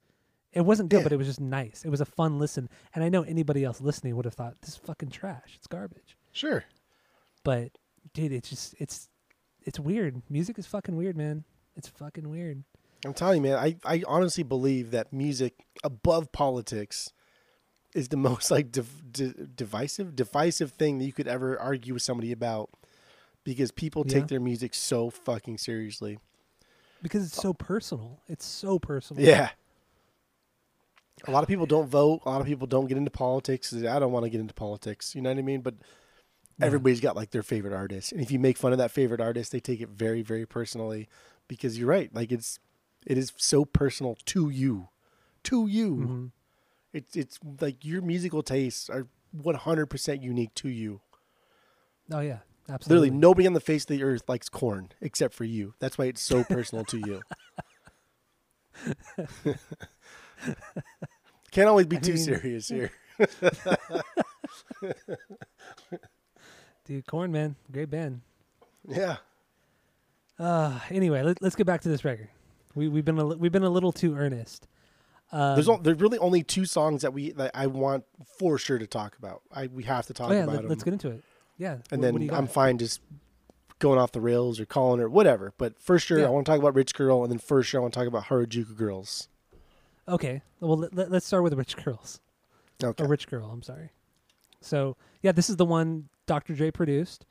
It 0.55 0.63
wasn't 0.63 0.89
good, 0.89 0.99
Yeah. 0.99 1.03
but 1.03 1.13
it 1.13 1.17
was 1.17 1.27
just 1.27 1.41
nice. 1.41 1.85
It 1.85 1.91
was 1.91 2.01
a 2.01 2.05
fun 2.07 2.39
listen, 2.39 2.69
and 2.95 3.03
I 3.05 3.09
know 3.09 3.23
anybody 3.23 3.65
else 3.65 3.81
listening 3.81 4.15
would 4.17 4.25
have 4.25 4.35
thought 4.35 4.61
this 4.61 4.71
is 4.71 4.77
fucking 4.77 5.11
trash. 5.11 5.55
It's 5.57 5.67
garbage. 5.67 6.17
Sure. 6.33 6.65
But 7.43 7.73
dude, 8.13 8.33
it's 8.33 8.49
just 8.49 8.75
it's 8.79 9.09
it's 9.63 9.81
weird. 9.81 10.23
Music 10.31 10.59
is 10.59 10.67
fucking 10.67 10.97
weird, 10.97 11.17
man. 11.17 11.45
It's 11.77 11.89
fucking 11.89 12.29
weird. 12.31 12.63
I'm 13.05 13.13
telling 13.15 13.45
you, 13.45 13.51
man, 13.51 13.59
I, 13.59 13.77
I 13.85 14.03
honestly 14.07 14.45
believe 14.45 14.91
that 14.93 15.13
music 15.13 15.67
above 15.83 16.33
politics 16.33 17.13
is 17.95 18.09
the 18.09 18.17
most 18.29 18.51
like 18.51 18.71
div- 18.73 19.13
di- 19.13 19.35
divisive, 19.55 20.15
divisive 20.17 20.73
thing 20.73 20.99
that 20.99 21.05
you 21.05 21.13
could 21.13 21.29
ever 21.29 21.59
argue 21.59 21.93
with 21.95 22.03
somebody 22.03 22.33
about 22.33 22.71
because 23.43 23.71
people 23.71 24.05
Yeah. 24.07 24.21
take 24.21 24.29
their 24.29 24.41
music 24.41 24.73
so 24.75 25.11
fucking 25.11 25.59
seriously. 25.59 26.19
Because 27.03 27.27
it's 27.27 27.37
so 27.37 27.53
personal. 27.53 28.21
It's 28.29 28.47
so 28.47 28.79
personal. 28.79 29.23
Yeah. 29.23 29.51
A 31.27 31.31
lot 31.31 31.43
of 31.43 31.49
people 31.49 31.67
don't 31.67 31.89
vote. 31.89 32.23
A 32.25 32.31
lot 32.31 32.41
of 32.41 32.47
people 32.47 32.67
don't 32.67 32.87
get 32.87 32.97
into 32.97 33.11
politics. 33.11 33.73
I 33.73 33.99
don't 33.99 34.13
want 34.13 34.25
to 34.25 34.31
get 34.31 34.41
into 34.41 34.55
politics. 34.55 35.15
You 35.15 35.23
know 35.23 35.31
what 35.31 35.39
I 35.39 35.43
mean? 35.43 35.61
But 35.61 35.75
Yeah. 36.59 36.67
everybody's 36.67 37.01
got 37.01 37.17
like 37.17 37.31
their 37.31 37.43
favorite 37.43 37.73
artist. 37.73 38.13
And 38.13 38.21
if 38.21 38.31
you 38.31 38.39
make 38.39 38.57
fun 38.59 38.73
of 38.73 38.79
that 38.79 38.91
favorite 38.91 39.21
artist, 39.21 39.51
they 39.53 39.61
take 39.61 39.81
it 39.81 39.89
very, 39.89 40.23
very 40.23 40.47
personally 40.47 41.09
because 41.49 41.79
you're 41.79 41.89
right. 41.89 42.15
Like 42.15 42.31
it's, 42.31 42.59
it 43.07 43.19
is 43.19 43.33
so 43.37 43.65
personal 43.65 44.17
to 44.27 44.51
you, 44.51 44.89
to 45.45 45.67
you. 45.67 45.97
Mhm. 45.97 46.31
It's, 46.93 47.17
it's 47.17 47.39
like 47.61 47.85
your 47.85 48.03
musical 48.03 48.43
tastes 48.43 48.89
are 48.89 49.09
100% 49.37 50.23
unique 50.23 50.55
to 50.55 50.69
you. 50.69 51.01
Oh 52.13 52.21
yeah. 52.21 52.39
Absolutely. 52.69 53.09
Literally, 53.09 53.21
nobody 53.21 53.47
on 53.47 53.53
the 53.53 53.61
face 53.61 53.83
of 53.83 53.89
the 53.89 54.03
earth 54.03 54.23
likes 54.29 54.49
Korn 54.49 54.91
except 55.01 55.35
for 55.35 55.45
you. 55.45 55.75
That's 55.81 55.99
why 55.99 56.05
it's 56.07 56.23
so 56.23 56.45
personal 56.45 56.85
to 56.87 56.99
you. 56.99 57.21
Can't 61.51 61.69
always 61.69 61.87
be 61.87 61.97
I 61.97 62.01
too 62.01 62.15
mean- 62.15 62.23
serious 62.23 62.69
here. 62.69 62.91
Dude, 66.85 67.07
Korn 67.07 67.33
Man, 67.33 67.57
great 67.73 67.91
band. 67.91 68.21
Yeah. 68.89 69.17
Uh 70.39 70.79
anyway, 70.91 71.23
let, 71.23 71.41
let's 71.41 71.55
get 71.57 71.67
back 71.67 71.81
to 71.83 71.89
this 71.89 72.05
record. 72.05 72.29
We 72.75 72.89
we've 72.89 73.05
been 73.05 73.19
a, 73.19 73.25
we've 73.27 73.53
been 73.53 73.63
a 73.63 73.71
little 73.71 73.93
too 73.93 74.17
earnest. 74.17 74.67
Um, 75.33 75.55
There's, 75.55 75.69
o- 75.69 75.79
there's 75.79 76.01
really 76.01 76.19
only 76.19 76.43
two 76.43 76.65
songs 76.67 77.03
that 77.03 77.13
we 77.15 77.31
that 77.33 77.53
I 77.55 77.67
want 77.69 78.05
for 78.39 78.59
sure 78.59 78.79
to 78.79 78.87
talk 78.87 79.17
about. 79.17 79.43
I 79.53 79.69
we 79.69 79.85
have 79.85 80.07
to 80.07 80.13
talk 80.13 80.31
oh 80.31 80.35
yeah, 80.35 80.43
about 80.45 80.55
let, 80.57 80.63
them. 80.65 80.73
us 80.73 80.83
get 80.83 80.93
into 80.93 81.11
it. 81.11 81.23
Yeah, 81.57 81.79
and 81.91 82.03
what 82.03 82.21
then 82.21 82.31
I'm 82.33 82.47
fine 82.49 82.79
just 82.79 83.01
going 83.79 83.99
off 83.99 84.13
the 84.13 84.21
rails 84.21 84.61
or 84.61 84.67
calling 84.67 85.01
or 85.01 85.09
whatever. 85.09 85.53
But 85.57 85.81
for 85.81 85.99
sure, 85.99 86.19
Yeah. 86.19 86.27
I 86.27 86.31
want 86.31 86.47
to 86.47 86.53
talk 86.53 86.59
about 86.61 86.75
Rich 86.75 86.95
Girl, 86.95 87.23
and 87.23 87.31
then 87.33 87.39
for 87.39 87.63
sure, 87.63 87.81
I 87.81 87.83
want 87.83 87.95
to 87.95 88.01
talk 88.01 88.09
about 88.09 88.25
Harajuku 88.25 88.77
Girls. 88.77 89.29
Okay, 90.09 90.43
well 90.61 90.89
let, 90.93 91.13
us 91.13 91.25
start 91.25 91.43
with 91.43 91.55
Rich 91.55 91.77
Girls. 91.85 92.21
Okay. 92.83 93.05
A 93.05 93.07
Rich 93.09 93.29
Girl, 93.29 93.49
I'm 93.51 93.63
sorry. 93.63 93.91
So 94.61 94.97
yeah, 95.23 95.33
this 95.33 95.49
is 95.49 95.57
the 95.57 95.65
one 95.65 96.09
Dr. 96.27 96.55
Dre 96.55 96.71
produced. 96.71 97.27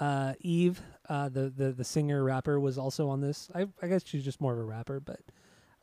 Uh, 0.00 0.34
Eve, 0.40 0.80
uh, 1.08 1.28
the, 1.28 1.50
the 1.50 1.72
the 1.72 1.84
singer 1.84 2.22
rapper, 2.24 2.58
was 2.60 2.78
also 2.78 3.08
on 3.08 3.20
this. 3.20 3.48
I, 3.54 3.66
I 3.82 3.88
guess 3.88 4.02
she's 4.04 4.24
just 4.24 4.40
more 4.40 4.52
of 4.52 4.58
a 4.58 4.64
rapper, 4.64 5.00
but 5.00 5.20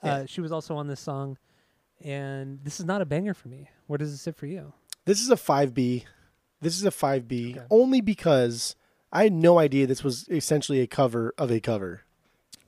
uh, 0.03 0.07
Yeah. 0.07 0.25
she 0.25 0.41
was 0.41 0.51
also 0.51 0.75
on 0.75 0.87
this 0.87 0.99
song. 0.99 1.37
And 2.01 2.59
this 2.63 2.79
is 2.79 2.85
not 2.85 3.01
a 3.01 3.05
banger 3.05 3.33
for 3.33 3.49
me. 3.49 3.69
Where 3.87 3.97
does 3.97 4.13
it 4.13 4.17
sit 4.17 4.35
for 4.37 4.45
you? 4.45 4.73
This 5.05 5.19
is 5.19 5.29
a 5.29 5.35
5B. 5.35 6.05
This 6.61 6.75
is 6.77 6.85
a 6.85 6.91
5B 6.91 7.57
Okay. 7.57 7.65
only 7.69 7.99
because 7.99 8.75
I 9.11 9.23
had 9.23 9.33
no 9.33 9.59
idea 9.59 9.85
this 9.85 10.03
was 10.03 10.27
essentially 10.29 10.79
a 10.79 10.87
cover 10.87 11.33
of 11.37 11.51
a 11.51 11.59
cover. 11.59 12.03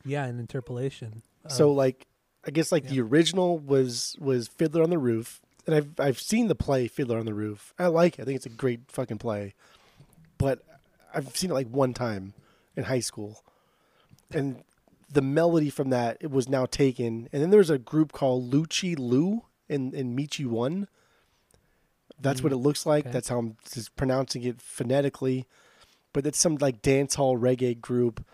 Yeah, 0.03 0.25
an 0.25 0.39
interpolation. 0.39 1.21
So 1.47 1.71
like 1.71 2.07
I 2.45 2.51
guess 2.51 2.71
like 2.71 2.85
Yeah. 2.85 2.89
the 2.91 3.01
original 3.01 3.57
was 3.59 4.15
was 4.19 4.47
Fiddler 4.47 4.83
on 4.83 4.89
the 4.89 4.97
Roof. 4.97 5.41
And 5.67 5.75
I've 5.75 5.99
I've 5.99 6.19
seen 6.19 6.47
the 6.47 6.55
play 6.55 6.87
Fiddler 6.87 7.19
on 7.19 7.25
the 7.25 7.33
Roof. 7.33 7.73
I 7.77 7.87
like 7.87 8.17
it. 8.17 8.23
I 8.23 8.25
think 8.25 8.35
it's 8.37 8.45
a 8.47 8.49
great 8.49 8.81
fucking 8.87 9.19
play. 9.19 9.53
But 10.37 10.63
I've 11.13 11.35
seen 11.37 11.51
it 11.51 11.53
like 11.53 11.67
one 11.67 11.93
time 11.93 12.33
in 12.75 12.85
high 12.85 12.99
school. 13.01 13.43
And 14.31 14.63
the 15.11 15.21
melody 15.21 15.69
from 15.69 15.89
that 15.91 16.17
it 16.19 16.31
was 16.31 16.47
now 16.49 16.65
taken. 16.65 17.27
And 17.31 17.41
then 17.43 17.49
there's 17.51 17.69
a 17.69 17.77
group 17.77 18.11
called 18.11 18.51
Louchie 18.51 18.97
Lou 18.97 19.43
in 19.69 19.93
in 19.93 20.15
Michie 20.15 20.45
One. 20.45 20.87
That's 22.19 22.41
what 22.43 22.51
Mm, 22.51 22.55
it 22.55 22.59
looks 22.59 22.85
like. 22.85 23.05
okay. 23.05 23.13
That's 23.13 23.29
how 23.29 23.39
I'm 23.39 23.57
just 23.71 23.95
pronouncing 23.95 24.43
it 24.43 24.61
phonetically. 24.61 25.45
But 26.13 26.25
it's 26.27 26.39
some 26.39 26.55
like 26.59 26.81
dance 26.81 27.15
hall 27.15 27.37
reggae 27.37 27.79
group 27.79 28.25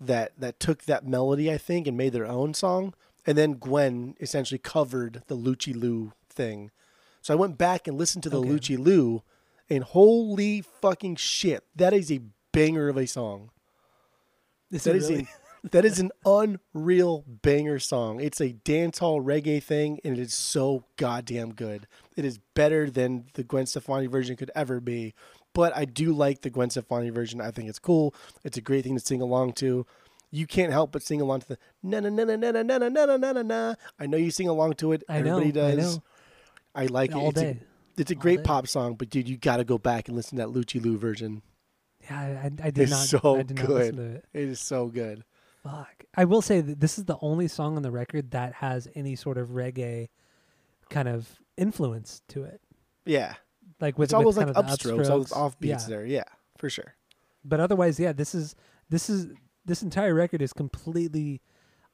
that 0.00 0.32
that 0.38 0.58
took 0.60 0.84
that 0.84 1.06
melody, 1.06 1.52
I 1.52 1.58
think, 1.58 1.86
and 1.86 1.96
made 1.96 2.12
their 2.12 2.26
own 2.26 2.52
song. 2.54 2.94
And 3.26 3.38
then 3.38 3.54
Gwen 3.54 4.16
essentially 4.20 4.58
covered 4.58 5.22
the 5.28 5.36
Louchie 5.36 5.74
Lou 5.74 6.12
thing. 6.28 6.70
So 7.22 7.32
I 7.32 7.36
went 7.36 7.56
back 7.56 7.88
and 7.88 7.96
listened 7.96 8.22
to 8.24 8.30
the 8.30 8.38
Okay. 8.40 8.48
Louchie 8.50 8.78
Lou, 8.78 9.22
and 9.70 9.82
holy 9.82 10.60
fucking 10.60 11.16
shit, 11.16 11.64
that 11.74 11.94
is 11.94 12.12
a 12.12 12.20
banger 12.52 12.88
of 12.88 12.98
a 12.98 13.06
song. 13.06 13.50
Is 14.70 14.84
That 14.84 14.96
is 14.96 15.08
really? 15.08 15.26
a, 15.64 15.68
that 15.70 15.84
is 15.86 15.98
an 15.98 16.10
unreal 16.26 17.24
banger 17.26 17.78
song. 17.78 18.20
It's 18.20 18.40
a 18.40 18.52
dancehall 18.52 19.24
reggae 19.24 19.62
thing, 19.62 20.00
and 20.04 20.18
it 20.18 20.20
is 20.20 20.34
so 20.34 20.84
goddamn 20.96 21.54
good. 21.54 21.86
It 22.16 22.24
is 22.24 22.38
better 22.54 22.90
than 22.90 23.26
the 23.34 23.42
Gwen 23.44 23.66
Stefani 23.66 24.06
version 24.06 24.36
could 24.36 24.50
ever 24.54 24.80
be. 24.80 25.14
But 25.54 25.74
I 25.76 25.84
do 25.84 26.12
like 26.12 26.42
the 26.42 26.50
Gwen 26.50 26.68
Stefani 26.70 27.10
version. 27.10 27.40
I 27.40 27.52
think 27.52 27.68
it's 27.68 27.78
cool. 27.78 28.14
It's 28.42 28.56
a 28.58 28.60
great 28.60 28.84
thing 28.84 28.96
to 28.96 29.00
sing 29.04 29.22
along 29.22 29.52
to. 29.54 29.86
You 30.34 30.46
can't 30.48 30.72
help 30.72 30.90
but 30.90 31.02
sing 31.02 31.20
along 31.20 31.40
to 31.42 31.48
the 31.48 31.58
na 31.82 32.00
na 32.00 32.08
na 32.08 32.24
na 32.24 32.34
na 32.36 32.50
na 32.50 32.62
na 32.62 32.88
na 32.88 33.16
na 33.16 33.32
na 33.32 33.42
na. 33.42 33.74
I 34.00 34.06
know 34.06 34.16
you 34.16 34.30
sing 34.32 34.48
along 34.48 34.74
to 34.74 34.90
it. 34.92 35.04
I 35.08 35.20
know, 35.20 35.38
Everybody 35.38 35.60
I 35.60 35.74
does. 35.76 35.96
know. 35.96 36.02
I, 36.74 36.86
like 36.86 37.10
it. 37.10 37.16
all 37.16 37.28
It's 37.28 37.40
a, 37.40 37.54
day. 37.54 37.60
it's 37.96 38.10
a 38.10 38.14
All 38.16 38.20
great 38.20 38.38
day. 38.38 38.42
pop 38.42 38.66
song, 38.66 38.94
but 38.96 39.10
dude, 39.10 39.28
you 39.28 39.36
got 39.36 39.58
to 39.58 39.64
go 39.64 39.78
back 39.78 40.08
and 40.08 40.16
listen 40.16 40.38
to 40.38 40.44
that 40.46 40.52
Louchie 40.52 40.82
Lou 40.84 40.98
version. 40.98 41.42
Yeah, 42.02 42.18
I, 42.18 42.24
I, 42.24 42.44
I 42.66 42.70
did 42.70 42.78
It's 42.78 42.90
not. 42.90 43.20
so 43.22 43.36
I 43.36 43.42
did 43.42 43.56
not 43.58 43.68
listen 43.68 43.96
good. 43.96 44.02
to 44.10 44.16
it. 44.16 44.24
It 44.34 44.48
is 44.48 44.58
so 44.60 44.88
good. 44.88 45.24
Fuck. 45.62 46.04
I 46.16 46.24
will 46.24 46.42
say 46.42 46.60
that 46.60 46.80
this 46.80 46.98
is 46.98 47.04
the 47.04 47.16
only 47.20 47.46
song 47.46 47.76
on 47.76 47.82
the 47.82 47.92
record 47.92 48.32
that 48.32 48.54
has 48.54 48.88
any 48.96 49.14
sort 49.14 49.38
of 49.38 49.50
reggae 49.50 50.08
kind 50.90 51.06
of 51.08 51.28
influence 51.56 52.22
to 52.28 52.42
it. 52.42 52.60
Yeah, 53.06 53.34
Like 53.80 53.98
with 53.98 54.06
it's 54.08 54.14
almost 54.14 54.36
with 54.36 54.48
like 54.48 54.54
kind 54.56 54.68
of 54.68 54.78
the 54.80 54.88
upstrokes, 54.88 55.10
all 55.10 55.18
those 55.20 55.30
upstrokes. 55.30 55.54
offbeats 55.60 55.60
Yeah. 55.82 55.86
there. 55.88 56.04
Yeah, 56.06 56.24
for 56.58 56.68
sure. 56.68 56.94
But 57.44 57.60
otherwise, 57.60 58.00
yeah, 58.00 58.12
this 58.12 58.34
is 58.34 58.56
this 58.90 59.08
is 59.08 59.28
this 59.64 59.82
entire 59.82 60.14
record 60.14 60.42
is 60.42 60.52
completely 60.52 61.40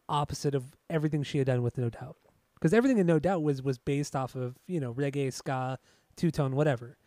opposite 0.08 0.54
of 0.54 0.76
everything 0.88 1.22
she 1.22 1.38
had 1.38 1.46
done 1.46 1.62
with 1.62 1.78
No 1.78 1.88
Doubt. 1.90 2.16
Because 2.54 2.74
everything 2.74 2.98
in 2.98 3.06
No 3.06 3.18
Doubt 3.18 3.42
was 3.42 3.62
was 3.62 3.78
based 3.78 4.14
off 4.14 4.34
of 4.34 4.56
you 4.66 4.80
know 4.80 4.92
reggae, 4.92 5.32
ska, 5.32 5.78
two 6.16 6.30
tone, 6.30 6.54
whatever, 6.54 6.98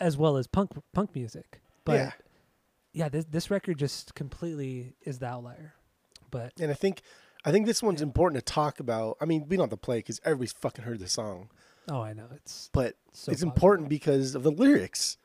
as 0.00 0.16
well 0.16 0.36
as 0.36 0.46
punk 0.46 0.70
punk 0.92 1.14
music. 1.14 1.60
But 1.84 1.94
yeah, 1.94 2.12
yeah, 2.92 3.08
this 3.08 3.24
this 3.26 3.50
record 3.50 3.78
just 3.78 4.14
completely 4.14 4.94
is 5.02 5.18
the 5.18 5.26
outlier. 5.26 5.74
But 6.30 6.52
and 6.58 6.70
I 6.70 6.74
think 6.74 7.02
I 7.44 7.50
think 7.50 7.66
this 7.66 7.82
one's 7.82 8.00
important 8.00 8.44
to 8.44 8.52
talk 8.52 8.80
about. 8.80 9.18
I 9.20 9.26
mean, 9.26 9.46
we 9.48 9.56
don't 9.56 9.64
have 9.64 9.70
to 9.70 9.76
play 9.76 9.98
because 9.98 10.20
everybody's 10.24 10.52
fucking 10.52 10.84
heard 10.84 11.00
the 11.00 11.08
song, 11.08 11.50
oh, 11.90 12.00
I 12.00 12.14
know 12.14 12.28
it's 12.34 12.70
but 12.72 12.96
so 13.12 13.30
it's 13.32 13.42
popular. 13.42 13.52
important 13.52 13.88
because 13.88 14.34
of 14.34 14.42
the 14.42 14.52
lyrics. 14.52 15.18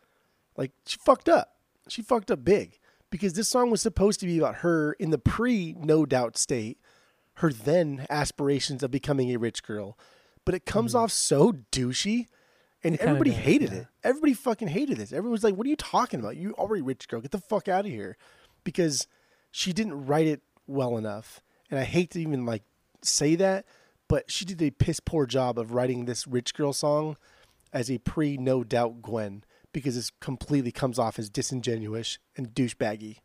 Like 0.58 0.72
she 0.86 0.98
fucked 0.98 1.30
up. 1.30 1.54
She 1.88 2.02
fucked 2.02 2.32
up 2.32 2.44
big 2.44 2.80
because 3.10 3.34
this 3.34 3.48
song 3.48 3.70
was 3.70 3.82
supposed 3.82 4.20
to 4.20 4.26
be 4.26 4.38
about 4.38 4.58
her 4.58 4.94
in 4.94 5.10
the 5.10 5.18
pre 5.18 5.74
No 5.80 6.06
Doubt 6.06 6.38
state, 6.38 6.80
her 7.36 7.52
then 7.52 8.06
aspirations 8.10 8.84
of 8.84 8.92
becoming 8.92 9.32
a 9.32 9.38
rich 9.38 9.64
girl, 9.64 9.98
but 10.46 10.56
it 10.56 10.66
comes 10.66 10.96
off 10.96 11.12
so 11.12 11.54
douchey. 11.72 12.28
And 12.84 12.94
Mm-hmm. 12.94 12.94
It 12.94 13.10
everybody 13.10 13.30
does, 13.32 13.40
hated 13.40 13.72
yeah. 13.72 13.78
it. 13.80 13.88
Everybody 14.04 14.34
fucking 14.34 14.68
hated 14.68 14.98
this. 14.98 15.12
Everyone 15.12 15.32
was 15.32 15.44
like, 15.44 15.56
"What 15.56 15.66
are 15.66 15.70
you 15.70 15.76
talking 15.76 16.20
about? 16.20 16.38
You 16.38 16.54
already 16.54 16.84
rich 16.84 17.08
girl. 17.08 17.22
Get 17.22 17.32
the 17.32 17.40
fuck 17.40 17.68
out 17.68 17.86
of 17.86 17.92
here," 17.92 18.18
because 18.64 19.08
she 19.52 19.74
didn't 19.74 20.06
write 20.06 20.28
it 20.28 20.42
well 20.68 20.96
enough. 20.96 21.42
And 21.72 21.80
I 21.80 21.84
hate 21.84 22.12
to 22.12 22.22
even 22.22 22.46
like 22.46 22.64
say 23.02 23.36
that, 23.36 23.66
but 24.08 24.30
she 24.32 24.46
did 24.46 24.62
a 24.62 24.70
piss 24.72 25.00
poor 25.00 25.26
job 25.26 25.58
of 25.58 25.74
writing 25.74 26.06
this 26.06 26.28
rich 26.28 26.54
girl 26.54 26.72
song 26.72 27.18
as 27.74 27.90
a 27.90 27.98
pre 27.98 28.38
no 28.38 28.64
doubt 28.64 29.02
Gwen 29.02 29.44
because 29.74 29.96
this 29.96 30.12
completely 30.22 30.72
comes 30.72 30.98
off 31.00 31.20
as 31.20 31.30
disingenuous 31.30 32.18
and 32.36 32.50
douchebaggy. 32.54 33.18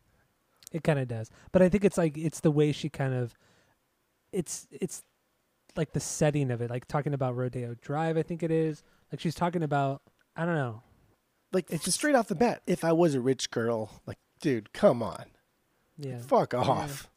It 0.71 0.83
kind 0.83 0.99
of 0.99 1.07
does, 1.07 1.29
but 1.51 1.61
I 1.61 1.69
think 1.69 1.85
it's 1.85 1.97
like 1.97 2.17
it's 2.17 2.39
the 2.39 2.51
way 2.51 2.71
she 2.71 2.89
kind 2.89 3.13
of, 3.13 3.35
it's 4.31 4.67
it's 4.71 5.03
like 5.75 5.93
the 5.93 5.99
setting 5.99 6.49
of 6.51 6.61
it, 6.61 6.69
like 6.69 6.87
talking 6.87 7.13
about 7.13 7.35
Rodeo 7.35 7.75
Drive. 7.81 8.17
I 8.17 8.23
think 8.23 8.41
it 8.43 8.51
is 8.51 8.83
like 9.11 9.19
she's 9.19 9.35
talking 9.35 9.63
about. 9.63 10.01
I 10.35 10.45
don't 10.45 10.55
know. 10.55 10.81
Like 11.51 11.65
It's 11.65 11.75
it's 11.75 11.85
just- 11.85 11.97
straight 11.97 12.15
off 12.15 12.27
the 12.27 12.33
bat. 12.35 12.63
If 12.65 12.83
I 12.83 12.91
was 12.91 13.13
a 13.13 13.21
rich 13.21 13.51
girl, 13.51 14.01
like, 14.07 14.17
dude, 14.41 14.73
come 14.73 15.03
on. 15.03 15.25
Yeah, 15.97 16.17
Fuck 16.17 16.55
off. 16.55 17.11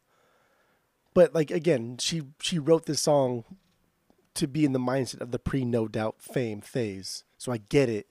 But 1.15 1.33
like 1.33 1.49
again, 1.49 1.97
she 1.99 2.21
she 2.39 2.59
wrote 2.59 2.85
this 2.85 3.01
song 3.01 3.43
to 4.35 4.47
be 4.47 4.65
in 4.65 4.73
the 4.73 4.79
mindset 4.79 5.21
of 5.21 5.31
the 5.31 5.39
pre 5.39 5.65
no 5.65 5.87
doubt 5.87 6.17
fame 6.21 6.61
phase. 6.61 7.23
So 7.39 7.51
I 7.51 7.57
get 7.57 7.89
it. 7.89 8.05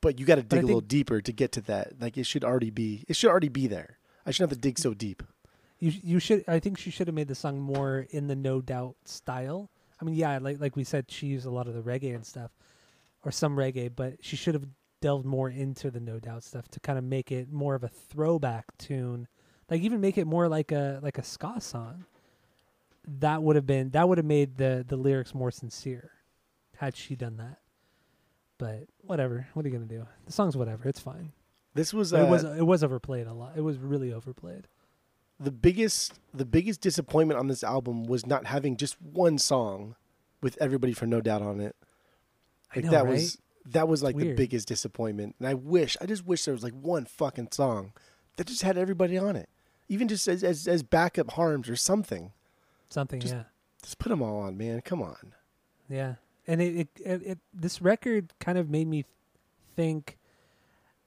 But 0.00 0.18
you 0.18 0.26
got 0.26 0.36
to 0.36 0.42
dig 0.42 0.62
a 0.62 0.66
little 0.66 0.80
deeper 0.80 1.20
to 1.20 1.32
get 1.32 1.52
to 1.52 1.60
that. 1.62 2.00
Like 2.00 2.16
it 2.16 2.24
should 2.24 2.44
already 2.44 2.70
be. 2.70 3.04
It 3.08 3.16
should 3.16 3.30
already 3.30 3.48
be 3.48 3.66
there. 3.66 3.98
I 4.24 4.30
shouldn't 4.30 4.50
have 4.50 4.58
to 4.58 4.60
dig 4.60 4.78
so 4.78 4.94
deep. 4.94 5.22
you 5.78 5.92
you 6.02 6.18
should. 6.18 6.44
I 6.48 6.58
think 6.58 6.78
she 6.78 6.90
should 6.90 7.06
have 7.06 7.14
made 7.14 7.28
the 7.28 7.34
song 7.34 7.60
more 7.60 8.06
in 8.10 8.26
the 8.26 8.36
No 8.36 8.60
Doubt 8.60 8.96
style. 9.04 9.70
I 10.00 10.04
mean, 10.04 10.14
yeah, 10.14 10.38
like 10.38 10.60
like 10.60 10.76
we 10.76 10.84
said, 10.84 11.10
she 11.10 11.26
used 11.26 11.46
a 11.46 11.50
lot 11.50 11.68
of 11.68 11.74
the 11.74 11.82
reggae 11.82 12.14
and 12.14 12.24
stuff, 12.24 12.50
or 13.24 13.30
some 13.30 13.56
reggae, 13.56 13.90
but 13.94 14.14
she 14.22 14.36
should 14.36 14.54
have 14.54 14.66
delved 15.02 15.24
more 15.26 15.48
into 15.50 15.90
the 15.90 16.00
No 16.00 16.18
Doubt 16.18 16.44
stuff 16.44 16.68
to 16.68 16.80
kind 16.80 16.98
of 16.98 17.04
make 17.04 17.30
it 17.32 17.52
more 17.52 17.74
of 17.74 17.84
a 17.84 17.88
throwback 17.88 18.66
tune, 18.78 19.28
like 19.70 19.82
even 19.82 20.00
make 20.00 20.18
it 20.18 20.26
more 20.26 20.48
like 20.48 20.72
a 20.72 21.00
like 21.02 21.18
a 21.18 21.22
ska 21.24 21.60
song. 21.60 22.04
That 23.06 23.42
would 23.42 23.56
have 23.56 23.66
been 23.66 23.90
that 23.90 24.08
would 24.08 24.18
have 24.18 24.26
made 24.26 24.56
the 24.56 24.84
the 24.86 24.96
lyrics 24.96 25.34
more 25.34 25.50
sincere, 25.50 26.10
had 26.76 26.96
she 26.96 27.16
done 27.16 27.36
that. 27.38 27.59
But 28.60 28.84
whatever, 29.02 29.46
what 29.54 29.64
are 29.64 29.68
you 29.68 29.74
gonna 29.74 29.86
do? 29.86 30.06
The 30.26 30.32
song's 30.32 30.56
whatever. 30.56 30.88
It's 30.88 31.00
fine. 31.00 31.32
This 31.74 31.92
was 31.94 32.12
uh, 32.14 32.18
it 32.18 32.28
was 32.28 32.44
it 32.44 32.66
was 32.66 32.84
overplayed 32.84 33.26
a 33.26 33.32
lot. 33.32 33.54
It 33.56 33.62
was 33.62 33.78
really 33.78 34.12
overplayed. 34.12 34.68
the 35.40 35.50
biggest 35.50 36.20
the 36.34 36.44
biggest 36.44 36.80
disappointment 36.82 37.40
on 37.40 37.46
this 37.48 37.64
album 37.64 38.04
was 38.04 38.26
not 38.26 38.44
having 38.46 38.76
just 38.76 39.00
one 39.00 39.38
song 39.38 39.96
with 40.42 40.56
everybody 40.60 40.92
for 40.92 41.06
no 41.06 41.20
doubt 41.20 41.42
on 41.42 41.58
it. 41.60 41.74
I 42.74 42.76
Like 42.76 42.84
know, 42.84 42.90
that 42.92 43.04
right? 43.04 43.12
was 43.14 43.38
that 43.66 43.88
was 43.88 44.02
like 44.02 44.16
the 44.16 44.34
biggest 44.34 44.68
disappointment. 44.68 45.36
And 45.38 45.48
I 45.48 45.54
wish 45.54 45.96
I 46.00 46.06
just 46.06 46.26
wish 46.26 46.44
there 46.44 46.52
was 46.54 46.62
like 46.62 46.74
one 46.74 47.04
fucking 47.06 47.48
song 47.52 47.92
that 48.36 48.46
just 48.46 48.62
had 48.62 48.76
everybody 48.76 49.16
on 49.18 49.36
it. 49.36 49.48
Even 49.88 50.06
just 50.08 50.28
as 50.28 50.44
as, 50.44 50.68
as 50.68 50.82
backup 50.82 51.32
harms 51.32 51.68
or 51.70 51.76
something. 51.76 52.32
Something, 52.90 53.20
Just- 53.20 53.34
yeah. 53.34 53.44
Just 53.82 53.98
put 53.98 54.10
them 54.10 54.20
all 54.20 54.40
on, 54.40 54.58
man. 54.58 54.82
Come 54.82 55.00
on. 55.00 55.32
Yeah, 55.88 56.16
and 56.46 56.60
it, 56.60 56.76
it, 56.76 56.88
it, 57.04 57.22
it 57.26 57.38
this 57.52 57.80
record 57.82 58.32
kind 58.40 58.58
of 58.58 58.68
made 58.70 58.88
me 58.88 59.04
think 59.76 60.18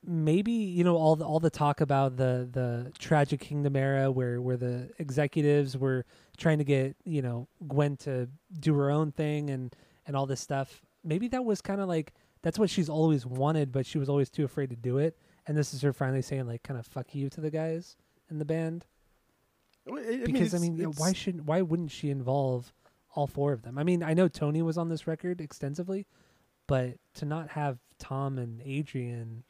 maybe 0.05 0.51
you 0.51 0.83
know 0.83 0.95
all 0.97 1.15
the 1.15 1.25
all 1.25 1.39
the 1.39 1.49
talk 1.49 1.79
about 1.81 2.17
the 2.17 2.47
the 2.51 2.91
tragic 2.99 3.39
kingdom 3.39 3.75
era 3.75 4.11
where 4.11 4.41
where 4.41 4.57
the 4.57 4.89
executives 4.99 5.77
were 5.77 6.05
trying 6.37 6.57
to 6.57 6.63
get 6.63 6.95
you 7.05 7.21
know 7.21 7.47
Gwen 7.67 7.95
to 7.97 8.27
do 8.59 8.73
her 8.75 8.91
own 8.91 9.11
thing 9.11 9.49
and 9.49 9.73
and 10.05 10.15
all 10.15 10.25
this 10.25 10.41
stuff. 10.41 10.81
Maybe 11.03 11.27
that 11.29 11.45
was 11.45 11.61
kind 11.61 11.79
of 11.81 11.87
like 11.87 12.13
that's 12.41 12.59
what 12.59 12.69
she's 12.69 12.89
always 12.89 13.25
wanted, 13.25 13.71
but 13.71 13.85
she 13.85 13.97
was 13.97 14.09
always 14.09 14.29
too 14.29 14.43
afraid 14.43 14.69
to 14.71 14.75
do 14.75 14.97
it. 14.97 15.17
And 15.47 15.57
this 15.57 15.73
is 15.73 15.81
her 15.81 15.93
finally 15.93 16.21
saying 16.21 16.47
like 16.47 16.63
kind 16.63 16.79
of 16.79 16.85
fuck 16.85 17.13
you 17.15 17.29
to 17.29 17.41
the 17.41 17.49
guys 17.49 17.95
in 18.29 18.39
the 18.39 18.45
band 18.45 18.85
I- 19.87 19.91
mean, 19.91 20.23
because 20.25 20.53
I 20.53 20.59
mean, 20.59 20.77
why 20.97 21.09
it's- 21.09 21.15
should 21.15 21.47
why 21.47 21.61
wouldn't 21.61 21.91
she 21.91 22.09
involve 22.09 22.73
all 23.15 23.27
four 23.27 23.53
of 23.53 23.61
them? 23.63 23.77
I 23.77 23.83
mean, 23.83 24.03
I 24.03 24.13
know 24.13 24.27
Tony 24.27 24.61
was 24.61 24.77
on 24.77 24.89
this 24.89 25.07
record 25.07 25.41
extensively, 25.41 26.05
but 26.67 26.95
to 27.15 27.25
not 27.25 27.49
have 27.49 27.77
Tom 27.99 28.37
and 28.37 28.61
Adrian, 28.65 29.43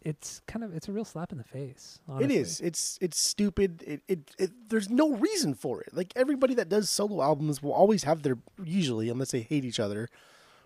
it's 0.00 0.40
kind 0.48 0.64
of 0.64 0.74
it's 0.74 0.88
a 0.88 0.92
real 0.92 1.04
slap 1.04 1.30
in 1.32 1.38
the 1.38 1.44
face. 1.44 2.00
Honestly. 2.08 2.24
It 2.36 2.40
is. 2.40 2.60
It's 2.60 2.98
it's 3.00 3.20
stupid. 3.20 3.84
It, 3.86 4.02
it 4.08 4.30
it 4.38 4.50
there's 4.68 4.90
no 4.90 5.12
reason 5.14 5.54
for 5.54 5.80
it. 5.80 5.94
Like 5.94 6.12
everybody 6.16 6.54
that 6.54 6.68
does 6.68 6.90
solo 6.90 7.22
albums 7.22 7.62
will 7.62 7.72
always 7.72 8.02
have 8.04 8.22
their 8.22 8.38
usually, 8.62 9.08
unless 9.08 9.30
they 9.30 9.42
hate 9.42 9.64
each 9.64 9.78
other, 9.78 10.08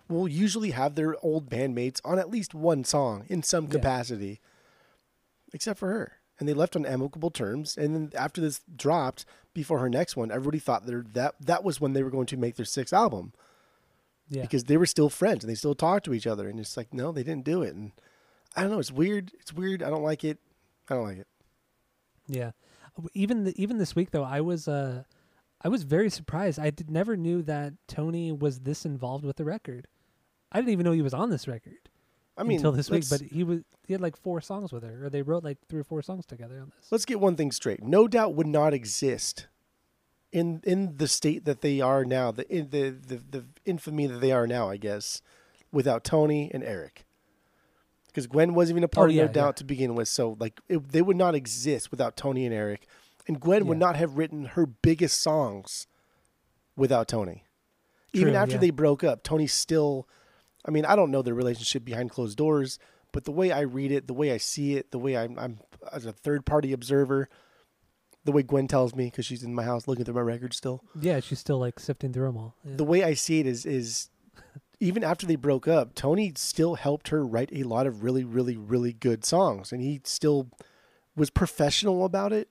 will 0.09 0.27
usually 0.27 0.71
have 0.71 0.95
their 0.95 1.15
old 1.23 1.49
bandmates 1.49 1.99
on 2.03 2.17
at 2.17 2.29
least 2.31 2.55
one 2.55 2.83
song 2.83 3.25
in 3.27 3.43
some 3.43 3.65
Yeah. 3.65 3.71
capacity. 3.71 4.39
Except 5.53 5.77
for 5.79 5.89
her. 5.89 6.13
And 6.39 6.47
they 6.47 6.53
left 6.53 6.75
on 6.75 6.85
amicable 6.85 7.31
terms. 7.31 7.77
And 7.77 7.95
then 7.95 8.11
after 8.15 8.41
this 8.41 8.61
dropped, 8.75 9.25
before 9.57 9.79
her 9.79 9.89
next 9.89 10.15
one, 10.15 10.31
everybody 10.31 10.59
thought 10.59 10.85
they're, 10.85 11.03
that 11.13 11.35
that 11.41 11.63
was 11.63 11.81
when 11.81 11.93
they 11.93 12.03
were 12.03 12.09
going 12.09 12.27
to 12.27 12.37
make 12.37 12.55
their 12.55 12.65
sixth 12.65 12.93
album 12.93 13.33
Yeah, 14.29 14.43
because 14.43 14.65
they 14.65 14.77
were 14.77 14.85
still 14.85 15.09
friends 15.09 15.43
and 15.43 15.51
they 15.51 15.55
still 15.55 15.75
talked 15.75 16.05
to 16.05 16.13
each 16.13 16.27
other. 16.27 16.47
And 16.47 16.59
it's 16.59 16.77
like, 16.77 16.93
no, 16.93 17.11
they 17.11 17.23
didn't 17.23 17.43
do 17.43 17.63
it. 17.63 17.73
And 17.75 17.91
I 18.55 18.61
don't 18.61 18.71
know. 18.71 18.79
It's 18.79 18.91
weird. 18.91 19.31
It's 19.39 19.51
weird. 19.51 19.81
I 19.83 19.89
don't 19.89 20.03
like 20.03 20.23
it. 20.23 20.37
I 20.89 20.93
don't 20.95 21.03
like 21.03 21.17
it. 21.17 21.27
yeah. 22.27 22.51
Even 23.13 23.43
the, 23.43 23.61
even 23.61 23.77
this 23.77 23.95
week 23.95 24.11
though, 24.11 24.23
I 24.23 24.41
was 24.41 24.67
uh, 24.67 25.03
I 25.61 25.67
was 25.69 25.83
very 25.83 26.09
surprised. 26.09 26.59
I 26.59 26.69
did 26.69 26.89
never 26.89 27.17
knew 27.17 27.41
that 27.43 27.73
Tony 27.87 28.31
was 28.31 28.59
this 28.61 28.85
involved 28.85 29.25
with 29.25 29.35
the 29.35 29.45
record. 29.45 29.87
I 30.51 30.59
didn't 30.59 30.71
even 30.71 30.85
know 30.85 30.93
he 30.93 31.01
was 31.01 31.13
on 31.13 31.29
this 31.29 31.47
record. 31.47 31.86
I 32.37 32.43
mean, 32.43 32.57
until 32.57 32.71
this 32.71 32.89
week, 32.89 33.05
but 33.09 33.21
he 33.21 33.43
was 33.43 33.61
he 33.85 33.93
had 33.93 34.01
like 34.01 34.15
four 34.17 34.41
songs 34.41 34.71
with 34.71 34.83
her, 34.83 35.05
or 35.05 35.09
they 35.09 35.21
wrote 35.21 35.43
like 35.43 35.57
three 35.69 35.79
or 35.79 35.83
four 35.83 36.01
songs 36.01 36.25
together 36.25 36.59
on 36.59 36.71
this. 36.75 36.91
let's 36.91 37.05
get 37.05 37.19
one 37.19 37.35
thing 37.35 37.51
straight. 37.51 37.81
No 37.83 38.07
doubt 38.07 38.35
would 38.35 38.47
not 38.47 38.73
exist 38.73 39.47
in 40.31 40.61
in 40.63 40.97
the 40.97 41.07
state 41.07 41.45
that 41.45 41.61
they 41.61 41.81
are 41.81 42.05
now, 42.05 42.31
the 42.31 42.47
in 42.53 42.69
the, 42.69 42.89
the 42.89 43.15
the 43.15 43.45
infamy 43.65 44.07
that 44.07 44.19
they 44.19 44.31
are 44.31 44.45
now, 44.45 44.69
I 44.69 44.77
guess, 44.77 45.21
without 45.71 46.03
Tony 46.03 46.51
and 46.53 46.63
Eric. 46.63 47.05
Because 48.07 48.27
Gwen 48.27 48.53
wasn't 48.53 48.75
even 48.75 48.83
a 48.83 48.87
oh, 48.87 48.89
part 48.89 49.07
Oh, 49.07 49.09
of 49.09 49.15
yeah, 49.15 49.25
No 49.25 49.31
Doubt 49.31 49.47
yeah. 49.47 49.51
to 49.53 49.63
begin 49.63 49.95
with, 49.95 50.07
so 50.07 50.35
like 50.39 50.59
it, 50.67 50.91
they 50.91 51.01
would 51.01 51.17
not 51.17 51.33
exist 51.35 51.91
without 51.91 52.17
Tony 52.17 52.45
and 52.45 52.53
Eric, 52.53 52.87
and 53.27 53.39
Gwen 53.39 53.67
would 53.67 53.77
not 53.77 53.95
have 53.95 54.17
written 54.17 54.45
her 54.45 54.65
biggest 54.65 55.21
songs 55.21 55.87
without 56.75 57.07
Tony. 57.07 57.45
Even 58.13 58.35
after 58.35 58.53
yeah. 58.55 58.59
they 58.61 58.69
broke 58.69 59.03
up, 59.03 59.23
Tony 59.23 59.47
still. 59.47 60.07
I 60.65 60.71
mean, 60.71 60.85
I 60.85 60.95
don't 60.95 61.11
know 61.11 61.21
their 61.21 61.33
relationship 61.33 61.85
behind 61.85 62.09
closed 62.11 62.37
doors, 62.37 62.79
but 63.11 63.23
the 63.25 63.31
way 63.31 63.51
I 63.51 63.61
read 63.61 63.91
it, 63.91 64.07
the 64.07 64.13
way 64.13 64.31
I 64.31 64.37
see 64.37 64.75
it, 64.75 64.91
the 64.91 64.99
way 64.99 65.15
I'm, 65.15 65.37
I'm 65.39 65.59
as 65.91 66.05
a 66.05 66.11
third 66.11 66.45
party 66.45 66.73
observer, 66.73 67.29
the 68.25 68.31
way 68.31 68.43
Gwen 68.43 68.67
tells 68.67 68.93
me 68.93 69.05
because 69.05 69.25
she's 69.25 69.43
in 69.43 69.55
my 69.55 69.63
house 69.63 69.87
looking 69.87 70.03
through 70.03 70.15
my 70.15 70.21
records 70.21 70.57
still. 70.57 70.83
Yeah, 70.99 71.19
she's 71.21 71.39
still 71.39 71.59
like 71.59 71.79
sifting 71.79 72.11
through 72.11 72.25
them 72.27 72.37
all. 72.37 72.55
Yeah. 72.65 72.75
The 72.75 72.83
way 72.83 73.03
I 73.03 73.13
see 73.13 73.39
it 73.39 73.47
is 73.47 73.65
is 73.65 74.09
even 74.79 75.03
after 75.03 75.25
they 75.25 75.35
broke 75.37 75.67
up, 75.67 75.95
Tony 75.95 76.33
still 76.35 76.75
helped 76.75 77.07
her 77.07 77.25
write 77.25 77.49
a 77.53 77.63
lot 77.63 77.87
of 77.87 78.03
really, 78.03 78.23
really, 78.23 78.57
really 78.57 78.93
good 78.93 79.23
songs, 79.25 79.71
and 79.71 79.81
he 79.81 80.01
still 80.03 80.49
was 81.15 81.29
professional 81.29 82.03
about 82.05 82.33
it. 82.33 82.49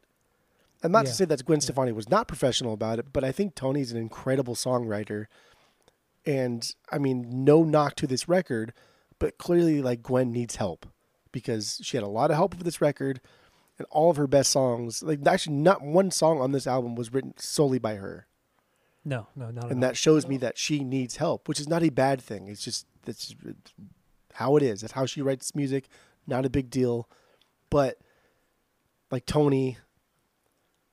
And 0.82 0.92
not 0.92 1.04
Yeah. 1.04 1.10
to 1.10 1.16
say 1.16 1.24
that 1.26 1.44
Gwen 1.44 1.58
Yeah. 1.58 1.64
Stefani 1.64 1.92
was 1.92 2.08
not 2.10 2.26
professional 2.28 2.72
about 2.72 2.98
it, 2.98 3.12
but 3.12 3.22
I 3.24 3.30
think 3.32 3.54
Tony's 3.54 3.92
an 3.92 3.98
incredible 3.98 4.54
songwriter. 4.54 5.26
And 6.26 6.68
I 6.90 6.98
mean, 6.98 7.44
no 7.44 7.62
knock 7.62 7.94
to 7.96 8.06
this 8.06 8.28
record, 8.28 8.72
but 9.18 9.38
clearly, 9.38 9.80
like 9.80 10.02
Gwen 10.02 10.32
needs 10.32 10.56
help 10.56 10.86
because 11.32 11.80
she 11.82 11.96
had 11.96 12.04
a 12.04 12.08
lot 12.08 12.30
of 12.30 12.36
help 12.36 12.54
with 12.54 12.64
this 12.64 12.80
record, 12.80 13.20
and 13.78 13.86
all 13.90 14.10
of 14.10 14.16
her 14.16 14.26
best 14.26 14.50
songs. 14.50 15.02
Like 15.02 15.24
actually, 15.26 15.56
not 15.56 15.82
one 15.82 16.10
song 16.10 16.40
on 16.40 16.52
this 16.52 16.66
album 16.66 16.94
was 16.94 17.12
written 17.12 17.34
solely 17.36 17.78
by 17.78 17.94
her, 17.96 18.26
No, 19.04 19.28
no, 19.36 19.50
not 19.50 19.66
at 19.66 19.70
and 19.70 19.82
that 19.82 19.96
shows 19.96 20.26
me 20.26 20.36
that 20.38 20.58
she 20.58 20.82
needs 20.82 21.16
help, 21.16 21.48
which 21.48 21.60
is 21.60 21.68
not 21.68 21.82
a 21.82 21.90
bad 21.90 22.20
thing. 22.20 22.48
It's 22.48 22.64
just 22.64 22.86
that's 23.04 23.28
just 23.28 23.74
how 24.34 24.56
it 24.56 24.62
is. 24.62 24.80
That's 24.80 24.94
how 24.94 25.06
she 25.06 25.22
writes 25.22 25.54
music. 25.54 25.88
Not 26.26 26.44
a 26.44 26.50
big 26.50 26.70
deal, 26.70 27.08
but 27.70 27.98
like 29.10 29.26
Tony. 29.26 29.78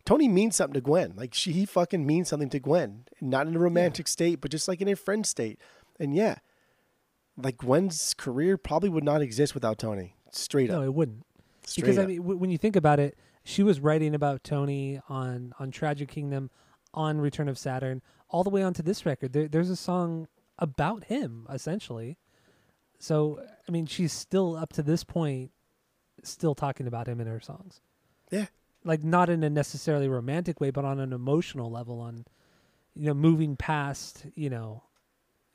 Tony 0.06 0.28
means 0.28 0.56
something 0.56 0.74
to 0.74 0.82
Gwen. 0.82 1.14
Like 1.16 1.34
she, 1.34 1.52
he 1.54 1.66
fucking 1.66 2.06
means 2.06 2.30
something 2.30 2.50
to 2.50 2.60
Gwen, 2.60 3.06
not 3.22 3.48
in 3.48 3.56
a 3.56 3.60
romantic 3.60 4.08
state, 4.08 4.42
but 4.42 4.52
just 4.52 4.68
like 4.68 4.82
in 4.82 4.88
a 4.88 4.96
friend 4.96 5.26
state. 5.26 5.60
And 6.00 6.14
yeah, 6.14 6.36
like 7.38 7.58
Gwen's 7.58 8.14
career 8.14 8.58
probably 8.58 8.90
would 8.90 9.04
not 9.04 9.22
exist 9.22 9.54
without 9.54 9.78
Tony. 9.78 10.16
Straight 10.32 10.70
up. 10.70 10.80
no, 10.80 10.84
it 10.84 10.94
wouldn't. 10.94 11.26
Straight 11.66 11.84
because 11.84 11.98
up. 11.98 12.04
I 12.06 12.08
mean, 12.08 12.18
w- 12.18 12.38
when 12.38 12.50
you 12.50 12.58
think 12.58 12.76
about 12.76 13.00
it, 13.00 13.18
she 13.44 13.64
was 13.64 13.80
writing 13.80 14.14
about 14.16 14.44
Tony 14.44 15.00
on 15.08 15.54
on 15.60 15.72
Tragic 15.72 16.10
Kingdom, 16.10 16.50
on 16.94 17.22
Return 17.22 17.48
of 17.48 17.58
Saturn, 17.58 18.02
all 18.30 18.44
the 18.44 18.50
way 18.50 18.64
onto 18.64 18.84
this 18.84 19.06
record. 19.06 19.32
There, 19.34 19.48
there's 19.48 19.70
a 19.70 19.76
song 19.76 20.28
about 20.60 21.06
him 21.06 21.48
essentially. 21.50 22.18
So 23.00 23.40
I 23.68 23.72
mean, 23.72 23.86
she's 23.86 24.12
still 24.12 24.56
up 24.58 24.74
to 24.74 24.84
this 24.84 25.04
point, 25.04 25.52
still 26.24 26.56
talking 26.56 26.88
about 26.88 27.08
him 27.08 27.22
in 27.22 27.28
her 27.28 27.40
songs. 27.40 27.80
Yeah. 28.32 28.48
Like 28.84 29.04
not 29.04 29.30
in 29.30 29.44
a 29.44 29.50
necessarily 29.50 30.08
romantic 30.08 30.60
way, 30.62 30.70
but 30.72 30.86
on 30.86 31.00
an 31.00 31.14
emotional 31.14 31.70
level, 31.72 32.00
on 32.00 32.26
you 32.96 33.06
know, 33.08 33.14
moving 33.14 33.56
past 33.56 34.26
you 34.36 34.50
know, 34.50 34.84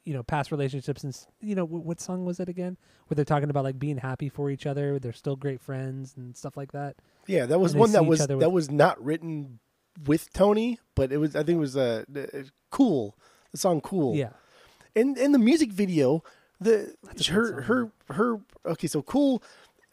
you 0.05 0.12
know, 0.14 0.22
past 0.22 0.50
relationships 0.50 1.05
and 1.05 1.16
you 1.40 1.55
know, 1.55 1.66
wh- 1.66 1.84
what 1.84 2.00
song 2.00 2.24
was 2.24 2.40
it 2.40 2.48
again? 2.48 2.76
Where 3.06 3.16
they're 3.16 3.24
talking 3.24 3.50
about 3.50 3.64
like 3.64 3.78
being 3.78 3.98
happy 3.98 4.28
for 4.28 4.50
each 4.50 4.66
other, 4.66 4.98
they're 4.98 5.12
still 5.12 5.36
great 5.36 5.60
friends 5.60 6.14
and 6.16 6.36
stuff 6.36 6.56
like 6.56 6.72
that. 6.72 6.96
Yeah, 7.26 7.46
that 7.46 7.59
was 7.59 7.72
and 7.72 7.80
one 7.80 7.92
that 7.92 8.06
was 8.06 8.26
that 8.26 8.36
with- 8.36 8.48
was 8.52 8.70
not 8.70 9.02
written 9.05 9.59
with 10.06 10.32
Tony, 10.32 10.78
but 10.94 11.12
it 11.12 11.18
was 11.18 11.34
I 11.36 11.42
think 11.42 11.56
it 11.56 11.60
was 11.60 11.76
uh, 11.76 12.05
uh, 12.16 12.20
cool. 12.70 13.16
The 13.52 13.59
song 13.59 13.80
"Cool." 13.80 14.14
Yeah, 14.14 14.30
in 14.94 15.16
in 15.16 15.32
the 15.32 15.38
music 15.38 15.72
video, 15.72 16.22
the 16.60 16.94
her 17.28 17.62
her 17.62 17.90
her 18.10 18.40
okay, 18.66 18.86
so 18.86 19.02
"Cool" 19.02 19.42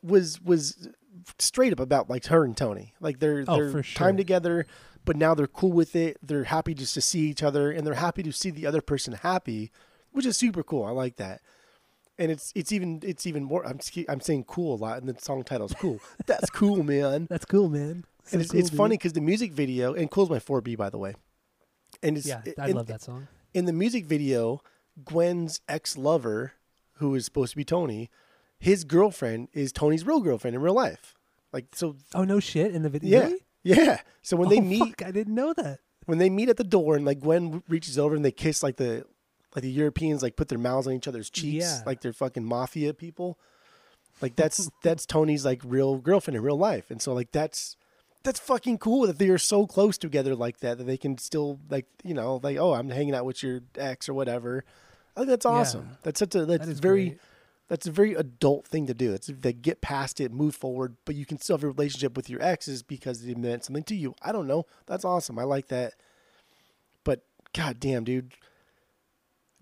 was 0.04 0.42
was 0.42 0.90
straight 1.40 1.74
up 1.74 1.80
about 1.80 2.10
like 2.10 2.26
her 2.28 2.44
and 2.44 2.56
Tony, 2.56 2.94
like 3.00 3.20
they're 3.20 3.44
Oh, 3.48 3.58
they're 3.58 3.72
for 3.72 3.84
sure. 3.84 3.98
time 3.98 4.18
together, 4.18 4.66
but 5.06 5.16
now 5.16 5.34
they're 5.36 5.48
cool 5.48 5.72
with 5.72 5.96
it. 5.96 6.18
They're 6.22 6.46
happy 6.46 6.74
just 6.74 6.94
to 6.96 7.02
see 7.02 7.22
each 7.22 7.44
other, 7.44 7.72
and 7.72 7.86
they're 7.86 7.94
happy 7.96 8.24
to 8.24 8.32
see 8.32 8.50
the 8.50 8.66
other 8.66 8.82
person 8.82 9.14
happy, 9.14 9.72
which 10.12 10.26
is 10.26 10.38
super 10.38 10.64
cool. 10.64 10.84
I 10.86 10.92
like 10.92 11.16
that. 11.18 11.42
And 12.18 12.32
it's 12.32 12.52
it's 12.56 12.72
even 12.72 13.02
it's 13.04 13.28
even 13.28 13.44
more. 13.44 13.66
I'm 13.66 13.80
I'm 14.08 14.22
saying 14.22 14.46
cool 14.46 14.76
a 14.76 14.80
lot, 14.80 15.00
and 15.00 15.08
the 15.10 15.20
song 15.22 15.44
title's 15.44 15.74
cool. 15.74 16.00
That's 16.26 16.50
cool, 16.50 16.82
man. 16.84 17.28
that's 17.30 17.46
cool, 17.46 17.68
man. 17.70 18.06
So 18.24 18.34
and 18.36 18.42
it's, 18.42 18.52
cool, 18.52 18.60
it's 18.60 18.70
funny 18.70 18.98
because 18.98 19.14
the 19.14 19.22
music 19.22 19.52
video 19.52 19.94
and 19.94 20.10
"Cool's" 20.10 20.30
my 20.30 20.40
4B 20.40 20.76
by 20.78 20.90
the 20.90 20.98
way. 20.98 21.14
And 22.02 22.18
it's 22.18 22.26
Yeah, 22.26 22.42
I 22.58 22.70
in- 22.70 22.76
love 22.76 22.88
that 22.88 23.02
song. 23.02 23.28
in 23.54 23.66
the 23.66 23.74
music 23.74 24.06
video, 24.06 24.62
Gwen's 25.04 25.60
ex 25.70 25.98
lover, 25.98 26.54
who 26.94 27.14
is 27.16 27.26
supposed 27.26 27.52
to 27.52 27.58
be 27.58 27.64
Tony, 27.66 28.10
his 28.60 28.84
girlfriend 28.84 29.50
is 29.54 29.72
Tony's 29.72 30.06
real 30.06 30.22
girlfriend 30.22 30.56
in 30.56 30.62
real 30.62 30.74
life. 30.74 31.14
Like 31.54 31.68
so, 31.76 31.96
Oh 32.14 32.24
no 32.24 32.40
shit! 32.40 32.74
In 32.74 32.82
the 32.84 32.90
video, 32.90 33.10
yeah, 33.20 33.26
Really? 33.28 33.40
yeah. 33.64 34.02
So 34.22 34.36
when 34.38 34.50
they 34.50 34.58
Oh, 34.58 34.62
meet, 34.62 34.80
fuck, 34.98 35.04
I 35.04 35.12
didn't 35.12 35.36
know 35.36 35.54
that. 35.54 35.80
when 36.06 36.18
they 36.18 36.30
meet 36.30 36.50
at 36.50 36.58
the 36.58 36.64
door, 36.64 36.96
and 36.96 37.06
like 37.06 37.20
Gwen 37.22 37.64
reaches 37.70 37.98
over 37.98 38.16
and 38.16 38.26
they 38.26 38.32
kiss, 38.32 38.62
like 38.64 38.76
the 38.78 39.06
like 39.56 39.62
the 39.64 39.72
Europeans 39.72 40.22
like 40.22 40.36
put 40.36 40.50
their 40.50 40.60
mouths 40.60 40.86
on 40.88 40.94
each 40.94 41.08
other's 41.08 41.30
cheeks, 41.30 41.64
Yeah. 41.66 41.82
like 41.86 42.02
they're 42.02 42.12
fucking 42.14 42.44
mafia 42.44 42.94
people. 42.94 43.40
Like 44.22 44.36
that's 44.36 44.70
that's 44.84 45.06
Tony's 45.06 45.46
like 45.46 45.62
real 45.64 45.98
girlfriend 45.98 46.36
in 46.36 46.44
real 46.44 46.58
life, 46.58 46.92
and 46.92 47.02
so 47.02 47.14
like 47.14 47.32
that's 47.32 47.78
that's 48.24 48.40
fucking 48.40 48.80
cool 48.80 49.06
that 49.08 49.18
they 49.20 49.30
are 49.30 49.38
so 49.38 49.66
close 49.68 49.98
together 49.98 50.36
like 50.36 50.60
that 50.60 50.78
that 50.80 50.84
they 50.86 50.98
can 50.98 51.18
still 51.18 51.60
like 51.70 51.86
you 52.04 52.14
know 52.14 52.40
like 52.44 52.58
oh 52.58 52.74
I'm 52.74 52.90
hanging 52.90 53.14
out 53.16 53.24
with 53.26 53.42
your 53.44 53.62
ex 53.78 54.10
or 54.10 54.14
whatever. 54.14 54.66
I 55.16 55.22
think 55.22 55.30
that's 55.30 55.46
Yeah. 55.46 55.52
awesome. 55.52 55.98
That's 56.04 56.20
such 56.20 56.36
a 56.36 56.46
that's 56.46 56.66
That 56.68 56.78
very 56.78 57.10
great. 57.12 57.20
That's 57.68 57.88
a 57.88 57.92
very 57.92 58.14
adult 58.14 58.68
thing 58.68 58.86
to 58.88 58.94
do. 58.94 59.14
It's 59.14 59.28
they 59.28 59.54
get 59.54 59.82
past 59.82 60.20
it, 60.22 60.32
move 60.32 60.56
forward, 60.56 60.96
but 61.06 61.16
you 61.16 61.26
can 61.26 61.40
still 61.40 61.58
have 61.58 61.64
a 61.64 61.68
relationship 61.68 62.16
with 62.16 62.30
your 62.30 62.42
exes 62.42 62.84
because 62.84 63.22
they 63.22 63.34
meant 63.34 63.64
something 63.66 63.84
to 63.86 63.96
you. 63.96 64.14
I 64.22 64.32
don't 64.32 64.48
know. 64.48 64.66
That's 64.86 65.06
awesome. 65.06 65.40
I 65.40 65.44
like 65.44 65.68
that. 65.70 65.94
But 67.04 67.24
god 67.54 67.80
damn, 67.80 68.04
dude. 68.04 68.34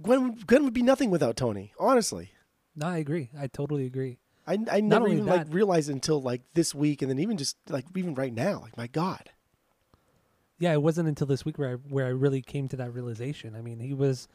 Gwen 0.01 0.23
would- 0.23 0.47
Gwen 0.47 0.63
would 0.63 0.73
be 0.73 0.83
nothing 0.83 1.09
without 1.11 1.37
Tony. 1.37 1.73
Honestly. 1.79 2.31
No, 2.75 2.87
I 2.87 2.97
agree. 2.97 3.29
I 3.37 3.47
totally 3.47 3.85
agree. 3.85 4.17
I 4.45 4.57
I 4.69 4.81
never 4.81 5.05
only 5.05 5.17
even 5.17 5.25
like 5.27 5.47
realized 5.49 5.89
until 5.89 6.21
like 6.21 6.41
this 6.53 6.75
week 6.75 7.01
and 7.01 7.09
then 7.09 7.19
even 7.19 7.37
just 7.37 7.55
like 7.69 7.85
even 7.95 8.13
right 8.15 8.33
now. 8.33 8.59
Like 8.61 8.75
my 8.75 8.87
god. 8.87 9.29
Yeah, 10.59 10.73
it 10.73 10.81
wasn't 10.81 11.07
until 11.07 11.27
this 11.27 11.45
week 11.45 11.57
where 11.57 11.69
I 11.69 11.73
where 11.75 12.05
I 12.05 12.09
really 12.09 12.41
came 12.41 12.67
to 12.69 12.75
that 12.77 12.93
realization. 12.93 13.55
I 13.55 13.61
mean, 13.61 13.79
he 13.79 13.93
was. 13.93 14.27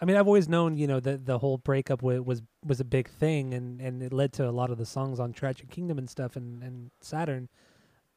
I 0.00 0.04
mean, 0.04 0.16
I've 0.16 0.26
always 0.26 0.48
known, 0.48 0.76
you 0.76 0.86
know, 0.86 1.00
that 1.00 1.24
the 1.24 1.38
whole 1.38 1.56
breakup 1.56 2.02
wa- 2.02 2.20
was 2.20 2.42
was 2.64 2.80
a 2.80 2.84
big 2.84 3.08
thing, 3.08 3.54
and 3.54 3.80
and 3.80 4.02
it 4.02 4.12
led 4.12 4.32
to 4.34 4.48
a 4.48 4.50
lot 4.52 4.70
of 4.70 4.78
the 4.78 4.86
songs 4.86 5.18
on 5.18 5.32
Tragic 5.32 5.70
Kingdom 5.70 5.98
and 5.98 6.08
stuff, 6.08 6.36
and 6.36 6.62
and 6.62 6.90
Saturn. 7.00 7.48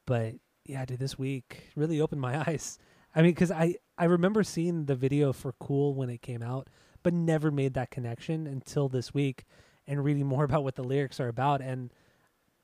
But 0.05 0.35
yeah, 0.65 0.85
dude, 0.85 0.99
this 0.99 1.17
week 1.17 1.69
really 1.75 2.01
opened 2.01 2.21
my 2.21 2.39
eyes. 2.47 2.79
I 3.15 3.21
mean, 3.21 3.31
because 3.31 3.51
I 3.51 3.75
I 3.97 4.05
remember 4.05 4.43
seeing 4.43 4.85
the 4.85 4.95
video 4.95 5.31
for 5.33 5.53
Cool 5.53 5.93
when 5.93 6.09
it 6.09 6.21
came 6.21 6.43
out, 6.43 6.67
but 7.01 7.13
never 7.13 7.49
made 7.51 7.73
that 7.75 7.91
connection 7.91 8.45
until 8.45 8.89
this 8.89 9.13
week, 9.13 9.45
and 9.87 10.03
reading 10.03 10.25
more 10.25 10.43
about 10.49 10.63
what 10.63 10.75
the 10.75 10.83
lyrics 10.83 11.19
are 11.19 11.29
about. 11.29 11.61
And 11.61 11.93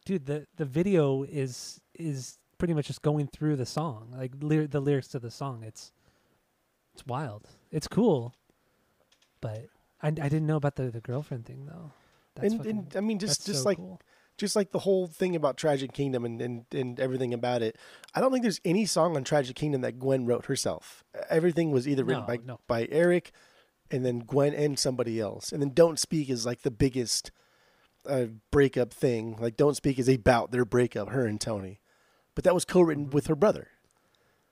dude, 0.05 0.25
the 0.25 0.45
the 0.57 0.65
video 0.65 1.23
is 1.23 1.79
is 1.93 2.37
pretty 2.57 2.73
much 2.73 2.87
just 2.87 3.01
going 3.01 3.27
through 3.27 3.55
the 3.55 3.65
song, 3.65 4.13
like 4.15 4.33
ly- 4.41 4.67
the 4.67 4.81
lyrics 4.81 5.07
to 5.09 5.19
the 5.19 5.31
song. 5.31 5.63
It's 5.63 5.93
it's 6.93 7.05
wild. 7.05 7.49
It's 7.71 7.87
cool, 7.87 8.33
but 9.41 9.65
I, 10.01 10.07
I 10.07 10.11
didn't 10.11 10.47
know 10.47 10.57
about 10.57 10.75
the, 10.75 10.89
the 10.91 11.01
girlfriend 11.01 11.45
thing 11.45 11.65
though. 11.65 11.91
That's 12.35 12.51
and, 12.53 12.57
fucking, 12.61 12.77
and 12.77 12.97
I 12.97 12.99
mean 13.01 13.19
just 13.19 13.45
just 13.45 13.63
so 13.63 13.69
like 13.69 13.77
cool. 13.77 14.01
just 14.37 14.55
like 14.55 14.71
the 14.71 14.79
whole 14.79 15.07
thing 15.07 15.35
about 15.35 15.57
Tragic 15.57 15.93
Kingdom 15.93 16.25
and, 16.25 16.41
and, 16.41 16.65
and 16.73 16.99
everything 16.99 17.33
about 17.33 17.61
it, 17.61 17.77
I 18.13 18.19
don't 18.21 18.31
think 18.31 18.43
there's 18.43 18.59
any 18.65 18.85
song 18.85 19.15
on 19.15 19.23
Tragic 19.23 19.55
Kingdom 19.55 19.81
that 19.81 19.99
Gwen 19.99 20.25
wrote 20.25 20.45
herself. 20.47 21.03
Everything 21.29 21.71
was 21.71 21.87
either 21.87 22.03
written 22.03 22.23
No, 22.23 22.27
by 22.27 22.39
no. 22.45 22.59
by 22.67 22.87
Eric, 22.91 23.31
and 23.89 24.05
then 24.05 24.19
Gwen 24.19 24.53
and 24.53 24.77
somebody 24.77 25.19
else. 25.19 25.51
And 25.51 25.61
then 25.61 25.69
Don't 25.73 25.99
Speak 25.99 26.29
is 26.29 26.45
like 26.45 26.63
the 26.63 26.71
biggest 26.71 27.31
uh, 28.07 28.25
breakup 28.51 28.93
thing. 28.93 29.37
Like 29.39 29.55
Don't 29.57 29.75
Speak 29.75 29.97
is 29.97 30.09
about 30.09 30.51
their 30.51 30.65
breakup, 30.65 31.09
her 31.09 31.25
and 31.25 31.39
Tony. 31.39 31.79
But 32.35 32.43
that 32.43 32.53
was 32.53 32.65
co-written 32.65 33.05
Mm-hmm. 33.05 33.15
with 33.15 33.27
her 33.27 33.35
brother. 33.35 33.69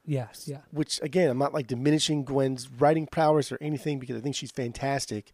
Yes, 0.06 0.48
yeah, 0.48 0.60
Which 0.72 1.02
again, 1.02 1.30
I'm 1.30 1.38
not 1.38 1.54
like 1.54 1.68
diminishing 1.68 2.26
Gwen's 2.26 2.70
writing 2.70 3.08
prowess 3.08 3.52
or 3.52 3.58
anything 3.62 4.00
because 4.00 4.18
I 4.18 4.20
think 4.20 4.36
she's 4.36 4.52
fantastic. 4.52 5.32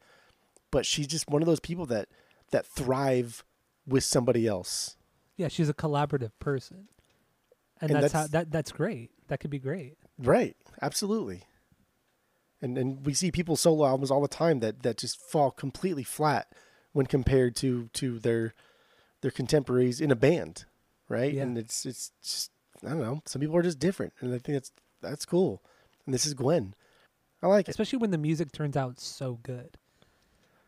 But 0.71 0.85
she's 0.85 1.07
just 1.07 1.27
one 1.27 1.41
of 1.41 1.47
those 1.47 1.59
people 1.59 1.87
that 1.87 2.09
that 2.51 2.65
thrive 2.67 3.43
with 3.87 4.03
somebody 4.03 4.45
else. 4.45 4.95
yeah. 5.37 5.47
She's 5.47 5.69
a 5.69 5.73
collaborative 5.73 6.31
person, 6.39 6.87
and, 7.81 7.89
And 7.91 8.03
that's, 8.03 8.13
how 8.13 8.27
that 8.27 8.51
that's 8.51 8.71
great. 8.71 9.09
That 9.27 9.39
could 9.39 9.49
be 9.49 9.57
great. 9.59 9.97
Right. 10.19 10.55
Absolutely. 10.81 11.43
And 12.61 12.77
and 12.77 13.05
we 13.05 13.13
see 13.15 13.31
people 13.31 13.55
solo 13.55 13.87
albums 13.87 14.11
all 14.11 14.21
the 14.21 14.27
time 14.27 14.59
that 14.59 14.83
that 14.83 14.97
just 14.97 15.19
fall 15.19 15.49
completely 15.49 16.03
flat 16.03 16.53
when 16.91 17.07
compared 17.07 17.55
to 17.57 17.89
to 17.93 18.19
their 18.19 18.53
their 19.21 19.31
contemporaries 19.31 19.99
in 19.99 20.11
a 20.11 20.15
band, 20.15 20.65
right? 21.07 21.33
Yeah. 21.33 21.43
And 21.43 21.57
it's 21.57 21.85
it's 21.85 22.11
just 22.21 22.51
I 22.85 22.89
don't 22.89 23.01
know. 23.01 23.21
Some 23.25 23.41
people 23.41 23.55
are 23.57 23.61
just 23.63 23.79
different, 23.79 24.13
and 24.21 24.29
I 24.33 24.37
think 24.39 24.55
that's 24.55 24.71
that's 25.01 25.25
cool. 25.25 25.61
And 26.05 26.13
this 26.13 26.25
is 26.25 26.33
Gwen. 26.33 26.73
I 27.41 27.47
like 27.47 27.67
it. 27.67 27.71
especially 27.71 27.99
when 27.99 28.11
the 28.11 28.17
music 28.17 28.51
turns 28.51 28.75
out 28.75 28.99
so 28.99 29.39
good. 29.43 29.77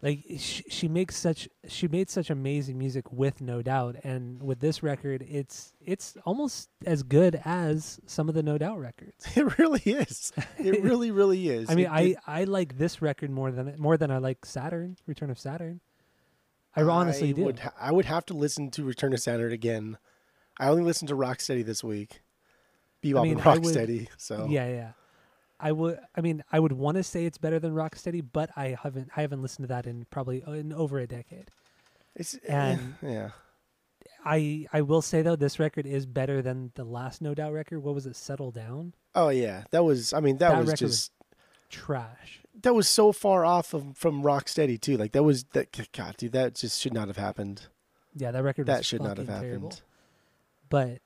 Like 0.02 0.24
she, 0.40 0.64
she 0.68 0.88
makes 0.88 1.16
such 1.16 1.48
she 1.68 1.88
made 1.88 2.10
such 2.10 2.32
amazing 2.32 2.78
music 2.80 3.12
with 3.12 3.40
No 3.40 3.62
Doubt, 3.62 3.98
and 4.04 4.42
with 4.42 4.60
this 4.60 4.82
record, 4.82 5.24
it's 5.30 5.74
it's 5.80 6.18
almost 6.26 6.70
as 6.88 7.04
good 7.04 7.40
as 7.46 8.00
some 8.08 8.28
of 8.28 8.34
the 8.34 8.42
No 8.42 8.58
Doubt 8.58 8.80
records. 8.80 9.26
It 9.38 9.58
really 9.60 9.82
is. 9.86 10.32
It 10.58 10.82
really, 10.84 11.12
really 11.12 11.50
is. 11.50 11.70
I 11.70 11.76
mean, 11.76 11.86
It- 11.86 11.92
I 11.92 12.02
it- 12.02 12.18
I 12.26 12.44
like 12.46 12.78
this 12.80 13.00
record 13.02 13.30
more 13.30 13.52
than 13.52 13.76
more 13.78 13.96
than 13.96 14.10
I 14.10 14.18
like 14.18 14.44
Saturn, 14.46 14.98
Return 15.06 15.30
of 15.30 15.38
Saturn. 15.38 15.82
I 16.76 16.82
honestly 16.82 17.30
I 17.30 17.34
do. 17.34 17.44
Would 17.44 17.60
ha- 17.60 17.74
I 17.80 17.92
would 17.92 18.06
have 18.06 18.26
to 18.28 18.34
listen 18.34 18.72
to 18.72 18.84
Return 18.84 19.14
of 19.14 19.20
Saturn 19.20 19.52
again. 19.52 19.98
I 20.60 20.68
only 20.70 20.84
listened 20.84 21.10
to 21.10 21.16
Rocksteady 21.16 21.66
this 21.66 21.84
week. 21.84 22.22
Bebop 23.04 23.24
mean, 23.24 23.40
and 23.40 23.42
I 23.48 23.54
would- 23.58 23.64
Rocksteady. 23.64 24.08
so 24.18 24.48
Yeah, 24.50 24.68
yeah. 24.70 24.92
I 25.60 25.72
would. 25.72 26.00
I 26.16 26.22
mean, 26.22 26.44
I 26.52 26.60
would 26.60 26.72
want 26.72 26.98
to 26.98 27.04
say 27.04 27.26
it's 27.26 27.38
better 27.38 27.60
than 27.60 27.74
Rocksteady, 27.74 28.26
but 28.34 28.50
I 28.56 28.76
haven't. 28.82 29.10
I 29.16 29.22
haven't 29.22 29.42
listened 29.44 29.64
to 29.64 29.68
that 29.74 29.86
in 29.86 30.06
probably 30.10 30.44
uh, 30.44 30.54
in 30.54 30.74
over 30.74 30.98
a 31.00 31.06
decade. 31.08 31.50
it's 32.16 32.34
and- 32.48 32.96
yeah. 33.04 33.30
I 34.26 34.68
I 34.74 34.82
will 34.82 35.02
say 35.02 35.22
though, 35.22 35.36
this 35.36 35.60
record 35.60 35.86
is 35.88 36.06
better 36.06 36.42
than 36.42 36.72
the 36.76 36.84
last 36.84 37.22
No 37.22 37.34
Doubt 37.34 37.54
record. 37.54 37.80
What 37.84 37.96
was 37.96 38.06
it? 38.06 38.16
Settle 38.16 38.52
Down. 38.52 38.94
Oh 39.16 39.30
yeah, 39.30 39.64
that 39.72 39.84
was. 39.84 40.14
I 40.14 40.20
mean, 40.20 40.38
that, 40.38 40.50
That 40.50 40.60
was 40.60 40.68
record 40.68 40.82
was- 40.86 40.98
just 40.98 41.12
Trash. 41.70 42.42
that 42.64 42.74
was 42.76 42.88
so 42.88 43.12
far 43.12 43.46
off 43.46 43.74
of, 43.74 43.96
from 43.98 44.24
Rocksteady 44.24 44.80
too. 44.80 44.98
Like 44.98 45.14
that 45.14 45.24
was 45.24 45.46
that. 45.54 45.72
God, 45.94 46.18
dude, 46.18 46.34
that 46.34 46.56
just 46.56 46.82
should 46.82 46.94
not 46.94 47.08
have 47.08 47.18
happened. 47.18 47.68
Yeah, 48.16 48.32
that 48.32 48.44
record. 48.44 48.66
That 48.68 48.80
was 48.80 48.86
should 48.86 49.02
not 49.02 49.18
have 49.18 49.28
terrible. 49.28 49.74
But 50.72 51.00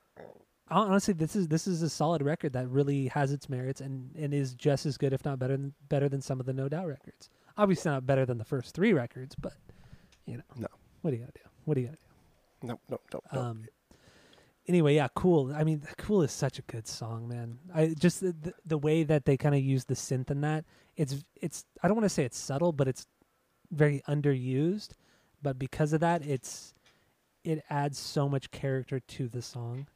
honestly, 0.69 1.13
this 1.13 1.35
is 1.35 1.49
this 1.49 1.67
is 1.67 1.81
a 1.81 1.89
solid 1.89 2.21
record 2.21 2.53
that 2.53 2.69
really 2.69 3.07
has 3.07 3.33
its 3.33 3.49
merits 3.49 3.81
and, 3.81 4.15
and 4.15 4.33
is 4.33 4.53
just 4.53 4.85
as 4.85 4.95
good, 4.95 5.11
if 5.11 5.25
not 5.25 5.39
better 5.39 5.57
than 5.57 5.73
better 5.89 6.07
than 6.07 6.21
some 6.21 6.39
of 6.39 6.45
the 6.45 6.53
No 6.53 6.69
Doubt 6.69 6.87
records. 6.87 7.29
Obviously, 7.57 7.91
not 7.91 8.05
better 8.05 8.25
than 8.25 8.37
the 8.37 8.45
first 8.45 8.75
three 8.75 8.93
records, 8.93 9.35
but 9.35 9.53
you 10.25 10.37
know, 10.37 10.43
No. 10.55 10.67
What 11.01 11.11
do 11.11 11.17
you 11.17 11.23
gotta 11.23 11.33
do? 11.33 11.49
What 11.65 11.73
do 11.73 11.81
you 11.81 11.87
gotta 11.87 11.97
do? 11.97 12.67
No, 12.67 12.79
no, 12.89 12.99
no, 13.11 13.21
no. 13.33 13.39
Um, 13.41 13.65
anyway, 14.67 14.95
yeah, 14.95 15.07
cool. 15.15 15.53
I 15.53 15.63
mean, 15.63 15.81
cool 15.97 16.21
is 16.21 16.31
such 16.31 16.59
a 16.59 16.63
good 16.63 16.87
song, 16.87 17.27
man. 17.27 17.57
I 17.73 17.95
just 17.99 18.21
the, 18.21 18.35
the, 18.39 18.53
the 18.65 18.77
way 18.77 19.03
that 19.03 19.25
they 19.25 19.35
kind 19.35 19.55
of 19.55 19.61
use 19.61 19.85
the 19.85 19.95
synth 19.95 20.29
in 20.29 20.41
that. 20.41 20.63
It's 20.95 21.23
it's 21.41 21.65
I 21.81 21.87
don't 21.87 21.97
want 21.97 22.05
to 22.05 22.09
say 22.09 22.23
it's 22.23 22.37
subtle, 22.37 22.71
but 22.71 22.87
it's 22.87 23.07
very 23.71 24.03
underused. 24.07 24.89
But 25.41 25.57
because 25.57 25.91
of 25.91 26.01
that, 26.01 26.23
it's 26.23 26.73
it 27.45 27.63
adds 27.69 27.97
so 27.97 28.27
much 28.27 28.51
character 28.51 28.99
to 28.99 29.27
the 29.27 29.41
song. 29.41 29.87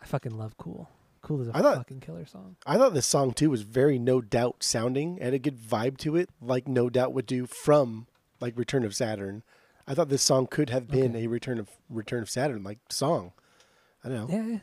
I 0.00 0.06
fucking 0.06 0.36
love 0.36 0.56
Cool. 0.58 0.88
Cool 1.22 1.40
is 1.42 1.48
a 1.48 1.56
I 1.56 1.60
thought- 1.62 1.78
fucking 1.78 1.98
killer 2.00 2.24
song. 2.26 2.54
I 2.66 2.76
thought 2.76 2.94
this 2.94 3.06
song 3.06 3.32
too 3.32 3.50
was 3.50 3.62
very 3.62 3.98
no 3.98 4.20
doubt 4.20 4.62
sounding, 4.62 5.16
had 5.16 5.34
a 5.34 5.40
good 5.40 5.58
vibe 5.58 5.96
to 5.98 6.14
it, 6.14 6.30
like 6.40 6.68
no 6.68 6.88
doubt 6.88 7.12
would 7.14 7.26
do 7.26 7.46
from 7.46 8.06
like 8.40 8.56
Return 8.56 8.84
of 8.84 8.94
Saturn. 8.94 9.42
I 9.88 9.94
thought 9.94 10.08
this 10.08 10.22
song 10.22 10.46
could 10.46 10.70
have 10.70 10.86
been 10.88 11.16
Okay. 11.16 11.24
a 11.24 11.28
Return 11.28 11.58
of 11.58 11.68
Return 11.90 12.22
of 12.22 12.30
Saturn 12.30 12.62
like 12.62 12.78
song. 12.90 13.32
I 14.04 14.08
don't 14.08 14.28
know. 14.30 14.60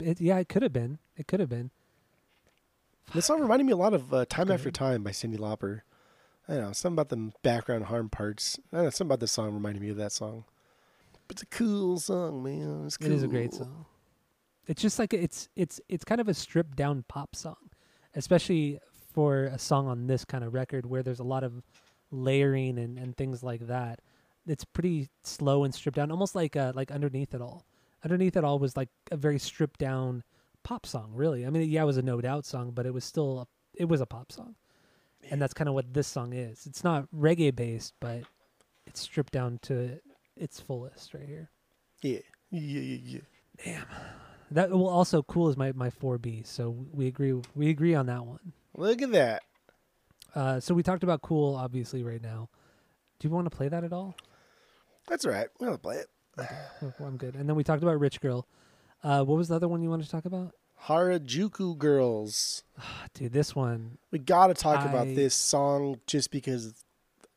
Yeah, 0.00 0.08
it, 0.10 0.20
yeah, 0.20 0.38
it 0.38 0.48
could 0.50 0.62
have 0.62 0.72
been. 0.74 0.98
It 1.16 1.26
could 1.26 1.40
have 1.40 1.48
been. 1.48 1.70
This 3.14 3.26
song 3.26 3.40
reminded 3.40 3.64
me 3.64 3.72
a 3.72 3.76
lot 3.76 3.94
of 3.94 4.12
uh, 4.12 4.24
Time 4.26 4.50
After 4.50 4.70
Time 4.70 5.02
by 5.02 5.10
Cyndi 5.10 5.38
Lauper. 5.38 5.82
I 6.48 6.54
don't 6.54 6.62
know, 6.64 6.72
something 6.72 6.94
about 6.96 7.08
the 7.10 7.32
background 7.42 7.84
harm 7.84 8.10
parts. 8.10 8.58
I 8.72 8.76
don't 8.76 8.84
know, 8.84 8.90
something 8.90 9.08
about 9.08 9.20
this 9.20 9.32
song 9.32 9.54
reminded 9.54 9.80
me 9.80 9.88
of 9.88 9.96
that 9.96 10.12
song. 10.12 10.44
But 11.26 11.36
it's 11.36 11.42
a 11.42 11.46
cool 11.46 11.98
song, 11.98 12.42
man. 12.42 12.84
It's 12.86 12.96
It 12.96 13.12
is 13.12 13.22
a 13.22 13.28
great 13.28 13.54
song. 13.54 13.86
It's 14.66 14.80
just 14.80 14.98
like 14.98 15.12
it's 15.12 15.48
it's 15.56 15.80
it's 15.88 16.04
kind 16.04 16.20
of 16.20 16.28
a 16.28 16.34
stripped 16.34 16.76
down 16.76 17.04
pop 17.08 17.36
song, 17.36 17.70
especially 18.14 18.80
for 19.12 19.44
a 19.44 19.58
song 19.58 19.86
on 19.86 20.06
this 20.06 20.24
kind 20.24 20.42
of 20.42 20.54
record 20.54 20.86
where 20.86 21.02
there's 21.02 21.20
a 21.20 21.24
lot 21.24 21.44
of 21.44 21.62
layering 22.10 22.78
and, 22.78 22.98
and 22.98 23.16
things 23.16 23.42
like 23.42 23.66
that. 23.66 24.00
It's 24.46 24.64
pretty 24.64 25.08
slow 25.22 25.64
and 25.64 25.74
stripped 25.74 25.96
down, 25.96 26.10
almost 26.10 26.34
like 26.34 26.56
uh, 26.56 26.72
like 26.74 26.90
underneath 26.90 27.34
it 27.34 27.40
all. 27.40 27.64
Underneath 28.02 28.36
it 28.36 28.44
all 28.44 28.58
was 28.58 28.76
like 28.76 28.90
a 29.10 29.16
very 29.16 29.38
stripped 29.38 29.80
down 29.80 30.22
pop 30.62 30.86
song, 30.86 31.12
really. 31.14 31.46
I 31.46 31.50
mean, 31.50 31.68
yeah, 31.70 31.82
it 31.82 31.86
was 31.86 31.96
a 31.96 32.02
no 32.02 32.20
doubt 32.20 32.44
song, 32.44 32.72
but 32.74 32.86
it 32.86 32.92
was 32.92 33.04
still 33.04 33.40
a, 33.40 33.46
it 33.74 33.86
was 33.86 34.00
a 34.00 34.06
pop 34.06 34.32
song, 34.32 34.56
and 35.30 35.40
that's 35.40 35.54
kind 35.54 35.68
of 35.68 35.74
what 35.74 35.94
this 35.94 36.06
song 36.06 36.32
is. 36.32 36.66
It's 36.66 36.84
not 36.84 37.06
reggae 37.14 37.54
based, 37.54 37.94
but 38.00 38.22
it's 38.86 39.00
stripped 39.00 39.32
down 39.32 39.58
to 39.62 40.00
its 40.36 40.60
fullest 40.60 41.14
right 41.14 41.26
here. 41.26 41.50
Yeah. 42.02 42.18
Yeah, 42.50 42.80
yeah, 42.80 42.98
yeah. 43.04 43.20
Damn. 43.64 43.86
That 44.50 44.70
well, 44.70 44.88
also 44.88 45.22
cool 45.22 45.48
is 45.48 45.56
my 45.56 45.72
my 45.72 45.90
four 45.90 46.18
B. 46.18 46.42
So 46.44 46.86
we 46.92 47.06
agree 47.06 47.40
we 47.54 47.70
agree 47.70 47.94
on 47.94 48.06
that 48.06 48.24
one. 48.24 48.52
Look 48.76 49.02
at 49.02 49.12
that. 49.12 49.42
Uh, 50.34 50.60
so 50.60 50.74
we 50.74 50.82
talked 50.82 51.02
about 51.02 51.22
cool 51.22 51.54
obviously 51.54 52.02
right 52.02 52.22
now. 52.22 52.48
Do 53.18 53.28
you 53.28 53.34
want 53.34 53.50
to 53.50 53.56
play 53.56 53.68
that 53.68 53.84
at 53.84 53.92
all? 53.92 54.16
That's 55.08 55.24
all 55.24 55.32
right. 55.32 55.48
We'll 55.60 55.78
play 55.78 55.96
it. 55.96 56.08
Oh, 56.82 56.92
I'm 57.00 57.16
good. 57.16 57.34
And 57.36 57.48
then 57.48 57.56
we 57.56 57.64
talked 57.64 57.82
about 57.82 57.98
Rich 58.00 58.20
Girl. 58.20 58.46
Uh, 59.02 59.22
what 59.22 59.36
was 59.36 59.48
the 59.48 59.54
other 59.54 59.68
one 59.68 59.82
you 59.82 59.90
wanted 59.90 60.04
to 60.04 60.10
talk 60.10 60.24
about? 60.24 60.52
Harajuku 60.86 61.78
Girls. 61.78 62.64
Ah, 62.78 63.06
Dude, 63.14 63.32
this 63.32 63.54
one. 63.54 63.98
We 64.10 64.18
got 64.18 64.48
to 64.48 64.54
talk 64.54 64.84
about 64.84 65.06
this 65.06 65.34
song 65.34 66.00
just 66.06 66.30
because 66.30 66.66
of 66.66 66.74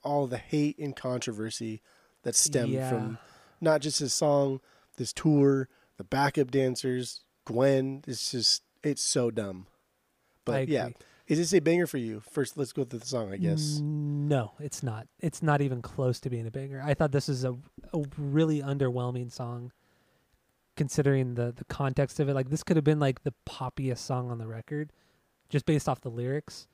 all 0.04 0.28
the 0.28 0.38
hate 0.38 0.78
and 0.80 0.96
controversy 0.96 1.82
that 2.28 2.36
stemmed 2.36 2.74
Yeah. 2.74 2.90
from 2.90 3.18
not 3.62 3.80
just 3.80 4.02
this 4.02 4.14
song, 4.14 4.60
this 4.98 5.14
tour, 5.14 5.70
the 5.96 6.04
backup 6.04 6.52
dancers, 6.52 7.22
Gwen. 7.46 8.04
It's 8.06 8.32
just, 8.32 8.64
it's 8.84 9.02
so 9.02 9.32
dumb. 9.32 9.68
But 10.44 10.68
yeah, 10.68 10.90
is 11.28 11.38
this 11.38 11.54
a 11.54 11.62
banger 11.62 11.88
for 11.88 12.00
you? 12.00 12.20
First, 12.20 12.58
let's 12.58 12.74
go 12.74 12.84
through 12.84 13.00
the 13.00 13.06
song, 13.06 13.32
I 13.32 13.38
guess. 13.38 13.80
No, 13.82 14.52
it's 14.60 14.84
not. 14.84 15.08
It's 15.22 15.42
not 15.42 15.62
even 15.62 15.82
close 15.82 16.20
to 16.20 16.30
being 16.30 16.46
a 16.46 16.52
banger. 16.52 16.82
I 16.84 16.94
thought 16.96 17.14
this 17.14 17.30
is 17.30 17.46
a 17.46 17.56
a 17.94 18.04
really 18.18 18.62
underwhelming 18.62 19.32
song, 19.32 19.72
considering 20.76 21.36
the 21.36 21.54
the 21.56 21.64
context 21.66 22.20
of 22.20 22.28
it. 22.28 22.34
Like 22.34 22.50
this 22.50 22.62
could 22.64 22.76
have 22.76 22.84
been 22.84 23.00
like 23.00 23.24
the 23.24 23.34
poppiest 23.48 24.00
song 24.00 24.32
on 24.32 24.38
the 24.38 24.48
record, 24.48 24.92
just 25.48 25.66
based 25.66 25.88
off 25.88 26.02
the 26.02 26.12
lyrics. 26.12 26.68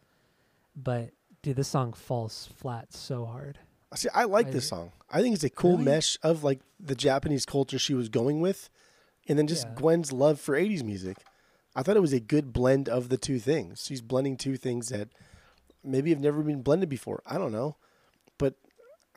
But 0.76 1.12
dude, 1.44 1.58
this 1.58 1.68
song 1.68 1.94
falls 1.94 2.50
flat 2.58 2.92
so 2.92 3.26
hard. 3.26 3.60
See, 3.95 4.10
I 4.14 4.24
like 4.26 4.48
I- 4.48 4.52
this 4.52 4.68
song. 4.68 4.91
I 5.10 5.22
think 5.22 5.36
it's 5.36 5.44
a 5.44 5.49
cool 5.49 5.74
Really? 5.74 5.84
mesh 5.86 6.18
of 6.24 6.44
like 6.44 6.60
the 6.80 6.95
Japanese 6.95 7.45
culture 7.45 7.78
she 7.80 7.94
was 7.94 8.10
going 8.10 8.41
with, 8.41 8.70
and 9.28 9.38
then 9.38 9.48
just 9.48 9.65
Yeah. 9.68 9.74
Gwen's 9.76 10.11
love 10.11 10.40
for 10.40 10.56
'80s 10.56 10.84
music. 10.84 11.18
I 11.76 11.84
thought 11.84 11.98
it 11.98 12.02
was 12.02 12.14
a 12.14 12.20
good 12.20 12.53
blend 12.53 12.88
of 12.90 13.10
the 13.10 13.18
two 13.18 13.40
things. 13.40 13.84
She's 13.86 14.02
blending 14.02 14.38
two 14.38 14.57
things 14.57 14.90
that 14.90 15.10
maybe 15.84 16.10
have 16.11 16.20
never 16.20 16.41
been 16.41 16.61
blended 16.61 16.90
before. 16.90 17.22
I 17.26 17.38
don't 17.38 17.52
know, 17.52 17.76
but 18.38 18.56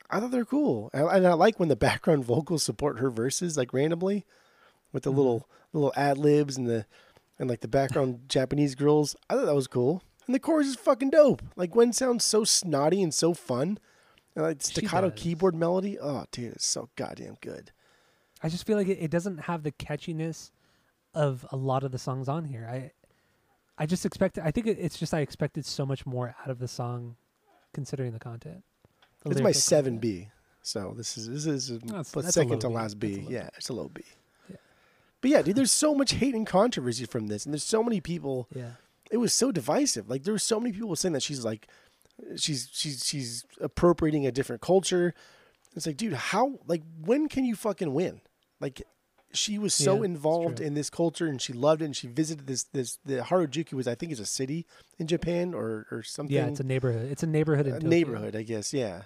I 0.09 0.19
thought 0.19 0.31
they're 0.31 0.45
cool, 0.45 0.89
and 0.93 1.07
and 1.07 1.27
I 1.27 1.33
like 1.33 1.59
when 1.59 1.69
the 1.69 1.75
background 1.89 2.25
vocals 2.25 2.63
support 2.63 2.99
her 2.99 3.09
verses 3.09 3.57
like 3.57 3.73
randomly, 3.73 4.25
with 4.91 5.03
the 5.03 5.11
Mhm. 5.11 5.17
little 5.17 5.49
little 5.73 5.93
ad 5.95 6.17
libs 6.17 6.57
and 6.57 6.67
the 6.67 6.85
and 7.39 7.49
like 7.49 7.61
the 7.61 7.67
background 7.67 8.21
Japanese 8.29 8.75
girls. 8.75 9.15
I 9.29 9.35
thought 9.35 9.45
that 9.45 9.55
was 9.55 9.67
cool, 9.67 10.01
and 10.25 10.33
the 10.35 10.39
chorus 10.39 10.67
is 10.67 10.75
fucking 10.75 11.09
dope. 11.11 11.41
Like 11.55 11.71
Gwen 11.71 11.93
sounds 11.93 12.23
so 12.25 12.43
snotty 12.43 13.01
and 13.01 13.13
so 13.13 13.33
fun. 13.33 13.79
And 14.37 14.45
like 14.45 14.61
staccato 14.61 15.09
keyboard 15.09 15.55
melody. 15.55 15.97
Oh, 15.99 16.25
dude, 16.31 16.53
it's 16.53 16.65
so 16.67 16.89
goddamn 16.95 17.37
good. 17.41 17.71
I 18.43 18.49
just 18.49 18.67
feel 18.67 18.77
like 18.77 18.87
it, 18.87 18.99
it 19.01 19.09
doesn't 19.09 19.39
have 19.39 19.63
the 19.63 19.71
catchiness 19.71 20.51
of 21.15 21.43
a 21.51 21.57
lot 21.57 21.83
of 21.83 21.91
the 21.91 21.97
songs 21.97 22.29
on 22.29 22.45
here. 22.45 22.69
I 22.71 22.91
I 23.79 23.87
just 23.87 24.05
expected. 24.05 24.43
I 24.45 24.51
think 24.51 24.67
it, 24.67 24.77
it's 24.79 24.99
just 24.99 25.11
I 25.11 25.21
expected 25.21 25.65
so 25.65 25.87
much 25.87 26.05
more 26.05 26.35
out 26.39 26.51
of 26.51 26.59
the 26.59 26.67
song, 26.67 27.15
considering 27.73 28.11
the 28.11 28.19
content. 28.19 28.63
the 29.23 29.31
it's 29.31 29.41
my 29.41 29.51
seven 29.51 29.97
B. 29.97 30.29
So 30.61 30.93
this 30.95 31.17
is 31.17 31.27
this 31.27 31.47
is 31.47 31.69
That's- 31.79 32.11
but 32.11 32.25
that's 32.25 32.37
a 32.37 32.41
second 32.41 32.51
low 32.51 32.59
to 32.59 32.69
last 32.69 32.99
B. 32.99 33.15
That's 33.15 33.29
Yeah, 33.31 33.49
it's 33.57 33.69
a 33.69 33.73
low 33.73 33.89
B. 33.91 34.03
Yeah. 34.51 34.57
But 35.19 35.31
yeah, 35.31 35.41
dude, 35.41 35.55
there's 35.55 35.71
so 35.71 35.95
much 35.95 36.11
hate 36.11 36.35
and 36.35 36.45
controversy 36.45 37.05
from 37.05 37.25
this, 37.25 37.43
and 37.43 37.55
there's 37.55 37.63
so 37.63 37.81
many 37.81 38.01
people. 38.01 38.47
Yeah. 38.53 38.73
It 39.09 39.17
was 39.17 39.33
so 39.33 39.51
divisive. 39.51 40.11
Like 40.11 40.25
there 40.25 40.33
were 40.33 40.37
so 40.37 40.59
many 40.59 40.73
people 40.73 40.95
saying 40.95 41.13
that 41.13 41.23
she's 41.23 41.43
like, 41.43 41.67
she's 42.35 42.69
she's 42.71 43.05
she's 43.05 43.45
appropriating 43.61 44.25
a 44.25 44.31
different 44.31 44.61
culture. 44.61 45.13
It's 45.75 45.85
like, 45.85 45.97
dude, 45.97 46.13
how 46.13 46.59
like 46.67 46.83
when 46.99 47.27
can 47.29 47.45
you 47.45 47.55
fucking 47.55 47.93
win? 47.93 48.21
Like 48.59 48.81
she 49.33 49.57
was 49.59 49.73
so 49.73 49.97
Yeah, 49.97 50.05
involved 50.05 50.59
in 50.59 50.73
this 50.73 50.89
culture 50.89 51.27
and 51.27 51.41
she 51.41 51.53
loved 51.53 51.81
it 51.81 51.85
and 51.85 51.95
she 51.95 52.07
visited 52.07 52.47
this 52.47 52.63
this 52.73 52.97
the 53.05 53.17
Harajuku 53.17 53.73
was 53.73 53.87
I 53.87 53.93
think 53.95 54.11
is 54.11 54.19
a 54.19 54.25
city 54.25 54.65
in 54.97 55.05
Japan 55.07 55.53
or 55.53 55.85
or 55.91 56.01
something 56.01 56.35
Yeah, 56.35 56.47
it's 56.47 56.59
a 56.59 56.63
neighborhood. 56.63 57.11
It's 57.11 57.23
a 57.23 57.27
neighborhood 57.27 57.67
in 57.67 57.73
a 57.75 57.79
neighborhood, 57.79 58.35
I 58.35 58.43
guess. 58.43 58.73
Yeah. 58.73 59.03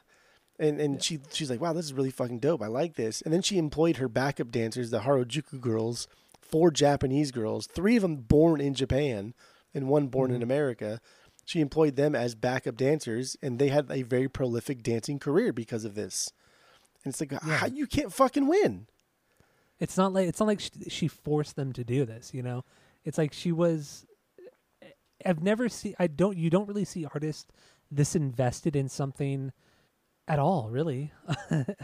And 0.60 0.80
and 0.80 0.94
Yeah. 0.96 1.00
she 1.02 1.20
she's 1.32 1.50
like, 1.50 1.60
wow, 1.60 1.74
this 1.74 1.86
is 1.86 1.94
really 1.94 2.12
fucking 2.12 2.40
dope. 2.40 2.62
I 2.62 2.68
like 2.68 2.96
this. 2.96 3.22
And 3.22 3.34
then 3.34 3.42
she 3.42 3.58
employed 3.58 3.98
her 3.98 4.08
backup 4.08 4.52
dancers, 4.52 4.92
the 4.92 5.00
Harajuku 5.02 5.60
girls, 5.60 6.08
four 6.42 6.72
Japanese 6.72 7.32
girls, 7.32 7.68
three 7.68 7.96
of 7.96 8.04
them 8.04 8.18
born 8.18 8.62
in 8.62 8.74
Japan, 8.74 9.34
and 9.74 9.90
one 9.90 10.08
born 10.08 10.32
in 10.32 10.40
Mhm. 10.40 10.44
America. 10.44 11.02
She 11.52 11.60
employed 11.60 11.98
them 11.98 12.16
as 12.16 12.34
backup 12.34 12.78
dancers, 12.78 13.36
and 13.42 13.60
they 13.60 13.68
had 13.68 13.92
a 13.92 14.04
very 14.04 14.30
prolific 14.30 14.82
dancing 14.84 15.20
career 15.20 15.52
because 15.52 15.84
of 15.84 15.96
this. 15.96 16.32
And 17.04 17.12
it's 17.12 17.20
like, 17.20 17.32
Yeah. 17.34 17.40
how 17.58 17.68
you 17.68 17.88
can't 17.88 18.14
fucking 18.14 18.48
win? 18.48 18.88
It's 19.78 19.98
not 19.98 20.14
like 20.14 20.30
it's 20.30 20.40
not 20.40 20.46
like 20.46 20.62
she, 20.62 20.70
she 20.88 21.08
forced 21.10 21.58
them 21.58 21.74
to 21.74 21.84
do 21.84 22.06
this. 22.06 22.34
You 22.34 22.42
know, 22.42 22.64
it's 23.04 23.18
like 23.18 23.34
she 23.34 23.52
was. 23.52 24.06
I've 25.26 25.44
never 25.44 25.68
seen. 25.68 25.94
I 26.00 26.08
don't. 26.08 26.38
You 26.38 26.50
don't 26.50 26.70
really 26.70 26.86
see 26.86 27.04
artists 27.06 27.48
this 27.92 28.16
invested 28.16 28.78
in 28.78 28.88
something 28.88 29.52
at 30.30 30.40
all. 30.40 30.70
Really, 30.70 31.12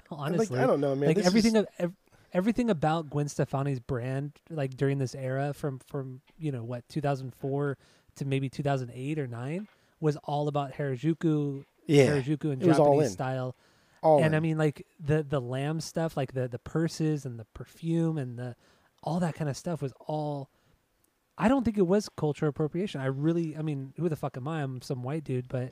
honestly, 0.10 0.48
like, 0.56 0.64
I 0.64 0.66
don't 0.68 0.80
know, 0.80 0.96
man. 0.96 1.08
like 1.08 1.18
This 1.18 1.28
everything 1.28 1.56
is- 1.58 1.64
of 1.64 1.68
ev- 1.78 1.96
everything 2.32 2.70
about 2.70 3.10
Gwen 3.10 3.28
Stefani's 3.28 3.82
brand, 3.82 4.32
like 4.50 4.78
during 4.78 4.98
this 4.98 5.14
era, 5.14 5.54
from 5.54 5.80
from 5.80 6.22
you 6.40 6.54
know 6.54 6.64
what 6.64 6.88
2004 6.88 7.78
to 8.18 8.26
maybe 8.26 8.50
2008 8.50 9.20
or 9.20 9.28
nine, 9.28 9.68
was 10.00 10.18
all 10.24 10.48
about 10.48 10.74
Harajuku, 10.74 11.64
yeah, 11.86 12.08
Harajuku 12.08 12.52
and 12.52 12.64
all 12.64 12.86
Japanese 12.86 13.08
in. 13.08 13.10
style 13.12 13.56
all 14.02 14.24
and 14.24 14.36
I 14.36 14.40
mean 14.40 14.58
like 14.58 14.86
the 15.00 15.24
the 15.24 15.42
lamb 15.42 15.80
stuff, 15.80 16.16
like 16.18 16.34
the 16.34 16.48
the 16.48 16.60
purses 16.60 17.26
and 17.26 17.40
the 17.40 17.46
perfume 17.54 18.18
and 18.18 18.38
the 18.38 18.56
all 19.04 19.20
that 19.20 19.36
kind 19.36 19.50
of 19.50 19.58
stuff 19.58 19.82
was 19.82 19.94
all. 20.00 20.50
I 21.38 21.48
don't 21.48 21.64
think 21.64 21.78
it 21.78 21.86
was 21.86 22.10
cultural 22.10 22.50
appropriation. 22.50 23.00
I 23.00 23.06
really, 23.06 23.56
I 23.56 23.62
mean, 23.62 23.94
who 23.98 24.10
the 24.10 24.16
fuck 24.16 24.38
am 24.38 24.48
I? 24.48 24.64
I'm 24.64 24.82
some 24.82 25.04
white 25.04 25.24
dude, 25.24 25.48
but 25.48 25.72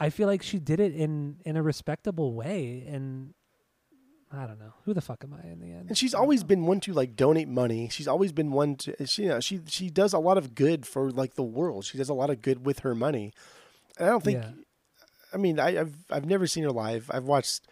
I 0.00 0.10
feel 0.10 0.26
like 0.26 0.42
she 0.42 0.58
did 0.58 0.80
it 0.80 0.94
in 0.94 1.36
in 1.44 1.56
a 1.56 1.62
respectable 1.62 2.34
way, 2.34 2.84
and 2.88 3.34
I 4.34 4.46
don't 4.46 4.58
know 4.58 4.74
who 4.84 4.94
the 4.94 5.00
fuck 5.00 5.22
am 5.24 5.34
I 5.34 5.46
in 5.48 5.60
the 5.60 5.72
end. 5.72 5.88
And 5.88 5.98
she's 5.98 6.14
always 6.14 6.42
know. 6.42 6.48
been 6.48 6.66
one 6.66 6.80
to 6.80 6.92
like 6.92 7.16
donate 7.16 7.48
money. 7.48 7.88
She's 7.90 8.08
always 8.08 8.32
been 8.32 8.52
one 8.52 8.76
to 8.76 9.06
she 9.06 9.22
you 9.24 9.28
know, 9.28 9.40
she 9.40 9.60
she 9.66 9.90
does 9.90 10.12
a 10.12 10.18
lot 10.18 10.38
of 10.38 10.54
good 10.54 10.86
for 10.86 11.10
like 11.10 11.34
the 11.34 11.42
world. 11.42 11.84
She 11.84 11.98
does 11.98 12.08
a 12.08 12.14
lot 12.14 12.30
of 12.30 12.42
good 12.42 12.64
with 12.66 12.80
her 12.80 12.94
money. 12.94 13.32
And 13.98 14.08
I 14.08 14.10
don't 14.10 14.24
think 14.24 14.42
Yeah. 14.42 14.50
I 15.32 15.36
mean, 15.36 15.58
I, 15.58 15.80
I've 15.80 15.94
I've 16.10 16.24
never 16.26 16.46
seen 16.46 16.64
her 16.64 16.70
live. 16.72 17.10
I've 17.12 17.24
watched 17.24 17.66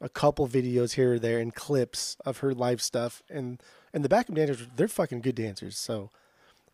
a 0.00 0.08
couple 0.08 0.46
videos 0.46 0.92
here 0.92 1.14
or 1.14 1.18
there 1.18 1.38
and 1.40 1.54
clips 1.54 2.16
of 2.24 2.38
her 2.38 2.54
live 2.54 2.80
stuff 2.82 3.22
and 3.28 3.60
And 3.92 4.04
the 4.04 4.08
backup 4.08 4.36
dancers, 4.36 4.66
they're 4.76 4.88
fucking 4.88 5.20
good 5.22 5.34
dancers. 5.34 5.76
So 5.78 6.10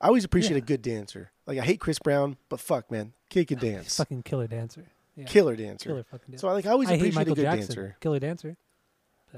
I 0.01 0.09
always 0.09 0.25
appreciate 0.25 0.57
Yeah. 0.57 0.65
a 0.65 0.67
good 0.67 0.83
dancer. 0.83 1.31
Like 1.47 1.59
I 1.59 1.65
hate 1.65 1.81
Chris 1.81 1.99
Brown, 1.99 2.37
but 2.49 2.61
fuck 2.61 2.91
man, 2.91 3.13
kid 3.31 3.49
can 3.49 3.59
dance, 3.71 3.97
Fucking 3.97 4.23
killer 4.25 4.47
dancer. 4.47 4.87
Yeah. 5.17 5.27
killer 5.27 5.55
dancer. 5.57 5.91
Killer 5.91 6.03
fucking 6.03 6.33
dancer. 6.33 6.41
So 6.43 6.49
I 6.49 6.53
like 6.53 6.67
I 6.67 6.71
always 6.71 6.89
I 6.91 6.95
appreciate 6.95 7.15
Michael 7.15 7.33
a 7.35 7.37
good 7.37 7.43
Jackson. 7.43 7.67
dancer. 7.69 7.97
Killer 8.01 8.19
dancer. 8.19 8.57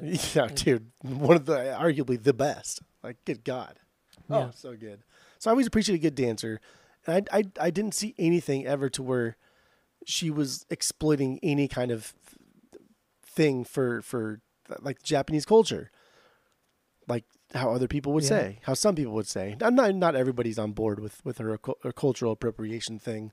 Yeah, 0.35 0.49
dude, 0.55 0.91
one 1.03 1.37
of 1.37 1.47
the 1.47 1.57
arguably 1.57 2.23
the 2.23 2.33
best. 2.35 2.83
Like, 3.03 3.17
good 3.25 3.45
God, 3.45 3.79
oh, 4.31 4.35
Yeah. 4.39 4.47
oh, 4.49 4.51
so 4.55 4.77
good. 4.77 5.03
So 5.39 5.51
I 5.51 5.53
always 5.53 5.67
appreciate 5.67 5.97
a 5.97 5.99
good 5.99 6.15
dancer, 6.15 6.61
and 7.07 7.29
I, 7.33 7.39
I 7.39 7.45
I 7.67 7.71
didn't 7.71 7.95
see 7.95 8.15
anything 8.19 8.67
ever 8.67 8.89
to 8.91 9.03
where 9.03 9.37
she 10.05 10.31
was 10.31 10.65
exploiting 10.71 11.39
any 11.43 11.69
kind 11.69 11.91
of 11.91 12.15
thing 13.25 13.65
for 13.65 14.03
for 14.03 14.41
like 14.81 15.03
Japanese 15.03 15.45
culture, 15.45 15.91
like 17.09 17.25
how 17.55 17.73
other 17.73 17.87
people 17.89 18.13
would 18.13 18.25
Yeah. 18.25 18.29
say, 18.29 18.59
how 18.63 18.75
some 18.75 18.95
people 18.97 19.13
would 19.15 19.27
say. 19.29 19.57
Not 19.61 19.73
not, 19.75 19.95
not 19.95 20.17
everybody's 20.17 20.59
on 20.59 20.73
board 20.73 20.99
with 21.01 21.25
with 21.25 21.39
her, 21.39 21.59
her 21.83 21.93
cultural 21.93 22.33
appropriation 22.33 22.99
thing. 22.99 23.33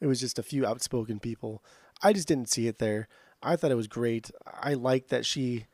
It 0.00 0.06
was 0.06 0.20
just 0.20 0.38
a 0.38 0.42
few 0.42 0.66
outspoken 0.66 1.20
people. 1.20 1.62
I 2.02 2.12
just 2.12 2.26
didn't 2.26 2.48
see 2.48 2.66
it 2.66 2.78
there. 2.78 3.06
I 3.42 3.54
thought 3.56 3.70
it 3.70 3.76
was 3.76 3.86
great. 3.88 4.30
I 4.46 4.74
liked 4.74 5.08
that 5.10 5.24
she 5.26 5.66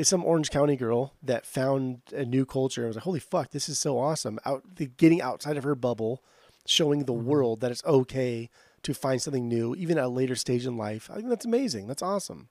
is 0.00 0.08
some 0.08 0.24
Orange 0.24 0.50
County 0.50 0.76
girl 0.76 1.14
that 1.22 1.46
found 1.46 2.00
a 2.12 2.24
new 2.24 2.44
culture 2.44 2.82
and 2.82 2.88
was 2.88 2.96
like, 2.96 3.04
"Holy 3.04 3.20
fuck, 3.20 3.50
this 3.50 3.68
is 3.68 3.78
so 3.78 3.98
awesome!" 3.98 4.38
Out 4.44 4.76
the, 4.76 4.86
getting 4.86 5.22
outside 5.22 5.56
of 5.56 5.64
her 5.64 5.74
bubble, 5.74 6.22
showing 6.66 7.04
the 7.04 7.12
mm-hmm. 7.12 7.26
world 7.26 7.60
that 7.60 7.70
it's 7.70 7.84
okay 7.84 8.50
to 8.82 8.94
find 8.94 9.20
something 9.20 9.46
new, 9.46 9.74
even 9.76 9.98
at 9.98 10.04
a 10.04 10.08
later 10.08 10.34
stage 10.34 10.66
in 10.66 10.76
life. 10.76 11.10
I 11.10 11.16
think 11.16 11.28
that's 11.28 11.44
amazing. 11.44 11.86
That's 11.86 12.02
awesome. 12.02 12.48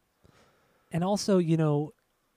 And 0.92 1.04
also, 1.04 1.38
you 1.38 1.58
know, 1.58 1.94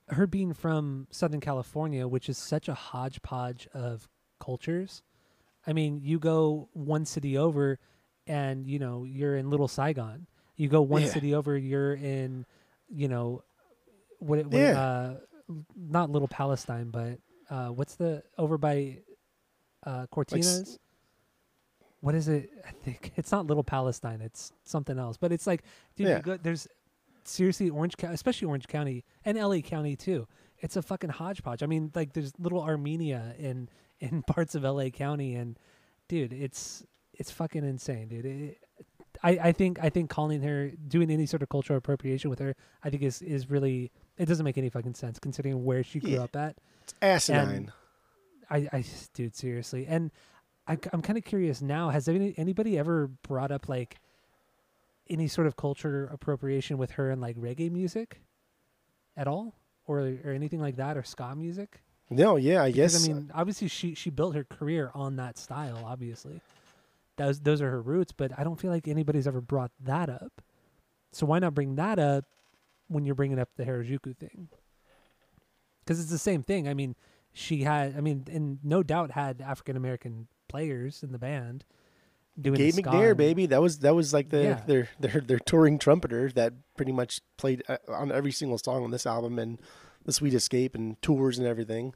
her 0.09 0.27
being 0.27 0.53
from 0.53 1.07
Southern 1.11 1.39
California, 1.39 2.07
which 2.07 2.29
is 2.29 2.37
such 2.37 2.67
a 2.67 2.73
hodgepodge 2.73 3.67
of 3.73 4.07
cultures. 4.39 5.03
I 5.65 5.73
mean, 5.73 6.01
you 6.01 6.19
go 6.19 6.69
one 6.73 7.05
city 7.05 7.37
over 7.37 7.79
and, 8.27 8.67
you 8.67 8.79
know, 8.79 9.03
you're 9.05 9.37
in 9.37 9.49
Little 9.49 9.67
Saigon. 9.67 10.27
You 10.55 10.67
go 10.67 10.81
one 10.81 11.03
Yeah. 11.03 11.09
city 11.09 11.33
over, 11.33 11.57
you're 11.57 11.93
in, 11.93 12.45
you 12.89 13.07
know, 13.07 13.43
what, 14.23 14.39
it- 14.39 14.47
what 14.47 14.57
Yeah. 14.59 14.79
uh, 14.81 15.13
not 15.75 16.09
Little 16.09 16.27
Palestine, 16.27 16.89
but 16.89 17.19
uh, 17.49 17.67
what's 17.69 17.95
the 17.95 18.23
over 18.37 18.57
by 18.57 18.99
uh, 19.85 20.07
Cortinas? 20.11 20.77
what 21.99 22.15
is 22.15 22.27
it? 22.27 22.49
I 22.67 22.71
think 22.71 23.11
it's 23.17 23.31
not 23.31 23.47
Little 23.47 23.63
Palestine. 23.63 24.21
It's 24.21 24.51
something 24.63 24.97
else. 24.99 25.17
But 25.17 25.31
it's 25.31 25.47
like, 25.47 25.63
dude, 25.95 26.07
Yeah. 26.07 26.19
go, 26.19 26.37
there's 26.37 26.67
seriously 27.23 27.69
Orange 27.69 27.95
County, 27.97 28.13
especially 28.13 28.47
Orange 28.47 28.67
County 28.67 29.03
and 29.23 29.37
LA 29.37 29.59
County 29.59 29.95
too. 29.95 30.27
It's 30.59 30.75
a 30.75 30.81
fucking 30.81 31.09
hodgepodge. 31.11 31.63
I 31.63 31.65
mean, 31.65 31.91
like 31.95 32.13
there's 32.13 32.33
little 32.39 32.61
Armenia 32.61 33.35
in 33.37 33.69
in 33.99 34.21
parts 34.23 34.55
of 34.55 34.63
LA 34.63 34.89
County, 34.89 35.35
and 35.35 35.57
dude, 36.09 36.33
it's 36.33 36.83
it's 37.13 37.31
fucking 37.31 37.63
insane, 37.63 38.07
dude. 38.07 38.25
It, 38.25 38.57
I 39.21 39.29
I 39.49 39.51
think 39.51 39.79
I 39.81 39.89
think 39.89 40.09
calling 40.09 40.41
her 40.41 40.71
doing 40.87 41.09
any 41.11 41.25
sort 41.25 41.41
of 41.43 41.49
cultural 41.49 41.77
appropriation 41.77 42.29
with 42.29 42.39
her, 42.39 42.55
I 42.83 42.89
think 42.89 43.03
is 43.03 43.21
is 43.21 43.49
really 43.49 43.91
it 44.17 44.25
doesn't 44.25 44.43
make 44.43 44.57
any 44.57 44.69
fucking 44.69 44.93
sense 44.95 45.19
considering 45.19 45.63
where 45.65 45.83
she 45.83 45.99
grew 45.99 46.11
Yeah. 46.11 46.23
up 46.23 46.35
at. 46.35 46.57
It's 46.83 46.93
asinine. 47.01 47.71
I, 48.49 48.67
I 48.71 48.83
dude, 49.13 49.35
seriously. 49.35 49.85
And 49.87 50.11
I, 50.67 50.77
I'm 50.91 51.01
kind 51.01 51.17
of 51.17 51.23
curious 51.23 51.61
now. 51.61 51.89
Has 51.89 52.07
any, 52.07 52.33
anybody 52.37 52.77
ever 52.77 53.07
brought 53.07 53.51
up 53.51 53.67
like 53.67 53.97
any 55.09 55.27
sort 55.27 55.47
of 55.47 55.55
culture 55.57 56.05
appropriation 56.11 56.77
with 56.77 56.91
her 56.91 57.09
and 57.11 57.21
like 57.21 57.35
reggae 57.37 57.71
music 57.71 58.21
at 59.17 59.27
all, 59.27 59.55
or 59.85 59.99
or 60.23 60.31
anything 60.31 60.59
like 60.61 60.75
that, 60.77 60.97
or 60.97 61.03
ska 61.03 61.35
music? 61.35 61.81
no, 62.09 62.35
yeah, 62.35 62.63
I 62.63 62.71
Because, 62.71 62.93
guess. 62.93 63.09
I 63.09 63.13
mean, 63.13 63.31
obviously 63.33 63.67
she 63.67 63.95
she 63.95 64.09
built 64.09 64.35
her 64.35 64.43
career 64.43 64.91
on 64.93 65.15
that 65.17 65.37
style. 65.37 65.81
Obviously, 65.85 66.39
those 67.17 67.39
those 67.39 67.61
are 67.61 67.69
her 67.71 67.81
roots. 67.81 68.11
But 68.11 68.31
I 68.37 68.43
don't 68.43 68.59
feel 68.59 68.71
like 68.71 68.87
anybody's 68.87 69.27
ever 69.27 69.41
brought 69.41 69.71
that 69.83 70.09
up. 70.09 70.41
So 71.11 71.25
why 71.25 71.39
not 71.39 71.53
bring 71.53 71.75
that 71.75 71.97
up 71.99 72.25
when 72.93 73.05
you're 73.05 73.15
bringing 73.15 73.39
up 73.39 73.49
the 73.57 73.65
Harajuku 73.65 74.15
thing? 74.17 74.49
Because 75.83 75.99
it's 75.99 76.09
the 76.11 76.17
same 76.17 76.43
thing. 76.43 76.67
I 76.67 76.73
mean, 76.73 76.95
she 77.33 77.63
had. 77.63 77.97
I 77.97 78.01
mean, 78.01 78.25
and 78.31 78.59
no 78.63 78.83
doubt 78.83 79.11
had 79.11 79.41
African 79.41 79.75
American 79.75 80.27
players 80.47 81.03
in 81.03 81.11
the 81.11 81.19
band 81.19 81.65
doing 82.39 82.55
Gabe 82.57 82.73
McNair, 82.75 83.15
baby, 83.17 83.45
that 83.47 83.61
was 83.61 83.79
that 83.79 83.93
was 83.95 84.13
like 84.13 84.29
the 84.29 84.43
Yeah. 84.43 84.61
their 84.65 84.89
their 84.99 85.21
their 85.21 85.39
touring 85.39 85.77
trumpeter 85.79 86.29
that 86.35 86.53
pretty 86.77 86.91
much 86.91 87.21
played 87.37 87.63
uh, 87.67 87.77
on 87.89 88.11
every 88.11 88.31
single 88.31 88.57
song 88.57 88.83
on 88.83 88.91
this 88.91 89.05
album 89.05 89.37
and 89.39 89.59
the 90.05 90.13
Sweet 90.13 90.33
Escape 90.33 90.75
and 90.75 91.01
tours 91.01 91.37
and 91.37 91.47
everything. 91.47 91.93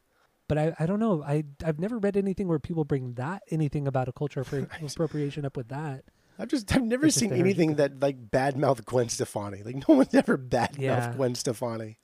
But 0.47 0.57
I, 0.57 0.75
I 0.79 0.85
don't 0.85 0.99
know. 0.99 1.23
I 1.23 1.43
I've 1.63 1.79
never 1.79 1.97
read 1.97 2.15
anything 2.17 2.47
where 2.47 2.59
people 2.59 2.83
bring 2.85 3.13
that 3.13 3.43
anything 3.51 3.87
about 3.87 4.07
a 4.07 4.11
culture 4.13 4.43
appro- 4.43 4.69
appropriation 4.93 5.45
up 5.45 5.55
with 5.57 5.69
that. 5.69 6.03
I've 6.39 6.47
just 6.49 6.73
I've 6.75 6.83
never 6.83 7.07
It's 7.07 7.15
seen 7.15 7.33
anything 7.33 7.75
that 7.75 7.99
like 7.99 8.29
badmouth 8.29 8.85
Gwen 8.85 9.09
Stefani. 9.09 9.63
Like 9.63 9.75
no 9.89 9.95
one's 9.95 10.13
ever 10.13 10.37
badmouthed 10.37 10.79
Yeah. 10.79 11.13
Gwen 11.15 11.35
Stefani. 11.35 11.97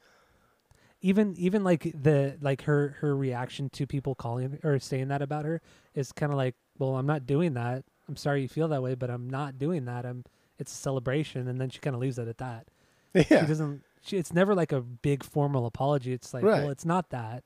even 1.01 1.35
even 1.37 1.63
like 1.63 1.91
the 2.01 2.37
like 2.41 2.63
her 2.63 2.97
her 3.01 3.15
reaction 3.15 3.69
to 3.71 3.85
people 3.85 4.15
calling 4.15 4.59
or 4.63 4.79
saying 4.79 5.09
that 5.09 5.21
about 5.21 5.45
her 5.45 5.61
is 5.93 6.11
kind 6.11 6.31
of 6.31 6.37
like 6.37 6.55
well 6.79 6.95
i'm 6.95 7.05
not 7.05 7.25
doing 7.25 7.53
that 7.53 7.83
i'm 8.07 8.15
sorry 8.15 8.41
you 8.41 8.47
feel 8.47 8.67
that 8.69 8.81
way 8.81 8.95
but 8.95 9.09
i'm 9.09 9.29
not 9.29 9.57
doing 9.59 9.85
that 9.85 10.05
i'm 10.05 10.23
it's 10.57 10.71
a 10.71 10.75
celebration 10.75 11.47
and 11.47 11.59
then 11.59 11.69
she 11.69 11.79
kind 11.79 11.93
of 11.95 12.01
leaves 12.01 12.17
it 12.17 12.27
at 12.27 12.37
that 12.37 12.67
Yeah, 13.13 13.23
she 13.41 13.45
doesn't 13.47 13.83
she, 14.01 14.17
it's 14.17 14.33
never 14.33 14.55
like 14.55 14.71
a 14.71 14.81
big 14.81 15.23
formal 15.23 15.65
apology 15.65 16.13
it's 16.13 16.33
like 16.33 16.43
Right. 16.43 16.61
well 16.61 16.69
it's 16.71 16.85
not 16.85 17.09
that 17.11 17.43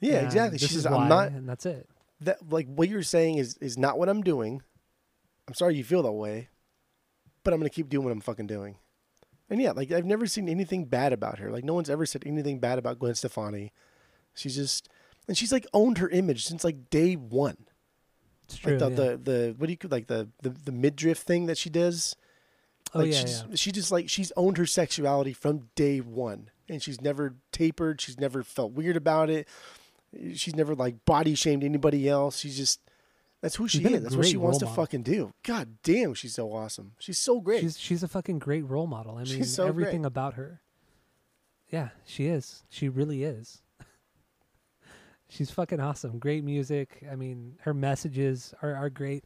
yeah, 0.00 0.16
exactly. 0.24 0.58
She 0.58 0.66
says, 0.66 0.84
"I'm 0.84 1.08
not 1.08 1.28
and 1.28 1.48
that's 1.48 1.64
it 1.64 1.88
that 2.22 2.50
like 2.50 2.66
what 2.66 2.88
you're 2.88 3.04
saying 3.04 3.38
is 3.38 3.56
is 3.58 3.78
not 3.78 3.98
what 3.98 4.08
I'm 4.08 4.20
doing. 4.22 4.60
I'm 5.48 5.54
sorry 5.54 5.76
you 5.76 5.84
feel 5.84 6.02
that 6.02 6.12
way, 6.12 6.48
but 7.44 7.52
I'm 7.52 7.60
gonna 7.60 7.70
keep 7.70 7.88
doing 7.88 8.04
what 8.04 8.12
I'm 8.12 8.20
fucking 8.20 8.46
doing." 8.46 8.76
And 9.50 9.60
yeah, 9.60 9.72
like 9.72 9.92
I've 9.92 10.06
never 10.06 10.26
seen 10.26 10.48
anything 10.48 10.86
bad 10.86 11.12
about 11.12 11.38
her. 11.38 11.50
Like 11.50 11.64
no 11.64 11.74
one's 11.74 11.90
ever 11.90 12.06
said 12.06 12.22
anything 12.24 12.58
bad 12.58 12.78
about 12.78 12.98
Gwen 12.98 13.14
Stefani. 13.14 13.72
She's 14.34 14.56
just 14.56 14.88
and 15.28 15.36
she's 15.36 15.52
like 15.52 15.66
owned 15.72 15.98
her 15.98 16.08
image 16.08 16.46
since 16.46 16.64
like 16.64 16.90
day 16.90 17.14
one. 17.14 17.66
it's 18.44 18.58
true 18.58 18.78
like 18.78 18.94
the, 18.96 19.02
yeah. 19.02 19.10
the 19.10 19.16
the 19.18 19.54
what 19.58 19.66
do 19.66 19.72
you 19.72 19.88
like 19.90 20.06
the 20.06 20.28
the, 20.42 20.50
the 20.50 20.72
midriff 20.72 21.18
thing 21.18 21.46
that 21.46 21.58
she 21.58 21.70
does. 21.70 22.16
oh 22.94 23.00
Like 23.00 23.12
yeah, 23.12 23.18
she 23.18 23.26
yeah. 23.26 23.42
she 23.54 23.72
just 23.72 23.92
like 23.92 24.08
she's 24.08 24.32
owned 24.36 24.58
her 24.58 24.66
sexuality 24.66 25.32
from 25.32 25.68
day 25.74 25.98
one, 25.98 26.50
and 26.68 26.82
she's 26.82 27.00
never 27.00 27.36
tapered. 27.52 28.00
She's 28.00 28.18
never 28.18 28.42
felt 28.42 28.72
weird 28.72 28.96
about 28.96 29.30
it. 29.30 29.48
She's 30.34 30.56
never 30.56 30.74
like 30.74 31.04
body 31.04 31.34
shamed 31.34 31.64
anybody 31.64 32.08
else. 32.08 32.38
She's 32.38 32.56
just 32.56 32.80
that's 33.42 33.56
who 33.56 33.66
She's 33.66 33.82
she 33.82 33.92
is. 33.94 34.02
That's 34.04 34.14
what 34.16 34.26
she 34.26 34.36
wants 34.36 34.58
to 34.58 34.66
model. 34.66 34.84
fucking 34.84 35.02
do. 35.02 35.32
God 35.42 35.76
damn, 35.82 36.14
she's 36.14 36.34
so 36.34 36.52
awesome. 36.52 36.92
She's 37.00 37.18
so 37.18 37.40
great. 37.40 37.60
she's 37.60 37.76
she's 37.78 38.02
a 38.04 38.08
fucking 38.08 38.38
great 38.38 38.62
role 38.68 38.86
model 38.86 39.16
i 39.18 39.24
mean 39.24 39.44
so 39.44 39.66
everything 39.66 40.02
great. 40.02 40.06
about 40.06 40.34
her 40.34 40.60
yeah 41.70 41.88
she 42.04 42.26
is 42.26 42.62
she 42.70 42.88
really 42.88 43.24
is 43.24 43.62
she's 45.28 45.50
fucking 45.50 45.80
awesome 45.80 46.18
great 46.18 46.44
music 46.44 47.02
i 47.10 47.16
mean 47.16 47.56
her 47.62 47.74
messages 47.74 48.54
are, 48.62 48.74
are 48.74 48.90
great 48.90 49.24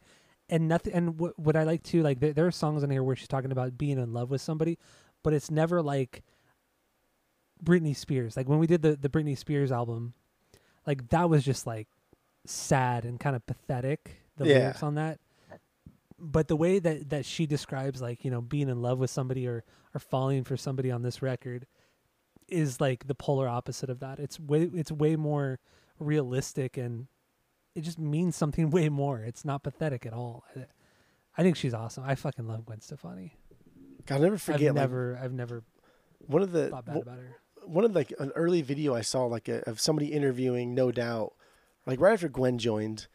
and 0.49 0.67
nothing 0.67 0.93
and 0.93 1.19
what, 1.19 1.37
what 1.37 1.55
i 1.55 1.63
like 1.63 1.83
too 1.83 2.01
like 2.01 2.19
there, 2.19 2.33
there 2.33 2.47
are 2.47 2.51
songs 2.51 2.83
in 2.83 2.89
here 2.89 3.03
where 3.03 3.15
she's 3.15 3.27
talking 3.27 3.51
about 3.51 3.77
being 3.77 3.99
in 3.99 4.13
love 4.13 4.29
with 4.31 4.41
somebody 4.41 4.77
but 5.23 5.33
it's 5.33 5.51
never 5.51 5.81
like 5.81 6.23
britney 7.63 7.95
spears 7.95 8.37
like 8.37 8.47
when 8.47 8.59
we 8.59 8.67
did 8.67 8.81
the 8.81 8.95
the 8.95 9.09
britney 9.09 9.37
spears 9.37 9.71
album 9.71 10.13
like 10.85 11.09
that 11.09 11.29
was 11.29 11.43
just 11.43 11.67
like 11.67 11.87
sad 12.49 13.05
and 13.05 13.19
kind 13.19 13.35
of 13.35 13.45
pathetic 13.45 14.21
the 14.37 14.45
Yeah. 14.47 14.53
lyrics 14.59 14.83
on 14.83 14.95
that. 14.95 15.19
But 16.19 16.47
the 16.47 16.55
way 16.55 16.79
that 16.79 17.09
that 17.09 17.25
she 17.25 17.45
describes 17.45 18.01
like 18.01 18.25
you 18.25 18.31
know 18.31 18.41
being 18.41 18.69
in 18.69 18.81
love 18.81 18.97
with 18.99 19.09
somebody 19.11 19.47
or 19.47 19.63
or 19.93 19.99
falling 19.99 20.43
for 20.43 20.57
somebody 20.57 20.89
on 20.91 21.01
this 21.03 21.21
record 21.21 21.67
is 22.47 22.79
like 22.81 23.07
the 23.07 23.15
polar 23.15 23.47
opposite 23.47 23.89
of 23.89 23.99
that. 23.99 24.19
It's 24.19 24.39
way 24.39 24.63
it's 24.73 24.91
way 24.91 25.15
more 25.15 25.59
realistic 25.99 26.77
and 26.77 27.07
it 27.75 27.81
just 27.81 27.99
means 27.99 28.35
something 28.35 28.69
way 28.71 28.89
more. 28.89 29.19
It's 29.19 29.45
not 29.45 29.61
pathetic 29.63 30.05
at 30.05 30.13
all. 30.13 30.43
I, 30.55 30.65
I 31.37 31.43
think 31.43 31.55
she's 31.55 31.73
awesome. 31.73 32.03
I 32.03 32.15
fucking 32.15 32.47
love 32.47 32.65
gwen 32.65 32.81
stefani. 32.81 33.37
I'll 34.09 34.19
never 34.19 34.37
forget. 34.37 34.61
i've 34.69 34.75
like, 34.75 34.75
never 34.75 35.19
i've 35.21 35.33
never 35.33 35.63
one 36.25 36.41
of 36.41 36.51
the 36.51 36.69
thought 36.69 36.85
bad 36.85 36.97
about 36.97 37.17
her. 37.17 37.35
one 37.65 37.83
of 37.85 37.93
like 37.93 38.11
an 38.19 38.31
early 38.35 38.61
video 38.63 38.95
I 38.95 39.01
saw 39.01 39.25
like 39.25 39.47
a, 39.49 39.59
of 39.69 39.79
somebody 39.79 40.07
interviewing 40.13 40.73
No 40.73 40.91
Doubt, 40.91 41.33
like 41.87 41.99
right 41.99 42.13
after 42.13 42.29
Gwen 42.29 42.59
joined, 42.59 43.07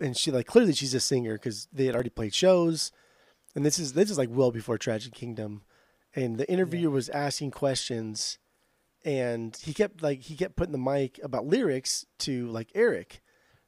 and 0.00 0.16
she 0.16 0.30
like 0.30 0.46
clearly 0.46 0.72
she's 0.72 0.94
a 0.94 1.00
singer 1.00 1.34
because 1.34 1.68
they 1.72 1.86
had 1.86 1.94
already 1.94 2.10
played 2.10 2.32
shows, 2.32 2.92
and 3.54 3.66
this 3.66 3.78
is 3.78 3.92
this 3.92 4.10
is 4.10 4.16
like 4.16 4.30
well 4.32 4.50
before 4.50 4.78
Tragic 4.78 5.12
Kingdom, 5.12 5.62
and 6.14 6.38
the 6.38 6.50
interviewer 6.50 6.90
was 6.90 7.08
asking 7.10 7.50
questions, 7.50 8.38
and 9.04 9.56
he 9.56 9.74
kept 9.74 10.02
like 10.02 10.22
he 10.22 10.36
kept 10.36 10.56
putting 10.56 10.72
the 10.72 10.78
mic 10.78 11.20
about 11.22 11.46
lyrics 11.46 12.06
to 12.20 12.46
like 12.46 12.70
Eric, 12.74 13.20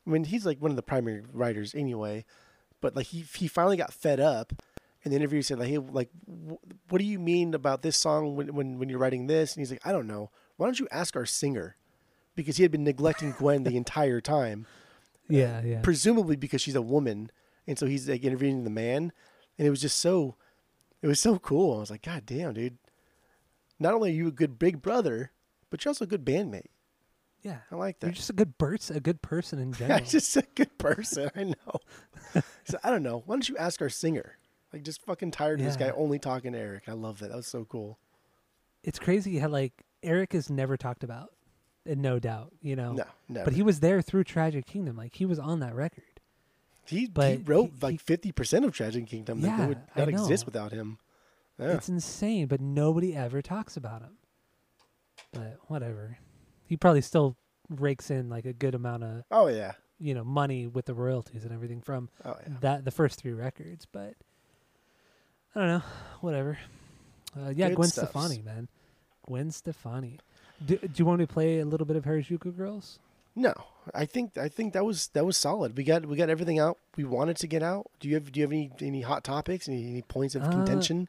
I 0.06 0.10
mean 0.10 0.24
he's 0.24 0.46
like 0.46 0.62
one 0.62 0.70
of 0.70 0.76
the 0.76 0.82
primary 0.82 1.22
writers 1.32 1.74
anyway, 1.74 2.24
but 2.80 2.94
like 2.96 3.06
he 3.06 3.24
he 3.36 3.48
finally 3.48 3.76
got 3.76 3.92
fed 3.92 4.20
up. 4.20 4.52
And 5.02 5.14
the 5.14 5.16
interviewer 5.16 5.40
said, 5.40 5.58
like, 5.58 5.70
hey, 5.70 5.78
like, 5.78 6.10
wh- 6.26 6.92
what 6.92 6.98
do 6.98 7.06
you 7.06 7.18
mean 7.18 7.54
about 7.54 7.80
this 7.80 7.96
song 7.96 8.36
when, 8.36 8.54
when, 8.54 8.78
when 8.78 8.90
you're 8.90 8.98
writing 8.98 9.28
this? 9.28 9.54
And 9.54 9.62
he's 9.62 9.70
like, 9.70 9.80
I 9.82 9.92
don't 9.92 10.06
know. 10.06 10.30
Why 10.58 10.66
don't 10.66 10.78
you 10.78 10.88
ask 10.90 11.16
our 11.16 11.24
singer? 11.24 11.76
Because 12.34 12.56
he 12.56 12.62
had 12.62 12.72
been 12.72 12.84
neglecting 12.84 13.32
Gwen 13.32 13.64
the 13.64 13.76
entire 13.76 14.20
time, 14.20 14.66
Yeah, 15.28 15.62
yeah. 15.62 15.80
presumably 15.82 16.36
because 16.36 16.60
she's 16.60 16.74
a 16.74 16.82
woman, 16.82 17.30
and 17.66 17.78
so 17.78 17.86
he's 17.86 18.08
like 18.08 18.24
interviewing 18.24 18.64
the 18.64 18.70
man, 18.70 19.12
and 19.58 19.66
it 19.66 19.70
was 19.70 19.80
just 19.80 19.98
so, 20.00 20.36
it 21.02 21.06
was 21.06 21.20
so 21.20 21.38
cool. 21.38 21.76
I 21.76 21.80
was 21.80 21.90
like, 21.90 22.02
God 22.02 22.24
damn, 22.26 22.54
dude! 22.54 22.78
Not 23.78 23.94
only 23.94 24.10
are 24.10 24.14
you 24.14 24.28
a 24.28 24.32
good 24.32 24.58
big 24.58 24.82
brother, 24.82 25.32
but 25.70 25.84
you're 25.84 25.90
also 25.90 26.04
a 26.04 26.08
good 26.08 26.24
bandmate. 26.24 26.66
yeah. 27.42 27.58
I 27.70 27.76
like 27.76 28.00
that. 28.00 28.08
You're 28.08 28.14
just 28.14 28.30
a 28.30 28.34
good 28.34 28.58
person, 28.58 28.96
a 28.96 29.00
good 29.00 29.22
person 29.22 29.58
in 29.58 29.72
general. 29.80 30.00
Just 30.00 30.36
a 30.36 30.44
good 30.54 30.76
person. 30.78 31.30
I 31.34 31.44
know. 31.44 32.42
so 32.64 32.78
I 32.84 32.90
don't 32.90 33.02
know. 33.02 33.22
Why 33.24 33.34
don't 33.36 33.48
you 33.48 33.56
ask 33.56 33.80
our 33.80 33.88
singer? 33.88 34.36
Like, 34.72 34.82
just 34.82 35.02
fucking 35.04 35.30
tired 35.32 35.58
of 35.60 35.66
this 35.66 35.76
guy 35.76 35.90
only 35.90 36.18
talking 36.20 36.52
to 36.52 36.58
Eric. 36.58 36.84
I 36.88 36.92
love 36.92 37.18
that. 37.20 37.30
That 37.30 37.36
was 37.36 37.46
so 37.48 37.64
cool. 37.64 37.98
it's 38.84 38.98
crazy 39.00 39.38
how 39.38 39.48
like 39.48 39.72
Eric 40.02 40.34
is 40.34 40.48
never 40.50 40.76
talked 40.76 41.02
about, 41.02 41.30
no 41.86 42.18
doubt, 42.18 42.52
you 42.60 42.76
know. 42.76 42.92
No, 42.92 43.04
no. 43.28 43.44
But 43.44 43.54
he 43.54 43.62
was 43.62 43.80
there 43.80 44.02
through 44.02 44.24
Tragic 44.24 44.66
Kingdom. 44.66 44.96
Like 44.96 45.14
he 45.14 45.26
was 45.26 45.38
on 45.38 45.60
that 45.60 45.74
record. 45.74 46.04
he, 46.86 47.10
he 47.14 47.36
wrote 47.44 47.70
he- 47.74 47.80
like 47.80 48.00
fifty 48.00 48.32
percent 48.32 48.64
of 48.64 48.72
Tragic 48.72 49.06
Kingdom. 49.06 49.40
Like, 49.40 49.50
Yeah, 49.50 49.64
it 49.64 49.68
would 49.68 49.78
I 49.96 50.00
not 50.00 50.08
exist 50.08 50.44
without 50.46 50.72
him. 50.72 50.98
Yeah. 51.58 51.72
It's 51.74 51.88
insane, 51.88 52.46
but 52.46 52.60
nobody 52.60 53.14
ever 53.14 53.42
talks 53.42 53.76
about 53.76 54.00
him. 54.02 54.16
But 55.32 55.58
whatever. 55.66 56.18
He 56.66 56.76
probably 56.76 57.02
still 57.02 57.36
rakes 57.68 58.10
in 58.10 58.28
like 58.30 58.46
a 58.46 58.52
good 58.52 58.74
amount 58.74 59.04
of, 59.04 59.24
oh 59.30 59.48
yeah. 59.48 59.72
you 59.98 60.14
know, 60.14 60.24
money 60.24 60.66
with 60.66 60.86
the 60.86 60.94
royalties 60.94 61.44
and 61.44 61.52
everything 61.52 61.80
from 61.82 62.08
Oh 62.24 62.34
yeah. 62.46 62.54
that 62.60 62.84
the 62.84 62.90
first 62.90 63.20
three 63.20 63.32
records, 63.32 63.86
but 63.90 64.14
I 65.54 65.60
don't 65.60 65.68
know, 65.68 65.82
whatever. 66.20 66.58
Uh, 67.36 67.50
yeah, 67.50 67.68
Good 67.68 67.76
Gwen 67.76 67.88
stuffs. 67.88 68.10
Stefani, 68.10 68.42
man. 68.42 68.68
Gwen 69.26 69.50
Stefani. 69.50 70.18
Do, 70.64 70.76
do 70.76 70.88
you 70.96 71.04
want 71.04 71.20
me 71.20 71.26
to 71.26 71.32
play 71.32 71.58
a 71.60 71.64
little 71.64 71.86
bit 71.86 71.96
of 71.96 72.04
Harajuku 72.04 72.56
Girls? 72.56 72.98
No, 73.36 73.54
I 73.94 74.04
think 74.06 74.36
I 74.36 74.48
think 74.48 74.72
that 74.74 74.84
was 74.84 75.08
that 75.14 75.24
was 75.24 75.36
solid. 75.36 75.76
We 75.76 75.84
got 75.84 76.04
we 76.04 76.16
got 76.16 76.28
everything 76.28 76.58
out 76.58 76.78
we 76.96 77.04
wanted 77.04 77.36
to 77.38 77.46
get 77.46 77.62
out. 77.62 77.86
Do 78.00 78.08
you 78.08 78.14
have 78.14 78.30
do 78.32 78.40
you 78.40 78.44
have 78.44 78.52
any 78.52 78.70
any 78.80 79.00
hot 79.02 79.22
topics? 79.24 79.68
Any, 79.68 79.88
any 79.88 80.02
points 80.02 80.34
of 80.34 80.42
Uh, 80.42 80.50
contention? 80.50 81.08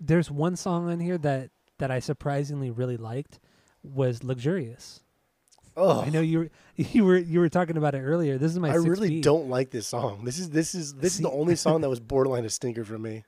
There's 0.00 0.30
one 0.30 0.56
song 0.56 0.88
on 0.90 1.00
here 1.00 1.18
that 1.18 1.50
that 1.78 1.90
I 1.90 1.98
surprisingly 2.00 2.70
really 2.70 2.96
liked 2.96 3.38
was 3.82 4.24
Luxurious. 4.24 5.00
Oh, 5.76 6.00
I 6.00 6.08
know 6.08 6.20
you 6.20 6.38
were 6.40 6.50
you 6.76 7.04
were 7.04 7.18
you 7.18 7.40
were 7.40 7.48
talking 7.50 7.76
about 7.76 7.94
it 7.94 8.00
earlier. 8.00 8.38
This 8.38 8.50
is 8.52 8.58
my 8.58 8.70
I 8.70 8.74
really 8.76 9.08
beat. 9.10 9.22
don't 9.24 9.48
like 9.50 9.70
this 9.70 9.86
song. 9.86 10.24
This 10.24 10.38
is 10.38 10.50
this 10.50 10.74
is 10.74 10.94
this 10.94 11.14
is 11.14 11.20
the 11.20 11.30
only 11.30 11.56
song 11.56 11.82
that 11.82 11.88
was 11.94 12.00
borderline 12.00 12.44
a 12.46 12.50
stinker 12.50 12.84
for 12.84 12.98
me. 12.98 13.24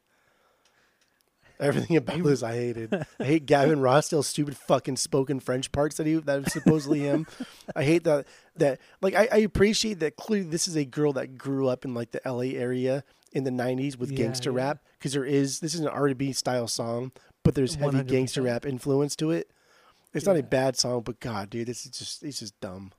Everything 1.62 1.96
about 1.98 2.22
this 2.22 2.42
I 2.42 2.54
hated. 2.54 2.92
I 3.20 3.24
hate 3.24 3.46
Gavin 3.46 3.78
Rossdale's 3.80 4.26
stupid 4.26 4.56
fucking 4.56 4.96
spoken 4.96 5.40
French 5.40 5.72
parts 5.72 5.96
that 5.96 6.06
he 6.06 6.14
that 6.14 6.44
was 6.44 6.52
supposedly 6.52 7.00
him. 7.00 7.26
I 7.76 7.84
hate 7.84 8.04
that 8.04 8.26
that 8.56 8.80
like 9.00 9.14
I, 9.14 9.28
I 9.32 9.36
appreciate 9.38 10.00
that 10.00 10.16
clearly 10.16 10.48
this 10.48 10.66
is 10.68 10.76
a 10.76 10.84
girl 10.84 11.12
that 11.14 11.38
grew 11.38 11.68
up 11.68 11.84
in 11.84 11.94
like 11.94 12.10
the 12.10 12.20
LA 12.26 12.58
area 12.58 13.04
in 13.32 13.44
the 13.44 13.50
nineties 13.50 13.96
with 13.96 14.10
Yeah, 14.10 14.18
gangster 14.18 14.50
yeah. 14.50 14.56
rap. 14.56 14.84
Because 14.98 15.12
there 15.12 15.24
is 15.24 15.60
this 15.60 15.74
is 15.74 15.80
an 15.80 15.88
R 15.88 16.06
and 16.08 16.18
B 16.18 16.32
style 16.32 16.68
song, 16.68 17.12
but 17.44 17.54
there's 17.54 17.76
heavy 17.76 18.02
gangster 18.02 18.42
100%. 18.42 18.44
rap 18.46 18.66
influence 18.66 19.16
to 19.16 19.30
it. 19.30 19.50
It's 20.14 20.26
not 20.26 20.36
a 20.36 20.42
bad 20.42 20.76
song, 20.76 21.00
but 21.02 21.20
God, 21.20 21.48
dude, 21.48 21.68
this 21.68 21.86
is 21.86 21.90
just 21.92 22.22
it's 22.22 22.40
just 22.40 22.60
dumb. 22.60 22.92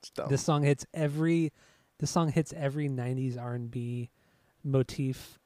It's 0.00 0.10
dumb. 0.10 0.28
This 0.28 0.42
song 0.42 0.62
hits 0.64 0.84
every 0.92 1.52
this 1.98 2.10
song 2.10 2.30
hits 2.32 2.52
every 2.54 2.88
90s 2.88 3.40
R&B 3.40 4.10
motif 4.64 5.38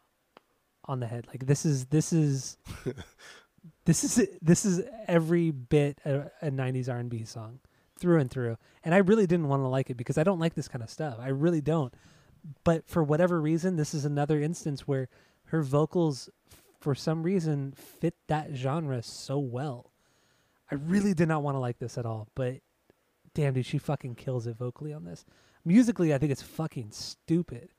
on 0.90 1.00
the 1.00 1.06
head. 1.06 1.26
Like 1.28 1.46
this 1.46 1.64
is 1.64 1.86
this 1.86 2.12
is 2.12 2.58
this 3.84 4.04
is 4.04 4.28
this 4.42 4.64
is 4.64 4.82
every 5.06 5.50
bit 5.50 5.98
a, 6.04 6.30
a 6.42 6.50
90s 6.50 6.88
R&B 6.88 7.24
song 7.24 7.60
through 7.98 8.20
and 8.20 8.30
through. 8.30 8.56
And 8.84 8.94
I 8.94 8.98
really 8.98 9.26
didn't 9.26 9.48
want 9.48 9.62
to 9.62 9.68
like 9.68 9.90
it 9.90 9.96
because 9.96 10.18
I 10.18 10.24
don't 10.24 10.38
like 10.38 10.54
this 10.54 10.68
kind 10.68 10.82
of 10.82 10.90
stuff. 10.90 11.16
I 11.20 11.28
really 11.28 11.60
don't. 11.60 11.94
But 12.64 12.88
for 12.88 13.02
whatever 13.02 13.40
reason, 13.40 13.76
this 13.76 13.92
is 13.92 14.04
another 14.04 14.40
instance 14.40 14.88
where 14.88 15.08
her 15.46 15.62
vocals 15.62 16.30
for 16.80 16.94
some 16.94 17.22
reason 17.22 17.72
fit 17.76 18.14
that 18.28 18.50
genre 18.54 19.02
so 19.02 19.38
well. 19.38 19.92
I 20.70 20.76
really 20.76 21.12
did 21.12 21.28
not 21.28 21.42
want 21.42 21.56
to 21.56 21.58
like 21.58 21.78
this 21.78 21.98
at 21.98 22.06
all, 22.06 22.28
but 22.34 22.60
damn 23.34 23.54
dude 23.54 23.66
she 23.66 23.78
fucking 23.78 24.14
kills 24.14 24.46
it 24.46 24.56
vocally 24.56 24.92
on 24.92 25.04
this 25.04 25.24
musically 25.64 26.12
i 26.12 26.18
think 26.18 26.32
it's 26.32 26.42
fucking 26.42 26.90
stupid 26.90 27.70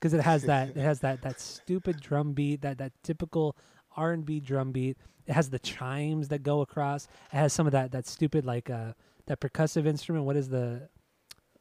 because 0.00 0.14
it 0.14 0.20
has 0.22 0.44
that 0.44 0.68
it 0.76 0.76
has 0.76 1.00
that 1.00 1.22
that 1.22 1.38
stupid 1.38 2.00
drum 2.00 2.32
beat 2.32 2.62
that 2.62 2.78
that 2.78 2.92
typical 3.02 3.56
r&b 3.96 4.40
drum 4.40 4.72
beat 4.72 4.96
it 5.26 5.32
has 5.32 5.50
the 5.50 5.58
chimes 5.58 6.28
that 6.28 6.42
go 6.42 6.60
across 6.62 7.06
it 7.32 7.36
has 7.36 7.52
some 7.52 7.66
of 7.66 7.72
that 7.72 7.92
that 7.92 8.06
stupid 8.06 8.44
like 8.46 8.70
uh 8.70 8.92
that 9.26 9.40
percussive 9.40 9.86
instrument 9.86 10.24
what 10.24 10.36
is 10.36 10.48
the 10.48 10.88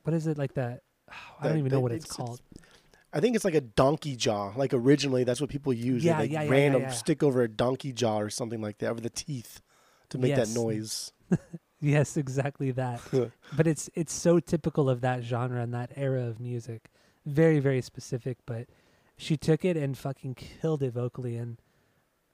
what 0.04 0.14
is 0.14 0.26
it 0.28 0.38
like 0.38 0.54
that 0.54 0.82
i 1.42 1.48
don't 1.48 1.58
even 1.58 1.72
know 1.72 1.80
what 1.80 1.92
it's, 1.92 2.06
it's- 2.06 2.16
called 2.18 2.42
I 3.12 3.20
think 3.20 3.36
it's 3.36 3.44
like 3.44 3.56
a 3.56 3.62
donkey 3.62 4.16
jaw. 4.16 4.54
Like 4.56 4.72
originally, 4.72 5.24
that's 5.24 5.42
what 5.42 5.50
people 5.50 5.74
used. 5.74 6.06
Yeah, 6.06 6.18
they 6.18 6.24
like 6.26 6.32
yeah, 6.32 6.44
yeah, 6.44 6.52
ran 6.52 6.74
yeah, 6.74 6.90
a 6.90 6.94
stick 6.94 7.24
over 7.24 7.42
a 7.42 7.48
donkey 7.48 7.92
jaw 7.92 8.20
or 8.20 8.30
something 8.30 8.62
like 8.62 8.78
that 8.78 8.92
over 8.92 9.02
the 9.02 9.10
teeth 9.10 9.62
to 10.10 10.20
make 10.20 10.30
Yes. 10.30 10.54
that 10.54 10.60
noise. 10.60 11.12
yes 11.82 12.18
exactly 12.18 12.70
that 12.70 13.02
but 13.58 13.66
it's 13.66 13.90
it's 13.96 14.14
so 14.14 14.40
typical 14.40 14.92
of 14.92 15.02
that 15.02 15.24
genre 15.24 15.60
and 15.60 15.74
that 15.74 15.92
era 15.96 16.22
of 16.22 16.40
music 16.40 16.92
very 17.26 17.60
very 17.60 17.82
specific 17.82 18.38
but 18.46 18.68
she 19.18 19.36
took 19.38 19.66
it 19.66 19.76
and 19.78 19.98
fucking 19.98 20.34
killed 20.36 20.82
it 20.82 20.94
vocally 20.94 21.36
and 21.36 21.58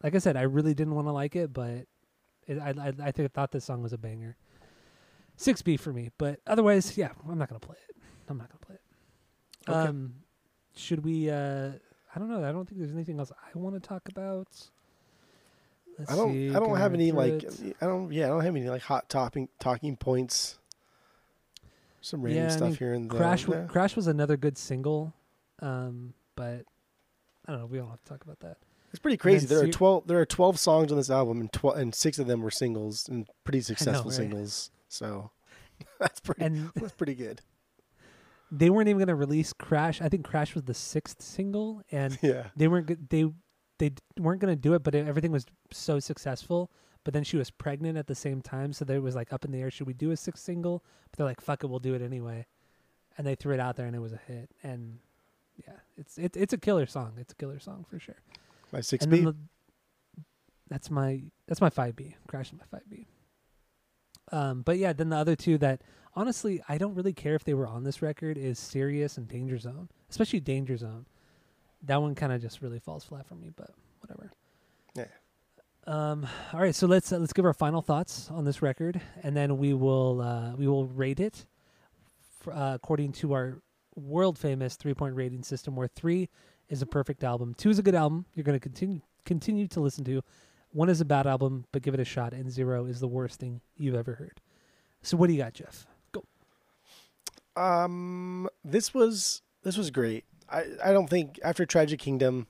like 0.04 0.16
i 0.16 0.18
said 0.20 0.38
i 0.38 0.42
really 0.42 0.74
didn't 0.74 0.96
want 0.96 1.08
to 1.08 1.12
like 1.12 1.36
it 1.36 1.52
but 1.54 1.86
it, 2.48 2.60
I, 2.60 2.70
I 2.80 2.94
i 3.08 3.12
think 3.12 3.32
thought 3.34 3.52
this 3.52 3.66
song 3.66 3.82
was 3.82 3.94
a 3.94 3.98
banger 3.98 4.38
6b 5.38 5.80
for 5.80 5.92
me 5.92 6.12
but 6.18 6.40
otherwise 6.48 6.98
yeah 6.98 7.10
i'm 7.28 7.38
not 7.38 7.50
gonna 7.50 7.60
play 7.60 7.78
it 7.90 7.96
i'm 8.30 8.38
not 8.38 8.50
gonna 8.50 8.60
play 8.66 8.76
it 8.76 8.82
Okay. 9.70 9.90
um 9.90 10.14
should 10.76 11.04
we 11.04 11.30
uh 11.30 11.72
i 12.16 12.20
don't 12.20 12.30
know 12.30 12.44
i 12.48 12.52
don't 12.52 12.66
think 12.70 12.80
there's 12.80 12.92
anything 12.94 13.18
else 13.20 13.32
i 13.32 13.58
want 13.58 13.76
to 13.76 13.80
talk 13.86 14.08
about 14.10 14.48
Let's 15.98 16.12
I 16.12 16.16
don't. 16.18 16.34
see, 16.34 16.50
I 16.50 16.60
don't 16.60 16.76
have 16.78 16.94
any 16.94 17.14
like. 17.14 17.44
it. 17.44 17.78
I 17.80 17.86
don't. 17.86 18.12
Yeah, 18.12 18.26
I 18.26 18.28
don't 18.28 18.44
have 18.44 18.54
any 18.54 18.68
like 18.70 18.82
hot 18.82 19.08
topping 19.08 19.48
talking 19.62 19.96
points. 19.96 20.58
Some 22.06 22.22
random 22.22 22.44
Yeah, 22.44 22.50
I 22.50 22.56
stuff 22.56 22.68
mean, 22.70 22.76
here 22.78 22.94
and 22.94 23.10
there. 23.10 23.18
Crash, 23.20 23.46
w- 23.46 23.68
Crash 23.68 23.96
was 23.96 24.06
another 24.06 24.38
good 24.38 24.60
single, 24.60 25.12
um, 25.60 26.14
but 26.36 26.64
I 27.48 27.52
don't 27.52 27.62
know. 27.62 27.66
We 27.66 27.80
don't 27.80 27.90
have 27.90 28.04
to 28.04 28.06
talk 28.10 28.24
about 28.24 28.40
that. 28.42 28.58
It's 28.92 29.00
pretty 29.00 29.18
crazy. 29.18 29.48
There 29.48 29.64
are 29.64 29.68
twelve. 29.68 30.06
There 30.06 30.20
are 30.20 30.26
twelve 30.26 30.60
songs 30.60 30.92
on 30.92 30.98
this 31.00 31.10
album, 31.10 31.42
and 31.42 31.52
twelve 31.52 31.78
and 31.78 31.96
six 31.96 32.20
of 32.20 32.28
them 32.28 32.42
were 32.44 32.52
singles 32.52 33.10
and 33.10 33.28
pretty 33.44 33.62
successful 33.72 34.12
right? 34.12 34.16
singles. 34.18 34.70
So 34.88 35.32
that's 36.00 36.20
pretty. 36.20 36.44
And 36.44 36.70
that's 36.76 36.94
pretty 36.94 37.16
good. 37.16 37.42
they 38.52 38.70
weren't 38.70 38.88
even 38.88 39.00
going 39.00 39.08
to 39.08 39.16
release 39.16 39.52
Crash. 39.52 40.00
I 40.00 40.08
think 40.08 40.24
Crash 40.26 40.54
was 40.54 40.64
the 40.66 40.74
sixth 40.76 41.24
single, 41.24 41.82
and 41.92 42.18
Yeah. 42.22 42.50
they 42.56 42.68
weren't. 42.68 43.10
They 43.10 43.26
they 43.80 43.92
weren't 44.20 44.40
going 44.42 44.54
to 44.56 44.62
do 44.62 44.76
it, 44.76 44.84
but 44.84 44.94
it, 44.96 45.08
everything 45.08 45.32
was 45.32 45.46
so 45.72 46.00
successful. 46.00 46.72
But 47.06 47.14
then 47.14 47.24
she 47.24 47.38
was 47.38 47.52
pregnant 47.52 47.98
at 47.98 48.08
the 48.08 48.16
same 48.16 48.42
time, 48.42 48.74
so 48.74 48.84
there 48.84 49.00
was 49.00 49.16
like 49.16 49.32
up 49.32 49.46
in 49.46 49.52
the 49.52 49.62
air. 49.62 49.72
Should 49.72 49.88
we 49.88 49.94
do 49.94 50.12
a 50.12 50.18
sixth 50.18 50.44
single? 50.44 50.84
But 51.10 51.18
they're 51.18 51.28
like, 51.28 51.40
"Fuck 51.40 51.64
it, 51.64 51.68
we'll 51.68 51.80
do 51.80 51.94
it 51.94 52.02
anyway," 52.02 52.48
and 53.18 53.26
they 53.26 53.36
threw 53.36 53.54
it 53.54 53.60
out 53.60 53.78
there, 53.78 53.86
and 53.86 53.96
it 53.96 54.00
was 54.00 54.12
a 54.12 54.20
hit. 54.28 54.50
And 54.64 54.98
yeah, 55.56 55.76
it's 55.96 56.18
it, 56.18 56.36
it's 56.36 56.52
a 56.52 56.58
killer 56.58 56.88
song. 56.88 57.14
It's 57.18 57.32
a 57.32 57.36
killer 57.36 57.60
song 57.60 57.86
for 57.88 58.00
sure. 58.00 58.18
My 58.74 58.82
six 58.82 59.06
B. 59.06 59.22
the, 59.22 59.36
that's 60.68 60.90
my 60.90 61.22
that's 61.48 61.62
my 61.62 61.70
five 61.70 61.96
B. 61.96 62.16
Crash 62.28 62.48
is 62.48 62.58
my 62.58 62.66
five 62.72 62.90
B. 62.90 63.08
Um, 64.32 64.64
but 64.64 64.80
yeah, 64.80 64.92
then 64.92 65.10
the 65.10 65.18
other 65.18 65.36
two 65.36 65.60
that 65.60 65.84
honestly 66.16 66.62
I 66.68 66.80
don't 66.80 66.96
really 66.96 67.14
care 67.14 67.36
if 67.36 67.44
they 67.44 67.54
were 67.54 67.68
on 67.68 67.84
this 67.84 68.02
record 68.02 68.38
is 68.38 68.58
Serious 68.58 69.18
and 69.18 69.28
Danger 69.28 69.60
Zone, 69.60 69.90
especially 70.10 70.40
Danger 70.40 70.76
Zone. 70.76 71.06
That 71.84 72.02
one 72.02 72.16
kind 72.16 72.34
of 72.34 72.42
just 72.42 72.64
really 72.64 72.80
falls 72.80 73.04
flat 73.04 73.28
for 73.28 73.36
me, 73.36 73.52
but 73.56 73.70
whatever. 74.00 74.32
Um. 75.88 76.28
All 76.52 76.60
right, 76.60 76.74
so 76.74 76.88
let's 76.88 77.12
uh, 77.12 77.18
let's 77.20 77.34
give 77.34 77.46
our 77.46 77.54
final 77.54 77.82
thoughts 77.82 78.30
on 78.32 78.44
this 78.44 78.62
record, 78.64 79.00
and 79.22 79.38
then 79.38 79.58
we 79.58 79.74
will 79.74 80.20
uh, 80.20 80.56
we 80.56 80.68
will 80.68 80.88
rate 80.88 81.20
it 81.20 81.46
uh, 82.48 82.72
according 82.76 83.12
to 83.14 83.34
our 83.34 83.62
world 83.96 84.38
famous 84.40 84.76
three 84.76 84.96
point 84.96 85.16
rating 85.16 85.44
system, 85.44 85.76
where 85.76 85.88
three 85.88 86.30
is 86.70 86.82
a 86.82 86.88
perfect 86.88 87.24
album, 87.24 87.54
two 87.54 87.70
is 87.70 87.78
a 87.78 87.84
good 87.84 87.94
album 87.94 88.26
you're 88.34 88.44
going 88.44 88.58
to 88.58 88.64
continue 88.64 89.02
continue 89.26 89.68
to 89.68 89.80
listen 89.80 90.04
to, 90.06 90.24
one 90.72 90.90
is 90.90 91.02
a 91.02 91.06
bad 91.06 91.28
album 91.28 91.66
but 91.72 91.84
give 91.84 91.94
it 91.94 92.00
a 92.00 92.06
shot, 92.06 92.34
and 92.34 92.52
zero 92.52 92.86
is 92.86 93.00
the 93.00 93.08
worst 93.08 93.40
thing 93.40 93.62
you've 93.78 93.96
ever 93.96 94.16
heard. 94.16 94.42
So 95.04 95.18
what 95.18 95.28
do 95.28 95.34
you 95.34 95.40
got, 95.40 95.54
Jeff? 95.54 95.86
Go. 96.12 96.26
Um, 97.56 98.50
this 98.64 98.92
was 98.92 99.44
this 99.62 99.78
was 99.78 99.92
great. 99.92 100.26
I 100.50 100.64
I 100.84 100.94
don't 100.94 101.10
think 101.10 101.40
after 101.44 101.64
Tragic 101.66 102.00
Kingdom, 102.00 102.48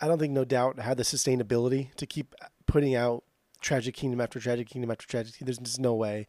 I 0.00 0.08
don't 0.08 0.18
think 0.18 0.32
No 0.32 0.44
Doubt 0.44 0.78
had 0.78 0.96
the 0.96 1.02
sustainability 1.02 1.94
to 1.96 2.06
keep 2.06 2.34
putting 2.66 2.94
out 2.94 3.24
Tragic 3.60 3.94
Kingdom 3.94 4.20
after 4.20 4.38
Tragic 4.38 4.68
Kingdom 4.68 4.90
after 4.90 5.06
Tragic 5.06 5.34
Kingdom. 5.34 5.46
There's 5.46 5.58
just 5.58 5.80
no 5.80 5.94
way 5.94 6.26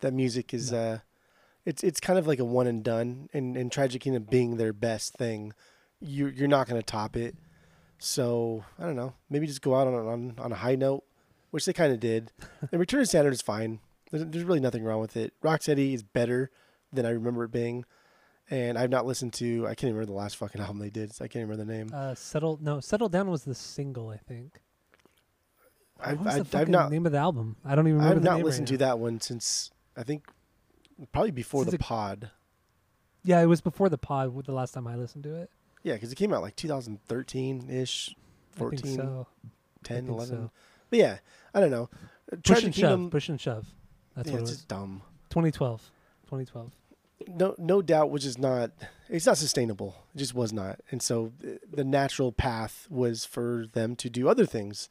that 0.00 0.14
music 0.14 0.54
is 0.54 0.72
uh, 0.72 1.00
it's 1.64 1.82
it's 1.84 2.00
kind 2.00 2.18
of 2.18 2.26
like 2.26 2.38
a 2.38 2.44
one 2.44 2.66
and 2.66 2.82
done. 2.82 3.28
And 3.32 3.56
and 3.56 3.70
Tragic 3.70 4.02
Kingdom 4.02 4.26
being 4.30 4.56
their 4.56 4.72
best 4.72 5.14
thing, 5.14 5.52
you 6.00 6.28
you're 6.28 6.48
not 6.48 6.68
gonna 6.68 6.82
top 6.82 7.16
it. 7.16 7.36
So 7.98 8.64
I 8.78 8.84
don't 8.84 8.96
know. 8.96 9.14
Maybe 9.28 9.46
just 9.46 9.62
go 9.62 9.74
out 9.74 9.86
on 9.86 9.94
on 9.94 10.34
on 10.38 10.52
a 10.52 10.56
high 10.56 10.76
note, 10.76 11.04
which 11.50 11.66
they 11.66 11.72
kind 11.72 11.92
of 11.92 12.00
did. 12.00 12.32
and 12.72 12.80
Return 12.80 13.00
of 13.00 13.08
Saturn 13.08 13.32
is 13.32 13.42
fine. 13.42 13.80
There's, 14.10 14.24
there's 14.26 14.44
really 14.44 14.60
nothing 14.60 14.82
wrong 14.82 15.00
with 15.00 15.16
it. 15.16 15.34
Rocksteady 15.42 15.94
is 15.94 16.02
better 16.02 16.50
than 16.92 17.06
I 17.06 17.10
remember 17.10 17.44
it 17.44 17.52
being, 17.52 17.84
and 18.50 18.76
I've 18.76 18.90
not 18.90 19.06
listened 19.06 19.32
to. 19.34 19.66
I 19.66 19.74
can't 19.74 19.92
remember 19.92 20.06
the 20.06 20.12
last 20.18 20.36
fucking 20.36 20.60
album 20.60 20.78
they 20.78 20.90
did. 20.90 21.14
So 21.14 21.24
I 21.24 21.28
can't 21.28 21.48
remember 21.48 21.64
the 21.64 21.72
name. 21.72 21.90
Uh, 21.94 22.14
settle 22.14 22.58
no, 22.60 22.80
settle 22.80 23.08
down 23.08 23.30
was 23.30 23.44
the 23.44 23.54
single, 23.54 24.08
I 24.10 24.16
think. 24.18 24.60
I've, 26.02 26.18
what 26.18 26.36
was 26.38 26.48
the 26.48 26.58
I've, 26.58 26.68
not. 26.68 26.90
name 26.90 27.04
of 27.06 27.12
the 27.12 27.18
album? 27.18 27.56
I 27.64 27.74
don't 27.74 27.86
even 27.86 27.98
remember. 28.00 28.16
I've 28.16 28.22
not 28.38 28.42
listened 28.44 28.70
right 28.70 28.74
to 28.78 28.84
that 28.84 28.98
one 28.98 29.20
since 29.20 29.70
I 29.96 30.02
think 30.02 30.24
probably 31.12 31.30
before 31.30 31.62
Since 31.64 31.72
the 31.72 31.76
it- 31.76 31.80
pod. 31.80 32.30
Yeah, 33.22 33.42
it 33.42 33.46
was 33.46 33.60
before 33.60 33.90
the 33.90 33.98
pod. 33.98 34.46
The 34.46 34.52
last 34.52 34.72
time 34.72 34.86
I 34.86 34.96
listened 34.96 35.24
to 35.24 35.34
it, 35.34 35.50
Yeah, 35.82 35.92
because 35.92 36.10
it 36.10 36.14
came 36.14 36.32
out 36.32 36.40
like 36.40 36.56
2013 36.56 37.68
ish, 37.68 38.14
I 38.56 38.58
14, 38.58 38.78
think 38.78 38.96
so. 38.98 39.26
10, 39.84 39.96
think 40.06 40.08
11. 40.08 40.26
so. 40.36 40.50
But 40.88 40.98
yeah, 40.98 41.18
I 41.52 41.60
don't 41.60 41.70
know. 41.70 41.90
Push 42.30 42.40
Tragic 42.44 42.64
and 42.64 42.74
Kingdom. 42.74 43.02
shove. 43.04 43.10
Push 43.10 43.28
and 43.28 43.38
shove. 43.40 43.66
That's 44.16 44.28
yeah, 44.28 44.32
what 44.34 44.38
it 44.40 44.42
it's 44.44 44.50
was. 44.52 44.64
dumb. 44.64 45.02
2012. 45.28 45.80
2012. 46.24 46.70
No, 47.28 47.54
no 47.58 47.82
doubt, 47.82 48.10
was 48.10 48.22
just 48.22 48.38
not. 48.38 48.70
It's 49.08 49.26
not 49.26 49.38
sustainable. 49.38 49.94
It 50.14 50.18
just 50.18 50.34
was 50.34 50.52
not. 50.52 50.80
And 50.90 51.02
so 51.02 51.32
uh, 51.44 51.56
the 51.70 51.84
natural 51.84 52.32
path 52.32 52.86
was 52.90 53.24
for 53.24 53.66
them 53.72 53.96
to 53.96 54.08
do 54.08 54.28
other 54.28 54.46
things, 54.46 54.88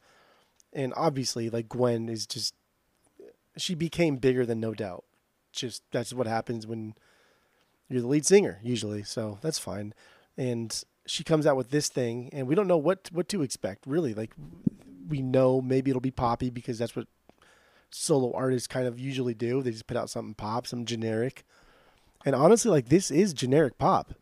and 0.73 0.93
obviously, 0.95 1.49
like 1.49 1.69
Gwen 1.69 2.10
is 2.10 2.26
just. 2.26 2.53
She 3.57 3.76
became 3.76 4.18
bigger 4.18 4.45
than 4.45 4.60
No 4.60 4.73
Doubt. 4.73 5.03
Just 5.51 5.84
that's 5.91 6.14
what 6.14 6.27
happens 6.27 6.68
when 6.68 6.93
you're 7.89 8.01
the 8.01 8.07
lead 8.07 8.26
singer 8.26 8.60
usually. 8.64 9.03
So 9.03 9.39
that's 9.41 9.60
fine. 9.60 9.93
And 10.38 10.84
she 11.06 11.23
comes 11.23 11.45
out 11.45 11.57
with 11.57 11.72
this 11.72 11.89
thing, 11.89 12.30
and 12.31 12.47
we 12.47 12.56
don't 12.56 12.68
know 12.68 12.77
what 12.77 13.10
what 13.11 13.27
to 13.30 13.41
expect 13.41 13.85
really. 13.88 14.14
Like 14.14 14.34
we 15.07 15.22
know 15.22 15.60
maybe 15.61 15.89
it'll 15.89 15.99
be 15.99 16.11
poppy 16.11 16.49
because 16.49 16.77
that's 16.77 16.95
what 16.95 17.07
solo 17.89 18.31
artists 18.34 18.68
kind 18.68 18.88
of 18.88 18.99
usually 18.99 19.34
do. 19.34 19.61
They 19.61 19.72
just 19.72 19.88
put 19.88 19.97
out 19.97 20.10
something 20.10 20.35
pop, 20.35 20.68
some 20.68 20.85
generic. 20.85 21.43
And 22.25 22.35
honestly, 22.35 22.69
like 22.71 22.89
this 22.89 23.11
is 23.11 23.33
generic 23.33 23.77
pop. 23.77 24.13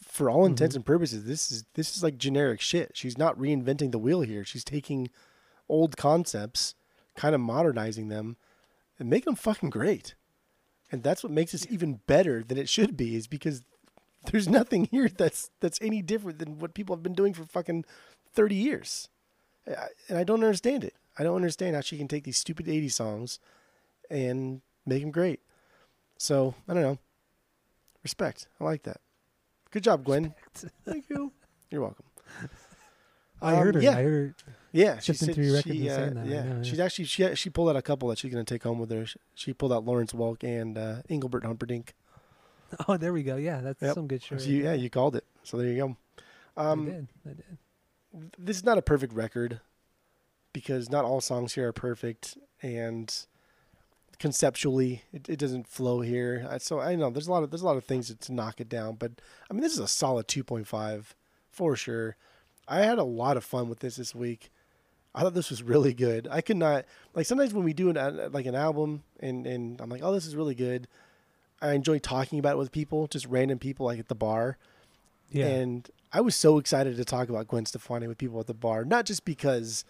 For 0.00 0.30
all 0.30 0.46
intents 0.46 0.72
Mhm. 0.74 0.76
and 0.76 0.86
purposes, 0.86 1.24
this 1.24 1.50
is 1.50 1.64
this 1.74 1.96
is 1.96 2.02
like 2.02 2.16
generic 2.16 2.60
shit. 2.60 2.96
She's 2.96 3.18
not 3.18 3.38
reinventing 3.38 3.92
the 3.92 3.98
wheel 3.98 4.22
here. 4.22 4.44
She's 4.44 4.64
taking 4.64 5.10
old 5.68 5.96
concepts, 5.96 6.74
kind 7.16 7.34
of 7.34 7.40
modernizing 7.40 8.08
them, 8.08 8.36
and 8.98 9.10
making 9.10 9.26
them 9.26 9.34
fucking 9.36 9.70
great. 9.70 10.14
And 10.90 11.02
that's 11.02 11.22
what 11.22 11.32
makes 11.32 11.52
this 11.52 11.66
even 11.68 12.00
better 12.06 12.42
than 12.42 12.56
it 12.56 12.68
should 12.68 12.96
be, 12.96 13.14
is 13.16 13.26
because 13.26 13.62
there's 14.30 14.48
nothing 14.48 14.84
here 14.90 15.08
that's 15.08 15.50
that's 15.60 15.80
any 15.82 16.00
different 16.02 16.38
than 16.38 16.58
what 16.58 16.74
people 16.74 16.94
have 16.96 17.02
been 17.02 17.14
doing 17.14 17.34
for 17.34 17.44
fucking 17.44 17.84
thirty 18.32 18.54
years. 18.54 19.08
And 20.08 20.16
I 20.16 20.24
don't 20.24 20.44
understand 20.44 20.84
it. 20.84 20.94
I 21.18 21.24
don't 21.24 21.36
understand 21.36 21.74
how 21.74 21.80
she 21.82 21.98
can 21.98 22.08
take 22.08 22.24
these 22.24 22.38
stupid 22.38 22.66
'80s 22.66 22.92
songs 22.92 23.38
and 24.08 24.62
make 24.86 25.02
them 25.02 25.10
great. 25.10 25.40
So 26.16 26.54
I 26.68 26.72
don't 26.74 26.82
know. 26.82 26.98
Respect. 28.06 28.46
I 28.60 28.64
like 28.64 28.84
that. 28.84 29.00
Good 29.72 29.82
job, 29.82 30.04
Gwen. 30.04 30.32
Thank 30.84 31.10
you. 31.10 31.32
You're 31.72 31.80
welcome. 31.80 32.04
I 33.42 33.54
Um, 33.54 33.58
heard 33.58 33.74
her. 33.74 33.80
Yeah, 33.82 33.98
I 33.98 34.02
heard 34.04 34.34
her. 34.46 34.52
yeah. 34.70 35.00
She 35.00 35.12
said 35.12 35.34
through 35.34 35.42
your 35.42 35.54
records 35.56 35.74
she, 35.74 35.88
and 35.88 35.90
uh, 35.90 35.96
saying 35.96 36.14
that, 36.14 36.26
yeah, 36.26 36.42
know, 36.44 36.56
yeah. 36.58 36.62
she's 36.62 36.78
actually 36.78 37.06
she 37.06 37.34
she 37.34 37.50
pulled 37.50 37.68
out 37.68 37.74
a 37.74 37.82
couple 37.82 38.08
that 38.10 38.18
she's 38.18 38.30
gonna 38.32 38.44
take 38.44 38.62
home 38.62 38.78
with 38.78 38.92
her. 38.92 39.04
She, 39.06 39.18
she 39.34 39.52
pulled 39.52 39.72
out 39.72 39.84
Lawrence 39.84 40.12
Welk 40.12 40.44
and 40.44 40.78
uh, 40.78 41.02
Engelbert 41.10 41.44
Humperdinck. 41.44 41.94
Oh, 42.88 42.96
there 42.96 43.12
we 43.12 43.22
go. 43.24 43.34
Yeah, 43.36 43.60
that's 43.60 43.80
Yep. 43.82 43.94
some 43.94 44.06
good 44.08 44.22
shit. 44.22 44.40
So 44.40 44.48
you, 44.48 44.62
yeah, 44.64 44.74
you 44.74 44.88
called 44.90 45.14
it. 45.16 45.24
So 45.44 45.56
there 45.56 45.66
you 45.68 45.76
go. 45.76 45.96
I 46.56 46.70
Um, 46.70 46.84
did. 46.84 47.08
I 47.24 47.28
did. 47.34 48.32
this 48.38 48.56
is 48.56 48.64
not 48.64 48.76
a 48.78 48.82
perfect 48.82 49.12
record 49.12 49.60
because 50.52 50.90
not 50.90 51.04
all 51.04 51.20
songs 51.20 51.54
here 51.54 51.68
are 51.68 51.72
perfect 51.72 52.36
and 52.62 53.26
conceptually 54.18 55.02
it, 55.12 55.28
it 55.28 55.38
doesn't 55.38 55.68
flow 55.68 56.00
here. 56.00 56.46
So 56.58 56.80
i 56.80 56.94
know 56.94 57.10
there's 57.10 57.28
a 57.28 57.30
lot 57.30 57.42
of 57.42 57.50
there's 57.50 57.62
a 57.62 57.66
lot 57.66 57.76
of 57.76 57.84
things 57.84 58.14
to 58.14 58.32
knock 58.32 58.60
it 58.60 58.68
down 58.68 58.96
but 58.96 59.12
i 59.50 59.54
mean 59.54 59.62
this 59.62 59.72
is 59.72 59.78
a 59.78 59.88
solid 59.88 60.26
2.5 60.28 61.14
for 61.50 61.74
sure. 61.74 62.16
I 62.68 62.80
had 62.80 62.98
a 62.98 63.04
lot 63.04 63.36
of 63.36 63.44
fun 63.44 63.68
with 63.68 63.78
this 63.78 63.96
this 63.96 64.14
week. 64.14 64.50
I 65.14 65.22
thought 65.22 65.34
this 65.34 65.48
was 65.48 65.62
really 65.62 65.94
good. 65.94 66.28
I 66.30 66.42
could 66.42 66.58
not 66.58 66.84
like 67.14 67.24
sometimes 67.24 67.54
when 67.54 67.64
we 67.64 67.72
do 67.72 67.88
an 67.88 68.32
like 68.32 68.44
an 68.46 68.54
album 68.54 69.02
and 69.20 69.46
and 69.46 69.80
i'm 69.80 69.88
like 69.88 70.02
oh 70.02 70.12
this 70.12 70.26
is 70.26 70.36
really 70.36 70.54
good. 70.54 70.88
I 71.62 71.72
enjoy 71.72 71.98
talking 71.98 72.38
about 72.38 72.52
it 72.52 72.58
with 72.58 72.72
people 72.72 73.06
just 73.06 73.26
random 73.26 73.58
people 73.58 73.86
like 73.86 73.98
at 73.98 74.08
the 74.08 74.14
bar. 74.14 74.58
Yeah. 75.30 75.46
and 75.46 75.90
I 76.12 76.20
was 76.20 76.36
so 76.36 76.58
excited 76.58 76.96
to 76.96 77.04
talk 77.04 77.28
about 77.28 77.48
Gwen 77.48 77.66
Stefani 77.66 78.06
with 78.06 78.18
people 78.18 78.38
at 78.38 78.46
the 78.46 78.54
bar, 78.54 78.84
not 78.84 79.06
just 79.06 79.24
because 79.24 79.84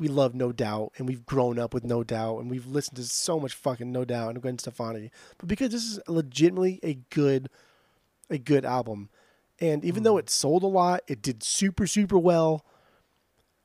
we 0.00 0.08
love 0.08 0.34
No 0.34 0.50
Doubt 0.50 0.92
and 0.96 1.06
we've 1.06 1.26
grown 1.26 1.58
up 1.58 1.74
with 1.74 1.84
No 1.84 2.02
Doubt 2.02 2.38
and 2.38 2.50
we've 2.50 2.66
listened 2.66 2.96
to 2.96 3.04
so 3.04 3.38
much 3.38 3.52
fucking 3.54 3.92
No 3.92 4.04
Doubt 4.04 4.30
and 4.30 4.42
Gwen 4.42 4.58
Stefani, 4.58 5.10
but 5.38 5.48
because 5.48 5.70
this 5.70 5.84
is 5.84 6.00
legitimately 6.08 6.80
a 6.82 6.94
good, 7.10 7.50
a 8.30 8.38
good 8.38 8.64
album. 8.64 9.10
And 9.60 9.84
even 9.84 10.02
though 10.02 10.14
hmm. 10.14 10.20
it 10.20 10.30
sold 10.30 10.62
a 10.62 10.66
lot, 10.68 11.02
it 11.06 11.20
did 11.20 11.42
super, 11.42 11.86
super 11.86 12.18
well. 12.18 12.64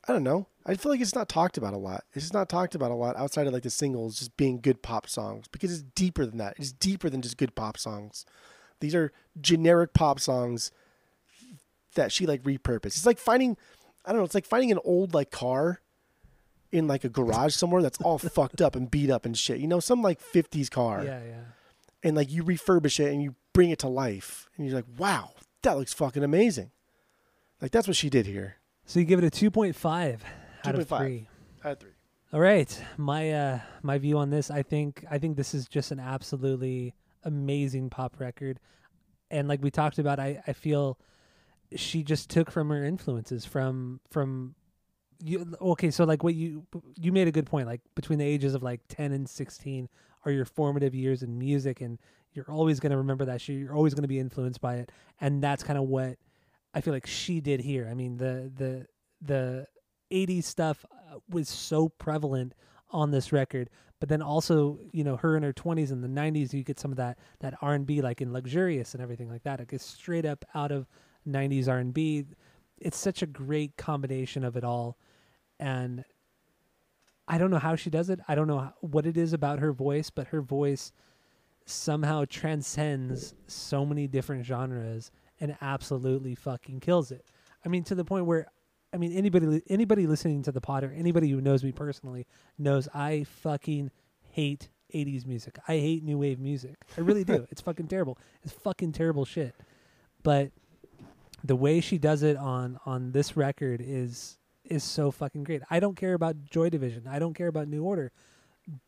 I 0.07 0.11
don't 0.11 0.23
know. 0.23 0.47
I 0.65 0.75
feel 0.75 0.91
like 0.91 0.99
it's 0.99 1.15
not 1.15 1.29
talked 1.29 1.57
about 1.57 1.73
a 1.73 1.77
lot. 1.77 2.03
It's 2.13 2.33
not 2.33 2.49
talked 2.49 2.75
about 2.75 2.91
a 2.91 2.95
lot 2.95 3.15
outside 3.15 3.47
of 3.47 3.53
like 3.53 3.63
the 3.63 3.69
singles 3.69 4.19
just 4.19 4.35
being 4.35 4.59
good 4.59 4.81
pop 4.81 5.07
songs 5.07 5.47
because 5.47 5.71
it's 5.71 5.83
deeper 5.95 6.25
than 6.25 6.37
that. 6.37 6.55
It's 6.57 6.71
deeper 6.73 7.09
than 7.09 7.21
just 7.21 7.37
good 7.37 7.55
pop 7.55 7.77
songs. 7.77 8.25
These 8.81 8.93
are 8.93 9.11
generic 9.39 9.93
pop 9.93 10.19
songs 10.19 10.71
that 11.93 12.11
she 12.11 12.25
like 12.25 12.43
repurposed. 12.43 12.87
It's 12.87 13.05
like 13.05 13.19
finding, 13.19 13.57
I 14.03 14.11
don't 14.11 14.19
know, 14.19 14.25
it's 14.25 14.35
like 14.35 14.45
finding 14.45 14.71
an 14.71 14.79
old 14.83 15.13
like 15.13 15.31
car 15.31 15.81
in 16.75 16.87
like 16.87 17.05
a 17.05 17.09
garage 17.09 17.55
somewhere 17.55 17.81
that's 17.81 17.99
all 18.01 18.17
fucked 18.37 18.61
up 18.61 18.75
and 18.75 18.91
beat 18.91 19.09
up 19.09 19.25
and 19.25 19.37
shit. 19.37 19.59
You 19.59 19.67
know, 19.67 19.79
some 19.79 20.01
like 20.01 20.21
50s 20.21 20.69
car. 20.69 21.03
yeah, 21.03 21.21
yeah. 21.25 21.41
And 22.03 22.15
like 22.15 22.31
you 22.31 22.43
refurbish 22.43 22.99
it 22.99 23.11
and 23.11 23.23
you 23.23 23.35
bring 23.53 23.69
it 23.69 23.79
to 23.79 23.87
life. 23.87 24.47
And 24.57 24.67
you're 24.67 24.75
like, 24.75 24.85
wow, 24.97 25.31
that 25.63 25.77
looks 25.77 25.93
fucking 25.93 26.23
amazing. 26.23 26.71
Like 27.61 27.71
that's 27.71 27.87
what 27.87 27.95
she 27.95 28.09
did 28.09 28.25
here. 28.25 28.57
So 28.85 28.99
you 28.99 29.05
give 29.05 29.23
it 29.23 29.25
a 29.25 29.31
2.5 29.49 30.19
out 30.65 30.75
of 30.75 30.87
2.5. 30.87 30.97
3. 30.97 31.27
I 31.63 31.67
had 31.69 31.79
three. 31.79 31.91
All 32.33 32.41
right, 32.41 32.83
my 32.97 33.31
uh 33.31 33.59
my 33.81 33.97
view 33.97 34.17
on 34.17 34.29
this, 34.29 34.51
I 34.51 34.61
think 34.61 35.05
I 35.09 35.19
think 35.19 35.37
this 35.37 35.53
is 35.53 35.67
just 35.67 35.91
an 35.91 35.99
absolutely 36.01 36.93
amazing 37.23 37.89
pop 37.89 38.19
record, 38.19 38.59
and 39.31 39.47
like 39.47 39.63
we 39.63 39.71
talked 39.71 39.99
about, 39.99 40.19
I 40.19 40.43
I 40.45 40.51
feel 40.51 40.99
she 41.75 42.03
just 42.03 42.29
took 42.29 42.51
from 42.51 42.69
her 42.69 42.83
influences 42.83 43.45
from 43.45 44.01
from 44.11 44.55
you. 45.27 45.55
Okay, 45.61 45.91
so 45.91 46.03
like 46.03 46.23
what 46.23 46.35
you 46.35 46.65
you 46.97 47.11
made 47.11 47.27
a 47.27 47.31
good 47.31 47.45
point. 47.45 47.67
Like 47.67 47.81
between 47.95 48.19
the 48.19 48.25
ages 48.25 48.53
of 48.55 48.63
like 48.63 48.81
ten 48.87 49.11
and 49.11 49.29
sixteen 49.29 49.89
are 50.25 50.31
your 50.31 50.45
formative 50.45 50.95
years 50.95 51.23
in 51.23 51.37
music, 51.37 51.81
and 51.81 51.99
you're 52.33 52.49
always 52.49 52.79
going 52.79 52.91
to 52.91 52.97
remember 52.97 53.25
that 53.25 53.41
shit. 53.41 53.57
You're 53.57 53.75
always 53.75 53.93
going 53.93 54.03
to 54.03 54.07
be 54.07 54.19
influenced 54.19 54.61
by 54.61 54.75
it, 54.75 54.91
and 55.19 55.43
that's 55.43 55.63
kind 55.63 55.79
of 55.79 55.85
what 55.85 56.17
I 56.73 56.81
feel 56.81 56.93
like 56.93 57.07
she 57.07 57.41
did 57.41 57.59
here. 57.59 57.87
I 57.89 57.93
mean 57.93 58.17
the 58.17 58.51
the 58.55 58.87
the 59.21 59.67
80s 60.11 60.43
stuff 60.43 60.85
uh, 60.91 61.17
was 61.29 61.49
so 61.49 61.89
prevalent 61.89 62.53
on 62.91 63.11
this 63.11 63.31
record 63.31 63.69
but 63.99 64.09
then 64.09 64.21
also 64.21 64.79
you 64.91 65.03
know 65.03 65.17
her 65.17 65.35
in 65.35 65.43
her 65.43 65.53
20s 65.53 65.91
and 65.91 66.03
the 66.03 66.07
90s 66.07 66.53
you 66.53 66.63
get 66.63 66.79
some 66.79 66.91
of 66.91 66.97
that 66.97 67.17
that 67.39 67.55
r&b 67.61 68.01
like 68.01 68.21
in 68.21 68.31
luxurious 68.31 68.93
and 68.93 69.01
everything 69.01 69.29
like 69.29 69.43
that 69.43 69.59
it 69.59 69.67
gets 69.67 69.85
straight 69.85 70.25
up 70.25 70.45
out 70.53 70.71
of 70.71 70.87
90s 71.27 71.67
r&b 71.67 72.25
it's 72.77 72.97
such 72.97 73.21
a 73.21 73.25
great 73.25 73.75
combination 73.77 74.43
of 74.43 74.55
it 74.55 74.63
all 74.63 74.97
and 75.59 76.03
i 77.27 77.37
don't 77.37 77.51
know 77.51 77.59
how 77.59 77.75
she 77.75 77.89
does 77.89 78.09
it 78.09 78.19
i 78.27 78.35
don't 78.35 78.47
know 78.47 78.71
what 78.81 79.05
it 79.05 79.17
is 79.17 79.33
about 79.33 79.59
her 79.59 79.71
voice 79.71 80.09
but 80.09 80.27
her 80.27 80.41
voice 80.41 80.91
somehow 81.65 82.23
transcends 82.29 83.33
so 83.47 83.85
many 83.85 84.07
different 84.07 84.45
genres 84.45 85.11
and 85.39 85.55
absolutely 85.61 86.35
fucking 86.35 86.79
kills 86.79 87.11
it 87.11 87.25
i 87.65 87.69
mean 87.69 87.83
to 87.83 87.95
the 87.95 88.05
point 88.05 88.25
where 88.25 88.47
I 88.93 88.97
mean, 88.97 89.11
anybody 89.11 89.61
anybody 89.67 90.07
listening 90.07 90.41
to 90.43 90.53
the 90.53 90.61
pod 90.61 90.85
or 90.85 90.91
anybody 90.91 91.29
who 91.29 91.41
knows 91.41 91.65
me 91.65 91.73
personally 91.73 92.25
knows 92.57 92.87
I 92.93 93.25
fucking 93.25 93.91
hate 94.29 94.69
80s 94.93 95.25
music. 95.25 95.59
I 95.67 95.73
hate 95.73 96.01
new 96.01 96.17
wave 96.17 96.39
music. 96.39 96.77
I 96.97 97.01
really 97.01 97.25
do. 97.25 97.45
it's 97.51 97.59
fucking 97.59 97.87
terrible. 97.87 98.17
It's 98.43 98.53
fucking 98.53 98.93
terrible 98.93 99.25
shit. 99.25 99.53
But 100.23 100.51
the 101.43 101.57
way 101.57 101.81
she 101.81 101.97
does 101.97 102.23
it 102.23 102.37
on 102.37 102.79
on 102.85 103.11
this 103.11 103.35
record 103.35 103.81
is 103.83 104.37
is 104.69 104.83
so 104.83 105.11
fucking 105.11 105.43
great. 105.43 105.61
I 105.69 105.79
don't 105.79 105.95
care 105.95 106.13
about 106.13 106.45
Joy 106.49 106.69
Division. 106.69 107.07
I 107.07 107.19
don't 107.19 107.33
care 107.33 107.47
about 107.47 107.67
New 107.67 107.83
Order. 107.83 108.11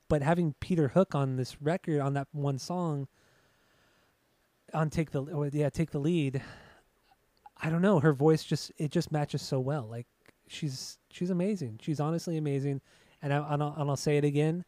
But 0.09 0.21
having 0.21 0.55
Peter 0.59 0.89
Hook 0.89 1.13
on 1.13 1.35
this 1.35 1.61
record 1.61 2.01
on 2.01 2.13
that 2.13 2.27
one 2.31 2.57
song 2.57 3.07
on 4.73 4.89
take 4.89 5.11
the 5.11 5.23
or 5.23 5.47
yeah, 5.47 5.69
take 5.69 5.91
the 5.91 5.99
lead 5.99 6.41
I 7.61 7.69
don't 7.69 7.81
know. 7.81 7.99
Her 7.99 8.13
voice 8.13 8.43
just 8.43 8.71
it 8.77 8.91
just 8.91 9.11
matches 9.11 9.41
so 9.41 9.59
well. 9.59 9.87
Like 9.89 10.07
she's 10.47 10.97
she's 11.09 11.29
amazing. 11.29 11.79
She's 11.81 11.99
honestly 11.99 12.37
amazing. 12.37 12.81
And 13.21 13.33
I, 13.33 13.53
and 13.53 13.63
I'll, 13.63 13.75
and 13.77 13.89
I'll 13.89 13.95
say 13.95 14.17
it 14.17 14.23
again. 14.23 14.63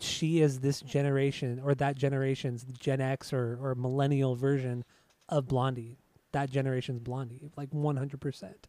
She 0.00 0.40
is 0.40 0.60
this 0.60 0.80
generation 0.80 1.60
or 1.62 1.74
that 1.74 1.96
generation's 1.96 2.64
Gen 2.64 3.00
X 3.00 3.32
or 3.32 3.58
or 3.60 3.74
millennial 3.74 4.34
version 4.34 4.84
of 5.28 5.46
Blondie. 5.46 5.98
That 6.32 6.50
generation's 6.50 7.00
Blondie, 7.00 7.50
like 7.56 7.68
one 7.72 7.96
hundred 7.96 8.20
percent. 8.20 8.68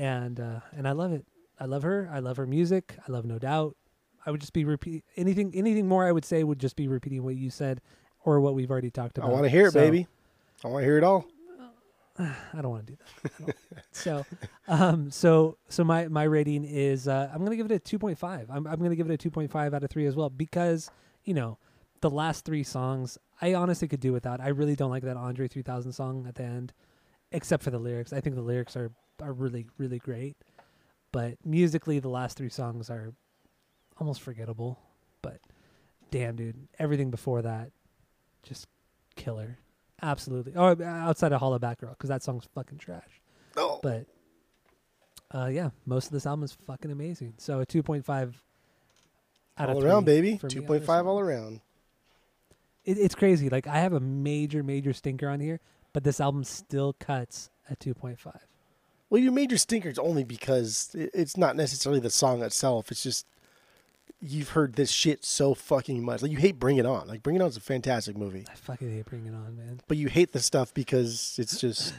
And 0.00 0.40
uh, 0.40 0.60
and 0.74 0.88
I 0.88 0.92
love 0.92 1.12
it. 1.12 1.26
I 1.58 1.66
love 1.66 1.82
her. 1.82 2.08
I 2.10 2.20
love 2.20 2.38
her 2.38 2.46
music. 2.46 2.96
I 3.06 3.12
love 3.12 3.26
No 3.26 3.38
Doubt. 3.38 3.76
I 4.24 4.30
would 4.30 4.40
just 4.40 4.54
be 4.54 4.64
repeat 4.64 5.04
anything. 5.16 5.52
Anything 5.54 5.86
more 5.86 6.06
I 6.06 6.12
would 6.12 6.24
say 6.24 6.42
would 6.42 6.58
just 6.58 6.74
be 6.74 6.88
repeating 6.88 7.22
what 7.22 7.36
you 7.36 7.50
said 7.50 7.82
or 8.24 8.40
what 8.40 8.54
we've 8.54 8.70
already 8.70 8.90
talked 8.90 9.18
about. 9.18 9.28
I 9.28 9.32
want 9.32 9.44
to 9.44 9.50
hear 9.50 9.66
it, 9.66 9.72
So- 9.72 9.80
baby. 9.80 10.06
I 10.64 10.68
want 10.68 10.82
to 10.82 10.86
hear 10.86 10.96
it 10.98 11.04
all. 11.04 11.26
I 12.18 12.60
don't 12.62 12.70
want 12.70 12.86
to 12.86 12.92
do 12.92 12.98
that. 13.46 13.56
So, 13.92 14.24
um, 14.68 15.10
so, 15.10 15.56
so 15.68 15.84
my 15.84 16.08
my 16.08 16.22
rating 16.24 16.64
is 16.64 17.06
uh, 17.06 17.30
I'm 17.32 17.44
gonna 17.44 17.56
give 17.56 17.70
it 17.70 17.74
a 17.92 17.98
2.5. 17.98 18.46
I'm 18.50 18.66
I'm 18.66 18.80
gonna 18.80 18.96
give 18.96 19.10
it 19.10 19.24
a 19.24 19.30
2.5 19.30 19.74
out 19.74 19.84
of 19.84 19.90
three 19.90 20.06
as 20.06 20.16
well 20.16 20.30
because 20.30 20.90
you 21.24 21.34
know 21.34 21.58
the 22.00 22.10
last 22.10 22.46
three 22.46 22.62
songs 22.62 23.18
I 23.42 23.52
honestly 23.54 23.86
could 23.88 24.00
do 24.00 24.12
without. 24.14 24.40
I 24.40 24.48
really 24.48 24.76
don't 24.76 24.90
like 24.90 25.02
that 25.02 25.18
Andre 25.18 25.46
3000 25.46 25.92
song 25.92 26.24
at 26.26 26.36
the 26.36 26.44
end, 26.44 26.72
except 27.32 27.62
for 27.62 27.70
the 27.70 27.78
lyrics. 27.78 28.12
I 28.14 28.20
think 28.20 28.34
the 28.36 28.42
lyrics 28.42 28.76
are 28.76 28.90
are 29.22 29.32
really 29.32 29.66
really 29.78 29.98
great, 29.98 30.36
but 31.12 31.34
musically 31.44 31.98
the 31.98 32.08
last 32.08 32.36
three 32.36 32.48
songs 32.48 32.90
are 32.90 33.12
almost 33.98 34.20
forgettable. 34.20 34.78
But 35.22 35.40
damn, 36.10 36.36
dude, 36.36 36.68
everything 36.78 37.10
before 37.10 37.42
that, 37.42 37.70
just 38.42 38.66
killer. 39.16 39.58
Absolutely. 40.02 40.54
Oh, 40.56 40.76
outside 40.82 41.32
of 41.32 41.40
Hollaback 41.40 41.78
Girl, 41.78 41.90
because 41.90 42.08
that 42.08 42.22
song's 42.22 42.48
fucking 42.54 42.78
trash. 42.78 43.20
Oh, 43.56 43.80
But 43.82 44.06
uh, 45.32 45.46
yeah, 45.46 45.70
most 45.86 46.06
of 46.06 46.12
this 46.12 46.26
album 46.26 46.44
is 46.44 46.52
fucking 46.66 46.90
amazing. 46.90 47.34
So 47.36 47.60
a 47.60 47.66
2.5 47.66 48.34
out 49.58 49.68
of 49.68 49.76
all 49.76 49.84
around, 49.84 50.04
baby. 50.04 50.40
Two 50.48 50.62
point 50.62 50.84
five 50.84 51.06
all 51.06 51.20
around. 51.20 51.60
It, 52.84 52.96
it's 52.98 53.14
crazy. 53.14 53.50
Like 53.50 53.66
I 53.66 53.78
have 53.78 53.92
a 53.92 54.00
major, 54.00 54.62
major 54.62 54.92
stinker 54.92 55.28
on 55.28 55.38
here, 55.40 55.60
but 55.92 56.02
this 56.02 56.20
album 56.20 56.44
still 56.44 56.94
cuts 56.94 57.50
at 57.68 57.78
2.5. 57.78 58.34
Well, 59.10 59.20
you 59.20 59.32
made 59.32 59.50
your 59.50 59.58
stinkers 59.58 59.98
only 59.98 60.22
because 60.24 60.90
it's 60.94 61.36
not 61.36 61.56
necessarily 61.56 62.00
the 62.00 62.10
song 62.10 62.42
itself. 62.42 62.90
It's 62.92 63.02
just 63.02 63.26
you've 64.22 64.50
heard 64.50 64.74
this 64.74 64.90
shit 64.90 65.24
so 65.24 65.52
fucking 65.54 66.04
much. 66.04 66.22
Like 66.22 66.30
you 66.30 66.36
hate 66.38 66.58
Bring 66.60 66.76
It 66.76 66.86
On. 66.86 67.08
Like 67.08 67.22
Bring 67.22 67.36
It 67.36 67.42
On 67.42 67.48
is 67.48 67.56
a 67.56 67.60
fantastic 67.60 68.16
movie, 68.16 68.44
I 68.50 68.54
fucking 68.54 68.90
hate 68.90 69.06
bringing 69.06 69.32
it 69.32 69.36
on, 69.36 69.56
man. 69.56 69.80
but 69.88 69.96
you 69.96 70.08
hate 70.08 70.32
the 70.32 70.40
stuff 70.40 70.72
because 70.72 71.36
it's 71.38 71.60
just 71.60 71.92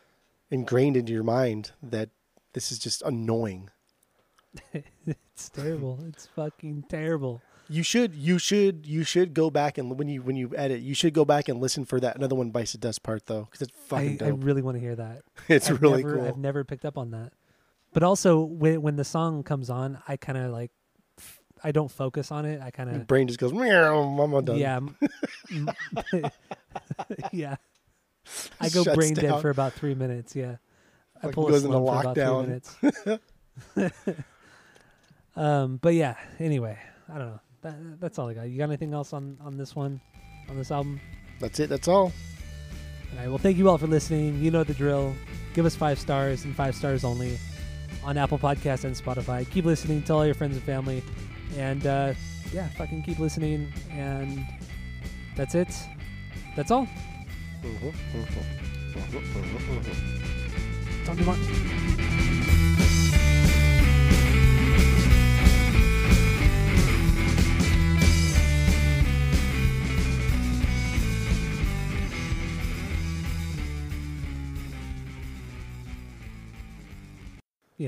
ingrained 0.50 0.96
into 0.96 1.12
your 1.12 1.22
mind 1.24 1.72
that 1.82 2.10
this 2.52 2.70
is 2.70 2.78
just 2.78 3.02
annoying. 3.02 3.70
It's 5.06 5.48
terrible. 5.50 6.00
it's 6.08 6.26
fucking 6.26 6.86
terrible. 6.88 7.40
You 7.70 7.82
should, 7.82 8.14
you 8.14 8.38
should, 8.38 8.86
you 8.86 9.04
should 9.04 9.34
go 9.34 9.50
back 9.50 9.76
and 9.76 9.98
when 9.98 10.08
you 10.08 10.22
when 10.22 10.36
you 10.36 10.52
edit, 10.56 10.80
you 10.80 10.94
should 10.94 11.12
go 11.12 11.24
back 11.24 11.48
and 11.48 11.60
listen 11.60 11.84
for 11.84 12.00
that 12.00 12.16
another 12.16 12.34
one 12.34 12.50
bites 12.50 12.72
the 12.72 12.78
dust 12.78 13.02
part 13.02 13.26
though, 13.26 13.42
because 13.42 13.68
it's 13.68 13.72
fucking 13.88 14.22
I, 14.22 14.26
I 14.26 14.28
really 14.30 14.62
want 14.62 14.76
to 14.76 14.80
hear 14.80 14.96
that. 14.96 15.22
it's 15.48 15.70
I've 15.70 15.82
really 15.82 16.02
never, 16.02 16.16
cool. 16.16 16.26
I've 16.26 16.38
never 16.38 16.64
picked 16.64 16.84
up 16.84 16.96
on 16.96 17.10
that. 17.10 17.32
But 17.92 18.02
also 18.02 18.40
when 18.40 18.80
when 18.82 18.96
the 18.96 19.04
song 19.04 19.42
comes 19.42 19.68
on, 19.70 19.98
I 20.08 20.16
kind 20.16 20.38
of 20.38 20.50
like 20.50 20.70
I 21.62 21.72
don't 21.72 21.90
focus 21.90 22.30
on 22.30 22.44
it. 22.44 22.60
I 22.62 22.70
kind 22.70 22.90
of 22.90 23.06
brain 23.06 23.26
just 23.26 23.38
goes, 23.38 23.52
meow, 23.52 23.98
I'm 23.98 24.44
done. 24.44 24.58
yeah, 24.58 24.80
yeah. 27.32 27.56
I 28.60 28.68
go 28.68 28.84
Shuts 28.84 28.96
brain 28.96 29.14
dead 29.14 29.40
for 29.40 29.50
about 29.50 29.72
three 29.72 29.94
minutes. 29.94 30.36
Yeah, 30.36 30.56
I 31.22 31.28
pull 31.28 31.48
a 31.48 31.56
into 31.56 31.60
slump 31.60 31.86
for 31.86 32.00
about 32.00 32.16
lockdown. 32.16 32.62
three 32.82 33.16
minutes. 33.82 34.04
um, 35.36 35.78
but 35.78 35.94
yeah. 35.94 36.16
Anyway, 36.38 36.78
I 37.08 37.18
don't 37.18 37.28
know. 37.28 37.40
That, 37.62 38.00
that's 38.00 38.18
all 38.18 38.28
I 38.28 38.34
got. 38.34 38.42
You 38.48 38.58
got 38.58 38.64
anything 38.64 38.94
else 38.94 39.12
on 39.12 39.36
on 39.40 39.56
this 39.56 39.74
one, 39.74 40.00
on 40.48 40.56
this 40.56 40.70
album? 40.70 41.00
That's 41.40 41.58
it. 41.60 41.68
That's 41.68 41.88
all. 41.88 42.12
All 43.12 43.18
right. 43.18 43.28
Well, 43.28 43.38
thank 43.38 43.56
you 43.56 43.68
all 43.68 43.78
for 43.78 43.86
listening. 43.86 44.40
You 44.40 44.50
know 44.50 44.64
the 44.64 44.74
drill. 44.74 45.14
Give 45.54 45.66
us 45.66 45.74
five 45.74 45.98
stars 45.98 46.44
and 46.44 46.54
five 46.54 46.74
stars 46.74 47.04
only 47.04 47.38
on 48.04 48.16
Apple 48.16 48.38
Podcasts 48.38 48.84
and 48.84 48.94
Spotify. 48.94 49.48
Keep 49.50 49.64
listening. 49.64 50.02
Tell 50.02 50.18
all 50.18 50.26
your 50.26 50.34
friends 50.34 50.56
and 50.56 50.64
family. 50.64 51.02
And 51.56 51.86
uh, 51.86 52.14
yeah, 52.52 52.68
fucking 52.70 53.02
keep 53.02 53.18
listening. 53.18 53.72
And 53.90 54.46
that's 55.36 55.54
it. 55.54 55.74
That's 56.56 56.70
all. 56.70 56.86
Tell 61.04 61.14
me 61.14 61.24
more. 61.24 61.36
You 61.36 62.67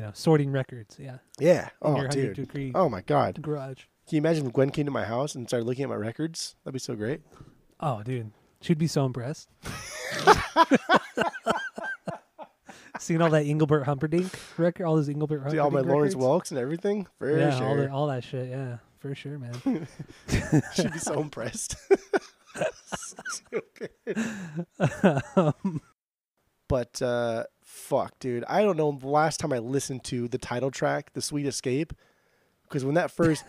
know, 0.00 0.10
sorting 0.14 0.52
records. 0.52 0.96
Yeah. 1.00 1.18
Yeah. 1.38 1.70
In 1.84 1.96
Oh, 1.96 2.06
dude. 2.06 2.72
Oh 2.74 2.88
my 2.88 3.00
God. 3.02 3.42
garage. 3.42 3.84
Can 4.08 4.16
you 4.16 4.18
imagine 4.18 4.46
if 4.46 4.52
Gwen 4.52 4.70
came 4.70 4.86
to 4.86 4.90
my 4.92 5.04
house 5.04 5.34
and 5.34 5.46
started 5.48 5.66
looking 5.66 5.82
at 5.84 5.88
my 5.88 5.96
records? 5.96 6.54
That'd 6.64 6.74
be 6.74 6.78
so 6.78 6.94
great. 6.94 7.22
Oh, 7.80 8.02
dude, 8.02 8.30
she'd 8.60 8.78
be 8.78 8.86
so 8.86 9.04
impressed. 9.06 9.48
Seeing 12.98 13.22
all 13.22 13.30
that 13.30 13.46
Engelbert 13.46 13.84
Humperdinck 13.84 14.30
record, 14.58 14.84
all 14.84 14.96
those 14.96 15.08
Engelbert 15.08 15.38
See 15.50 15.56
Humperdinck 15.56 15.64
all 15.64 15.70
my 15.70 15.80
Lawrence 15.80 16.14
records. 16.14 16.48
Welks 16.48 16.50
and 16.50 16.58
everything. 16.60 17.06
For 17.18 17.38
yeah, 17.38 17.54
all, 17.54 17.58
sure. 17.58 17.76
the, 17.86 17.90
all 17.90 18.06
that 18.08 18.24
shit. 18.24 18.48
Yeah, 18.50 18.76
for 18.98 19.14
sure, 19.14 19.38
man. 19.38 19.54
She'd 20.74 20.92
be 20.92 20.98
so 20.98 21.20
impressed. 21.20 21.76
um, 25.36 25.80
but 26.68 27.00
uh, 27.00 27.44
fuck, 27.90 28.16
dude, 28.20 28.44
I 28.48 28.62
don't 28.62 28.76
know 28.76 28.92
the 28.92 29.08
last 29.08 29.40
time 29.40 29.52
I 29.52 29.58
listened 29.58 30.04
to 30.04 30.28
the 30.28 30.38
title 30.38 30.70
track, 30.70 31.12
"The 31.12 31.20
Sweet 31.20 31.44
Escape," 31.46 31.92
because 32.62 32.84
when 32.84 32.94
that 32.94 33.10
first 33.20 33.44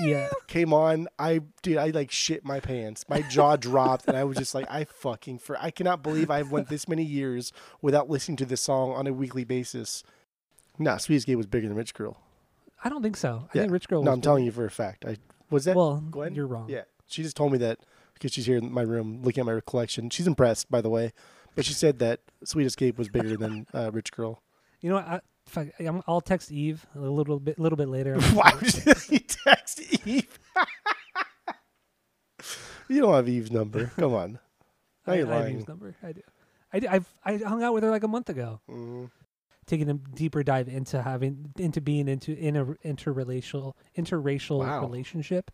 yeah, 0.00 0.28
came 0.48 0.72
on, 0.72 1.06
I 1.18 1.40
dude, 1.62 1.76
I 1.78 1.88
like 1.90 2.10
shit 2.10 2.44
my 2.44 2.58
pants. 2.60 3.04
My 3.08 3.22
jaw 3.22 3.56
dropped, 3.68 4.06
and 4.08 4.16
I 4.16 4.24
was 4.24 4.36
just 4.36 4.54
like, 4.54 4.66
I 4.68 4.84
fucking 4.84 5.38
for 5.38 5.56
I 5.58 5.70
cannot 5.70 6.02
believe 6.02 6.30
I've 6.30 6.50
went 6.50 6.68
this 6.68 6.88
many 6.88 7.04
years 7.04 7.52
without 7.80 8.10
listening 8.10 8.36
to 8.38 8.44
this 8.44 8.60
song 8.60 8.92
on 8.92 9.06
a 9.06 9.12
weekly 9.12 9.44
basis. 9.44 10.02
Nah, 10.78 10.96
Sweet 10.96 11.16
Escape 11.16 11.36
was 11.36 11.46
bigger 11.46 11.68
than 11.68 11.76
Rich 11.76 11.94
Girl. 11.94 12.16
I 12.82 12.88
don't 12.88 13.02
think 13.02 13.16
so. 13.16 13.44
I 13.46 13.50
Yeah. 13.54 13.62
think 13.62 13.72
Rich 13.72 13.88
Girl. 13.88 14.02
No, 14.02 14.10
I'm 14.12 14.20
telling 14.20 14.44
you 14.44 14.50
for 14.52 14.64
a 14.64 14.70
fact. 14.70 15.04
I 15.06 15.16
was 15.48 15.64
that. 15.64 15.76
Well, 15.76 16.02
Gwen? 16.10 16.34
you're 16.34 16.46
wrong. 16.46 16.68
Yeah, 16.68 16.82
she 17.06 17.22
just 17.22 17.36
told 17.36 17.52
me 17.52 17.58
that 17.58 17.78
because 18.14 18.32
she's 18.32 18.46
here 18.46 18.58
in 18.58 18.72
my 18.72 18.82
room 18.82 19.20
looking 19.22 19.42
at 19.42 19.46
my 19.46 19.60
collection. 19.64 20.10
She's 20.10 20.26
impressed, 20.26 20.70
by 20.70 20.80
the 20.80 20.90
way, 20.90 21.12
but 21.54 21.64
she 21.64 21.72
said 21.72 21.98
that 22.00 22.20
Sweet 22.44 22.66
Escape 22.66 22.98
was 22.98 23.08
bigger 23.08 23.36
than 23.36 23.66
uh, 23.74 23.90
Rich 23.92 24.12
Girl. 24.12 24.42
You 24.80 24.90
know 24.90 24.96
what? 24.96 25.06
I, 25.08 25.20
fuck, 25.46 25.68
I'm, 25.80 26.02
I'll 26.06 26.20
text 26.20 26.52
Eve 26.52 26.86
a 26.94 27.00
little 27.00 27.40
bit, 27.40 27.58
little 27.58 27.76
bit 27.76 27.88
later. 27.88 28.20
Why 28.32 28.52
would 28.54 28.74
you 29.10 29.18
text 29.20 29.80
Eve? 30.06 30.38
you 32.88 33.00
don't 33.00 33.14
have 33.14 33.28
Eve's 33.28 33.50
number. 33.50 33.86
Come 33.96 34.14
on. 34.14 34.38
Now 35.06 35.12
I, 35.12 35.16
you're 35.16 35.30
I 35.34 35.36
have. 35.42 35.50
Eve's 35.50 35.68
number. 35.68 35.94
I 36.02 36.12
do. 36.12 36.22
I, 36.72 36.78
do- 36.80 36.88
I've 36.90 37.14
I 37.22 37.36
hung 37.36 37.62
out 37.62 37.74
with 37.74 37.82
her 37.82 37.90
like 37.90 38.04
a 38.04 38.08
month 38.08 38.30
ago. 38.30 38.62
Mhm. 38.70 39.10
taking 39.66 39.90
a 39.90 39.94
deeper 39.94 40.42
dive 40.42 40.66
into 40.66 41.02
having 41.02 41.52
into 41.58 41.82
being 41.82 42.08
into 42.08 42.32
in 42.32 42.56
a 42.56 42.64
interracial 42.86 43.74
interracial 43.98 44.60
Wow. 44.60 44.80
relationship. 44.80 45.50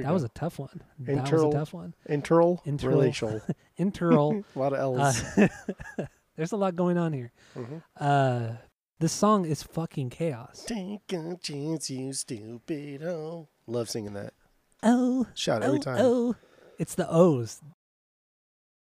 That 0.00 0.08
go. 0.08 0.12
was 0.14 0.24
a 0.24 0.28
tough 0.30 0.58
one. 0.58 0.82
that 1.00 1.30
was 1.32 1.42
a 1.42 1.50
tough 1.50 1.72
one. 1.72 1.94
Interal, 2.08 2.64
Interal. 2.64 2.88
relational. 2.88 3.40
Interal. 3.78 4.44
a 4.56 4.58
lot 4.58 4.72
of 4.72 4.78
L's. 4.78 5.22
uh, 5.38 5.48
there's 6.36 6.52
a 6.52 6.56
lot 6.56 6.74
going 6.76 6.98
on 6.98 7.12
here. 7.12 7.32
Mhm. 7.54 7.82
Uh, 7.98 8.52
this 8.98 9.12
song 9.12 9.44
is 9.44 9.62
fucking 9.62 10.10
chaos. 10.10 10.64
Take 10.66 11.12
a 11.12 11.36
chance, 11.42 11.90
you 11.90 12.12
stupid. 12.12 13.02
Oh, 13.02 13.48
love 13.66 13.90
singing 13.90 14.14
that. 14.14 14.32
Oh, 14.82 15.26
Shout 15.34 15.62
oh, 15.62 15.66
every 15.66 15.80
time. 15.80 15.98
oh. 16.00 16.36
It's 16.78 16.94
the 16.94 17.08
O's. 17.08 17.60